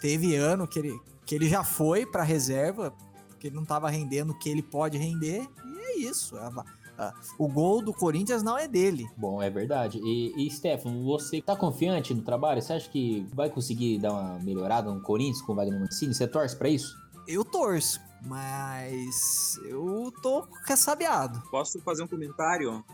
Teve 0.00 0.36
ano 0.36 0.66
que 0.66 0.78
ele, 0.78 1.00
que 1.24 1.34
ele 1.34 1.48
já 1.48 1.62
foi 1.62 2.06
pra 2.06 2.22
reserva, 2.22 2.92
porque 3.28 3.48
ele 3.48 3.56
não 3.56 3.64
tava 3.64 3.90
rendendo 3.90 4.30
o 4.30 4.38
que 4.38 4.48
ele 4.48 4.62
pode 4.62 4.96
render. 4.96 5.46
E 5.64 5.78
é 5.78 5.98
isso. 5.98 6.36
A, 6.36 7.12
o 7.38 7.46
gol 7.46 7.82
do 7.82 7.92
Corinthians 7.92 8.42
não 8.42 8.56
é 8.56 8.66
dele. 8.66 9.06
Bom, 9.16 9.42
é 9.42 9.50
verdade. 9.50 10.00
E, 10.02 10.46
e 10.46 10.50
Stefano, 10.50 11.04
você 11.04 11.42
tá 11.42 11.54
confiante 11.54 12.14
no 12.14 12.22
trabalho? 12.22 12.62
Você 12.62 12.72
acha 12.72 12.88
que 12.88 13.26
vai 13.34 13.50
conseguir 13.50 13.98
dar 13.98 14.12
uma 14.12 14.38
melhorada 14.38 14.90
no 14.90 15.00
Corinthians 15.02 15.42
com 15.42 15.52
o 15.52 15.56
Wagner 15.56 15.78
Mancini? 15.78 16.14
Você 16.14 16.26
torce 16.26 16.56
pra 16.56 16.68
isso? 16.68 16.96
Eu 17.28 17.44
torço, 17.44 18.00
mas 18.24 19.58
eu 19.68 20.12
tô 20.22 20.46
ressabiado. 20.64 21.42
Posso 21.50 21.80
fazer 21.80 22.02
um 22.02 22.08
comentário? 22.08 22.84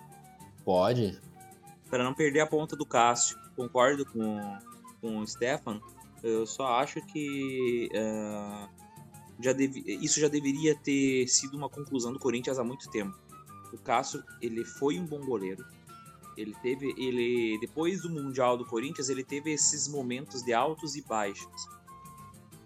Pode. 0.65 1.21
Para 1.89 2.03
não 2.03 2.15
perder 2.15 2.41
a 2.41 2.47
ponta 2.47 2.75
do 2.75 2.87
Cássio. 2.87 3.39
Concordo 3.55 4.05
com, 4.07 4.59
com 5.01 5.19
o 5.19 5.27
Stefan. 5.27 5.81
Eu 6.23 6.47
só 6.47 6.67
acho 6.75 7.05
que 7.07 7.89
uh, 7.93 8.69
já 9.41 9.53
deve, 9.53 9.83
isso 9.87 10.21
já 10.21 10.29
deveria 10.29 10.75
ter 10.75 11.27
sido 11.27 11.57
uma 11.57 11.69
conclusão 11.69 12.13
do 12.13 12.19
Corinthians 12.19 12.59
há 12.59 12.65
muito 12.65 12.89
tempo. 12.91 13.19
O 13.73 13.79
Cássio, 13.79 14.23
ele 14.41 14.65
foi 14.65 14.99
um 14.99 15.07
bom 15.07 15.21
goleiro. 15.21 15.65
Ele 16.37 16.55
teve, 16.63 16.95
ele 16.97 17.59
depois 17.61 18.03
do 18.03 18.11
mundial 18.11 18.57
do 18.57 18.65
Corinthians, 18.65 19.09
ele 19.09 19.25
teve 19.25 19.53
esses 19.53 19.89
momentos 19.89 20.43
de 20.43 20.53
altos 20.53 20.97
e 20.97 21.03
baixos. 21.03 21.69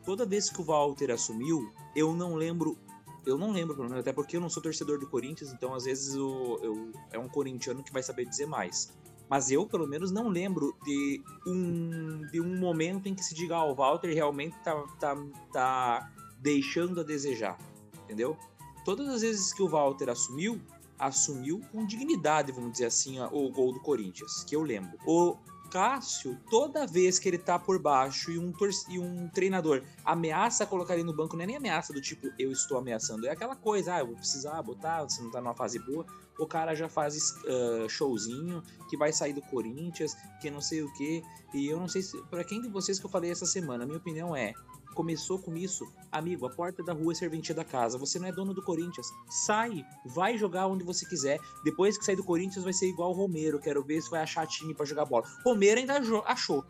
Toda 0.05 0.27
vez 0.27 0.51
que 0.51 0.61
o 0.61 0.65
Walter 0.65 1.11
assumiu, 1.11 1.73
eu 1.95 2.15
não 2.15 2.35
lembro 2.35 2.79
eu 3.27 3.37
não 3.37 3.51
lembro, 3.51 3.93
até 3.99 4.13
porque 4.13 4.37
eu 4.37 4.41
não 4.41 4.49
sou 4.49 4.63
torcedor 4.63 5.01
do 5.01 5.09
Corinthians, 5.09 5.53
então 5.53 5.75
às 5.75 5.85
vezes 5.85 6.15
eu, 6.15 6.61
eu, 6.63 6.93
é 7.11 7.19
um 7.19 7.29
corintiano 7.29 7.83
que 7.83 7.93
vai 7.93 8.03
saber 8.03 8.25
dizer 8.25 8.47
mais. 8.47 8.97
Mas 9.29 9.51
eu, 9.51 9.67
pelo 9.67 9.87
menos, 9.87 10.11
não 10.11 10.29
lembro 10.29 10.77
de 10.85 11.23
um, 11.47 12.23
de 12.31 12.41
um 12.41 12.59
momento 12.59 13.09
em 13.09 13.15
que 13.15 13.25
se 13.25 13.35
diga, 13.35 13.57
ah, 13.57 13.65
o 13.65 13.75
Walter 13.75 14.13
realmente 14.15 14.57
tá, 14.63 14.75
tá, 15.01 15.17
tá 15.53 16.13
deixando 16.39 17.01
a 17.01 17.03
desejar, 17.03 17.59
entendeu? 18.05 18.37
Todas 18.85 19.09
as 19.09 19.23
vezes 19.23 19.53
que 19.53 19.63
o 19.63 19.69
Walter 19.69 20.09
assumiu, 20.09 20.61
assumiu 20.99 21.61
com 21.73 21.85
dignidade, 21.85 22.53
vamos 22.53 22.73
dizer 22.73 22.87
assim, 22.87 23.19
o 23.21 23.51
gol 23.51 23.73
do 23.73 23.81
Corinthians, 23.81 24.45
que 24.45 24.55
eu 24.55 24.63
lembro. 24.63 24.97
O 25.05 25.37
Cássio, 25.71 26.39
toda 26.49 26.87
vez 26.87 27.19
que 27.19 27.29
ele 27.29 27.39
tá 27.39 27.59
por 27.59 27.81
baixo 27.81 28.31
e 28.31 28.39
um, 28.39 28.53
e 28.89 28.99
um 28.99 29.29
treinador 29.29 29.83
ameaça 30.05 30.65
colocar 30.65 30.95
ele 30.95 31.03
no 31.03 31.13
banco, 31.13 31.37
não 31.37 31.43
é 31.43 31.47
nem 31.47 31.57
ameaça 31.57 31.93
do 31.93 32.01
tipo, 32.01 32.29
eu 32.39 32.53
estou 32.53 32.79
ameaçando, 32.79 33.27
é 33.27 33.31
aquela 33.31 33.57
coisa, 33.57 33.95
ah, 33.95 33.99
eu 34.01 34.07
vou 34.07 34.17
precisar 34.17 34.63
botar, 34.63 35.03
você 35.03 35.21
não 35.21 35.31
tá 35.31 35.41
numa 35.41 35.55
fase 35.55 35.79
boa, 35.81 36.07
o 36.39 36.47
cara 36.47 36.75
já 36.75 36.89
faz 36.89 37.33
uh, 37.45 37.89
showzinho, 37.89 38.63
que 38.89 38.97
vai 38.97 39.13
sair 39.13 39.33
do 39.33 39.43
Corinthians, 39.43 40.17
que 40.41 40.51
não 40.51 40.61
sei 40.61 40.83
o 40.83 40.93
que, 40.95 41.23
e 41.55 41.67
eu 41.67 41.79
não 41.79 41.89
sei 41.89 42.03
se, 42.03 42.21
pra 42.25 42.45
quem 42.45 42.61
de 42.61 42.69
vocês 42.69 42.99
que 42.99 43.07
eu 43.07 43.11
falei 43.11 43.31
essa 43.31 43.47
semana, 43.47 43.85
a 43.85 43.87
minha 43.87 43.99
opinião 43.99 44.35
é, 44.35 44.53
começou 44.97 45.39
com 45.39 45.55
isso, 45.55 45.87
amigo, 46.11 46.47
a 46.47 46.51
porta 46.51 46.83
da 46.83 46.95
rua 46.95 47.13
é 47.13 47.15
serventia 47.15 47.55
da 47.55 47.65
casa. 47.65 47.99
Você 47.99 48.19
não 48.19 48.27
é 48.27 48.33
dono 48.33 48.55
do 48.55 48.63
Corinthians. 48.63 49.07
Sai, 49.29 49.85
vai 50.07 50.39
jogar 50.39 50.67
onde 50.67 50.83
você 50.83 51.07
quiser. 51.07 51.39
Depois 51.63 51.99
que 51.99 52.05
sair 52.05 52.17
do 52.17 52.25
Corinthians 52.25 52.65
vai 52.65 52.73
ser 52.73 52.89
igual 52.89 53.11
o 53.11 53.15
Romero. 53.15 53.61
Quero 53.61 53.85
ver 53.85 54.01
se 54.01 54.11
vai 54.11 54.23
achar 54.23 54.47
time 54.47 54.75
para 54.75 54.87
jogar 54.87 55.05
bola. 55.05 55.27
Romero 55.45 55.79
ainda 55.79 56.01
achou. 56.25 56.65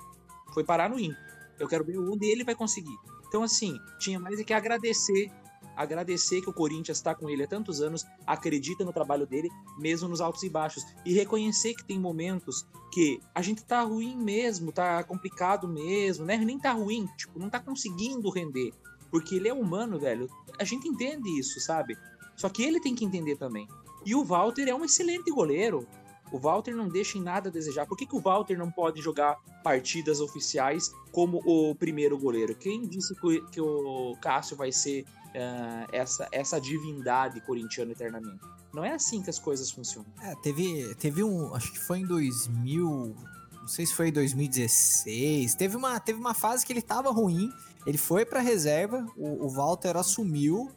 Foi 0.53 0.65
parar 0.65 0.91
no 0.91 0.99
IN. 0.99 1.15
Eu 1.59 1.69
quero 1.69 1.85
ver 1.85 1.99
onde 1.99 2.27
ele 2.27 2.43
vai 2.43 2.57
conseguir. 2.57 2.97
Então, 3.29 3.45
assim, 3.45 3.79
tinha 4.01 4.19
mais 4.19 4.43
que 4.43 4.53
agradecer 4.53 5.31
agradecer 5.77 6.41
que 6.41 6.49
o 6.49 6.53
Corinthians 6.53 6.99
está 6.99 7.15
com 7.15 7.29
ele 7.29 7.45
há 7.45 7.47
tantos 7.47 7.81
anos, 7.81 8.05
acredita 8.27 8.85
no 8.85 8.93
trabalho 8.93 9.27
dele, 9.27 9.51
mesmo 9.79 10.09
nos 10.09 10.21
altos 10.21 10.43
e 10.43 10.49
baixos, 10.49 10.85
e 11.05 11.13
reconhecer 11.13 11.75
que 11.75 11.85
tem 11.85 12.01
momentos 12.01 12.67
que 12.93 13.21
a 13.35 13.43
gente 13.43 13.63
tá 13.63 13.83
ruim 13.83 14.17
mesmo, 14.17 14.73
tá 14.73 15.05
complicado 15.05 15.69
mesmo, 15.69 16.25
né? 16.25 16.37
Nem 16.39 16.59
tá 16.59 16.73
ruim, 16.73 17.07
tipo, 17.17 17.39
não 17.39 17.51
tá 17.51 17.61
conseguindo 17.61 18.31
render, 18.31 18.73
porque 19.11 19.35
ele 19.35 19.49
é 19.49 19.55
humano, 19.55 19.99
velho. 19.99 20.29
A 20.59 20.65
gente 20.65 20.89
entende 20.89 21.29
isso, 21.39 21.61
sabe? 21.61 21.97
Só 22.37 22.49
que 22.49 22.63
ele 22.63 22.81
tem 22.81 22.95
que 22.95 23.05
entender 23.05 23.37
também. 23.37 23.69
E 24.05 24.15
o 24.15 24.25
Walter 24.25 24.69
é 24.69 24.75
um 24.75 24.85
excelente 24.85 25.31
goleiro. 25.31 25.87
O 26.33 26.39
Walter 26.39 26.75
não 26.75 26.89
deixa 26.89 27.19
em 27.19 27.23
nada 27.23 27.49
a 27.49 27.53
desejar. 27.53 27.87
Por 27.87 27.97
que, 27.97 28.07
que 28.07 28.17
o 28.17 28.21
Walter 28.21 28.59
não 28.59 28.71
pode 28.71 29.01
jogar 29.01 29.37
partidas 29.63 30.21
oficiais 30.21 30.93
como 31.13 31.41
o 31.45 31.75
primeiro 31.75 32.19
goleiro? 32.19 32.55
Quem 32.55 32.87
disse 32.87 33.15
que, 33.51 33.61
o 33.61 34.17
Cássio 34.21 34.57
vai 34.57 34.73
ser 34.73 35.03
uh, 35.03 35.89
essa, 35.93 36.29
essa 36.33 36.61
divindade 36.61 37.41
corintiana 37.41 37.93
eternamente. 37.93 38.41
Não 38.73 38.85
é 38.85 38.93
assim 38.93 39.23
que 39.23 39.31
as 39.31 39.39
coisas 39.39 39.71
funcionam. 39.71 40.09
É, 40.21 40.35
teve, 40.37 40.95
teve 40.97 41.23
um. 41.23 41.55
Acho 41.55 41.73
que 41.73 41.79
foi 41.79 42.01
em 42.01 42.07
2000. 42.07 43.17
Não 43.61 43.69
sei 43.69 43.87
se 43.87 43.95
foi 43.95 44.09
em 44.09 44.13
2016. 44.13 45.55
Teve 45.55 45.77
uma, 45.77 45.99
teve 45.99 46.19
uma 46.19 46.35
fase 46.35 46.67
que 46.67 46.73
ele 46.73 46.83
tava 46.83 47.11
ruim. 47.11 47.51
Ele 47.87 47.99
foi 47.99 48.25
pra 48.25 48.41
reserva. 48.41 49.07
O, 49.17 49.47
o 49.47 49.49
Walter 49.49 49.97
assumiu. 49.97 50.71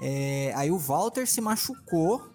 É, 0.00 0.52
aí 0.56 0.70
o 0.70 0.78
Walter 0.78 1.26
se 1.26 1.40
machucou. 1.40 2.28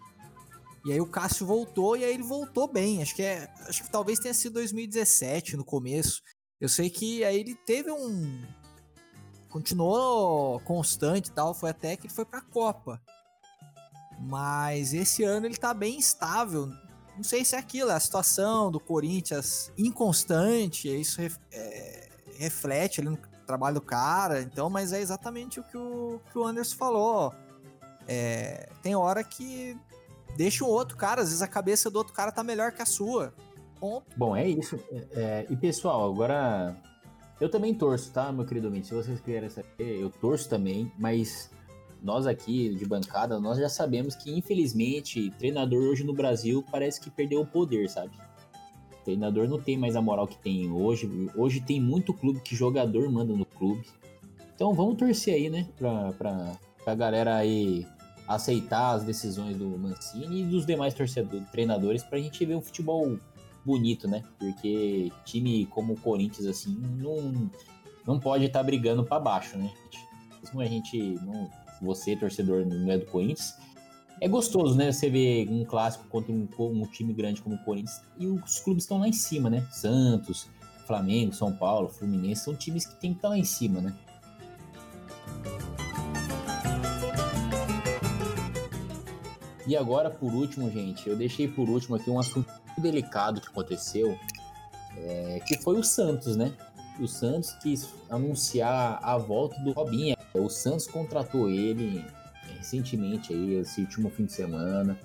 E 0.86 0.92
aí 0.92 1.00
o 1.00 1.08
Cássio 1.08 1.46
voltou 1.46 1.96
e 1.96 2.04
aí 2.04 2.14
ele 2.14 2.24
voltou 2.24 2.68
bem. 2.68 3.02
Acho 3.02 3.16
que 3.16 3.22
é, 3.22 3.50
acho 3.68 3.84
que 3.84 3.90
talvez 3.90 4.20
tenha 4.20 4.34
sido 4.34 4.54
2017 4.54 5.56
no 5.56 5.64
começo. 5.64 6.22
Eu 6.60 6.68
sei 6.68 6.90
que 6.90 7.24
aí 7.24 7.40
ele 7.40 7.56
teve 7.56 7.92
um 7.92 8.42
continuou 9.50 10.60
constante 10.62 11.28
e 11.28 11.32
tal, 11.32 11.54
foi 11.54 11.70
até 11.70 11.96
que 11.96 12.08
ele 12.08 12.14
foi 12.14 12.26
pra 12.26 12.42
Copa. 12.42 13.00
Mas 14.20 14.94
esse 14.94 15.24
ano 15.24 15.46
ele 15.46 15.58
tá 15.58 15.74
bem 15.74 16.00
estável. 16.00 16.68
Não 17.16 17.24
sei 17.24 17.46
se 17.46 17.56
é 17.56 17.60
aquilo, 17.60 17.92
é 17.92 17.94
a 17.94 18.00
situação 18.00 18.72
do 18.72 18.80
Corinthians 18.80 19.72
inconstante, 19.78 20.90
isso 20.90 21.22
é, 21.52 22.10
reflete 22.38 23.00
ali 23.00 23.10
no 23.10 23.20
trabalho 23.46 23.76
do 23.76 23.82
cara, 23.82 24.42
então, 24.42 24.70
mas 24.70 24.92
é 24.92 25.00
exatamente 25.00 25.60
o 25.60 25.64
que 25.64 25.78
o, 25.78 26.20
que 26.32 26.38
o 26.40 26.44
Anderson 26.44 26.76
falou. 26.76 27.34
É, 28.08 28.70
tem 28.82 28.96
hora 28.96 29.24
que 29.24 29.78
deixa 30.36 30.64
o 30.64 30.68
outro 30.68 30.98
cara, 30.98 31.22
às 31.22 31.28
vezes 31.30 31.42
a 31.42 31.48
cabeça 31.48 31.90
do 31.90 31.98
outro 31.98 32.14
cara 32.14 32.32
tá 32.32 32.44
melhor 32.44 32.72
que 32.72 32.82
a 32.82 32.86
sua. 32.86 33.34
Ponto. 33.80 34.06
Bom, 34.16 34.36
é 34.36 34.48
isso. 34.48 34.80
É, 34.92 35.08
é 35.14 35.48
e 35.50 35.56
pessoal, 35.56 36.10
agora 36.10 36.76
eu 37.40 37.50
também 37.50 37.74
torço, 37.74 38.12
tá, 38.12 38.32
meu 38.32 38.46
querido 38.46 38.68
amigo? 38.68 38.86
Se 38.86 38.94
vocês 38.94 39.20
querem 39.20 39.50
saber, 39.50 40.00
eu 40.00 40.10
torço 40.10 40.48
também, 40.48 40.92
mas 40.98 41.50
nós 42.02 42.28
aqui 42.28 42.76
de 42.76 42.86
bancada, 42.86 43.40
nós 43.40 43.58
já 43.58 43.70
sabemos 43.70 44.16
que, 44.16 44.32
infelizmente, 44.38 45.32
treinador 45.38 45.84
hoje 45.84 46.04
no 46.04 46.14
Brasil 46.14 46.64
parece 46.72 47.00
que 47.00 47.10
perdeu 47.10 47.42
o 47.42 47.46
poder, 47.46 47.90
sabe? 47.90 48.12
Treinador 49.04 49.48
não 49.48 49.60
tem 49.60 49.78
mais 49.78 49.96
a 49.96 50.02
moral 50.02 50.28
que 50.28 50.38
tem 50.38 50.72
hoje. 50.72 51.10
Hoje 51.36 51.60
tem 51.60 51.82
muito 51.82 52.14
clube 52.14 52.40
que 52.40 52.56
jogador 52.56 53.10
manda 53.12 53.34
no 53.34 53.46
clube. 53.46 53.86
Então 54.56 54.74
vamos 54.74 54.98
torcer 54.98 55.34
aí, 55.34 55.50
né? 55.50 55.68
Pra, 55.78 56.14
pra, 56.14 56.52
pra 56.84 56.96
galera 56.96 57.36
aí 57.36 57.86
aceitar 58.28 58.94
as 58.94 59.04
decisões 59.04 59.58
do 59.58 59.78
Mancini 59.78 60.42
e 60.42 60.46
dos 60.46 60.66
demais 60.66 60.94
torcedores, 60.94 61.48
treinadores, 61.50 62.04
pra 62.04 62.20
gente 62.20 62.46
ver 62.46 62.56
um 62.56 62.62
futebol 62.62 63.18
bonito, 63.66 64.08
né? 64.08 64.24
Porque 64.40 65.12
time 65.26 65.66
como 65.68 65.94
o 65.94 66.00
Corinthians, 66.00 66.48
assim, 66.48 66.78
não, 66.98 67.50
não 68.06 68.20
pode 68.20 68.46
estar 68.46 68.60
tá 68.60 68.64
brigando 68.64 69.04
para 69.04 69.20
baixo, 69.20 69.58
né? 69.58 69.72
Mesmo 70.42 70.62
a 70.62 70.66
gente, 70.66 71.20
não, 71.24 71.50
você, 71.82 72.16
torcedor, 72.16 72.66
não 72.66 72.92
é 72.92 72.98
do 72.98 73.06
Corinthians, 73.06 73.56
é 74.22 74.28
gostoso, 74.28 74.76
né? 74.76 74.92
Você 74.92 75.10
ver 75.10 75.50
um 75.50 75.66
clássico 75.66 76.08
contra 76.08 76.32
um, 76.32 76.48
um 76.60 76.86
time 76.88 77.14
grande 77.14 77.42
como 77.42 77.56
o 77.56 77.64
Corinthians 77.64 78.02
e 78.18 78.28
os 78.28 78.60
clubes 78.60 78.84
estão 78.84 79.00
lá 79.00 79.08
em 79.08 79.14
cima, 79.14 79.50
né? 79.50 79.68
Santos, 79.72 80.50
Flamengo, 80.86 81.34
São 81.34 81.54
Paulo, 81.54 81.90
Fluminense, 81.90 82.44
são 82.44 82.56
times 82.56 82.86
que 82.86 83.00
tem 83.00 83.12
que 83.12 83.18
estar 83.18 83.30
tá 83.30 83.34
lá 83.34 83.38
em 83.38 83.44
cima, 83.44 83.82
né? 83.82 83.94
E 89.66 89.78
agora, 89.78 90.10
por 90.10 90.34
último, 90.34 90.70
gente, 90.70 91.08
eu 91.08 91.16
deixei 91.16 91.48
por 91.48 91.70
último 91.70 91.96
aqui 91.96 92.10
um 92.10 92.20
assunto 92.20 92.52
delicado 92.78 93.40
que 93.40 93.48
aconteceu, 93.48 94.18
é, 94.98 95.42
que 95.48 95.58
foi 95.58 95.78
o 95.78 95.84
Santos, 95.84 96.36
né? 96.36 96.52
O 97.00 97.08
Santos 97.08 97.54
quis 97.62 97.90
anunciar 98.10 99.00
a 99.02 99.18
volta 99.18 99.60
do 99.62 99.72
Robinho. 99.72 100.16
O 100.34 100.50
Santos 100.50 100.86
contratou 100.86 101.50
ele 101.50 102.04
recentemente 102.58 103.34
aí, 103.34 103.56
esse 103.56 103.82
último 103.82 104.10
fim 104.10 104.26
de 104.26 104.34
semana. 104.34 104.98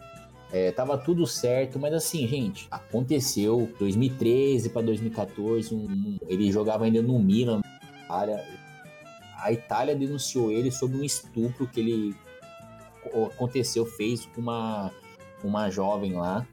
É, 0.51 0.73
tava 0.73 0.97
tudo 0.97 1.27
certo, 1.27 1.79
mas 1.79 1.93
assim, 1.93 2.27
gente, 2.27 2.67
aconteceu 2.71 3.71
2013 3.79 4.71
para 4.71 4.83
2014, 4.83 5.75
um, 5.75 5.79
um, 5.79 6.19
ele 6.27 6.51
jogava 6.51 6.85
ainda 6.85 7.03
no 7.03 7.19
Milan. 7.19 7.61
A 8.09 9.53
Itália 9.53 9.95
denunciou 9.95 10.51
ele 10.51 10.71
sobre 10.71 10.97
um 10.97 11.05
estupro 11.05 11.67
que 11.67 11.81
ele 11.81 12.17
aconteceu, 13.27 13.85
fez 13.85 14.27
com 14.27 14.41
uma, 14.41 14.93
uma 15.43 15.71
jovem 15.71 16.15
lá. 16.15 16.47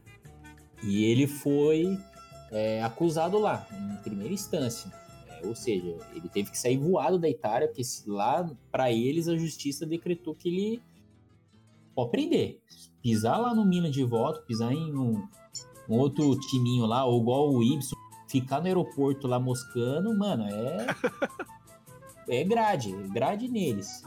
E 0.82 1.04
ele 1.04 1.26
foi 1.26 1.98
é, 2.50 2.82
acusado 2.82 3.38
lá, 3.38 3.66
em 3.72 4.02
primeira 4.02 4.32
instância. 4.32 4.92
É, 5.28 5.46
ou 5.46 5.54
seja, 5.54 5.96
ele 6.14 6.28
teve 6.28 6.50
que 6.50 6.58
sair 6.58 6.76
voado 6.76 7.18
da 7.18 7.28
Itália, 7.28 7.68
porque 7.68 7.82
lá, 8.06 8.48
para 8.70 8.92
eles, 8.92 9.28
a 9.28 9.36
justiça 9.36 9.86
decretou 9.86 10.34
que 10.34 10.48
ele 10.48 10.82
pode 11.94 12.10
prender. 12.10 12.60
Pisar 13.02 13.40
lá 13.40 13.54
no 13.54 13.64
Minas 13.64 13.92
de 13.92 14.04
volta, 14.04 14.42
pisar 14.42 14.72
em 14.72 14.94
um, 14.94 15.26
um 15.88 15.98
outro 15.98 16.38
timinho 16.40 16.86
lá, 16.86 17.04
ou 17.04 17.20
igual 17.20 17.52
o 17.52 17.62
Ibson, 17.62 17.96
ficar 18.28 18.60
no 18.60 18.66
aeroporto 18.66 19.26
lá 19.26 19.38
moscando, 19.38 20.16
mano, 20.16 20.44
é. 20.44 20.86
é 22.40 22.44
grade, 22.44 22.92
grade 23.08 23.48
neles. 23.48 24.02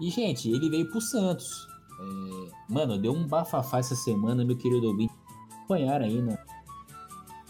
E, 0.00 0.10
gente, 0.10 0.50
ele 0.50 0.68
veio 0.68 0.90
pro 0.90 1.00
Santos. 1.00 1.68
É, 1.98 2.72
mano, 2.72 2.98
deu 2.98 3.12
um 3.12 3.26
bafafá 3.26 3.78
essa 3.78 3.96
semana, 3.96 4.44
meu 4.44 4.56
querido 4.56 4.88
ouvinte. 4.88 5.12
Acompanharam 5.50 6.04
aí 6.04 6.20
na, 6.20 6.38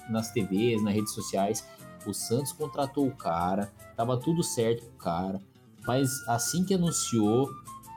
nas 0.09 0.31
TVs, 0.33 0.83
nas 0.83 0.95
redes 0.95 1.13
sociais. 1.13 1.67
O 2.07 2.15
Santos 2.15 2.53
contratou 2.53 3.07
o 3.07 3.17
cara, 3.17 3.73
tava 3.97 4.17
tudo 4.17 4.43
certo 4.43 4.85
com 4.87 4.95
o 4.95 4.99
cara. 4.99 5.43
Mas 5.87 6.11
assim 6.29 6.65
que 6.65 6.75
anunciou, 6.75 7.49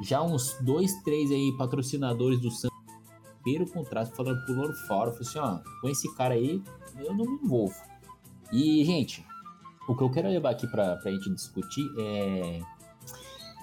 já 0.01 0.21
uns 0.21 0.57
dois, 0.61 0.93
três 1.03 1.31
aí 1.31 1.55
patrocinadores 1.57 2.39
do 2.39 2.49
Santos 2.49 2.79
o 3.57 3.65
contrato 3.65 4.15
falando 4.15 4.43
pro 4.45 4.53
Loro 4.53 4.73
fora. 4.73 5.11
Falei 5.11 5.27
assim, 5.27 5.39
ó, 5.39 5.59
com 5.81 5.89
esse 5.89 6.13
cara 6.15 6.35
aí, 6.35 6.61
eu 6.97 7.13
não 7.15 7.25
me 7.25 7.43
envolvo. 7.43 7.73
E, 8.51 8.83
gente, 8.85 9.25
o 9.87 9.95
que 9.95 10.03
eu 10.03 10.11
quero 10.11 10.27
levar 10.27 10.51
aqui 10.51 10.67
pra, 10.67 10.97
pra 10.97 11.11
gente 11.11 11.33
discutir 11.33 11.89
é. 11.97 12.61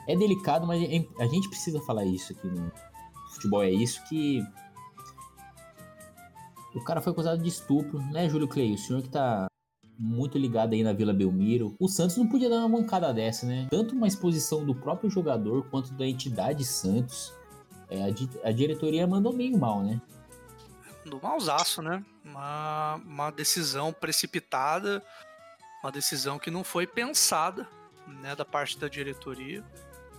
É 0.06 0.14
delicado, 0.14 0.66
mas 0.66 0.82
a 1.18 1.26
gente 1.26 1.48
precisa 1.48 1.80
falar 1.80 2.04
isso 2.04 2.32
aqui 2.32 2.46
no 2.46 2.70
futebol. 3.32 3.62
É 3.62 3.70
isso 3.70 4.02
que. 4.08 4.42
O 6.74 6.84
cara 6.84 7.00
foi 7.00 7.12
acusado 7.12 7.42
de 7.42 7.48
estupro, 7.48 7.98
né, 8.12 8.28
Júlio 8.28 8.46
Clay? 8.46 8.74
O 8.74 8.78
senhor 8.78 9.02
que 9.02 9.08
tá 9.08 9.46
muito 9.98 10.36
ligado 10.38 10.74
aí 10.74 10.82
na 10.82 10.92
Vila 10.92 11.12
Belmiro. 11.12 11.74
O 11.78 11.88
Santos 11.88 12.16
não 12.16 12.28
podia 12.28 12.48
dar 12.48 12.56
uma 12.56 12.68
mancada 12.68 13.12
dessa, 13.12 13.46
né? 13.46 13.66
Tanto 13.70 13.94
uma 13.94 14.06
exposição 14.06 14.64
do 14.64 14.74
próprio 14.74 15.10
jogador 15.10 15.66
quanto 15.70 15.92
da 15.94 16.06
entidade 16.06 16.64
Santos. 16.64 17.32
É, 17.88 18.04
a, 18.04 18.10
di 18.10 18.28
a, 18.44 18.50
diretoria 18.50 19.06
mandou 19.06 19.32
meio 19.32 19.56
mal, 19.56 19.82
né? 19.82 20.00
Do 21.04 21.20
malzaço, 21.22 21.80
né? 21.80 22.04
Uma, 22.24 22.96
uma 22.96 23.30
decisão 23.30 23.92
precipitada, 23.92 25.02
uma 25.82 25.92
decisão 25.92 26.38
que 26.38 26.50
não 26.50 26.64
foi 26.64 26.86
pensada, 26.86 27.66
né, 28.06 28.34
da 28.34 28.44
parte 28.44 28.78
da 28.78 28.88
diretoria. 28.88 29.64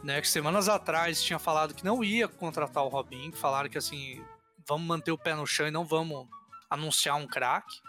Né, 0.04 0.22
que 0.22 0.30
semanas 0.30 0.70
atrás 0.70 1.22
tinha 1.22 1.40
falado 1.40 1.74
que 1.74 1.84
não 1.84 2.04
ia 2.04 2.28
contratar 2.28 2.84
o 2.84 2.88
Robin, 2.88 3.32
que 3.32 3.38
falaram 3.38 3.68
que 3.68 3.78
assim, 3.78 4.24
vamos 4.66 4.88
manter 4.88 5.12
o 5.12 5.18
pé 5.18 5.36
no 5.36 5.46
chão 5.46 5.68
e 5.68 5.72
não 5.72 5.84
vamos 5.84 6.28
anunciar 6.70 7.16
um 7.16 7.28
craque 7.28 7.82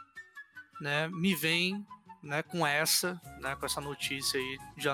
né, 0.80 1.08
me 1.08 1.34
vem 1.34 1.84
né, 2.22 2.42
com 2.42 2.66
essa, 2.66 3.20
né, 3.40 3.54
com 3.56 3.64
essa 3.64 3.80
notícia 3.80 4.40
aí 4.40 4.58
de 4.76 4.88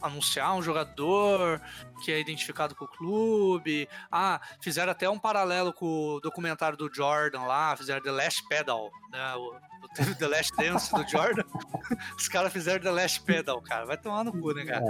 anunciar 0.00 0.54
um 0.54 0.62
jogador 0.62 1.60
que 2.04 2.10
é 2.10 2.18
identificado 2.18 2.74
com 2.74 2.84
o 2.84 2.88
clube. 2.88 3.88
Ah, 4.10 4.40
fizeram 4.62 4.90
até 4.90 5.08
um 5.08 5.18
paralelo 5.18 5.72
com 5.72 6.14
o 6.14 6.20
documentário 6.20 6.76
do 6.76 6.92
Jordan 6.92 7.42
lá, 7.42 7.76
fizeram 7.76 8.02
The 8.02 8.10
Last 8.10 8.48
Pedal, 8.48 8.90
né, 9.10 9.34
o, 9.36 9.54
o 9.54 9.88
The 10.18 10.26
Last 10.26 10.56
Dance 10.56 10.92
do 10.92 11.06
Jordan. 11.08 11.44
Os 12.16 12.28
caras 12.28 12.52
fizeram 12.52 12.82
The 12.82 12.90
Last 12.90 13.20
Pedal, 13.22 13.60
cara. 13.62 13.84
Vai 13.84 13.96
tomar 13.96 14.24
no 14.24 14.32
cu, 14.32 14.52
né, 14.52 14.64
cara? 14.64 14.84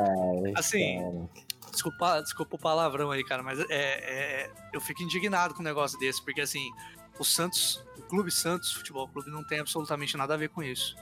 Assim, 0.57 1.29
desculpa, 1.71 2.21
desculpa 2.21 2.57
o 2.57 2.59
palavrão 2.59 3.11
aí, 3.11 3.25
cara, 3.25 3.43
mas 3.43 3.59
é, 3.61 3.67
é, 3.71 4.53
eu 4.73 4.81
fico 4.81 5.03
indignado 5.03 5.55
com 5.55 5.61
um 5.61 5.65
negócio 5.65 5.99
desse, 5.99 6.23
porque 6.23 6.41
assim, 6.41 6.71
o 7.19 7.25
Santos, 7.25 7.85
o 7.99 8.03
Clube 8.03 8.31
Santos 8.31 8.73
Futebol 8.73 9.09
Clube 9.09 9.31
não 9.31 9.45
tem 9.45 9.61
absolutamente 9.61 10.17
nada 10.17 10.35
a 10.35 10.37
ver 10.37 10.49
com 10.49 10.63
isso, 10.63 10.97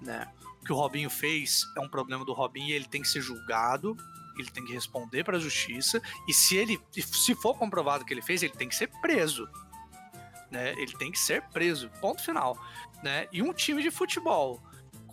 né? 0.00 0.30
O 0.60 0.64
que 0.64 0.72
o 0.72 0.76
Robinho 0.76 1.10
fez 1.10 1.64
é 1.76 1.80
um 1.80 1.88
problema 1.88 2.24
do 2.24 2.32
Robinho, 2.32 2.74
ele 2.74 2.86
tem 2.86 3.02
que 3.02 3.08
ser 3.08 3.20
julgado, 3.20 3.96
ele 4.38 4.50
tem 4.50 4.64
que 4.64 4.72
responder 4.72 5.24
para 5.24 5.36
a 5.36 5.40
justiça 5.40 6.00
e 6.28 6.34
se 6.34 6.56
ele 6.56 6.80
se 6.92 7.34
for 7.34 7.54
comprovado 7.54 8.04
que 8.04 8.12
ele 8.12 8.22
fez, 8.22 8.42
ele 8.42 8.52
tem 8.52 8.68
que 8.68 8.74
ser 8.74 8.88
preso. 9.00 9.48
Né? 10.50 10.74
Ele 10.74 10.92
tem 10.96 11.10
que 11.10 11.18
ser 11.18 11.42
preso. 11.48 11.90
Ponto 12.00 12.22
final, 12.22 12.56
né? 13.02 13.26
E 13.32 13.42
um 13.42 13.52
time 13.52 13.82
de 13.82 13.90
futebol 13.90 14.62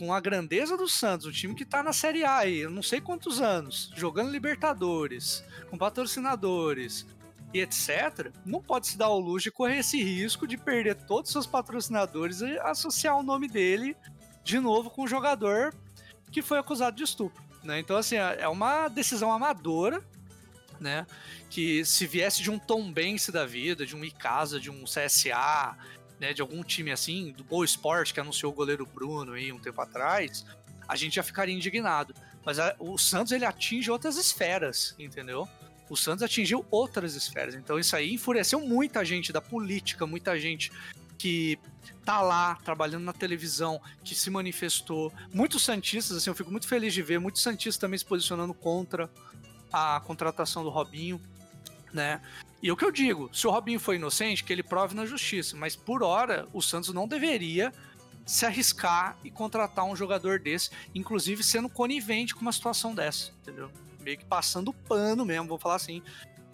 com 0.04 0.14
a 0.14 0.20
grandeza 0.20 0.76
do 0.76 0.86
Santos, 0.86 1.26
um 1.26 1.32
time 1.32 1.56
que 1.56 1.64
tá 1.64 1.82
na 1.82 1.94
Série 1.94 2.26
A 2.26 2.40
aí, 2.40 2.58
eu 2.58 2.70
não 2.70 2.84
sei 2.84 3.00
quantos 3.00 3.40
anos, 3.40 3.90
jogando 3.96 4.32
Libertadores, 4.32 5.46
com 5.70 5.78
patrocinadores, 5.78 7.06
e 7.54 7.62
etc., 7.62 8.30
não 8.46 8.62
pode 8.62 8.88
se 8.88 8.98
dar 8.98 9.06
ao 9.06 9.20
luxo 9.20 9.46
de 9.46 9.52
correr 9.52 9.78
esse 9.78 10.04
risco 10.04 10.46
de 10.46 10.58
perder 10.58 10.96
todos 10.96 11.30
os 11.30 11.32
seus 11.32 11.48
patrocinadores 11.48 12.42
e 12.42 12.60
associar 12.60 13.18
o 13.18 13.24
nome 13.24 13.48
dele 13.48 13.96
de 14.44 14.60
novo 14.60 14.90
com 14.90 15.04
o 15.04 15.08
jogador 15.08 15.74
que 16.30 16.42
foi 16.42 16.60
acusado 16.60 16.98
de 16.98 17.04
estupro. 17.04 17.42
Né? 17.64 17.80
Então, 17.80 17.96
assim, 17.96 18.18
é, 18.18 18.40
é 18.42 18.48
uma 18.50 18.90
decisão 18.90 19.32
amadora, 19.32 20.04
né? 20.82 21.08
Que 21.50 21.86
se 21.86 22.06
viesse 22.06 22.42
de 22.42 22.52
um 22.52 22.60
Tom 22.60 22.92
Bense 22.92 23.32
da 23.32 23.46
vida, 23.46 23.86
de 23.86 23.96
um 23.96 24.04
Icasa, 24.04 24.60
de 24.60 24.70
um 24.70 24.84
CSA, 24.84 25.78
né? 26.24 26.34
De 26.34 26.42
algum 26.42 26.64
time 26.64 26.92
assim, 26.92 27.34
do 27.34 27.44
Boa 27.44 27.66
Esporte, 27.66 28.14
que 28.14 28.20
anunciou 28.20 28.52
o 28.52 28.56
goleiro 28.56 28.86
Bruno 28.86 29.34
aí 29.34 29.52
um 29.52 29.60
tempo 29.60 29.80
atrás, 29.82 30.46
a 30.88 30.96
gente 30.96 31.16
já 31.16 31.24
ficaria 31.24 31.54
indignado. 31.54 32.16
Mas 32.46 32.60
a, 32.60 32.76
o 32.80 32.98
Santos, 32.98 33.32
ele 33.34 33.46
atinge 33.46 33.92
outras 33.92 34.18
esferas, 34.18 34.96
entendeu? 34.98 35.48
o 35.90 35.96
Santos 35.98 36.24
atingiu 36.24 36.66
outras 36.72 37.14
esferas. 37.14 37.54
Então 37.54 37.78
isso 37.78 37.96
aí 37.96 38.14
enfureceu 38.14 38.60
muita 38.60 39.06
gente 39.06 39.32
da 39.32 39.42
política, 39.42 40.08
muita 40.08 40.40
gente 40.40 40.72
que 41.18 41.60
tá 42.04 42.22
lá 42.22 42.56
trabalhando 42.64 43.04
na 43.04 43.14
televisão, 43.14 43.80
que 44.04 44.16
se 44.16 44.30
manifestou. 44.32 45.14
Muitos 45.32 45.64
santistas, 45.64 46.18
assim, 46.18 46.30
eu 46.30 46.36
fico 46.36 46.52
muito 46.52 46.68
feliz 46.68 46.94
de 46.94 47.02
ver 47.02 47.20
muitos 47.20 47.44
santistas 47.44 47.78
também 47.78 47.98
se 47.98 48.06
posicionando 48.06 48.54
contra 48.54 49.10
a 49.72 50.02
contratação 50.02 50.64
do 50.64 50.70
Robinho, 50.70 51.22
né? 51.94 52.22
E 52.62 52.72
o 52.72 52.78
que 52.78 52.86
eu 52.86 52.92
digo, 52.92 53.30
se 53.34 53.46
o 53.46 53.52
Robinho 53.52 53.80
foi 53.80 53.98
inocente, 53.98 54.44
que 54.44 54.52
ele 54.52 54.64
prove 54.64 54.96
na 54.96 55.06
justiça, 55.06 55.56
mas 55.56 55.76
por 55.76 56.02
hora 56.02 56.48
o 56.54 56.62
Santos 56.62 56.94
não 56.94 57.08
deveria 57.08 57.74
se 58.26 58.46
arriscar 58.46 59.18
e 59.24 59.30
contratar 59.30 59.86
um 59.86 59.96
jogador 59.96 60.40
desse, 60.40 60.70
inclusive 60.96 61.44
sendo 61.44 61.68
conivente 61.68 62.34
com 62.34 62.42
uma 62.42 62.54
situação 62.54 62.96
dessa, 62.96 63.32
entendeu? 63.42 63.70
meio 64.04 64.18
que 64.18 64.26
passando 64.26 64.74
pano 64.74 65.26
mesmo, 65.26 65.48
vou 65.48 65.58
falar 65.58 65.76
assim, 65.76 66.02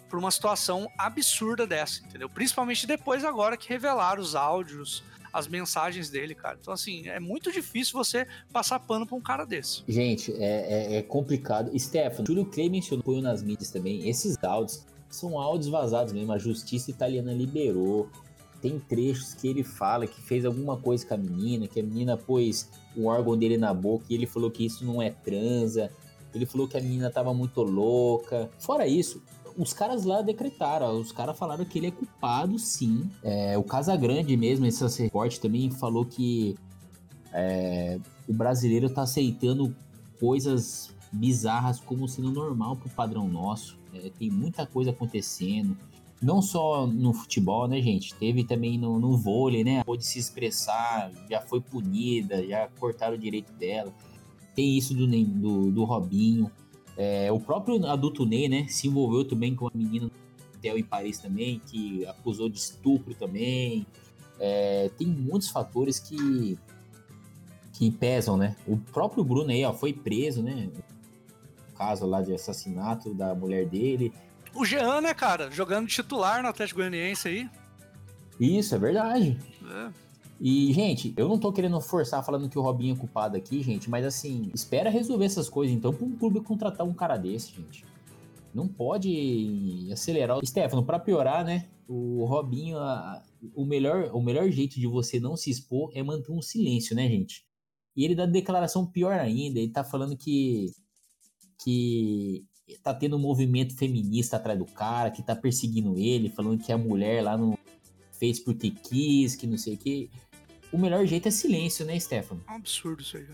por 0.08 0.18
uma 0.18 0.30
situação 0.30 0.88
absurda 0.96 1.66
dessa, 1.66 2.02
entendeu? 2.04 2.28
Principalmente 2.28 2.86
depois 2.86 3.24
agora 3.24 3.56
que 3.56 3.68
revelaram 3.68 4.22
os 4.22 4.34
áudios, 4.34 5.02
as 5.32 5.46
mensagens 5.46 6.10
dele, 6.10 6.34
cara. 6.34 6.58
Então, 6.60 6.74
assim, 6.74 7.08
é 7.08 7.20
muito 7.20 7.52
difícil 7.52 7.92
você 7.92 8.26
passar 8.52 8.80
pano 8.80 9.06
pra 9.06 9.16
um 9.16 9.20
cara 9.20 9.44
desse. 9.44 9.84
Gente, 9.86 10.32
é, 10.32 10.94
é, 10.94 10.96
é 10.96 11.02
complicado. 11.02 11.70
Stefano, 11.78 12.26
Júlio 12.26 12.46
Clay 12.46 12.68
mencionou, 12.68 13.22
nas 13.22 13.42
mídias 13.42 13.70
também, 13.70 14.08
esses 14.08 14.36
áudios 14.42 14.84
são 15.10 15.38
áudios 15.38 15.68
vazados 15.68 16.12
mesmo, 16.12 16.32
a 16.32 16.38
justiça 16.38 16.90
italiana 16.90 17.32
liberou. 17.32 18.08
Tem 18.62 18.78
trechos 18.78 19.34
que 19.34 19.48
ele 19.48 19.64
fala 19.64 20.06
que 20.06 20.20
fez 20.20 20.44
alguma 20.44 20.76
coisa 20.76 21.04
com 21.06 21.14
a 21.14 21.16
menina, 21.16 21.66
que 21.66 21.80
a 21.80 21.82
menina 21.82 22.16
pôs 22.16 22.68
o 22.96 23.06
órgão 23.06 23.36
dele 23.36 23.56
na 23.56 23.72
boca 23.72 24.04
e 24.10 24.14
ele 24.14 24.26
falou 24.26 24.50
que 24.50 24.64
isso 24.64 24.84
não 24.84 25.00
é 25.00 25.10
transa. 25.10 25.90
Ele 26.34 26.46
falou 26.46 26.68
que 26.68 26.76
a 26.76 26.80
menina 26.80 27.10
tava 27.10 27.32
muito 27.34 27.62
louca. 27.62 28.50
Fora 28.58 28.86
isso, 28.86 29.22
os 29.56 29.72
caras 29.72 30.04
lá 30.04 30.22
decretaram, 30.22 31.00
os 31.00 31.10
caras 31.10 31.38
falaram 31.38 31.64
que 31.64 31.78
ele 31.78 31.88
é 31.88 31.90
culpado, 31.90 32.58
sim. 32.58 33.10
É, 33.22 33.56
o 33.58 33.62
Casagrande 33.62 34.36
mesmo, 34.36 34.66
esse 34.66 35.02
reporte 35.02 35.40
também 35.40 35.70
falou 35.70 36.04
que 36.04 36.54
é, 37.32 37.98
o 38.28 38.32
brasileiro 38.32 38.90
tá 38.90 39.02
aceitando 39.02 39.74
coisas 40.18 40.94
bizarras 41.10 41.80
como 41.80 42.06
sendo 42.06 42.30
normal 42.30 42.76
pro 42.76 42.90
padrão 42.90 43.26
nosso. 43.26 43.79
É, 43.94 44.10
tem 44.10 44.30
muita 44.30 44.66
coisa 44.66 44.90
acontecendo. 44.90 45.76
Não 46.20 46.42
só 46.42 46.86
no 46.86 47.14
futebol, 47.14 47.66
né, 47.66 47.80
gente? 47.80 48.14
Teve 48.14 48.44
também 48.44 48.76
no, 48.78 48.98
no 49.00 49.16
vôlei, 49.16 49.64
né? 49.64 49.82
Pôde 49.84 50.04
se 50.04 50.18
expressar, 50.18 51.10
já 51.30 51.40
foi 51.40 51.60
punida, 51.60 52.46
já 52.46 52.68
cortaram 52.78 53.14
o 53.14 53.18
direito 53.18 53.52
dela. 53.54 53.92
Tem 54.54 54.76
isso 54.76 54.94
do, 54.94 55.06
do, 55.06 55.70
do 55.70 55.84
Robinho. 55.84 56.50
É, 56.96 57.32
o 57.32 57.40
próprio 57.40 57.86
adulto 57.86 58.26
Ney, 58.26 58.48
né, 58.48 58.66
se 58.68 58.86
envolveu 58.86 59.24
também 59.24 59.54
com 59.54 59.64
uma 59.64 59.72
menina 59.74 60.06
no 60.06 60.12
hotel 60.54 60.76
em 60.76 60.84
Paris 60.84 61.18
também, 61.18 61.58
que 61.66 62.04
acusou 62.04 62.50
de 62.50 62.58
estupro 62.58 63.14
também. 63.14 63.86
É, 64.38 64.90
tem 64.98 65.06
muitos 65.06 65.48
fatores 65.48 65.98
que, 65.98 66.58
que 67.72 67.90
pesam, 67.90 68.36
né? 68.36 68.54
O 68.66 68.76
próprio 68.76 69.24
Bruno 69.24 69.50
aí, 69.50 69.64
ó, 69.64 69.72
foi 69.72 69.94
preso, 69.94 70.42
né? 70.42 70.68
Caso 71.80 72.04
lá 72.04 72.20
de 72.20 72.34
assassinato 72.34 73.14
da 73.14 73.34
mulher 73.34 73.66
dele. 73.66 74.12
O 74.54 74.66
Jean, 74.66 75.00
né, 75.00 75.14
cara? 75.14 75.50
Jogando 75.50 75.88
titular 75.88 76.42
no 76.42 76.50
Atlético 76.50 76.80
Goianiense 76.80 77.26
aí. 77.26 77.50
Isso, 78.38 78.74
é 78.74 78.78
verdade. 78.78 79.38
É. 79.66 79.90
E, 80.38 80.70
gente, 80.74 81.14
eu 81.16 81.26
não 81.26 81.38
tô 81.38 81.50
querendo 81.50 81.80
forçar 81.80 82.22
falando 82.22 82.50
que 82.50 82.58
o 82.58 82.60
Robinho 82.60 82.94
é 82.94 82.98
culpado 82.98 83.34
aqui, 83.34 83.62
gente, 83.62 83.88
mas 83.88 84.04
assim, 84.04 84.50
espera 84.54 84.90
resolver 84.90 85.24
essas 85.24 85.48
coisas 85.48 85.74
então 85.74 85.90
pra 85.90 86.04
um 86.04 86.14
clube 86.18 86.42
contratar 86.42 86.86
um 86.86 86.92
cara 86.92 87.16
desse, 87.16 87.54
gente. 87.54 87.82
Não 88.52 88.68
pode 88.68 89.88
acelerar. 89.90 90.36
o 90.36 90.46
Stefano, 90.46 90.84
pra 90.84 90.98
piorar, 90.98 91.46
né? 91.46 91.66
O 91.88 92.26
Robinho, 92.26 92.76
a, 92.76 93.22
o, 93.54 93.64
melhor, 93.64 94.10
o 94.12 94.20
melhor 94.20 94.50
jeito 94.50 94.78
de 94.78 94.86
você 94.86 95.18
não 95.18 95.34
se 95.34 95.48
expor 95.48 95.90
é 95.94 96.02
manter 96.02 96.30
um 96.30 96.42
silêncio, 96.42 96.94
né, 96.94 97.08
gente? 97.08 97.42
E 97.96 98.04
ele 98.04 98.14
dá 98.14 98.26
declaração 98.26 98.84
pior 98.84 99.18
ainda, 99.18 99.58
ele 99.58 99.72
tá 99.72 99.82
falando 99.82 100.14
que. 100.14 100.66
Que 101.62 102.44
tá 102.82 102.94
tendo 102.94 103.16
um 103.16 103.20
movimento 103.20 103.76
feminista 103.76 104.36
atrás 104.36 104.58
do 104.58 104.64
cara, 104.64 105.10
que 105.10 105.22
tá 105.22 105.34
perseguindo 105.34 105.98
ele, 105.98 106.28
falando 106.28 106.62
que 106.62 106.72
a 106.72 106.78
mulher 106.78 107.22
lá 107.22 107.36
não 107.36 107.58
fez 108.12 108.38
porque 108.38 108.70
quis, 108.70 109.34
que 109.34 109.46
não 109.46 109.58
sei 109.58 109.74
o 109.74 109.78
que 109.78 110.10
o 110.72 110.78
melhor 110.78 111.04
jeito 111.04 111.26
é 111.26 111.30
silêncio, 111.30 111.84
né, 111.84 111.98
Stefano? 111.98 112.42
É 112.48 112.52
um 112.52 112.56
absurdo 112.56 113.02
isso 113.02 113.16
aí, 113.16 113.26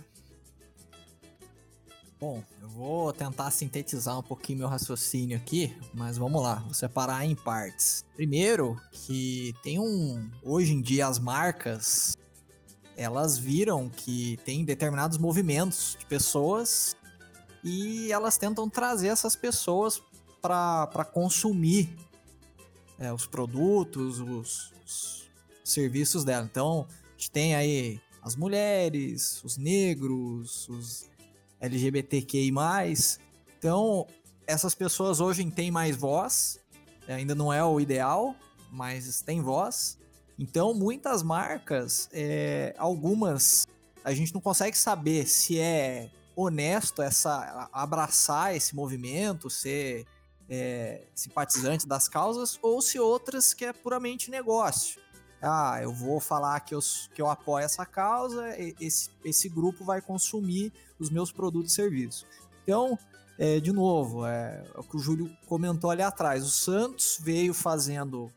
Bom, 2.19 2.43
eu 2.62 2.69
vou 2.70 3.12
tentar 3.12 3.51
sintetizar 3.51 4.19
um 4.19 4.23
pouquinho 4.23 4.61
meu 4.61 4.69
raciocínio 4.69 5.36
aqui, 5.36 5.77
mas 5.93 6.16
vamos 6.16 6.43
lá, 6.43 6.55
vou 6.61 6.73
separar 6.73 7.27
em 7.27 7.35
partes. 7.35 8.07
Primeiro, 8.15 8.81
que 8.90 9.55
tem 9.62 9.78
um. 9.78 10.31
Hoje 10.43 10.73
em 10.73 10.81
dia, 10.81 11.07
as 11.07 11.19
marcas 11.19 12.16
elas 12.97 13.36
viram 13.36 13.90
que 13.90 14.39
tem 14.47 14.65
determinados 14.65 15.19
movimentos 15.19 15.94
de 15.98 16.07
pessoas 16.07 16.95
e 17.69 18.13
elas 18.13 18.39
tentam 18.39 18.71
trazer 18.71 19.09
essas 19.09 19.35
pessoas 19.35 20.01
para 20.41 21.05
consumir 21.13 21.93
é, 22.97 23.13
os 23.13 23.27
produtos, 23.27 24.21
os, 24.21 24.73
os 24.85 25.29
serviços 25.65 26.23
dela. 26.23 26.47
Então, 26.49 26.87
a 26.89 27.11
gente 27.19 27.31
tem 27.33 27.57
aí 27.57 28.01
as 28.23 28.37
mulheres, 28.37 29.43
os 29.43 29.57
negros, 29.57 30.69
os 30.69 31.11
LGBTQI. 31.61 32.53
Então, 33.59 34.07
essas 34.47 34.73
pessoas 34.73 35.19
hoje 35.19 35.45
têm 35.51 35.73
mais 35.73 35.97
voz, 35.97 36.61
ainda 37.09 37.35
não 37.35 37.53
é 37.53 37.65
o 37.65 37.81
ideal, 37.81 38.37
mas 38.71 39.23
tem 39.23 39.43
voz. 39.43 39.99
Então, 40.39 40.73
muitas 40.73 41.21
marcas, 41.21 42.09
é, 42.13 42.77
algumas, 42.79 43.67
a 44.05 44.15
gente 44.15 44.33
não 44.33 44.41
consegue 44.41 44.79
saber 44.79 45.27
se 45.27 45.59
é 45.59 46.13
honesto 46.37 47.01
essa 47.01 47.69
abraçar 47.73 48.55
esse 48.55 48.77
movimento, 48.77 49.49
ser 49.49 50.07
é, 50.49 51.07
simpatizante 51.15 51.89
das 51.89 52.09
causas, 52.09 52.59
ou 52.63 52.83
se 52.83 53.01
outras 53.01 53.55
que 53.55 53.65
é 53.65 53.73
puramente 53.73 54.31
negócio. 54.31 55.01
Ah, 55.41 55.79
eu 55.83 55.93
vou 55.93 56.21
falar 56.21 56.61
que 56.61 56.75
eu, 56.75 56.81
que 57.15 57.21
eu 57.21 57.29
apoio 57.29 57.65
essa 57.65 57.87
causa, 57.87 58.55
esse, 58.81 59.11
esse 59.25 59.49
grupo 59.49 59.85
vai 59.85 60.01
consumir 60.01 60.73
os 60.99 61.11
meus 61.11 61.33
produtos 61.33 61.73
e 61.73 61.75
serviços. 61.75 62.27
Então, 62.63 62.99
é, 63.39 63.61
de 63.61 63.73
novo, 63.73 64.27
é, 64.27 64.65
é 64.75 64.79
o 64.79 64.83
que 64.83 64.97
o 64.97 64.99
Júlio 64.99 65.31
comentou 65.47 65.91
ali 65.91 66.03
atrás. 66.03 66.45
O 66.45 66.49
Santos 66.49 67.19
veio 67.21 67.53
fazendo 67.53 68.31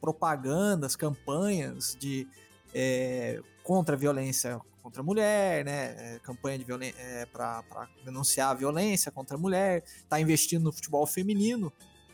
propagandas, 0.00 0.96
campanhas 0.96 1.96
de 1.98 2.26
é, 2.74 3.42
contra 3.62 3.94
a 3.94 3.98
violência 3.98 4.60
contra 4.86 5.02
a 5.02 5.04
mulher, 5.04 5.64
né? 5.64 6.14
É, 6.14 6.18
campanha 6.20 6.56
de 6.56 6.62
violência 6.62 6.94
é, 7.00 7.26
para 7.26 7.88
denunciar 8.04 8.50
a 8.50 8.54
violência 8.54 9.10
contra 9.10 9.36
a 9.36 9.38
mulher, 9.38 9.82
tá 10.08 10.20
investindo 10.20 10.62
no 10.62 10.72
futebol 10.72 11.04
feminino. 11.04 11.72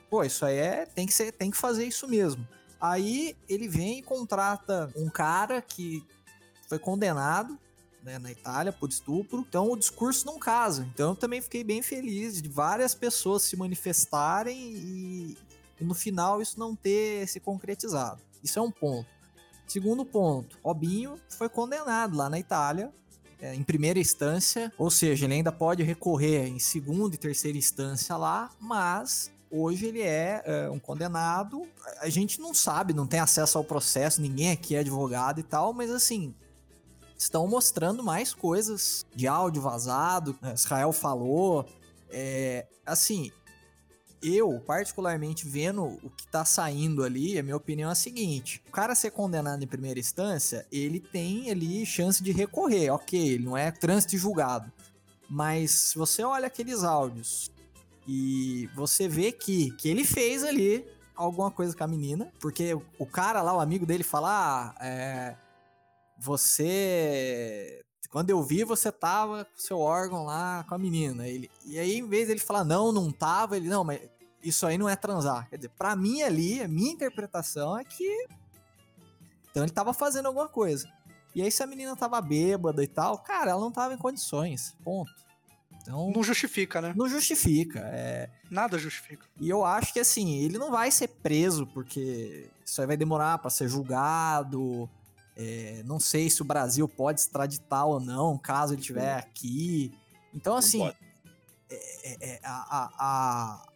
Pô, 0.08 0.24
isso 0.24 0.42
aí 0.46 0.56
é 0.56 0.86
tem 0.86 1.06
que 1.06 1.12
ser, 1.12 1.32
tem 1.32 1.50
que 1.50 1.56
fazer 1.58 1.84
isso 1.84 2.08
mesmo. 2.08 2.48
Aí 2.80 3.36
ele 3.46 3.68
vem 3.68 3.98
e 3.98 4.02
contrata 4.02 4.90
um 4.96 5.10
cara 5.10 5.60
que 5.60 6.02
foi 6.66 6.78
condenado 6.78 7.58
né, 8.02 8.18
na 8.18 8.32
Itália 8.32 8.72
por 8.72 8.88
estupro. 8.88 9.44
Então 9.46 9.70
o 9.70 9.76
discurso 9.76 10.24
não 10.24 10.38
casa. 10.38 10.88
Então 10.94 11.10
eu 11.10 11.16
também 11.16 11.42
fiquei 11.42 11.62
bem 11.62 11.82
feliz 11.82 12.40
de 12.40 12.48
várias 12.48 12.94
pessoas 12.94 13.42
se 13.42 13.54
manifestarem 13.54 14.58
e, 14.58 15.36
e 15.78 15.84
no 15.84 15.94
final 15.94 16.40
isso 16.40 16.58
não 16.58 16.74
ter 16.74 17.28
se 17.28 17.38
concretizado. 17.38 18.22
Isso 18.42 18.58
é 18.58 18.62
um 18.62 18.70
ponto. 18.70 19.06
Segundo 19.66 20.04
ponto, 20.04 20.58
Robinho 20.62 21.18
foi 21.28 21.48
condenado 21.48 22.16
lá 22.16 22.28
na 22.28 22.38
Itália 22.38 22.92
é, 23.42 23.56
em 23.56 23.62
primeira 23.64 23.98
instância, 23.98 24.72
ou 24.78 24.88
seja, 24.88 25.26
ele 25.26 25.34
ainda 25.34 25.50
pode 25.50 25.82
recorrer 25.82 26.46
em 26.46 26.60
segunda 26.60 27.16
e 27.16 27.18
terceira 27.18 27.58
instância 27.58 28.16
lá, 28.16 28.48
mas 28.60 29.32
hoje 29.50 29.86
ele 29.86 30.00
é, 30.00 30.42
é, 30.44 30.70
um 30.70 30.78
condenado. 30.78 31.66
A 31.98 32.08
gente 32.08 32.40
não 32.40 32.54
sabe, 32.54 32.94
não 32.94 33.04
tem 33.04 33.18
acesso 33.18 33.58
ao 33.58 33.64
processo, 33.64 34.22
ninguém 34.22 34.52
aqui 34.52 34.76
é 34.76 34.78
advogado 34.78 35.40
e 35.40 35.42
tal, 35.42 35.72
mas 35.72 35.90
assim. 35.90 36.32
Estão 37.18 37.46
mostrando 37.46 38.02
mais 38.02 38.34
coisas 38.34 39.06
de 39.14 39.28
áudio 39.28 39.62
vazado. 39.62 40.36
Israel 40.54 40.92
falou. 40.92 41.64
É, 42.10 42.66
assim, 42.84 43.30
eu, 44.22 44.60
particularmente, 44.64 45.46
vendo 45.46 45.84
o 45.84 46.10
que 46.10 46.26
tá 46.28 46.44
saindo 46.44 47.02
ali, 47.02 47.38
a 47.38 47.42
minha 47.42 47.56
opinião 47.56 47.88
é 47.88 47.92
a 47.92 47.96
seguinte: 47.96 48.62
o 48.68 48.70
cara 48.70 48.94
ser 48.94 49.10
condenado 49.10 49.62
em 49.62 49.66
primeira 49.66 49.98
instância, 49.98 50.66
ele 50.70 51.00
tem 51.00 51.50
ali 51.50 51.84
chance 51.84 52.22
de 52.22 52.32
recorrer, 52.32 52.90
ok, 52.90 53.18
ele 53.18 53.44
não 53.44 53.56
é 53.56 53.70
trânsito 53.70 54.16
julgado. 54.16 54.70
Mas 55.28 55.70
se 55.70 55.98
você 55.98 56.22
olha 56.22 56.46
aqueles 56.46 56.84
áudios 56.84 57.50
e 58.06 58.68
você 58.74 59.08
vê 59.08 59.32
que, 59.32 59.70
que 59.72 59.88
ele 59.88 60.04
fez 60.04 60.44
ali 60.44 60.86
alguma 61.14 61.50
coisa 61.50 61.76
com 61.76 61.84
a 61.84 61.88
menina, 61.88 62.30
porque 62.38 62.76
o 62.98 63.06
cara 63.06 63.42
lá, 63.42 63.56
o 63.56 63.60
amigo 63.60 63.84
dele, 63.84 64.04
fala: 64.04 64.74
ah, 64.78 64.84
é, 64.84 65.36
você 66.18 67.82
quando 68.12 68.28
eu 68.28 68.42
vi, 68.42 68.62
você 68.62 68.92
tava 68.92 69.46
com 69.46 69.58
seu 69.58 69.78
órgão 69.78 70.24
lá 70.24 70.66
com 70.68 70.74
a 70.74 70.78
menina. 70.78 71.26
Ele, 71.26 71.50
e 71.64 71.78
aí, 71.78 71.96
em 71.96 72.06
vez 72.06 72.28
dele 72.28 72.40
falar, 72.40 72.62
não, 72.62 72.92
não 72.92 73.10
tava, 73.10 73.56
ele, 73.56 73.70
não, 73.70 73.82
mas 73.82 74.02
isso 74.42 74.66
aí 74.66 74.76
não 74.76 74.88
é 74.88 74.96
transar. 74.96 75.48
Quer 75.48 75.56
dizer, 75.56 75.70
pra 75.70 75.94
mim 75.94 76.22
ali, 76.22 76.62
a 76.62 76.68
minha 76.68 76.92
interpretação 76.92 77.78
é 77.78 77.84
que. 77.84 78.26
Então 79.50 79.62
ele 79.62 79.72
tava 79.72 79.92
fazendo 79.92 80.26
alguma 80.26 80.48
coisa. 80.48 80.88
E 81.34 81.42
aí, 81.42 81.50
se 81.50 81.62
a 81.62 81.66
menina 81.66 81.96
tava 81.96 82.20
bêbada 82.20 82.82
e 82.82 82.86
tal, 82.86 83.18
cara, 83.18 83.52
ela 83.52 83.60
não 83.60 83.72
tava 83.72 83.94
em 83.94 83.98
condições. 83.98 84.74
Ponto. 84.84 85.12
Então, 85.80 86.12
não 86.14 86.22
justifica, 86.22 86.80
né? 86.80 86.92
Não 86.96 87.08
justifica. 87.08 87.80
É... 87.80 88.28
Nada 88.50 88.78
justifica. 88.78 89.26
E 89.40 89.48
eu 89.48 89.64
acho 89.64 89.92
que 89.92 90.00
assim, 90.00 90.36
ele 90.36 90.58
não 90.58 90.70
vai 90.70 90.90
ser 90.90 91.08
preso 91.08 91.66
porque 91.66 92.48
isso 92.64 92.80
aí 92.80 92.86
vai 92.86 92.96
demorar 92.96 93.38
para 93.38 93.50
ser 93.50 93.68
julgado. 93.68 94.88
É, 95.36 95.82
não 95.86 95.98
sei 95.98 96.28
se 96.28 96.42
o 96.42 96.44
Brasil 96.44 96.86
pode 96.86 97.20
extraditar 97.20 97.86
ou 97.86 97.98
não, 97.98 98.36
caso 98.36 98.74
ele 98.74 98.80
estiver 98.80 99.16
aqui. 99.16 99.92
Então, 100.34 100.54
assim, 100.54 100.86
é, 100.86 101.74
é, 102.04 102.28
é, 102.34 102.40
a, 102.44 102.90
a, 102.98 103.71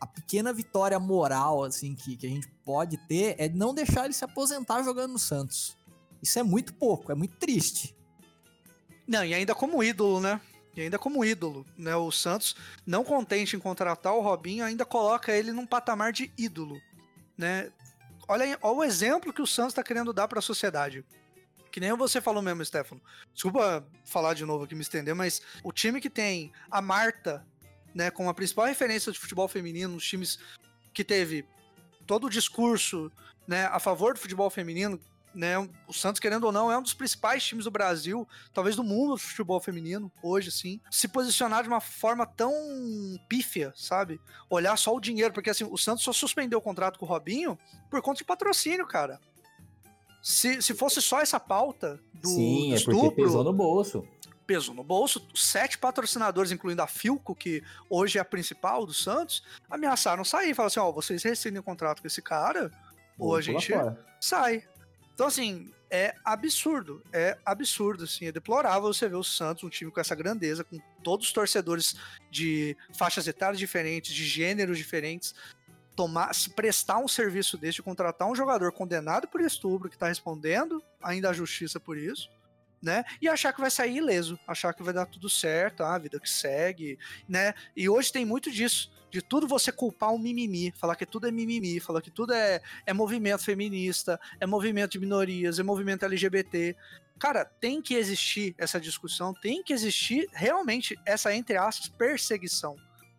a, 0.00 0.06
pequena 0.06 0.52
vitória 0.52 0.98
moral 0.98 1.64
assim 1.64 1.94
que, 1.94 2.16
que 2.16 2.26
a 2.26 2.30
gente 2.30 2.48
pode 2.64 2.96
ter 3.06 3.34
é 3.38 3.48
não 3.48 3.74
deixar 3.74 4.04
ele 4.04 4.14
se 4.14 4.24
aposentar 4.24 4.82
jogando 4.82 5.12
no 5.12 5.18
Santos. 5.18 5.76
Isso 6.22 6.38
é 6.38 6.42
muito 6.42 6.74
pouco, 6.74 7.12
é 7.12 7.14
muito 7.14 7.36
triste. 7.36 7.96
Não, 9.06 9.24
e 9.24 9.32
ainda 9.32 9.54
como 9.54 9.82
ídolo, 9.82 10.20
né? 10.20 10.40
E 10.76 10.82
ainda 10.82 10.98
como 10.98 11.24
ídolo, 11.24 11.64
né? 11.76 11.96
O 11.96 12.10
Santos, 12.10 12.54
não 12.86 13.04
contente 13.04 13.56
em 13.56 13.60
contratar 13.60 14.14
o 14.14 14.20
Robinho, 14.20 14.64
ainda 14.64 14.84
coloca 14.84 15.32
ele 15.32 15.52
num 15.52 15.66
patamar 15.66 16.12
de 16.12 16.32
ídolo, 16.36 16.80
né? 17.36 17.70
olha, 18.28 18.58
olha 18.60 18.76
o 18.76 18.84
exemplo 18.84 19.32
que 19.32 19.42
o 19.42 19.46
Santos 19.46 19.72
está 19.72 19.82
querendo 19.82 20.12
dar 20.12 20.28
para 20.28 20.38
a 20.38 20.42
sociedade. 20.42 21.04
Que 21.72 21.80
nem 21.80 21.92
você 21.96 22.20
falou 22.20 22.42
mesmo, 22.42 22.64
Stefano. 22.64 23.00
Desculpa 23.32 23.86
falar 24.04 24.34
de 24.34 24.44
novo 24.44 24.64
aqui, 24.64 24.74
me 24.74 24.82
estender, 24.82 25.14
mas 25.14 25.40
o 25.64 25.72
time 25.72 26.00
que 26.00 26.10
tem 26.10 26.52
a 26.70 26.80
Marta, 26.80 27.46
né, 27.94 28.10
como 28.10 28.28
a 28.28 28.34
principal 28.34 28.66
referência 28.66 29.12
de 29.12 29.18
futebol 29.18 29.48
feminino, 29.48 29.96
os 29.96 30.06
times 30.06 30.38
que 30.92 31.04
teve 31.04 31.44
todo 32.06 32.26
o 32.26 32.30
discurso, 32.30 33.10
né, 33.46 33.66
a 33.66 33.78
favor 33.78 34.14
do 34.14 34.20
futebol 34.20 34.50
feminino, 34.50 35.00
né? 35.34 35.56
O 35.86 35.92
Santos, 35.92 36.20
querendo 36.20 36.44
ou 36.44 36.52
não, 36.52 36.70
é 36.72 36.76
um 36.78 36.82
dos 36.82 36.94
principais 36.94 37.44
times 37.44 37.64
do 37.64 37.70
Brasil, 37.70 38.26
talvez 38.52 38.76
do 38.76 38.82
mundo 38.82 39.12
do 39.12 39.18
futebol 39.18 39.60
feminino, 39.60 40.10
hoje, 40.22 40.50
sim. 40.50 40.80
Se 40.90 41.06
posicionar 41.06 41.62
de 41.62 41.68
uma 41.68 41.80
forma 41.80 42.26
tão 42.26 42.52
pífia, 43.28 43.72
sabe? 43.76 44.20
Olhar 44.50 44.76
só 44.76 44.94
o 44.94 45.00
dinheiro, 45.00 45.32
porque 45.32 45.50
assim, 45.50 45.64
o 45.64 45.76
Santos 45.76 46.02
só 46.02 46.12
suspendeu 46.12 46.58
o 46.58 46.62
contrato 46.62 46.98
com 46.98 47.06
o 47.06 47.08
Robinho 47.08 47.58
por 47.90 48.02
conta 48.02 48.18
de 48.18 48.24
patrocínio, 48.24 48.86
cara. 48.86 49.20
Se, 50.20 50.60
se 50.60 50.74
fosse 50.74 51.00
só 51.00 51.20
essa 51.20 51.38
pauta 51.38 52.00
do, 52.12 52.28
Sim, 52.28 52.70
do 52.70 52.76
é 52.76 52.84
porque 52.84 53.22
pesou 53.22 53.44
no 53.44 53.52
bolso. 53.52 54.04
Pesou 54.48 54.74
no 54.74 54.82
bolso. 54.82 55.28
Sete 55.34 55.76
patrocinadores, 55.76 56.50
incluindo 56.50 56.80
a 56.80 56.86
Filco, 56.86 57.34
que 57.34 57.62
hoje 57.90 58.16
é 58.16 58.20
a 58.22 58.24
principal 58.24 58.86
do 58.86 58.94
Santos, 58.94 59.42
ameaçaram 59.68 60.24
sair. 60.24 60.54
Falaram 60.54 60.68
assim: 60.68 60.80
ó, 60.80 60.88
oh, 60.88 60.92
vocês 60.94 61.22
rescindem 61.22 61.60
o 61.60 61.62
contrato 61.62 62.00
com 62.00 62.06
esse 62.06 62.22
cara, 62.22 62.72
ou 63.18 63.36
a 63.36 63.42
gente 63.42 63.74
sai. 64.18 64.66
Então, 65.12 65.26
assim, 65.26 65.70
é 65.90 66.14
absurdo. 66.24 67.02
É 67.12 67.36
absurdo, 67.44 68.04
assim. 68.04 68.24
É 68.24 68.32
deplorável 68.32 68.90
você 68.90 69.06
ver 69.06 69.16
o 69.16 69.22
Santos, 69.22 69.64
um 69.64 69.68
time 69.68 69.90
com 69.90 70.00
essa 70.00 70.14
grandeza, 70.14 70.64
com 70.64 70.78
todos 71.04 71.26
os 71.26 71.32
torcedores 71.34 71.94
de 72.30 72.74
faixas 72.94 73.28
etárias 73.28 73.58
diferentes, 73.58 74.14
de 74.14 74.24
gêneros 74.24 74.78
diferentes, 74.78 75.34
tomar, 75.94 76.34
se 76.34 76.48
prestar 76.48 76.96
um 76.96 77.08
serviço 77.08 77.58
desse, 77.58 77.82
contratar 77.82 78.26
um 78.26 78.34
jogador 78.34 78.72
condenado 78.72 79.28
por 79.28 79.42
estupro 79.42 79.90
que 79.90 79.96
está 79.96 80.08
respondendo 80.08 80.82
ainda 81.02 81.28
à 81.28 81.34
justiça 81.34 81.78
por 81.78 81.98
isso, 81.98 82.30
né? 82.82 83.04
E 83.20 83.28
achar 83.28 83.52
que 83.52 83.60
vai 83.60 83.70
sair 83.70 83.96
ileso, 83.96 84.38
achar 84.46 84.72
que 84.72 84.82
vai 84.82 84.94
dar 84.94 85.06
tudo 85.06 85.28
certo, 85.28 85.82
ah, 85.82 85.94
a 85.94 85.98
vida 85.98 86.20
que 86.20 86.28
segue, 86.28 86.98
né? 87.28 87.54
E 87.76 87.88
hoje 87.88 88.12
tem 88.12 88.24
muito 88.24 88.50
disso 88.50 88.90
de 89.10 89.22
tudo 89.22 89.48
você 89.48 89.72
culpar 89.72 90.12
um 90.12 90.18
mimimi, 90.18 90.72
falar 90.76 90.94
que 90.94 91.06
tudo 91.06 91.26
é 91.26 91.30
mimimi, 91.30 91.80
falar 91.80 92.02
que 92.02 92.10
tudo 92.10 92.32
é, 92.32 92.60
é 92.84 92.92
movimento 92.92 93.42
feminista, 93.42 94.20
é 94.38 94.46
movimento 94.46 94.92
de 94.92 95.00
minorias, 95.00 95.58
é 95.58 95.62
movimento 95.62 96.04
LGBT. 96.04 96.76
Cara, 97.18 97.44
tem 97.44 97.80
que 97.82 97.94
existir 97.94 98.54
essa 98.58 98.78
discussão, 98.78 99.34
tem 99.34 99.62
que 99.62 99.72
existir 99.72 100.28
realmente 100.32 100.98
essa, 101.04 101.34
entre 101.34 101.56
aspas, 101.56 101.88
perseguição. 101.88 102.76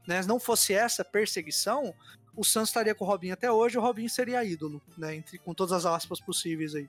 Né? 0.07 0.21
Se 0.21 0.27
não 0.27 0.39
fosse 0.39 0.73
essa 0.73 1.03
perseguição, 1.03 1.93
o 2.35 2.43
Santos 2.43 2.69
estaria 2.69 2.95
com 2.95 3.03
o 3.03 3.07
Robinho 3.07 3.33
até 3.33 3.51
hoje, 3.51 3.77
o 3.77 3.81
Robinho 3.81 4.09
seria 4.09 4.43
ídolo, 4.43 4.81
né? 4.97 5.15
Entre, 5.15 5.37
com 5.37 5.53
todas 5.53 5.73
as 5.73 5.85
aspas 5.85 6.21
possíveis 6.21 6.73
aí. 6.73 6.87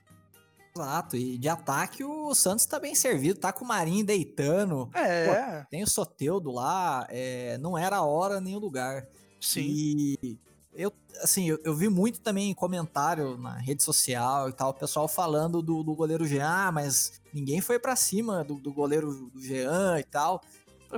Exato, 0.73 1.17
e 1.17 1.37
de 1.37 1.49
ataque 1.49 2.03
o 2.03 2.33
Santos 2.33 2.65
tá 2.65 2.79
bem 2.79 2.95
servido, 2.95 3.39
tá 3.39 3.51
com 3.51 3.65
o 3.65 3.67
Marinho 3.67 4.05
deitando. 4.05 4.89
É. 4.93 5.27
Pô, 5.61 5.67
tem 5.69 5.83
o 5.83 5.87
Soteudo 5.87 6.51
lá, 6.51 7.05
é, 7.09 7.57
não 7.57 7.77
era 7.77 7.97
a 7.97 8.05
hora 8.05 8.39
nem 8.39 8.55
o 8.55 8.59
lugar. 8.59 9.05
Sim. 9.39 9.61
E 9.61 10.37
eu, 10.73 10.93
assim, 11.21 11.49
eu, 11.49 11.59
eu 11.63 11.75
vi 11.75 11.89
muito 11.89 12.21
também 12.21 12.53
comentário 12.53 13.37
na 13.37 13.57
rede 13.57 13.83
social 13.83 14.47
e 14.47 14.53
tal, 14.53 14.69
o 14.69 14.73
pessoal 14.73 15.07
falando 15.07 15.61
do, 15.61 15.83
do 15.83 15.93
goleiro 15.93 16.25
Jean, 16.25 16.47
ah, 16.47 16.71
mas 16.71 17.21
ninguém 17.33 17.59
foi 17.59 17.77
para 17.77 17.95
cima 17.95 18.43
do, 18.43 18.55
do, 18.55 18.71
goleiro 18.71 19.29
do 19.29 19.41
Jean 19.41 19.99
e 19.99 20.03
tal. 20.03 20.41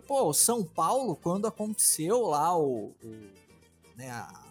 Pô, 0.08 0.30
o 0.30 0.34
São 0.34 0.64
Paulo, 0.64 1.16
quando 1.16 1.48
aconteceu 1.48 2.22
lá 2.22 2.56
o, 2.58 2.96
o 3.04 3.10
né, 3.96 4.10
a 4.10 4.44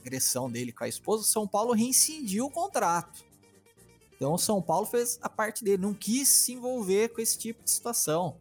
agressão 0.00 0.50
dele 0.50 0.72
com 0.72 0.84
a 0.84 0.88
esposa, 0.88 1.22
o 1.22 1.26
São 1.26 1.46
Paulo 1.46 1.72
reincidiu 1.72 2.46
o 2.46 2.50
contrato. 2.50 3.29
Então 4.20 4.34
o 4.34 4.38
São 4.38 4.60
Paulo 4.60 4.84
fez 4.84 5.18
a 5.22 5.30
parte 5.30 5.64
dele, 5.64 5.80
não 5.80 5.94
quis 5.94 6.28
se 6.28 6.52
envolver 6.52 7.08
com 7.08 7.22
esse 7.22 7.38
tipo 7.38 7.64
de 7.64 7.70
situação. 7.70 8.36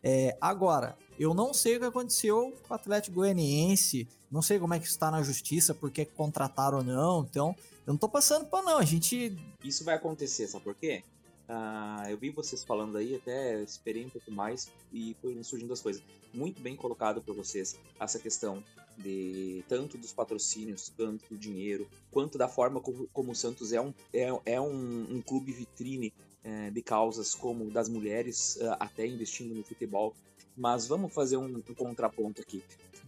É, 0.00 0.38
agora, 0.40 0.96
eu 1.18 1.34
não 1.34 1.52
sei 1.52 1.76
o 1.76 1.80
que 1.80 1.86
aconteceu 1.86 2.56
com 2.62 2.72
o 2.72 2.76
Atlético 2.76 3.16
Goianiense, 3.16 4.06
não 4.30 4.40
sei 4.40 4.60
como 4.60 4.74
é 4.74 4.78
que 4.78 4.86
está 4.86 5.10
na 5.10 5.24
justiça, 5.24 5.74
porque 5.74 6.04
contrataram 6.04 6.78
ou 6.78 6.84
não, 6.84 7.26
então 7.28 7.56
eu 7.84 7.94
não 7.94 7.98
tô 7.98 8.08
passando 8.08 8.46
para 8.46 8.62
não, 8.62 8.78
a 8.78 8.84
gente... 8.84 9.36
Isso 9.64 9.82
vai 9.82 9.96
acontecer, 9.96 10.46
sabe 10.46 10.62
por 10.62 10.76
quê? 10.76 11.02
Uh, 11.48 12.08
eu 12.08 12.16
vi 12.16 12.30
vocês 12.30 12.62
falando 12.62 12.96
aí, 12.96 13.16
até 13.16 13.60
esperei 13.60 14.06
um 14.06 14.10
pouco 14.10 14.30
mais 14.30 14.70
e 14.92 15.16
foi 15.20 15.42
surgindo 15.42 15.72
as 15.72 15.80
coisas. 15.80 16.00
Muito 16.32 16.62
bem 16.62 16.76
colocado 16.76 17.20
por 17.20 17.34
vocês 17.34 17.76
essa 17.98 18.20
questão 18.20 18.62
de 18.96 19.64
tanto 19.68 19.98
dos 19.98 20.12
patrocínios, 20.12 20.92
tanto 20.96 21.24
do 21.30 21.38
dinheiro, 21.38 21.88
quanto 22.10 22.38
da 22.38 22.48
forma 22.48 22.80
como, 22.80 23.08
como 23.12 23.32
o 23.32 23.34
Santos 23.34 23.72
é 23.72 23.80
um, 23.80 23.92
é, 24.12 24.28
é 24.46 24.60
um, 24.60 25.06
um 25.10 25.22
clube 25.22 25.52
vitrine 25.52 26.12
é, 26.42 26.70
de 26.70 26.82
causas 26.82 27.34
como 27.34 27.70
das 27.70 27.88
mulheres, 27.88 28.56
uh, 28.56 28.76
até 28.78 29.06
investindo 29.06 29.54
no 29.54 29.64
futebol. 29.64 30.14
Mas 30.56 30.86
vamos 30.86 31.12
fazer 31.12 31.36
um, 31.36 31.46
um 31.56 31.74
contraponto 31.74 32.40
aqui. 32.40 32.62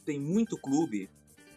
Tem 0.04 0.18
muito 0.18 0.56
clube 0.56 1.08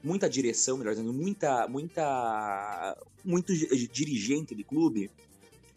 muita 0.03 0.30
direção, 0.30 0.77
melhor 0.77 0.91
dizendo, 0.91 1.14
muita, 1.14 1.68
muita, 1.68 2.97
muito 3.23 3.53
dirigente 3.53 4.56
de 4.56 4.64
clube 4.64 5.11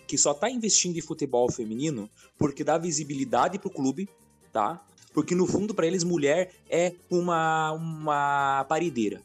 que 0.07 0.19
só 0.19 0.35
tá 0.35 0.51
investindo 0.51 0.97
em 0.97 1.01
futebol 1.01 1.51
feminino 1.51 2.09
porque 2.39 2.63
dá 2.63 2.77
visibilidade 2.79 3.59
pro 3.59 3.71
clube, 3.71 4.09
tá? 4.53 4.85
Porque 5.13 5.35
no 5.35 5.47
fundo 5.47 5.75
para 5.75 5.87
eles 5.87 6.05
mulher 6.05 6.51
é 6.69 6.93
uma 7.11 7.73
uma 7.73 8.65
parideira. 8.69 9.23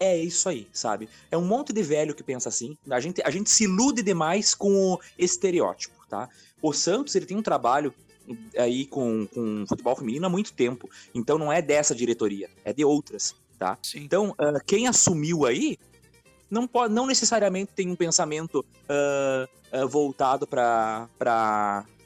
É 0.00 0.16
isso 0.16 0.48
aí, 0.48 0.68
sabe? 0.72 1.08
É 1.30 1.36
um 1.36 1.44
monte 1.44 1.72
de 1.72 1.82
velho 1.82 2.14
que 2.14 2.22
pensa 2.22 2.48
assim. 2.48 2.76
A 2.88 3.00
gente, 3.00 3.20
a 3.24 3.30
gente 3.30 3.50
se 3.50 3.64
ilude 3.64 4.02
demais 4.02 4.54
com 4.54 4.94
o 4.94 5.00
estereótipo, 5.18 5.94
tá? 6.08 6.28
O 6.62 6.72
Santos, 6.72 7.16
ele 7.16 7.26
tem 7.26 7.36
um 7.36 7.42
trabalho 7.42 7.92
aí 8.56 8.86
com, 8.86 9.26
com 9.26 9.64
futebol 9.66 9.96
feminino 9.96 10.26
há 10.26 10.28
muito 10.28 10.52
tempo. 10.52 10.88
Então 11.14 11.38
não 11.38 11.52
é 11.52 11.60
dessa 11.60 11.94
diretoria, 11.94 12.48
é 12.64 12.72
de 12.72 12.84
outras, 12.84 13.34
tá? 13.58 13.76
Sim. 13.82 14.00
Então, 14.00 14.30
uh, 14.30 14.64
quem 14.64 14.86
assumiu 14.86 15.44
aí 15.44 15.76
não, 16.50 16.66
pode, 16.66 16.94
não 16.94 17.06
necessariamente 17.06 17.72
tem 17.74 17.90
um 17.90 17.96
pensamento 17.96 18.60
uh, 18.60 19.82
uh, 19.82 19.88
voltado 19.88 20.46
para 20.46 21.08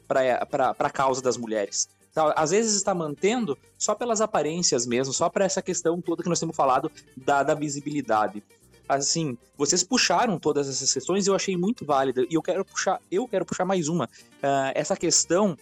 a 0.09 0.91
causa 0.91 1.21
das 1.21 1.37
mulheres. 1.37 1.89
Então, 2.13 2.31
às 2.37 2.51
vezes 2.51 2.75
está 2.75 2.95
mantendo 2.95 3.59
só 3.79 3.95
pelas 3.95 4.21
aparências 4.21 4.87
mesmo, 4.87 5.15
só 5.15 5.31
para 5.31 5.47
essa 5.47 5.63
questão 5.63 6.01
toda 6.01 6.23
que 6.23 6.29
nós 6.29 6.39
temos 6.39 6.55
falado 6.55 6.93
da, 7.17 7.43
da 7.43 7.55
visibilidade. 7.55 8.45
Assim, 8.87 9.37
vocês 9.57 9.83
puxaram 9.83 10.39
todas 10.39 10.69
essas 10.69 10.93
questões 10.93 11.27
e 11.27 11.31
eu 11.31 11.35
achei 11.35 11.57
muito 11.57 11.87
válida. 11.87 12.27
E 12.29 12.35
eu 12.35 12.43
quero 12.43 12.65
puxar, 12.65 13.01
eu 13.11 13.27
quero 13.27 13.47
puxar 13.47 13.65
mais 13.65 13.89
uma. 13.89 14.05
Uh, 14.05 14.73
essa 14.75 14.95
questão 14.95 15.57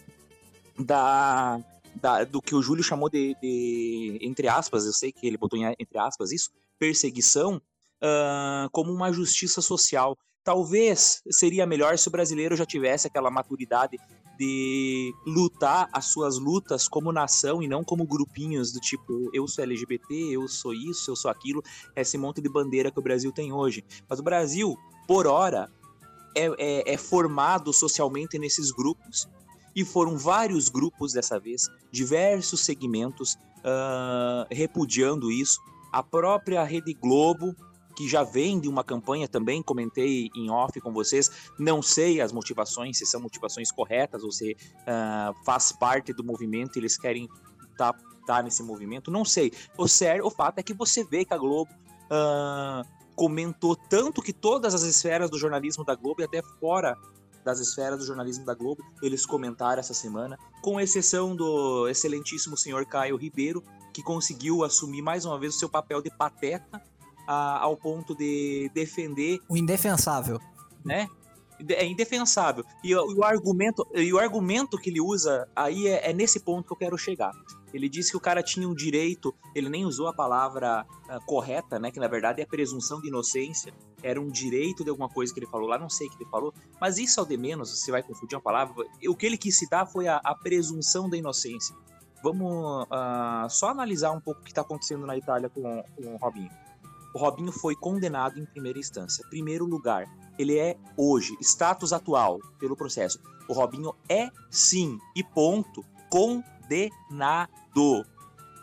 da, 0.77 1.61
da, 1.95 2.25
do 2.25 2.43
que 2.43 2.55
o 2.55 2.63
Júlio 2.63 2.83
chamou 2.83 3.09
de, 3.09 3.37
de, 3.41 4.19
entre 4.21 4.49
aspas, 4.49 4.87
eu 4.87 4.93
sei 4.93 5.13
que 5.13 5.27
ele 5.29 5.37
botou 5.37 5.57
em, 5.57 5.65
entre 5.79 5.99
aspas 5.99 6.33
isso, 6.33 6.51
perseguição, 6.81 7.63
uh, 8.03 8.69
como 8.73 8.93
uma 8.93 9.13
justiça 9.13 9.61
social. 9.61 10.19
Talvez 10.43 11.23
seria 11.31 11.67
melhor 11.67 11.97
se 11.97 12.09
o 12.09 12.11
brasileiro 12.11 12.57
já 12.57 12.67
tivesse 12.67 13.07
aquela 13.07 13.31
maturidade 13.31 13.99
de 14.41 15.15
lutar 15.27 15.87
as 15.93 16.07
suas 16.07 16.39
lutas 16.39 16.89
como 16.89 17.13
nação 17.13 17.63
e 17.63 17.69
não 17.69 17.85
como 17.85 18.07
grupinhos 18.07 18.73
do 18.73 18.81
tipo 18.81 19.29
eu 19.35 19.47
sou 19.47 19.63
LGBT, 19.63 20.15
eu 20.31 20.49
sou 20.49 20.73
isso, 20.73 21.11
eu 21.11 21.17
sou 21.17 21.31
aquilo, 21.31 21.63
esse 21.95 22.17
monte 22.17 22.41
de 22.41 22.49
bandeira 22.49 22.91
que 22.91 22.99
o 22.99 23.03
Brasil 23.03 23.31
tem 23.33 23.53
hoje. 23.53 23.85
Mas 24.09 24.19
o 24.19 24.23
Brasil, 24.23 24.79
por 25.07 25.27
hora, 25.27 25.71
é, 26.35 26.47
é, 26.59 26.95
é 26.95 26.97
formado 26.97 27.71
socialmente 27.71 28.39
nesses 28.39 28.71
grupos 28.71 29.29
e 29.77 29.85
foram 29.85 30.17
vários 30.17 30.71
grupos 30.71 31.13
dessa 31.13 31.39
vez, 31.39 31.69
diversos 31.93 32.61
segmentos 32.61 33.35
uh, 33.59 34.47
repudiando 34.51 35.31
isso. 35.31 35.61
A 35.93 36.03
própria 36.03 36.65
Rede 36.65 36.95
Globo 36.95 37.55
que 38.01 38.09
já 38.09 38.25
vem 38.25 38.59
de 38.59 38.67
uma 38.67 38.83
campanha 38.83 39.29
também, 39.29 39.63
comentei 39.63 40.31
em 40.35 40.51
off 40.51 40.81
com 40.81 40.91
vocês, 40.91 41.31
não 41.59 41.83
sei 41.83 42.19
as 42.23 42.33
motivações, 42.33 42.97
se 42.97 43.05
são 43.05 43.21
motivações 43.21 43.71
corretas 43.71 44.25
ou 44.25 44.33
se 44.33 44.53
uh, 44.53 45.45
faz 45.45 45.71
parte 45.71 46.11
do 46.11 46.25
movimento 46.25 46.79
eles 46.79 46.97
querem 46.97 47.29
estar 47.73 47.93
tá, 47.93 47.99
tá 48.27 48.43
nesse 48.43 48.63
movimento, 48.63 49.11
não 49.11 49.23
sei. 49.23 49.53
O 49.77 49.87
sério, 49.87 50.25
o 50.25 50.31
fato 50.31 50.61
é 50.61 50.63
que 50.63 50.73
você 50.73 51.05
vê 51.05 51.27
que 51.27 51.35
a 51.35 51.37
Globo 51.37 51.71
uh, 52.07 52.89
comentou 53.15 53.77
tanto 53.77 54.23
que 54.23 54.33
todas 54.33 54.75
as 54.75 54.83
esferas 54.83 55.29
do 55.29 55.39
jornalismo 55.39 55.85
da 55.85 55.95
Globo 55.95 56.23
e 56.23 56.25
até 56.25 56.41
fora 56.59 56.97
das 57.45 57.61
esferas 57.61 57.99
do 57.99 58.07
jornalismo 58.07 58.47
da 58.47 58.55
Globo, 58.55 58.83
eles 59.03 59.27
comentaram 59.27 59.79
essa 59.79 59.93
semana, 59.93 60.39
com 60.63 60.81
exceção 60.81 61.37
do 61.37 61.87
excelentíssimo 61.87 62.57
senhor 62.57 62.87
Caio 62.87 63.17
Ribeiro, 63.17 63.63
que 63.93 64.03
conseguiu 64.03 64.65
assumir 64.65 65.03
mais 65.03 65.27
uma 65.27 65.39
vez 65.39 65.55
o 65.55 65.59
seu 65.59 65.69
papel 65.69 66.01
de 66.01 66.11
pateta 66.17 66.83
a, 67.27 67.61
ao 67.61 67.77
ponto 67.77 68.15
de 68.15 68.71
defender. 68.75 69.41
O 69.49 69.57
indefensável. 69.57 70.41
Né? 70.85 71.09
É 71.69 71.85
indefensável. 71.85 72.65
E, 72.83 72.95
o 72.95 73.23
argumento, 73.23 73.87
e 73.95 74.13
o 74.13 74.19
argumento 74.19 74.79
que 74.79 74.89
ele 74.89 75.01
usa 75.01 75.47
aí 75.55 75.87
é, 75.87 76.11
é, 76.11 76.13
nesse 76.13 76.41
ponto 76.41 76.67
que 76.67 76.73
eu 76.73 76.77
quero 76.77 76.97
chegar. 76.97 77.33
Ele 77.73 77.89
disse 77.89 78.11
que 78.11 78.17
o 78.17 78.21
cara 78.21 78.43
tinha 78.43 78.69
um 78.69 78.75
direito, 78.75 79.35
ele 79.55 79.69
nem 79.69 79.85
usou 79.85 80.09
a 80.09 80.13
palavra 80.13 80.85
uh, 81.09 81.25
correta, 81.27 81.79
né? 81.79 81.91
Que 81.91 82.01
na 82.01 82.09
verdade 82.09 82.41
é 82.41 82.45
a 82.45 82.47
presunção 82.47 83.01
de 83.01 83.09
inocência. 83.09 83.73
Era 84.03 84.21
um 84.21 84.29
direito 84.29 84.83
de 84.83 84.91
alguma 84.91 85.09
coisa 85.09 85.33
que 85.33 85.39
ele 85.39 85.47
falou 85.47 85.69
lá, 85.69 85.79
não 85.79 85.91
sei 85.91 86.09
o 86.09 86.11
que 86.11 86.17
ele 86.17 86.31
falou, 86.31 86.55
mas 86.81 86.99
isso 86.99 87.21
ao 87.21 87.27
de 87.27 87.37
menos, 87.37 87.71
você 87.71 87.91
vai 87.91 88.03
confundir 88.03 88.35
uma 88.35 88.43
palavra. 88.43 88.75
O 89.07 89.15
que 89.15 89.27
ele 89.27 89.37
quis 89.37 89.59
citar 89.59 89.87
foi 89.87 90.09
a, 90.09 90.17
a 90.25 90.35
presunção 90.35 91.09
da 91.09 91.17
inocência. 91.17 91.77
Vamos 92.23 92.85
uh, 92.85 93.49
só 93.49 93.69
analisar 93.69 94.11
um 94.13 94.21
pouco 94.21 94.41
o 94.41 94.45
que 94.45 94.51
está 94.51 94.63
acontecendo 94.63 95.07
na 95.07 95.17
Itália 95.17 95.49
com, 95.49 95.85
com 95.97 96.15
o 96.15 96.17
Robinho 96.17 96.51
o 97.15 97.19
Robinho 97.19 97.53
foi 97.53 97.75
condenado 97.75 98.39
em 98.39 98.45
primeira 98.45 98.79
instância. 98.79 99.27
Primeiro 99.29 99.65
lugar, 99.65 100.07
ele 100.39 100.59
é 100.59 100.77
hoje, 100.97 101.37
status 101.41 101.93
atual, 101.93 102.39
pelo 102.59 102.77
processo. 102.77 103.21
O 103.49 103.53
Robinho 103.53 103.95
é 104.09 104.31
sim, 104.49 104.99
e 105.15 105.25
ponto, 105.25 105.85
condenado. 106.09 107.49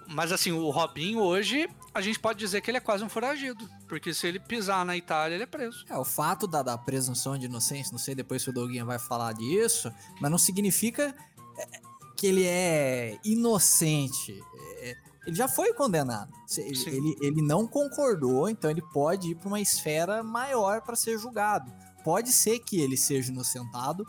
Mas 0.09 0.31
assim, 0.31 0.51
o 0.51 0.69
Robinho 0.69 1.19
hoje, 1.19 1.69
a 1.93 2.01
gente 2.01 2.19
pode 2.19 2.39
dizer 2.39 2.61
que 2.61 2.71
ele 2.71 2.77
é 2.77 2.81
quase 2.81 3.03
um 3.03 3.09
foragido. 3.09 3.69
Porque 3.87 4.13
se 4.13 4.27
ele 4.27 4.39
pisar 4.39 4.85
na 4.85 4.95
Itália, 4.95 5.35
ele 5.35 5.43
é 5.43 5.47
preso. 5.47 5.83
É, 5.89 5.97
o 5.97 6.05
fato 6.05 6.47
da, 6.47 6.63
da 6.63 6.77
presunção 6.77 7.37
de 7.37 7.45
inocência, 7.45 7.91
não 7.91 7.99
sei 7.99 8.15
depois 8.15 8.41
se 8.41 8.49
o 8.49 8.53
Doguinha 8.53 8.85
vai 8.85 8.99
falar 8.99 9.33
disso, 9.33 9.91
mas 10.21 10.31
não 10.31 10.37
significa 10.37 11.13
é, 11.57 11.81
que 12.15 12.27
ele 12.27 12.45
é 12.45 13.19
inocente 13.25 14.41
ele 15.27 15.35
já 15.35 15.47
foi 15.47 15.73
condenado. 15.73 16.33
Ele, 16.57 17.17
ele 17.19 17.41
não 17.41 17.67
concordou, 17.67 18.47
então 18.47 18.71
ele 18.71 18.81
pode 18.93 19.31
ir 19.31 19.35
para 19.35 19.49
uma 19.49 19.59
esfera 19.59 20.23
maior 20.23 20.81
para 20.81 20.95
ser 20.95 21.19
julgado. 21.19 21.69
Pode 22.01 22.31
ser 22.31 22.59
que 22.59 22.79
ele 22.79 22.95
seja 22.95 23.29
inocentado, 23.29 24.07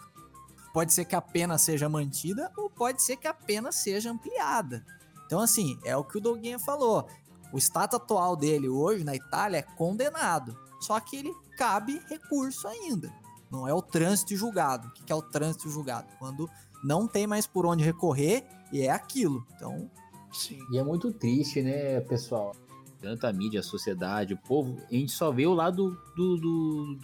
pode 0.73 0.95
ser 0.95 1.05
que 1.05 1.17
a 1.17 1.21
pena 1.21 1.59
seja 1.59 1.89
mantida, 1.89 2.53
ou 2.57 2.71
pode 2.71 3.03
ser 3.03 3.17
que 3.17 3.27
a 3.27 3.35
pena 3.35 3.73
seja 3.73 4.13
ampliada. 4.13 4.87
Então, 5.27 5.41
assim, 5.41 5.77
é 5.85 5.97
o 5.97 6.05
que 6.05 6.19
o 6.19 6.21
Doguinha 6.21 6.59
falou. 6.59 7.09
O 7.53 7.59
status 7.59 7.99
atual 7.99 8.37
dele 8.37 8.69
hoje 8.69 9.03
na 9.03 9.17
Itália 9.17 9.59
é 9.59 9.63
condenado. 9.63 10.57
Só 10.81 11.01
que 11.01 11.17
ele 11.17 11.35
cabe 11.57 12.01
recurso 12.09 12.69
ainda. 12.69 13.13
Não 13.51 13.67
é 13.67 13.75
o 13.75 13.83
trânsito 13.83 14.37
julgado. 14.37 14.87
O 14.87 14.93
que 14.93 15.13
é 15.13 15.17
o 15.17 15.23
trânsito 15.23 15.69
julgado? 15.69 16.07
Quando 16.21 16.49
não 16.85 17.09
tem 17.09 17.27
mais 17.27 17.45
por 17.45 17.67
onde 17.67 17.83
recorrer 17.83 18.47
e 18.71 18.83
é 18.83 18.91
aquilo. 18.91 19.45
Então, 19.57 19.91
Sim. 20.33 20.59
E 20.73 20.79
é 20.79 20.85
muito 20.85 21.13
triste, 21.13 21.63
né, 21.63 22.01
pessoal? 22.01 22.55
Tanto 23.01 23.27
a 23.27 23.33
mídia, 23.33 23.61
a 23.61 23.63
sociedade, 23.63 24.35
o 24.35 24.39
povo, 24.39 24.81
a 24.91 24.95
gente 24.95 25.13
só 25.13 25.31
vê 25.31 25.47
o 25.47 25.55
lado 25.55 25.97
do, 26.17 26.37
do, 26.37 26.99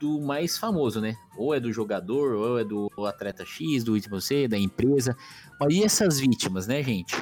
do 0.00 0.20
mais 0.20 0.58
famoso, 0.58 1.00
né? 1.00 1.14
Ou 1.36 1.54
é 1.54 1.60
do 1.60 1.72
jogador, 1.72 2.34
ou 2.34 2.58
é 2.58 2.64
do 2.64 2.90
atleta 3.06 3.44
X, 3.44 3.84
do 3.84 3.98
você, 4.10 4.48
da 4.48 4.58
empresa. 4.58 5.16
Mas 5.60 5.74
e 5.74 5.84
essas 5.84 6.18
vítimas, 6.18 6.66
né, 6.66 6.82
gente? 6.82 7.14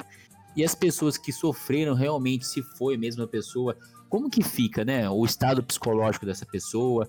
E 0.55 0.63
as 0.63 0.75
pessoas 0.75 1.17
que 1.17 1.31
sofreram 1.31 1.93
realmente, 1.93 2.45
se 2.45 2.61
foi 2.61 2.97
mesmo 2.97 3.23
a 3.23 3.27
pessoa, 3.27 3.77
como 4.09 4.29
que 4.29 4.43
fica, 4.43 4.83
né? 4.83 5.09
O 5.09 5.23
estado 5.23 5.63
psicológico 5.63 6.25
dessa 6.25 6.45
pessoa. 6.45 7.07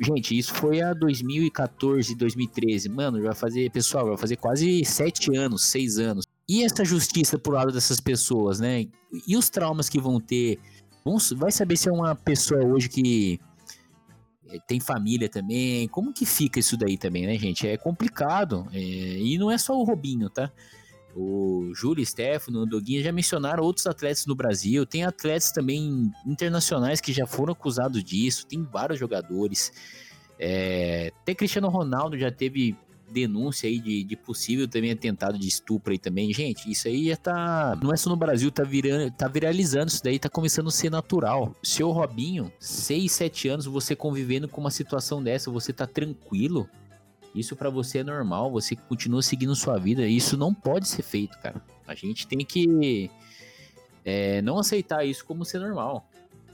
Gente, 0.00 0.36
isso 0.36 0.52
foi 0.54 0.80
a 0.80 0.92
2014, 0.92 2.16
2013. 2.16 2.88
Mano, 2.88 3.22
vai 3.22 3.34
fazer, 3.34 3.70
pessoal, 3.70 4.08
vai 4.08 4.16
fazer 4.16 4.36
quase 4.36 4.84
sete 4.84 5.36
anos, 5.36 5.66
seis 5.66 5.98
anos. 5.98 6.23
E 6.48 6.62
essa 6.62 6.84
justiça 6.84 7.38
pro 7.38 7.52
lado 7.52 7.72
dessas 7.72 8.00
pessoas, 8.00 8.60
né? 8.60 8.86
E 9.26 9.36
os 9.36 9.48
traumas 9.48 9.88
que 9.88 10.00
vão 10.00 10.20
ter? 10.20 10.58
Vamos, 11.04 11.32
vai 11.32 11.50
saber 11.50 11.76
se 11.76 11.88
é 11.88 11.92
uma 11.92 12.14
pessoa 12.14 12.64
hoje 12.64 12.88
que 12.88 13.40
eh, 14.48 14.58
tem 14.66 14.78
família 14.78 15.28
também. 15.28 15.88
Como 15.88 16.12
que 16.12 16.26
fica 16.26 16.60
isso 16.60 16.76
daí 16.76 16.98
também, 16.98 17.26
né, 17.26 17.38
gente? 17.38 17.66
É 17.66 17.76
complicado. 17.76 18.66
é, 18.72 18.78
e 18.78 19.38
não 19.38 19.50
é 19.50 19.56
só 19.56 19.74
o 19.74 19.84
Robinho, 19.84 20.28
tá? 20.28 20.52
O 21.16 21.72
Júlio, 21.74 22.04
Stefano, 22.04 22.62
o 22.62 22.66
Doguinha 22.66 23.02
já 23.02 23.12
mencionaram 23.12 23.62
outros 23.62 23.86
atletas 23.86 24.26
no 24.26 24.34
Brasil. 24.34 24.84
Tem 24.84 25.04
atletas 25.04 25.52
também 25.52 26.10
internacionais 26.26 27.00
que 27.00 27.12
já 27.12 27.24
foram 27.26 27.52
acusados 27.52 28.02
disso. 28.02 28.46
Tem 28.46 28.62
vários 28.64 28.98
jogadores. 28.98 29.72
É, 30.38 31.12
até 31.22 31.34
Cristiano 31.34 31.68
Ronaldo 31.68 32.18
já 32.18 32.32
teve 32.32 32.76
denúncia 33.14 33.68
aí 33.68 33.78
de, 33.78 34.02
de 34.02 34.16
possível 34.16 34.66
também 34.66 34.90
atentado 34.90 35.38
de 35.38 35.46
estupro 35.46 35.92
aí 35.92 35.98
também. 35.98 36.32
Gente, 36.34 36.70
isso 36.70 36.88
aí 36.88 37.08
já 37.08 37.16
tá. 37.16 37.78
Não 37.80 37.92
é 37.92 37.96
só 37.96 38.10
no 38.10 38.16
Brasil, 38.16 38.50
tá, 38.50 38.64
virando, 38.64 39.10
tá 39.12 39.28
viralizando 39.28 39.88
isso 39.88 40.02
daí, 40.02 40.18
tá 40.18 40.28
começando 40.28 40.66
a 40.66 40.72
ser 40.72 40.90
natural. 40.90 41.54
Seu 41.62 41.90
Robinho, 41.92 42.52
6, 42.58 43.10
7 43.12 43.48
anos, 43.48 43.66
você 43.66 43.94
convivendo 43.94 44.48
com 44.48 44.60
uma 44.60 44.70
situação 44.70 45.22
dessa, 45.22 45.50
você 45.50 45.72
tá 45.72 45.86
tranquilo. 45.86 46.68
Isso 47.34 47.56
pra 47.56 47.70
você 47.70 47.98
é 47.98 48.04
normal, 48.04 48.50
você 48.50 48.76
continua 48.76 49.22
seguindo 49.22 49.54
sua 49.54 49.78
vida. 49.78 50.06
Isso 50.06 50.36
não 50.36 50.52
pode 50.52 50.88
ser 50.88 51.02
feito, 51.02 51.38
cara. 51.38 51.62
A 51.86 51.94
gente 51.94 52.26
tem 52.26 52.38
que 52.38 53.10
é, 54.04 54.42
não 54.42 54.58
aceitar 54.58 55.04
isso 55.04 55.24
como 55.24 55.44
ser 55.44 55.60
normal. 55.60 56.08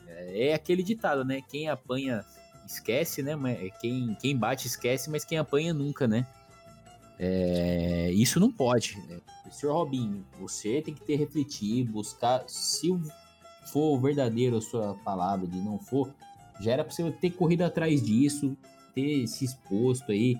É, 0.06 0.48
é 0.48 0.54
aquele 0.54 0.82
ditado, 0.82 1.24
né? 1.24 1.40
Quem 1.48 1.68
apanha 1.68 2.24
esquece, 2.66 3.22
né? 3.22 3.34
Quem, 3.80 4.16
quem 4.20 4.36
bate 4.36 4.66
esquece, 4.66 5.10
mas 5.10 5.24
quem 5.24 5.38
apanha 5.38 5.74
nunca, 5.74 6.06
né? 6.06 6.26
É, 7.22 8.10
isso 8.14 8.40
não 8.40 8.50
pode. 8.50 8.96
Né? 9.06 9.20
Senhor 9.50 9.74
Robinho, 9.74 10.24
você 10.40 10.80
tem 10.80 10.94
que 10.94 11.02
ter 11.02 11.16
refletir, 11.16 11.84
buscar. 11.84 12.44
Se 12.46 12.88
for 13.70 13.98
verdadeiro 14.00 14.56
a 14.56 14.60
sua 14.62 14.94
palavra, 15.04 15.46
de 15.46 15.58
não 15.58 15.78
for, 15.78 16.10
já 16.60 16.72
era 16.72 16.82
pra 16.84 16.92
você 16.92 17.10
ter 17.10 17.30
corrido 17.30 17.60
atrás 17.62 18.02
disso, 18.02 18.56
ter 18.94 19.26
se 19.26 19.44
exposto 19.44 20.10
aí, 20.12 20.38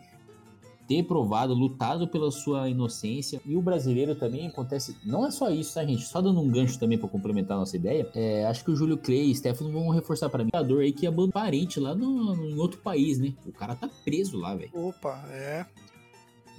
ter 0.88 1.02
provado, 1.04 1.52
lutado 1.54 2.08
pela 2.08 2.30
sua 2.30 2.68
inocência. 2.68 3.40
E 3.44 3.54
o 3.54 3.60
brasileiro 3.62 4.14
também 4.14 4.46
acontece. 4.48 4.96
Não 5.04 5.26
é 5.26 5.30
só 5.30 5.50
isso, 5.50 5.74
tá, 5.74 5.84
gente? 5.84 6.02
Só 6.04 6.20
dando 6.22 6.40
um 6.40 6.48
gancho 6.50 6.78
também 6.78 6.96
pra 6.98 7.08
complementar 7.08 7.56
a 7.58 7.60
nossa 7.60 7.76
ideia. 7.76 8.08
é, 8.14 8.46
acho 8.46 8.64
que 8.64 8.70
o 8.70 8.76
Júlio 8.76 8.96
Clay 8.96 9.30
e 9.30 9.34
Stefano 9.36 9.70
vão 9.70 9.90
reforçar 9.90 10.30
pra 10.30 10.42
mim. 10.42 10.50
jogador 10.54 10.80
aí 10.80 10.92
que 10.92 11.06
abandonou 11.06 11.30
parente 11.32 11.78
lá 11.78 11.94
no, 11.94 12.34
no- 12.34 12.48
em 12.48 12.58
outro 12.58 12.80
país, 12.80 13.18
né? 13.18 13.34
O 13.46 13.52
cara 13.52 13.76
tá 13.76 13.88
preso 14.02 14.38
lá, 14.38 14.54
velho. 14.56 14.70
Opa, 14.74 15.22
é. 15.30 15.66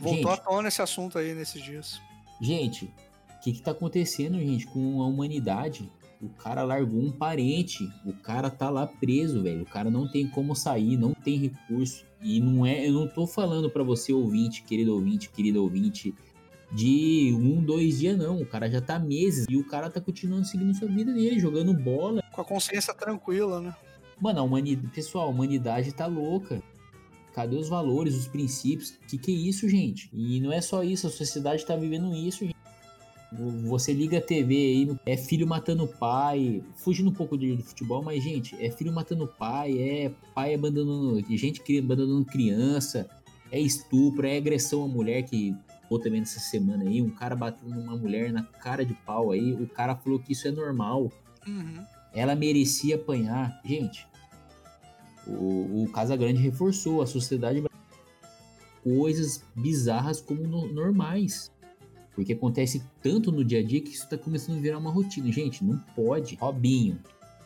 Voltou 0.02 0.32
Gente. 0.32 0.34
à 0.34 0.38
tona 0.38 0.68
esse 0.68 0.82
assunto 0.82 1.20
aí 1.20 1.36
nesses 1.36 1.62
dias. 1.62 2.02
Gente, 2.42 2.86
o 2.86 3.40
que 3.44 3.54
que 3.54 3.62
tá 3.62 3.70
acontecendo, 3.70 4.40
gente, 4.40 4.66
com 4.66 5.00
a 5.02 5.06
humanidade? 5.06 5.88
O 6.20 6.30
cara 6.30 6.64
largou 6.64 7.00
um 7.00 7.12
parente, 7.12 7.88
o 8.04 8.14
cara 8.14 8.50
tá 8.50 8.70
lá 8.70 8.88
preso, 8.88 9.44
velho. 9.44 9.62
O 9.62 9.66
cara 9.66 9.92
não 9.92 10.12
tem 10.12 10.28
como 10.28 10.56
sair, 10.56 10.98
não 10.98 11.14
tem 11.14 11.38
recurso. 11.38 12.04
E 12.20 12.40
não 12.40 12.66
é, 12.66 12.88
eu 12.88 12.94
não 12.94 13.08
tô 13.08 13.28
falando 13.28 13.70
pra 13.70 13.84
você 13.84 14.12
ouvinte, 14.12 14.64
querido 14.64 14.94
ouvinte, 14.94 15.30
querido 15.30 15.62
ouvinte, 15.62 16.14
de 16.72 17.36
um, 17.36 17.64
dois 17.64 18.00
dias 18.00 18.18
não. 18.18 18.42
O 18.42 18.46
cara 18.46 18.70
já 18.70 18.82
tá 18.82 18.98
meses 18.98 19.46
e 19.48 19.56
o 19.56 19.68
cara 19.68 19.90
tá 19.90 20.02
continuando 20.02 20.46
seguindo 20.46 20.74
sua 20.76 20.88
vida 20.88 21.14
dele, 21.14 21.40
jogando 21.40 21.74
bola. 21.74 22.24
Com 22.32 22.42
a 22.42 22.46
consciência 22.46 22.94
tranquila, 22.94 23.62
né? 23.62 23.76
Mano, 24.20 24.40
a 24.40 24.44
humanidade, 24.44 24.94
pessoal, 24.94 25.28
a 25.28 25.32
humanidade 25.32 25.92
tá 25.92 26.06
louca. 26.06 26.62
Cadê 27.34 27.56
os 27.56 27.70
valores, 27.70 28.16
os 28.16 28.28
princípios? 28.28 28.94
Que 29.08 29.18
que 29.18 29.32
é 29.32 29.36
isso, 29.36 29.68
gente? 29.70 30.10
E 30.14 30.40
não 30.42 30.52
é 30.52 30.62
só 30.62 30.84
isso, 30.84 31.08
a 31.08 31.10
sociedade 31.10 31.66
tá 31.66 31.76
vivendo 31.76 32.14
isso, 32.14 32.40
gente. 32.46 32.56
Você 33.66 33.94
liga 33.94 34.18
a 34.18 34.22
TV 34.22 34.54
aí, 34.56 34.98
é 35.06 35.16
filho 35.16 35.48
matando 35.48 35.88
pai, 35.88 36.62
fugindo 36.76 37.10
um 37.10 37.14
pouco 37.14 37.38
do 37.38 37.64
futebol, 37.64 38.04
mas, 38.04 38.22
gente, 38.22 38.54
é 38.62 38.70
filho 38.70 38.92
matando 38.92 39.26
pai, 39.26 39.72
é 39.80 40.12
pai 40.36 40.54
abandonando, 40.54 41.24
gente 41.38 41.62
abandonando 41.80 42.26
criança, 42.26 43.10
é 43.50 43.58
estupro, 43.58 44.28
é 44.28 44.36
agressão 44.36 44.84
à 44.84 44.88
mulher 44.88 45.24
que 45.24 45.56
ou 45.90 45.98
também 46.00 46.20
nessa 46.22 46.40
semana 46.40 46.84
aí, 46.86 47.02
um 47.02 47.10
cara 47.10 47.36
batendo 47.36 47.74
numa 47.76 47.98
mulher 47.98 48.32
na 48.32 48.44
cara 48.44 48.86
de 48.86 48.94
pau 48.94 49.32
aí, 49.32 49.54
o 49.54 49.68
cara 49.68 49.94
falou 49.96 50.20
que 50.20 50.32
isso 50.34 50.48
é 50.48 50.52
normal, 50.52 51.10
Uhum. 51.48 51.84
ela 52.14 52.36
merecia 52.36 52.96
apanhar. 52.96 53.60
Gente, 53.66 54.06
o, 55.28 55.84
o 55.84 55.90
Casagrande 55.92 56.42
reforçou 56.42 57.02
a 57.02 57.08
sociedade 57.08 57.64
coisas 58.84 59.44
bizarras 59.56 60.22
como 60.22 60.48
no- 60.48 60.72
normais. 60.72 61.52
Porque 62.14 62.34
acontece 62.34 62.84
tanto 63.02 63.32
no 63.32 63.44
dia 63.44 63.60
a 63.60 63.64
dia 63.64 63.82
que 63.82 63.92
isso 63.92 64.08
tá 64.10 64.18
começando 64.18 64.58
a 64.58 64.62
virar 64.62 64.78
uma 64.78 64.92
rotina. 64.92 65.32
Gente, 65.32 65.64
não 65.64 65.78
pode. 65.96 66.36
Robinho, 66.36 67.00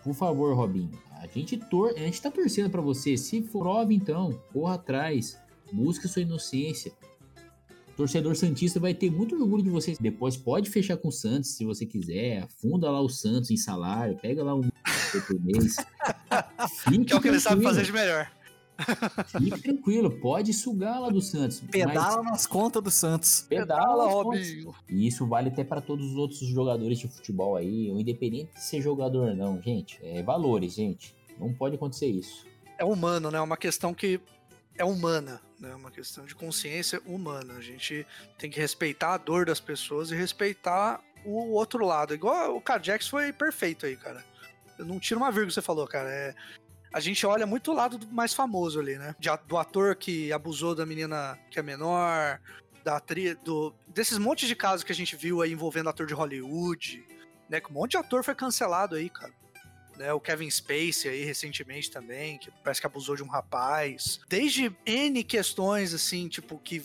por 0.03 0.13
favor, 0.13 0.55
Robinho. 0.55 0.91
A 1.11 1.27
gente, 1.27 1.57
tor 1.57 1.91
a 1.95 1.99
gente 1.99 2.21
tá 2.21 2.31
torcendo 2.31 2.69
pra 2.69 2.81
você. 2.81 3.15
Se 3.15 3.41
for 3.43 3.63
prove, 3.63 3.93
então, 3.95 4.39
corra 4.51 4.75
atrás. 4.75 5.37
Busque 5.71 6.07
sua 6.07 6.21
inocência. 6.23 6.91
Torcedor 7.95 8.35
Santista 8.35 8.79
vai 8.79 8.93
ter 8.93 9.09
muito 9.09 9.35
orgulho 9.35 9.63
de 9.63 9.69
vocês. 9.69 9.97
Depois 9.97 10.35
pode 10.35 10.69
fechar 10.69 10.97
com 10.97 11.07
o 11.07 11.11
Santos 11.11 11.55
se 11.55 11.65
você 11.65 11.85
quiser. 11.85 12.43
Afunda 12.43 12.91
lá 12.91 13.01
o 13.01 13.09
Santos 13.09 13.51
em 13.51 13.57
salário. 13.57 14.17
Pega 14.17 14.43
lá 14.43 14.53
um 14.55 14.69
por 15.27 15.39
mês. 15.41 15.77
Fique 16.83 17.05
Que 17.05 17.13
é 17.13 17.15
o 17.15 17.21
que 17.21 17.27
ele 17.29 17.39
sabe 17.39 17.63
fazer 17.63 17.83
de 17.83 17.91
melhor. 17.91 18.29
Fique 19.27 19.61
tranquilo, 19.61 20.11
pode 20.19 20.53
sugar 20.53 20.99
lá 20.99 21.09
do 21.09 21.21
Santos. 21.21 21.61
Pedala 21.71 22.21
nas 22.23 22.45
contas 22.45 22.83
do 22.83 22.91
Santos. 22.91 23.45
mas 23.49 23.59
pedala. 23.59 24.09
Robinho. 24.09 24.75
E 24.89 25.07
isso 25.07 25.25
vale 25.25 25.49
até 25.49 25.63
para 25.63 25.79
todos 25.79 26.11
os 26.11 26.17
outros 26.17 26.39
jogadores 26.41 26.99
de 26.99 27.07
futebol 27.07 27.55
aí, 27.55 27.89
ou 27.89 27.99
independente 27.99 28.53
de 28.53 28.61
ser 28.61 28.81
jogador 28.81 29.29
ou 29.29 29.35
não, 29.35 29.61
gente. 29.61 29.99
É 30.03 30.21
valores, 30.21 30.73
gente. 30.73 31.15
Não 31.39 31.53
pode 31.53 31.75
acontecer 31.75 32.07
isso. 32.07 32.45
É 32.77 32.83
humano, 32.83 33.31
né? 33.31 33.37
É 33.37 33.41
uma 33.41 33.57
questão 33.57 33.93
que 33.93 34.19
é 34.77 34.83
humana, 34.83 35.39
né? 35.59 35.73
Uma 35.75 35.91
questão 35.91 36.25
de 36.25 36.35
consciência 36.35 37.01
humana. 37.05 37.55
A 37.55 37.61
gente 37.61 38.05
tem 38.37 38.49
que 38.49 38.59
respeitar 38.59 39.13
a 39.13 39.17
dor 39.17 39.45
das 39.45 39.59
pessoas 39.59 40.11
e 40.11 40.15
respeitar 40.15 41.01
o 41.23 41.53
outro 41.53 41.85
lado. 41.85 42.13
Igual 42.13 42.55
o 42.55 42.61
Carjax 42.61 43.07
foi 43.07 43.33
perfeito 43.33 43.85
aí, 43.85 43.95
cara. 43.95 44.23
Eu 44.77 44.85
não 44.85 44.99
tiro 44.99 45.19
uma 45.19 45.31
vírgula 45.31 45.47
que 45.47 45.53
você 45.53 45.61
falou, 45.61 45.87
cara. 45.87 46.09
É, 46.09 46.35
a 46.93 46.99
gente 46.99 47.25
olha 47.25 47.45
muito 47.45 47.71
o 47.71 47.75
lado 47.75 47.97
do 47.97 48.07
mais 48.07 48.33
famoso 48.33 48.79
ali, 48.79 48.97
né? 48.97 49.15
De 49.19 49.29
do 49.47 49.57
ator 49.57 49.95
que 49.95 50.31
abusou 50.31 50.75
da 50.75 50.85
menina 50.85 51.37
que 51.49 51.59
é 51.59 51.63
menor, 51.63 52.39
da 52.83 52.97
atriz, 52.97 53.37
do, 53.43 53.73
desses 53.87 54.17
montes 54.17 54.47
de 54.47 54.55
casos 54.55 54.83
que 54.83 54.91
a 54.91 54.95
gente 54.95 55.15
viu 55.15 55.41
aí 55.41 55.51
envolvendo 55.51 55.89
ator 55.89 56.05
de 56.05 56.13
Hollywood, 56.13 57.05
né? 57.49 57.59
Que 57.59 57.69
um 57.69 57.73
monte 57.73 57.91
de 57.91 57.97
ator 57.97 58.23
foi 58.23 58.35
cancelado 58.35 58.95
aí, 58.95 59.09
cara 59.09 59.33
né? 59.97 60.13
O 60.13 60.19
Kevin 60.19 60.49
Spacey 60.49 61.09
aí 61.09 61.23
recentemente 61.23 61.89
também, 61.91 62.37
que 62.37 62.51
parece 62.63 62.81
que 62.81 62.87
abusou 62.87 63.15
de 63.15 63.23
um 63.23 63.27
rapaz. 63.27 64.19
Desde 64.27 64.75
N 64.85 65.23
questões, 65.23 65.93
assim, 65.93 66.27
tipo, 66.27 66.57
que 66.59 66.83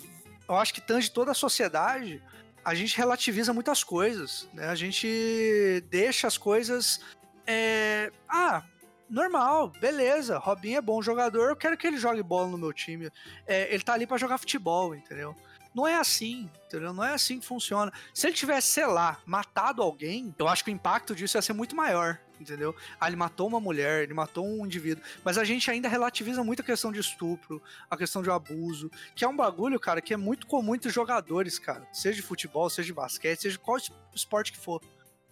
eu 0.48 0.56
acho 0.56 0.74
que 0.74 0.80
tange 0.80 1.10
toda 1.10 1.30
a 1.30 1.34
sociedade, 1.34 2.22
a 2.64 2.74
gente 2.74 2.96
relativiza 2.96 3.52
muitas 3.52 3.82
coisas, 3.84 4.48
né? 4.52 4.68
A 4.68 4.74
gente 4.74 5.84
deixa 5.90 6.26
as 6.26 6.36
coisas. 6.36 7.00
é, 7.46 8.10
Ah, 8.28 8.62
normal, 9.08 9.68
beleza. 9.80 10.38
Robinho 10.38 10.78
é 10.78 10.80
bom 10.80 11.02
jogador, 11.02 11.50
eu 11.50 11.56
quero 11.56 11.76
que 11.76 11.86
ele 11.86 11.96
jogue 11.98 12.22
bola 12.22 12.48
no 12.48 12.58
meu 12.58 12.72
time. 12.72 13.10
É, 13.46 13.72
ele 13.72 13.82
tá 13.82 13.94
ali 13.94 14.06
pra 14.06 14.16
jogar 14.18 14.38
futebol, 14.38 14.94
entendeu? 14.94 15.34
Não 15.74 15.86
é 15.86 15.94
assim, 15.94 16.50
entendeu? 16.66 16.92
Não 16.92 17.04
é 17.04 17.14
assim 17.14 17.38
que 17.38 17.46
funciona. 17.46 17.92
Se 18.12 18.26
ele 18.26 18.34
tivesse, 18.34 18.68
sei 18.68 18.86
lá, 18.86 19.18
matado 19.24 19.82
alguém, 19.82 20.34
eu 20.38 20.48
acho 20.48 20.64
que 20.64 20.70
o 20.70 20.74
impacto 20.74 21.14
disso 21.14 21.36
ia 21.38 21.42
ser 21.42 21.52
muito 21.52 21.76
maior, 21.76 22.18
entendeu? 22.40 22.74
Ah, 22.98 23.06
ele 23.06 23.16
matou 23.16 23.46
uma 23.46 23.60
mulher, 23.60 24.02
ele 24.02 24.14
matou 24.14 24.46
um 24.46 24.64
indivíduo. 24.64 25.04
Mas 25.24 25.36
a 25.36 25.44
gente 25.44 25.70
ainda 25.70 25.88
relativiza 25.88 26.42
muito 26.42 26.62
a 26.62 26.64
questão 26.64 26.90
de 26.90 26.98
estupro, 26.98 27.62
a 27.90 27.96
questão 27.96 28.22
de 28.22 28.30
abuso, 28.30 28.90
que 29.14 29.24
é 29.24 29.28
um 29.28 29.36
bagulho, 29.36 29.78
cara, 29.78 30.00
que 30.00 30.14
é 30.14 30.16
muito 30.16 30.46
comum 30.46 30.74
entre 30.74 30.90
jogadores, 30.90 31.58
cara. 31.58 31.86
Seja 31.92 32.16
de 32.16 32.22
futebol, 32.22 32.70
seja 32.70 32.86
de 32.86 32.94
basquete, 32.94 33.42
seja 33.42 33.58
qual 33.58 33.76
es- 33.76 33.92
esporte 34.14 34.52
que 34.52 34.58
for, 34.58 34.80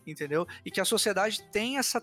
entendeu? 0.07 0.47
E 0.65 0.71
que 0.71 0.81
a 0.81 0.85
sociedade 0.85 1.43
tem 1.51 1.79
essa. 1.79 2.03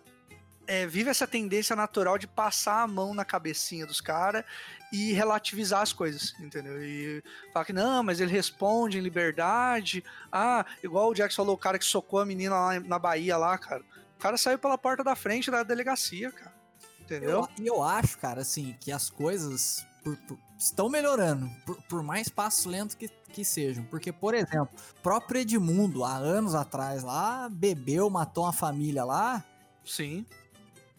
é, 0.68 0.88
vive 0.88 1.11
essa 1.11 1.27
tendência 1.27 1.76
natural 1.76 2.18
de 2.18 2.26
passar 2.26 2.82
a 2.82 2.88
mão 2.88 3.14
na 3.14 3.23
cabecinha 3.23 3.86
dos 3.86 4.02
caras 4.02 4.44
e 4.91 5.14
relativizar 5.14 5.82
as 5.84 5.94
coisas, 5.94 6.34
entendeu? 6.40 6.84
E 6.84 7.22
falar 7.53 7.65
que 7.65 7.72
não, 7.73 8.02
mas 8.02 8.19
ele 8.19 8.32
responde 8.32 8.98
em 8.98 9.02
liberdade. 9.02 10.03
Ah, 10.32 10.65
igual 10.84 11.10
o 11.11 11.14
Jackson 11.14 11.44
falou, 11.44 11.53
o 11.53 11.57
cara 11.60 11.77
que 11.77 11.86
socou 11.86 12.19
a 12.19 12.26
menina 12.26 12.56
lá 12.56 12.80
na 12.80 12.98
Bahia 12.98 13.38
lá, 13.38 13.56
cara. 13.60 13.84
O 14.17 14.19
cara 14.19 14.37
saiu 14.37 14.57
pela 14.57 14.77
porta 14.77 15.03
da 15.03 15.15
frente 15.15 15.51
da 15.51 15.63
delegacia, 15.63 16.31
cara. 16.31 16.53
Entendeu? 17.01 17.29
Eu, 17.29 17.47
e 17.63 17.67
eu 17.67 17.83
acho, 17.83 18.17
cara, 18.17 18.41
assim, 18.41 18.75
que 18.79 18.91
as 18.91 19.09
coisas 19.09 19.85
por- 20.03 20.17
por- 20.27 20.37
estão 20.57 20.89
melhorando, 20.89 21.47
por, 21.65 21.79
por 21.83 22.01
mais 22.03 22.29
passo 22.29 22.67
lento 22.69 22.97
que, 22.97 23.07
que 23.31 23.45
sejam. 23.45 23.83
Porque, 23.85 24.11
por 24.11 24.33
exemplo, 24.33 24.69
o 24.97 25.01
próprio 25.01 25.41
Edmundo, 25.41 26.03
há 26.03 26.15
anos 26.15 26.55
atrás 26.55 27.03
lá, 27.03 27.47
bebeu, 27.49 28.09
matou 28.09 28.45
uma 28.45 28.53
família 28.53 29.03
lá. 29.03 29.43
Sim. 29.85 30.25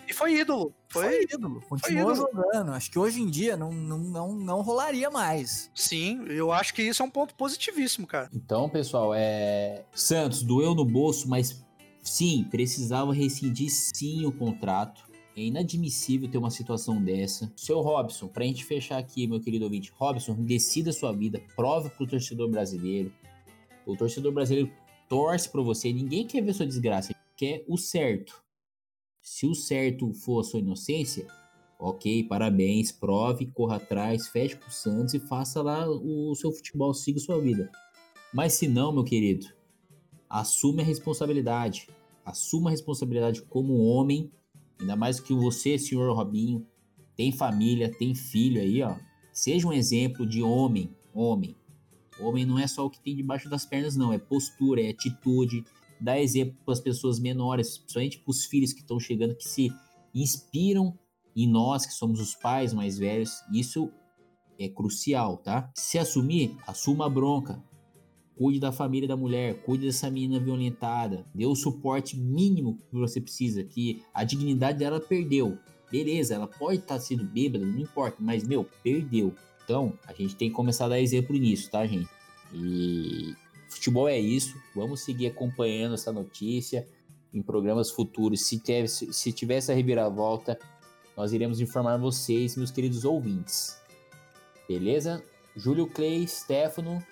E 0.09 0.13
foi 0.13 0.35
ídolo. 0.39 0.73
Foi, 0.89 1.03
Foi 1.03 1.23
ídolo. 1.25 1.61
Continuou 1.69 2.13
ídolo. 2.13 2.29
jogando. 2.33 2.73
Acho 2.73 2.89
que 2.93 2.99
hoje 2.99 3.21
em 3.21 3.29
dia 3.29 3.57
não, 3.57 3.73
não, 3.73 3.99
não, 3.99 4.33
não 4.37 4.61
rolaria 4.63 5.11
mais. 5.11 5.69
Sim, 5.75 6.25
eu 6.29 6.53
acho 6.53 6.73
que 6.73 6.83
isso 6.83 7.03
é 7.03 7.05
um 7.07 7.11
ponto 7.11 7.35
positivíssimo, 7.35 8.07
cara. 8.07 8.31
Então, 8.33 8.69
pessoal, 8.71 9.13
é. 9.13 9.85
Santos 9.93 10.45
doeu 10.45 10.77
no 10.77 10.85
bolso, 10.85 11.29
mas 11.29 11.66
sim, 12.09 12.45
precisava 12.51 13.13
rescindir 13.13 13.71
sim 13.71 14.25
o 14.25 14.33
contrato. 14.33 15.05
É 15.37 15.43
inadmissível 15.43 16.31
ter 16.31 16.39
uma 16.39 16.51
situação 16.51 17.03
dessa. 17.03 17.53
Seu 17.55 17.81
Robson, 17.83 18.27
pra 18.27 18.45
gente 18.45 18.65
fechar 18.65 18.97
aqui, 18.97 19.27
meu 19.27 19.41
querido 19.41 19.65
ouvinte, 19.65 19.93
Robson, 19.95 20.35
decida 20.35 20.93
sua 20.93 21.13
vida, 21.13 21.43
prove 21.55 21.91
pro 21.91 22.07
torcedor 22.07 22.49
brasileiro. 22.49 23.13
O 23.85 23.95
torcedor 23.95 24.33
brasileiro 24.33 24.73
torce 25.09 25.51
por 25.51 25.63
você, 25.63 25.93
ninguém 25.93 26.27
quer 26.27 26.43
ver 26.43 26.55
sua 26.55 26.67
desgraça, 26.67 27.15
quer 27.37 27.65
o 27.69 27.77
certo. 27.77 28.43
Se 29.21 29.47
o 29.47 29.55
certo 29.55 30.13
for 30.15 30.41
a 30.41 30.45
sua 30.45 30.61
inocência, 30.61 31.27
ok, 31.79 32.25
parabéns, 32.25 32.91
prove, 32.91 33.47
corra 33.47 33.77
atrás, 33.77 34.29
feche 34.29 34.57
com 34.57 34.69
o 34.69 34.73
Santos 34.73 35.13
e 35.13 35.21
faça 35.21 35.61
lá 35.61 35.87
o 35.87 36.35
seu 36.35 36.51
futebol, 36.51 36.95
siga 36.95 37.21
sua 37.21 37.39
vida. 37.41 37.71
Mas 38.33 38.55
se 38.55 38.67
não, 38.67 38.93
meu 38.93 39.05
querido, 39.05 39.47
assume 40.29 40.83
a 40.83 40.85
responsabilidade. 40.85 41.89
Assuma 42.27 42.71
a 42.71 42.73
responsabilidade 42.73 43.41
como 43.43 43.79
homem, 43.79 44.33
ainda 44.81 44.97
mais 44.97 45.21
que 45.21 45.33
você, 45.33 45.79
senhor 45.79 46.13
Robinho, 46.13 46.67
tem 47.15 47.31
família, 47.31 47.89
tem 47.89 48.17
filho 48.17 48.61
aí, 48.61 48.83
ó. 48.83 48.97
Seja 49.33 49.69
um 49.69 49.73
exemplo 49.73 50.27
de 50.27 50.43
homem, 50.43 50.91
homem. 51.15 51.57
Homem 52.21 52.45
não 52.45 52.59
é 52.59 52.67
só 52.67 52.85
o 52.85 52.91
que 52.91 53.01
tem 53.01 53.15
debaixo 53.15 53.49
das 53.49 53.65
pernas, 53.65 53.97
não. 53.97 54.13
É 54.13 54.19
postura, 54.19 54.83
é 54.83 54.91
atitude. 54.91 55.65
Dá 56.01 56.19
exemplo 56.21 56.57
para 56.65 56.75
as 56.75 56.81
pessoas 56.81 57.21
menores, 57.21 57.79
principalmente 57.79 58.19
para 58.19 58.31
os 58.31 58.45
filhos 58.45 58.73
que 58.73 58.81
estão 58.81 58.99
chegando, 58.99 59.37
que 59.37 59.49
se 59.49 59.71
inspiram 60.13 60.99
em 61.37 61.49
nós, 61.49 61.87
que 61.87 61.93
somos 61.93 62.19
os 62.21 62.35
pais 62.35 62.75
mais 62.75 62.99
velhos. 62.99 63.31
Isso 63.53 63.89
é 64.59 64.69
crucial, 64.69 65.37
tá? 65.37 65.71
Se 65.77 65.97
assumir, 65.97 66.57
assuma 66.67 67.07
a 67.07 67.11
bronca. 67.11 67.63
Cuide 68.37 68.61
da 68.61 68.71
família 68.71 69.09
da 69.09 69.17
mulher, 69.17 69.63
cuide 69.63 69.87
dessa 69.87 70.11
menina 70.11 70.39
violentada, 70.39 71.25
dê 71.35 71.47
o 71.47 71.55
suporte 71.55 72.19
mínimo 72.19 72.79
que 72.91 72.97
você 72.97 73.19
precisa, 73.19 73.65
que 73.65 74.03
a 74.13 74.25
dignidade 74.25 74.79
dela 74.79 75.01
perdeu. 75.01 75.59
Beleza, 75.91 76.35
ela 76.35 76.47
pode 76.47 76.81
estar 76.81 76.99
sendo 77.01 77.25
bêbada, 77.25 77.65
não 77.65 77.79
importa, 77.79 78.19
mas 78.21 78.47
meu, 78.47 78.69
perdeu. 78.83 79.35
Então, 79.65 79.95
a 80.07 80.13
gente 80.13 80.37
tem 80.37 80.51
que 80.51 80.55
começar 80.55 80.85
a 80.85 80.91
dar 80.91 81.01
exemplo 81.01 81.35
nisso, 81.37 81.71
tá, 81.71 81.87
gente? 81.87 82.09
E 82.53 83.35
futebol 83.69 84.09
é 84.09 84.19
isso. 84.19 84.55
Vamos 84.75 85.01
seguir 85.01 85.29
acompanhando 85.29 85.95
essa 85.95 86.13
notícia 86.13 86.87
em 87.33 87.43
programas 87.43 87.91
futuros. 87.91 88.45
Se 88.47 88.59
tiver, 88.59 88.87
se 88.87 89.33
tiver 89.33 89.57
essa 89.57 89.75
reviravolta, 89.75 90.59
nós 91.17 91.33
iremos 91.33 91.61
informar 91.61 91.97
vocês, 91.97 92.57
meus 92.57 92.71
queridos 92.71 93.05
ouvintes. 93.05 93.81
Beleza? 94.69 95.25
Júlio 95.57 95.87
Clay, 95.87 96.27
Stefano, 96.29 97.03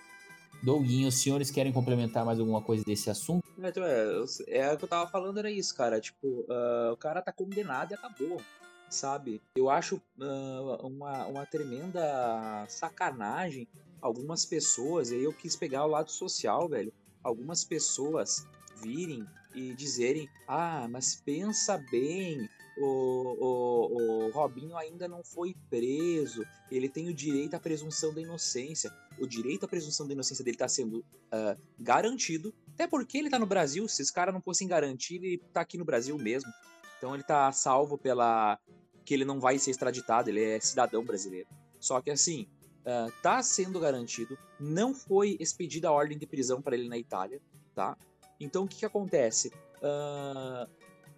Douguinho, 0.65 1.09
os 1.09 1.21
senhores 1.21 1.51
querem 1.51 1.71
complementar 1.71 2.25
mais 2.25 2.41
alguma 2.41 2.63
coisa 2.63 2.83
desse 2.83 3.11
assunto? 3.11 3.45
É, 3.59 4.59
é, 4.59 4.73
o 4.73 4.79
que 4.79 4.85
eu 4.85 4.89
tava 4.89 5.11
falando, 5.11 5.39
era 5.39 5.51
isso, 5.51 5.77
cara. 5.77 6.01
Tipo, 6.01 6.47
ah, 6.49 6.91
o 6.91 6.97
cara 6.97 7.21
tá 7.21 7.31
condenado 7.31 7.93
e 7.93 7.95
acabou, 7.95 8.41
sabe? 8.89 9.43
Eu 9.57 9.69
acho 9.69 10.01
ah, 10.19 10.79
uma, 10.83 11.27
uma 11.27 11.47
tremenda 11.47 12.65
sacanagem 12.67 13.69
algumas 14.01 14.47
pessoas, 14.47 15.11
e 15.11 15.17
aí 15.17 15.25
eu 15.25 15.35
quis 15.35 15.55
pegar 15.55 15.85
o 15.85 15.89
lado 15.89 16.11
social, 16.11 16.67
velho. 16.67 16.93
Algumas 17.23 17.63
pessoas 17.63 18.47
virem 18.83 19.27
e 19.55 19.75
dizerem: 19.75 20.31
Ah, 20.49 20.87
mas 20.91 21.15
pensa 21.15 21.77
bem, 21.91 22.49
o, 22.77 22.87
o, 22.87 24.27
o 24.27 24.31
Robinho 24.31 24.77
ainda 24.77 25.07
não 25.07 25.23
foi 25.23 25.55
preso, 25.71 26.45
ele 26.71 26.89
tem 26.89 27.09
o 27.09 27.15
direito 27.15 27.55
à 27.55 27.61
presunção 27.61 28.13
da 28.13 28.21
inocência. 28.21 28.91
O 29.19 29.27
direito 29.27 29.65
à 29.65 29.69
presunção 29.69 30.07
da 30.07 30.13
inocência 30.13 30.45
dele 30.45 30.57
tá 30.57 30.69
sendo 30.69 31.05
ah, 31.31 31.57
garantido 31.79 32.53
até 32.75 32.89
porque 32.89 33.17
ele 33.19 33.31
tá 33.31 33.39
no 33.39 33.47
Brasil, 33.47 33.87
se 33.89 34.03
esse 34.03 34.13
cara 34.13 34.33
não 34.33 34.41
fosse 34.41 34.67
garantir, 34.67 35.17
ele 35.17 35.39
tá 35.53 35.61
aqui 35.61 35.79
no 35.79 35.85
Brasil 35.85 36.19
mesmo. 36.19 36.51
Então 36.99 37.15
ele 37.15 37.23
tá 37.23 37.51
salvo 37.53 37.97
pela. 37.97 38.59
que 39.05 39.15
ele 39.15 39.25
não 39.25 39.39
vai 39.39 39.59
ser 39.59 39.71
extraditado, 39.71 40.29
ele 40.29 40.43
é 40.43 40.61
cidadão 40.61 41.05
brasileiro. 41.05 41.49
Só 41.79 42.01
que 42.01 42.11
assim, 42.11 42.49
ah, 42.85 43.07
tá 43.23 43.43
sendo 43.43 43.79
garantido, 43.79 44.37
não 44.59 44.93
foi 44.93 45.37
expedida 45.39 45.89
a 45.89 45.93
ordem 45.93 46.19
de 46.19 46.27
prisão 46.27 46.61
para 46.61 46.75
ele 46.75 46.89
na 46.89 46.99
Itália, 46.99 47.41
tá? 47.75 47.97
Então 48.41 48.65
o 48.65 48.69
que 48.69 48.79
que 48.79 48.87
acontece? 48.87 49.53
Ah, 49.81 50.69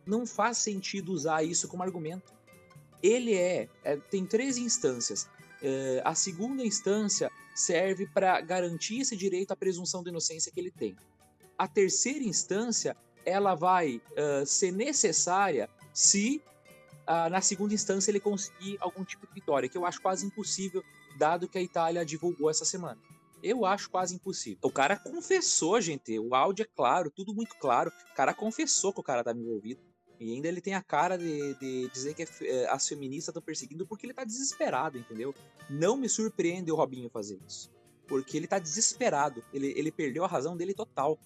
não 0.07 0.27
faz 0.27 0.59
sentido 0.59 1.13
usar 1.13 1.43
isso 1.43 1.69
como 1.69 1.83
argumento. 1.83 2.33
Ele 3.03 3.35
é. 3.35 3.69
é, 3.85 3.97
tem 3.97 4.25
três 4.25 4.57
instâncias. 4.57 5.29
Eh, 5.63 6.01
a 6.05 6.15
segunda 6.15 6.65
instância 6.65 7.31
serve 7.55 8.07
para 8.07 8.41
garantir 8.41 9.01
esse 9.01 9.17
direito 9.17 9.53
à 9.53 9.57
presunção 9.57 10.03
de 10.03 10.11
inocência 10.11 10.53
que 10.53 10.61
ele 10.61 10.71
tem. 10.71 10.97
A 11.59 11.67
terceira 11.67 12.25
instância, 12.25 12.97
ela 13.25 13.55
vai 13.55 14.01
ah, 14.17 14.45
ser 14.45 14.73
necessária 14.73 15.69
se 15.93 16.43
na 17.31 17.41
segunda 17.41 17.73
instância 17.73 18.11
ele 18.11 18.19
conseguir 18.19 18.77
algum 18.81 19.05
tipo 19.05 19.29
de 19.29 19.33
vitória, 19.33 19.69
que 19.69 19.79
eu 19.79 19.87
acho 19.87 20.03
quase 20.03 20.27
impossível, 20.27 20.83
dado 21.17 21.49
que 21.49 21.57
a 21.57 21.63
Itália 21.63 22.05
divulgou 22.05 22.51
essa 22.51 22.65
semana. 22.65 22.99
Eu 23.43 23.65
acho 23.65 23.89
quase 23.89 24.15
impossível. 24.15 24.59
O 24.63 24.71
cara 24.71 24.97
confessou, 24.97 25.81
gente. 25.81 26.19
O 26.19 26.35
áudio 26.35 26.65
é 26.65 26.67
claro, 26.67 27.11
tudo 27.11 27.33
muito 27.35 27.55
claro. 27.59 27.93
O 28.11 28.15
cara 28.15 28.35
confessou 28.35 28.93
que 28.93 29.01
o 29.01 29.05
cara 29.05 29.21
estava 29.21 29.39
envolvido. 29.39 29.81
E 30.19 30.33
ainda 30.33 30.49
ele 30.49 30.61
tem 30.61 30.75
a 30.75 30.83
cara 30.83 31.17
de, 31.17 31.55
de 31.55 31.89
dizer 31.89 32.15
que 32.15 32.23
é 32.23 32.27
eh, 32.43 32.69
as 32.71 32.89
feministas 32.89 33.29
estão 33.29 33.43
perseguindo 33.43 33.87
porque 33.87 34.07
ele 34.07 34.15
tá 34.15 34.25
desesperado, 34.25 34.99
entendeu? 34.99 35.35
Não 35.69 35.97
me 35.97 36.09
surpreende 36.09 36.73
o 36.73 36.77
Robinho 36.77 37.11
fazer 37.11 37.39
isso. 37.47 37.71
Porque 38.07 38.37
ele 38.37 38.47
tá 38.47 38.59
desesperado. 38.59 39.45
Ele, 39.53 39.75
ele 39.77 39.93
perdeu 39.93 40.25
a 40.25 40.29
razão 40.29 40.57
dele 40.57 40.73
total. 40.73 41.19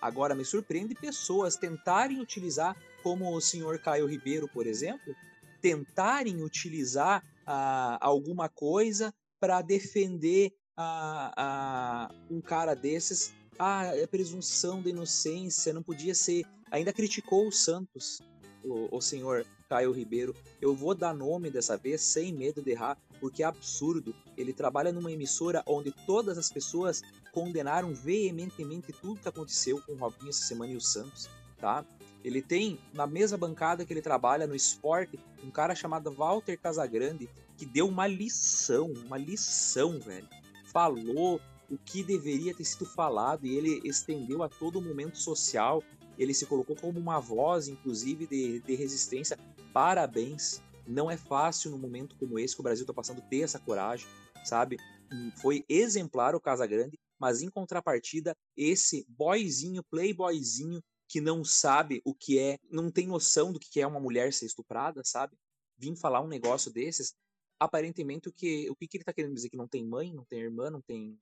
Agora, 0.00 0.34
me 0.34 0.44
surpreende 0.44 0.94
pessoas 0.94 1.56
tentarem 1.56 2.20
utilizar, 2.20 2.76
como 3.02 3.34
o 3.34 3.40
senhor 3.40 3.78
Caio 3.80 4.06
Ribeiro, 4.06 4.46
por 4.48 4.66
exemplo, 4.66 5.14
tentarem 5.60 6.42
utilizar 6.42 7.24
ah, 7.46 7.98
alguma 8.00 8.48
coisa 8.48 9.12
para 9.40 9.60
defender 9.62 10.52
ah, 10.76 11.32
ah, 11.36 12.14
um 12.30 12.40
cara 12.40 12.74
desses. 12.74 13.34
Ah, 13.58 13.86
é 13.86 14.06
presunção 14.06 14.80
da 14.80 14.90
inocência, 14.90 15.72
não 15.72 15.82
podia 15.82 16.14
ser. 16.14 16.44
Ainda 16.70 16.92
criticou 16.92 17.48
o 17.48 17.52
Santos, 17.52 18.20
o, 18.64 18.96
o 18.96 19.00
senhor 19.00 19.46
Caio 19.68 19.92
Ribeiro. 19.92 20.34
Eu 20.60 20.74
vou 20.74 20.94
dar 20.94 21.14
nome 21.14 21.50
dessa 21.50 21.76
vez, 21.76 22.00
sem 22.00 22.32
medo 22.32 22.62
de 22.62 22.70
errar, 22.70 22.96
porque 23.20 23.42
é 23.42 23.46
absurdo. 23.46 24.14
Ele 24.36 24.52
trabalha 24.52 24.92
numa 24.92 25.12
emissora 25.12 25.62
onde 25.66 25.92
todas 26.06 26.38
as 26.38 26.50
pessoas 26.50 27.02
condenaram 27.32 27.94
veementemente 27.94 28.92
tudo 28.92 29.20
que 29.20 29.28
aconteceu 29.28 29.80
com 29.82 29.92
o 29.92 29.96
Robinho 29.96 30.30
essa 30.30 30.44
semana 30.44 30.72
e 30.72 30.76
o 30.76 30.80
Santos, 30.80 31.28
tá? 31.58 31.84
Ele 32.24 32.42
tem 32.42 32.78
na 32.92 33.06
mesma 33.06 33.38
bancada 33.38 33.84
que 33.84 33.92
ele 33.92 34.02
trabalha 34.02 34.46
no 34.46 34.54
esporte 34.54 35.18
um 35.44 35.50
cara 35.50 35.74
chamado 35.74 36.10
Walter 36.10 36.58
Casagrande 36.58 37.28
que 37.56 37.64
deu 37.64 37.88
uma 37.88 38.06
lição, 38.06 38.86
uma 39.06 39.16
lição, 39.16 39.98
velho. 40.00 40.28
Falou 40.66 41.40
o 41.70 41.76
que 41.76 42.02
deveria 42.02 42.54
ter 42.54 42.64
sido 42.64 42.86
falado 42.86 43.46
e 43.46 43.56
ele 43.56 43.80
estendeu 43.84 44.42
a 44.42 44.48
todo 44.48 44.80
momento 44.80 45.18
social. 45.18 45.82
Ele 46.18 46.34
se 46.34 46.46
colocou 46.46 46.74
como 46.76 46.98
uma 46.98 47.20
voz, 47.20 47.68
inclusive, 47.68 48.26
de, 48.26 48.60
de 48.60 48.74
resistência. 48.74 49.38
Parabéns. 49.72 50.60
Não 50.86 51.10
é 51.10 51.16
fácil 51.16 51.70
num 51.70 51.78
momento 51.78 52.16
como 52.16 52.38
esse 52.38 52.54
que 52.54 52.60
o 52.60 52.64
Brasil 52.64 52.82
está 52.82 52.94
passando 52.94 53.22
ter 53.28 53.40
essa 53.40 53.58
coragem, 53.58 54.06
sabe? 54.44 54.78
Hum, 55.12 55.30
Foi 55.36 55.64
exemplar 55.68 56.34
o 56.34 56.40
Casagrande, 56.40 56.98
mas 57.18 57.42
em 57.42 57.50
contrapartida, 57.50 58.34
esse 58.56 59.04
boyzinho, 59.08 59.82
playboyzinho, 59.90 60.82
que 61.08 61.20
não 61.20 61.42
sabe 61.44 62.02
o 62.04 62.14
que 62.14 62.38
é, 62.38 62.58
não 62.70 62.90
tem 62.90 63.06
noção 63.06 63.52
do 63.52 63.58
que 63.58 63.80
é 63.80 63.86
uma 63.86 64.00
mulher 64.00 64.32
ser 64.32 64.46
estuprada, 64.46 65.02
sabe? 65.04 65.36
Vim 65.76 65.96
falar 65.96 66.20
um 66.20 66.28
negócio 66.28 66.70
desses, 66.70 67.14
aparentemente 67.58 68.28
o 68.28 68.32
que 68.32 68.68
o 68.70 68.76
que, 68.76 68.88
ele 68.92 69.04
tá 69.04 69.12
querendo 69.12 69.34
dizer 69.34 69.48
que 69.48 69.56
não 69.56 69.66
tem 69.66 69.84
mãe, 69.84 70.12
não 70.12 70.24
tem 70.24 70.40
irmã, 70.40 70.70
não 70.70 70.82
tem 70.82 71.18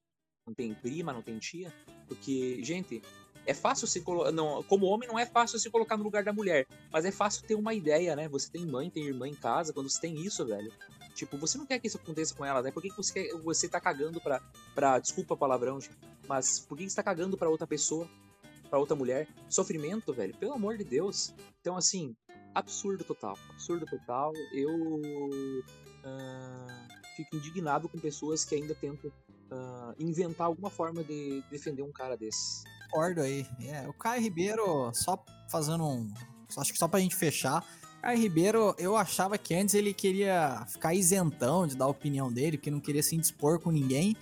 não 0.46 0.54
tem 0.54 0.72
prima, 0.74 1.12
não 1.12 1.22
tem 1.22 1.38
tia, 1.40 1.72
porque 2.06 2.62
gente, 2.62 3.02
é 3.46 3.54
fácil 3.54 3.86
se 3.86 4.00
colocar, 4.00 4.32
como 4.68 4.86
homem 4.86 5.08
não 5.08 5.18
é 5.18 5.24
fácil 5.24 5.58
se 5.58 5.70
colocar 5.70 5.96
no 5.96 6.04
lugar 6.04 6.24
da 6.24 6.32
mulher, 6.32 6.66
mas 6.92 7.04
é 7.04 7.10
fácil 7.10 7.46
ter 7.46 7.54
uma 7.54 7.72
ideia, 7.72 8.16
né? 8.16 8.28
Você 8.28 8.50
tem 8.50 8.66
mãe, 8.66 8.90
tem 8.90 9.04
irmã 9.04 9.28
em 9.28 9.34
casa, 9.34 9.72
quando 9.72 9.88
você 9.88 10.00
tem 10.00 10.14
isso, 10.16 10.44
velho. 10.44 10.72
Tipo, 11.14 11.38
você 11.38 11.56
não 11.56 11.64
quer 11.64 11.78
que 11.78 11.86
isso 11.86 11.96
aconteça 11.96 12.34
com 12.34 12.44
elas, 12.44 12.62
né? 12.62 12.70
Por 12.70 12.82
que, 12.82 12.90
que 12.90 12.96
você, 12.96 13.12
quer, 13.12 13.40
você 13.40 13.66
tá 13.66 13.80
cagando 13.80 14.20
pra, 14.20 14.42
pra. 14.74 14.98
Desculpa 14.98 15.34
palavrão, 15.34 15.80
gente. 15.80 15.96
Mas 16.28 16.60
por 16.60 16.76
que 16.76 16.84
que 16.84 16.90
você 16.90 16.96
tá 16.96 17.02
cagando 17.02 17.38
pra 17.38 17.48
outra 17.48 17.66
pessoa? 17.66 18.06
Pra 18.68 18.78
outra 18.78 18.94
mulher? 18.94 19.26
Sofrimento, 19.48 20.12
velho? 20.12 20.36
Pelo 20.36 20.52
amor 20.52 20.76
de 20.76 20.84
Deus. 20.84 21.32
Então, 21.60 21.74
assim, 21.74 22.14
absurdo 22.54 23.02
total. 23.02 23.38
Absurdo 23.48 23.86
total. 23.86 24.34
Eu. 24.52 24.70
ah, 26.04 26.88
fico 27.16 27.34
indignado 27.34 27.88
com 27.88 27.98
pessoas 27.98 28.44
que 28.44 28.54
ainda 28.54 28.74
tentam 28.74 29.10
ah, 29.50 29.94
inventar 29.98 30.48
alguma 30.48 30.68
forma 30.68 31.02
de 31.02 31.42
defender 31.50 31.82
um 31.82 31.92
cara 31.92 32.14
desse. 32.14 32.62
Concordo 32.90 33.20
aí. 33.20 33.46
É, 33.62 33.86
o 33.88 33.92
Caio 33.92 34.22
Ribeiro, 34.22 34.90
só 34.94 35.22
fazendo 35.48 35.84
um. 35.84 36.12
Acho 36.56 36.72
que 36.72 36.78
só 36.78 36.88
pra 36.88 37.00
gente 37.00 37.16
fechar. 37.16 37.64
Caio 38.02 38.18
Ribeiro, 38.18 38.74
eu 38.78 38.96
achava 38.96 39.36
que 39.36 39.54
antes 39.54 39.74
ele 39.74 39.92
queria 39.92 40.64
ficar 40.68 40.94
isentão 40.94 41.66
de 41.66 41.76
dar 41.76 41.86
a 41.86 41.88
opinião 41.88 42.32
dele, 42.32 42.56
que 42.56 42.70
não 42.70 42.80
queria 42.80 43.02
se 43.02 43.16
indispor 43.16 43.58
com 43.58 43.70
ninguém. 43.70 44.16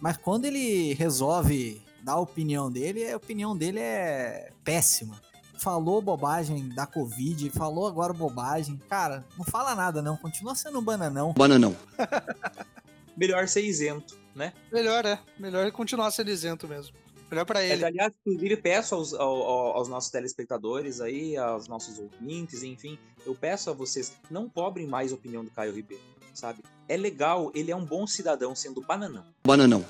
Mas 0.00 0.16
quando 0.16 0.44
ele 0.44 0.94
resolve 0.94 1.82
dar 2.02 2.12
a 2.14 2.20
opinião 2.20 2.70
dele, 2.70 3.10
a 3.10 3.16
opinião 3.16 3.56
dele 3.56 3.80
é 3.80 4.52
péssima. 4.64 5.20
Falou 5.58 6.00
bobagem 6.00 6.68
da 6.68 6.86
Covid, 6.86 7.50
falou 7.50 7.86
agora 7.86 8.12
bobagem. 8.12 8.80
Cara, 8.88 9.24
não 9.36 9.44
fala 9.44 9.74
nada 9.74 10.00
não, 10.00 10.16
continua 10.16 10.54
sendo 10.54 10.78
um 10.78 10.82
bananão. 10.82 11.32
Bananão. 11.32 11.76
Melhor 13.16 13.48
ser 13.48 13.64
isento, 13.64 14.16
né? 14.34 14.52
Melhor, 14.72 15.04
é. 15.04 15.18
Melhor 15.36 15.70
continuar 15.72 16.12
sendo 16.12 16.30
isento 16.30 16.68
mesmo. 16.68 16.94
Melhor 17.30 17.44
pra 17.44 17.62
É, 17.62 17.72
ele. 17.72 17.84
aliás, 17.84 18.12
inclusive, 18.26 18.56
peço 18.56 18.94
aos, 18.94 19.12
ao- 19.12 19.42
ao- 19.42 19.76
aos 19.76 19.88
nossos 19.88 20.10
telespectadores 20.10 21.00
aí, 21.00 21.36
aos 21.36 21.68
nossos 21.68 21.98
ouvintes, 21.98 22.62
enfim, 22.62 22.98
eu 23.26 23.34
peço 23.34 23.68
a 23.68 23.74
vocês, 23.74 24.16
não 24.30 24.48
cobrem 24.48 24.86
mais 24.86 25.12
a 25.12 25.14
opinião 25.14 25.44
do 25.44 25.50
Caio 25.50 25.74
Ribeiro, 25.74 26.02
sabe? 26.32 26.62
É 26.88 26.96
legal, 26.96 27.52
ele 27.54 27.70
é 27.70 27.76
um 27.76 27.84
bom 27.84 28.06
cidadão 28.06 28.54
sendo 28.54 28.80
bananão. 28.80 29.24
Bananão. 29.46 29.84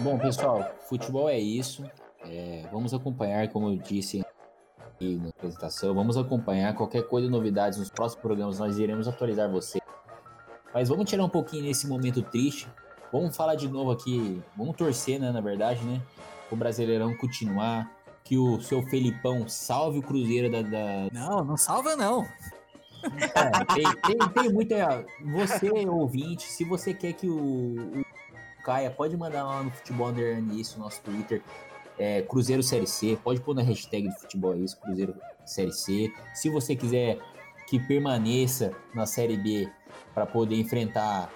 Bom, 0.00 0.18
pessoal, 0.18 0.74
futebol 0.88 1.28
é 1.28 1.38
isso. 1.38 1.84
É, 2.20 2.66
vamos 2.72 2.94
acompanhar, 2.94 3.48
como 3.48 3.68
eu 3.68 3.76
disse 3.76 4.24
na 5.00 5.28
apresentação, 5.28 5.94
vamos 5.94 6.16
acompanhar 6.16 6.74
qualquer 6.74 7.02
coisa, 7.06 7.28
novidades 7.28 7.78
nos 7.78 7.90
próximos 7.90 8.22
programas, 8.22 8.58
nós 8.58 8.78
iremos 8.78 9.06
atualizar 9.06 9.50
você. 9.50 9.78
Mas 10.72 10.88
vamos 10.88 11.08
tirar 11.08 11.24
um 11.24 11.28
pouquinho 11.28 11.64
nesse 11.64 11.86
momento 11.86 12.22
triste. 12.22 12.68
Vamos 13.12 13.36
falar 13.36 13.54
de 13.54 13.68
novo 13.68 13.90
aqui, 13.90 14.42
vamos 14.56 14.76
torcer, 14.76 15.18
né, 15.18 15.30
na 15.30 15.40
verdade, 15.40 15.82
né? 15.84 16.00
O 16.50 16.56
Brasileirão 16.56 17.16
continuar, 17.16 17.90
que 18.24 18.36
o 18.36 18.60
seu 18.60 18.82
Felipão 18.82 19.48
salve 19.48 19.98
o 19.98 20.02
Cruzeiro 20.02 20.50
da- 20.50 20.62
da, 20.62 21.08
Não, 21.12 21.44
não 21.44 21.56
salva 21.56 21.96
não. 21.96 22.26
É, 23.02 23.64
tem, 23.74 23.84
tem, 24.18 24.28
tem 24.30 24.52
muita. 24.52 25.04
Você, 25.24 25.70
ouvinte, 25.88 26.42
se 26.44 26.64
você 26.64 26.92
quer 26.92 27.12
que 27.12 27.28
o, 27.28 27.76
o 28.00 28.04
Caia, 28.64 28.90
pode 28.90 29.16
mandar 29.16 29.44
lá 29.44 29.62
no 29.62 29.70
Futebol 29.70 30.08
Underline 30.08 30.60
isso, 30.60 30.78
nosso 30.78 31.00
Twitter. 31.02 31.42
É, 31.98 32.22
Cruzeiro 32.22 32.62
Série 32.62 32.86
C, 32.86 33.18
pode 33.24 33.40
pôr 33.40 33.54
na 33.54 33.62
hashtag 33.62 34.08
de 34.08 34.18
futebol 34.20 34.54
é 34.54 34.58
isso, 34.58 34.78
Cruzeiro 34.80 35.16
Série 35.44 35.72
C. 35.72 36.12
Se 36.34 36.48
você 36.48 36.76
quiser 36.76 37.18
que 37.68 37.78
permaneça 37.80 38.72
na 38.94 39.04
Série 39.06 39.36
B 39.36 39.68
para 40.14 40.24
poder 40.26 40.56
enfrentar 40.56 41.28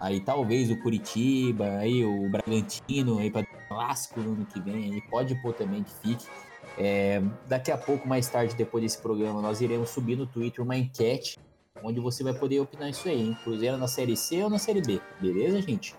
aí 0.00 0.20
talvez 0.20 0.70
o 0.70 0.80
Curitiba, 0.80 1.78
aí 1.78 2.04
o 2.04 2.28
Bragantino, 2.28 3.18
aí 3.18 3.30
para 3.30 3.44
clássico 3.68 4.20
no 4.20 4.32
ano 4.32 4.46
que 4.46 4.60
vem, 4.60 4.94
aí 4.94 5.00
pode 5.02 5.34
pôr 5.42 5.52
também 5.52 5.84
que 5.84 5.92
fique. 6.02 6.26
É, 6.78 7.22
daqui 7.46 7.70
a 7.70 7.76
pouco, 7.76 8.08
mais 8.08 8.26
tarde, 8.28 8.54
depois 8.54 8.82
desse 8.82 8.98
programa, 8.98 9.42
nós 9.42 9.60
iremos 9.60 9.90
subir 9.90 10.16
no 10.16 10.26
Twitter 10.26 10.64
uma 10.64 10.76
enquete 10.76 11.38
onde 11.82 12.00
você 12.00 12.22
vai 12.22 12.34
poder 12.34 12.60
opinar 12.60 12.90
isso 12.90 13.08
aí, 13.08 13.20
hein? 13.20 13.38
Cruzeiro 13.42 13.76
na 13.76 13.88
Série 13.88 14.16
C 14.16 14.42
ou 14.42 14.50
na 14.50 14.58
Série 14.58 14.82
B, 14.82 15.00
beleza, 15.20 15.62
gente? 15.62 15.94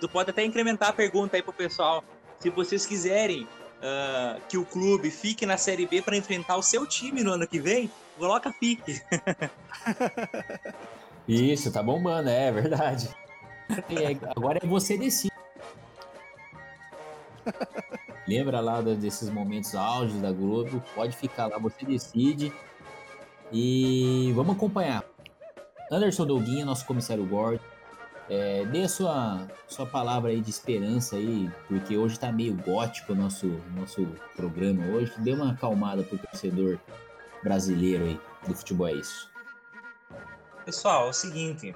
Tu 0.00 0.08
pode 0.08 0.30
até 0.30 0.44
incrementar 0.44 0.90
a 0.90 0.92
pergunta 0.92 1.36
aí 1.36 1.42
pro 1.42 1.52
pessoal. 1.52 2.04
Se 2.38 2.50
vocês 2.50 2.86
quiserem 2.86 3.46
ah, 3.82 4.38
que 4.48 4.56
o 4.56 4.64
clube 4.64 5.10
fique 5.10 5.44
na 5.44 5.56
Série 5.56 5.86
B 5.86 6.02
para 6.02 6.16
enfrentar 6.16 6.56
o 6.56 6.62
seu 6.62 6.86
time 6.86 7.24
no 7.24 7.32
ano 7.32 7.48
que 7.48 7.60
vem, 7.60 7.90
coloca 8.16 8.52
fique. 8.52 9.00
Isso, 11.26 11.72
tá 11.72 11.82
bombando, 11.82 12.28
é 12.28 12.50
verdade. 12.50 13.08
É, 13.88 14.14
agora 14.36 14.58
é 14.62 14.66
você 14.66 14.98
decide. 14.98 15.32
Lembra 18.28 18.60
lá 18.60 18.82
desses 18.82 19.30
momentos 19.30 19.74
auges 19.74 20.20
da 20.20 20.30
Globo? 20.30 20.82
Pode 20.94 21.16
ficar 21.16 21.46
lá, 21.46 21.56
você 21.56 21.82
decide. 21.86 22.52
E 23.50 24.30
vamos 24.34 24.56
acompanhar. 24.56 25.02
Anderson 25.90 26.26
Douguinha, 26.26 26.66
nosso 26.66 26.84
comissário 26.84 27.24
Gord. 27.24 27.60
É, 28.28 28.64
dê 28.66 28.82
a 28.82 28.88
sua, 28.88 29.48
sua 29.66 29.86
palavra 29.86 30.30
aí 30.30 30.40
de 30.40 30.50
esperança 30.50 31.16
aí, 31.16 31.50
porque 31.66 31.96
hoje 31.96 32.18
tá 32.18 32.30
meio 32.30 32.54
gótico 32.54 33.12
o 33.12 33.16
nosso, 33.16 33.46
nosso 33.74 34.06
programa 34.36 34.84
hoje. 34.86 35.12
Dê 35.18 35.32
uma 35.32 35.52
acalmada 35.52 36.02
pro 36.02 36.18
torcedor 36.18 36.78
brasileiro 37.42 38.04
aí 38.04 38.20
do 38.46 38.54
futebol, 38.54 38.88
é 38.88 38.94
isso. 38.94 39.31
Pessoal, 40.64 41.06
é 41.06 41.10
o 41.10 41.12
seguinte. 41.12 41.74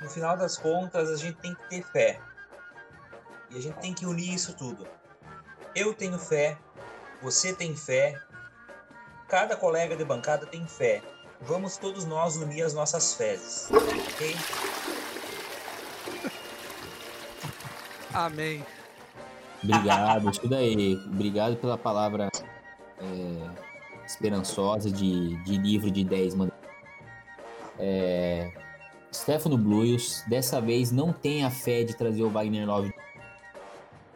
No 0.00 0.10
final 0.10 0.36
das 0.36 0.56
contas, 0.56 1.10
a 1.10 1.16
gente 1.16 1.36
tem 1.38 1.54
que 1.54 1.68
ter 1.68 1.82
fé. 1.82 2.20
E 3.50 3.58
a 3.58 3.60
gente 3.60 3.78
tem 3.78 3.94
que 3.94 4.04
unir 4.04 4.34
isso 4.34 4.54
tudo. 4.54 4.86
Eu 5.74 5.94
tenho 5.94 6.18
fé, 6.18 6.58
você 7.22 7.54
tem 7.54 7.76
fé, 7.76 8.20
cada 9.28 9.56
colega 9.56 9.96
de 9.96 10.04
bancada 10.04 10.46
tem 10.46 10.66
fé. 10.66 11.02
Vamos 11.40 11.76
todos 11.76 12.04
nós 12.04 12.36
unir 12.36 12.62
as 12.62 12.74
nossas 12.74 13.14
fezes. 13.14 13.70
Ok? 13.70 14.36
Amém. 18.12 18.64
Obrigado, 19.62 20.30
isso 20.30 20.48
daí. 20.48 20.94
Obrigado 21.06 21.56
pela 21.56 21.78
palavra 21.78 22.28
é, 22.98 23.50
esperançosa 24.06 24.90
de, 24.90 25.36
de 25.44 25.56
livro 25.56 25.90
de 25.90 26.04
10, 26.04 26.34
mano. 26.34 26.52
É, 27.78 28.52
Stefano 29.12 29.56
Blues, 29.56 30.24
dessa 30.26 30.60
vez 30.60 30.90
não 30.90 31.12
tem 31.12 31.44
a 31.44 31.50
fé 31.50 31.84
de 31.84 31.96
trazer 31.96 32.22
o 32.22 32.30
Wagner 32.30 32.66
Love 32.66 32.92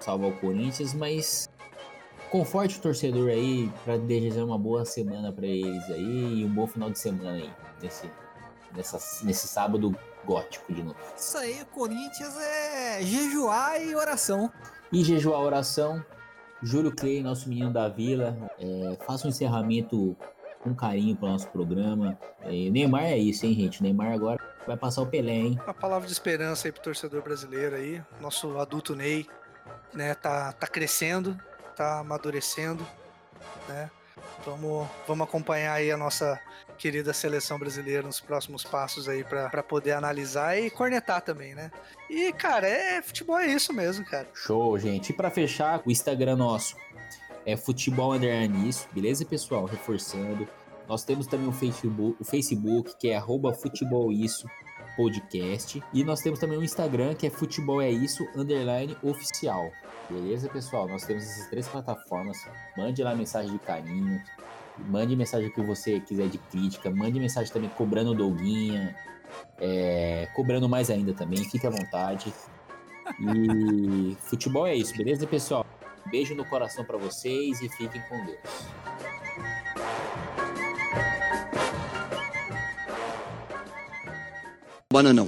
salvar 0.00 0.30
o 0.30 0.36
Corinthians, 0.36 0.94
mas 0.94 1.48
conforte 2.30 2.78
o 2.78 2.82
torcedor 2.82 3.28
aí 3.28 3.70
para 3.84 3.96
desejar 3.96 4.44
uma 4.44 4.58
boa 4.58 4.84
semana 4.84 5.32
para 5.32 5.46
eles 5.46 5.84
aí 5.90 6.40
e 6.40 6.44
um 6.44 6.48
bom 6.48 6.66
final 6.66 6.90
de 6.90 6.98
semana 6.98 7.32
aí, 7.32 7.50
nesse, 7.82 8.10
nessa, 8.74 9.24
nesse 9.24 9.48
sábado 9.48 9.96
gótico 10.24 10.72
de 10.72 10.82
novo. 10.82 10.98
Isso 11.16 11.38
aí, 11.38 11.64
Corinthians 11.72 12.36
é 12.36 13.02
jejuar 13.02 13.80
e 13.82 13.94
oração. 13.94 14.50
E 14.92 15.02
jejuar 15.02 15.40
oração. 15.40 16.04
Júlio 16.62 16.94
Clay, 16.94 17.22
nosso 17.22 17.48
menino 17.48 17.72
da 17.72 17.88
vila, 17.88 18.36
é, 18.58 18.96
faça 19.06 19.26
um 19.26 19.30
encerramento 19.30 20.16
com 20.68 20.74
carinho 20.74 21.16
para 21.16 21.28
o 21.28 21.32
nosso 21.32 21.48
programa. 21.48 22.18
É, 22.42 22.50
Neymar 22.50 23.04
é 23.04 23.18
isso, 23.18 23.46
hein, 23.46 23.54
gente? 23.54 23.82
Neymar 23.82 24.12
agora 24.12 24.38
vai 24.66 24.76
passar 24.76 25.02
o 25.02 25.06
Pelé, 25.06 25.32
hein? 25.32 25.60
Uma 25.64 25.74
palavra 25.74 26.06
de 26.06 26.12
esperança 26.12 26.68
aí 26.68 26.72
pro 26.72 26.82
torcedor 26.82 27.22
brasileiro 27.22 27.76
aí. 27.76 28.02
Nosso 28.20 28.58
adulto 28.58 28.94
Ney, 28.94 29.26
né, 29.92 30.14
tá, 30.14 30.52
tá 30.52 30.66
crescendo, 30.66 31.38
tá 31.76 32.00
amadurecendo, 32.00 32.86
né? 33.68 33.90
Vamos, 34.44 34.88
vamos 35.06 35.26
acompanhar 35.26 35.74
aí 35.74 35.90
a 35.90 35.96
nossa 35.96 36.40
querida 36.78 37.12
seleção 37.12 37.58
brasileira 37.58 38.02
nos 38.02 38.20
próximos 38.20 38.62
passos 38.62 39.08
aí 39.08 39.24
pra 39.24 39.62
poder 39.62 39.92
analisar 39.92 40.56
e 40.58 40.70
cornetar 40.70 41.20
também, 41.20 41.54
né? 41.54 41.70
E, 42.08 42.32
cara, 42.32 42.68
é 42.68 43.02
futebol 43.02 43.38
é 43.38 43.48
isso 43.48 43.72
mesmo, 43.72 44.04
cara. 44.04 44.28
Show, 44.32 44.78
gente. 44.78 45.10
E 45.10 45.12
para 45.12 45.30
fechar, 45.30 45.82
o 45.84 45.90
Instagram 45.90 46.36
nosso 46.36 46.76
é 47.48 47.56
futebol 47.56 48.12
underline 48.12 48.68
isso, 48.68 48.86
beleza, 48.92 49.24
pessoal? 49.24 49.64
Reforçando. 49.64 50.46
Nós 50.86 51.02
temos 51.02 51.26
também 51.26 51.48
o 51.48 51.52
Facebook, 51.52 52.16
o 52.20 52.24
Facebook 52.24 52.94
que 52.98 53.08
é 53.08 53.16
arroba 53.16 53.54
futebol 53.54 54.12
isso 54.12 54.46
podcast. 54.94 55.82
E 55.94 56.04
nós 56.04 56.20
temos 56.20 56.38
também 56.38 56.58
o 56.58 56.62
Instagram 56.62 57.14
que 57.14 57.26
é 57.26 57.30
futebol 57.30 57.80
é 57.80 57.90
isso 57.90 58.28
underline 58.36 58.94
oficial. 59.02 59.70
Beleza, 60.10 60.46
pessoal? 60.50 60.86
Nós 60.88 61.04
temos 61.04 61.22
essas 61.22 61.48
três 61.48 61.66
plataformas. 61.66 62.36
Mande 62.76 63.02
lá 63.02 63.14
mensagem 63.14 63.52
de 63.52 63.58
carinho. 63.60 64.20
Mande 64.86 65.16
mensagem 65.16 65.50
que 65.50 65.62
você 65.62 66.00
quiser 66.00 66.28
de 66.28 66.36
crítica. 66.36 66.90
Mande 66.90 67.18
mensagem 67.18 67.50
também 67.50 67.70
cobrando 67.70 68.14
Doguinha. 68.14 68.94
é, 69.58 70.28
cobrando 70.34 70.68
mais 70.68 70.90
ainda 70.90 71.14
também. 71.14 71.42
Fique 71.44 71.66
à 71.66 71.70
vontade. 71.70 72.30
E 73.18 74.14
futebol 74.20 74.66
é 74.66 74.74
isso, 74.74 74.94
beleza, 74.94 75.26
pessoal? 75.26 75.64
Beijo 76.10 76.34
no 76.34 76.44
coração 76.44 76.84
pra 76.84 76.96
vocês 76.96 77.60
e 77.60 77.68
fiquem 77.68 78.00
com 78.08 78.24
Deus. 78.24 78.38
Bananão. 84.90 85.26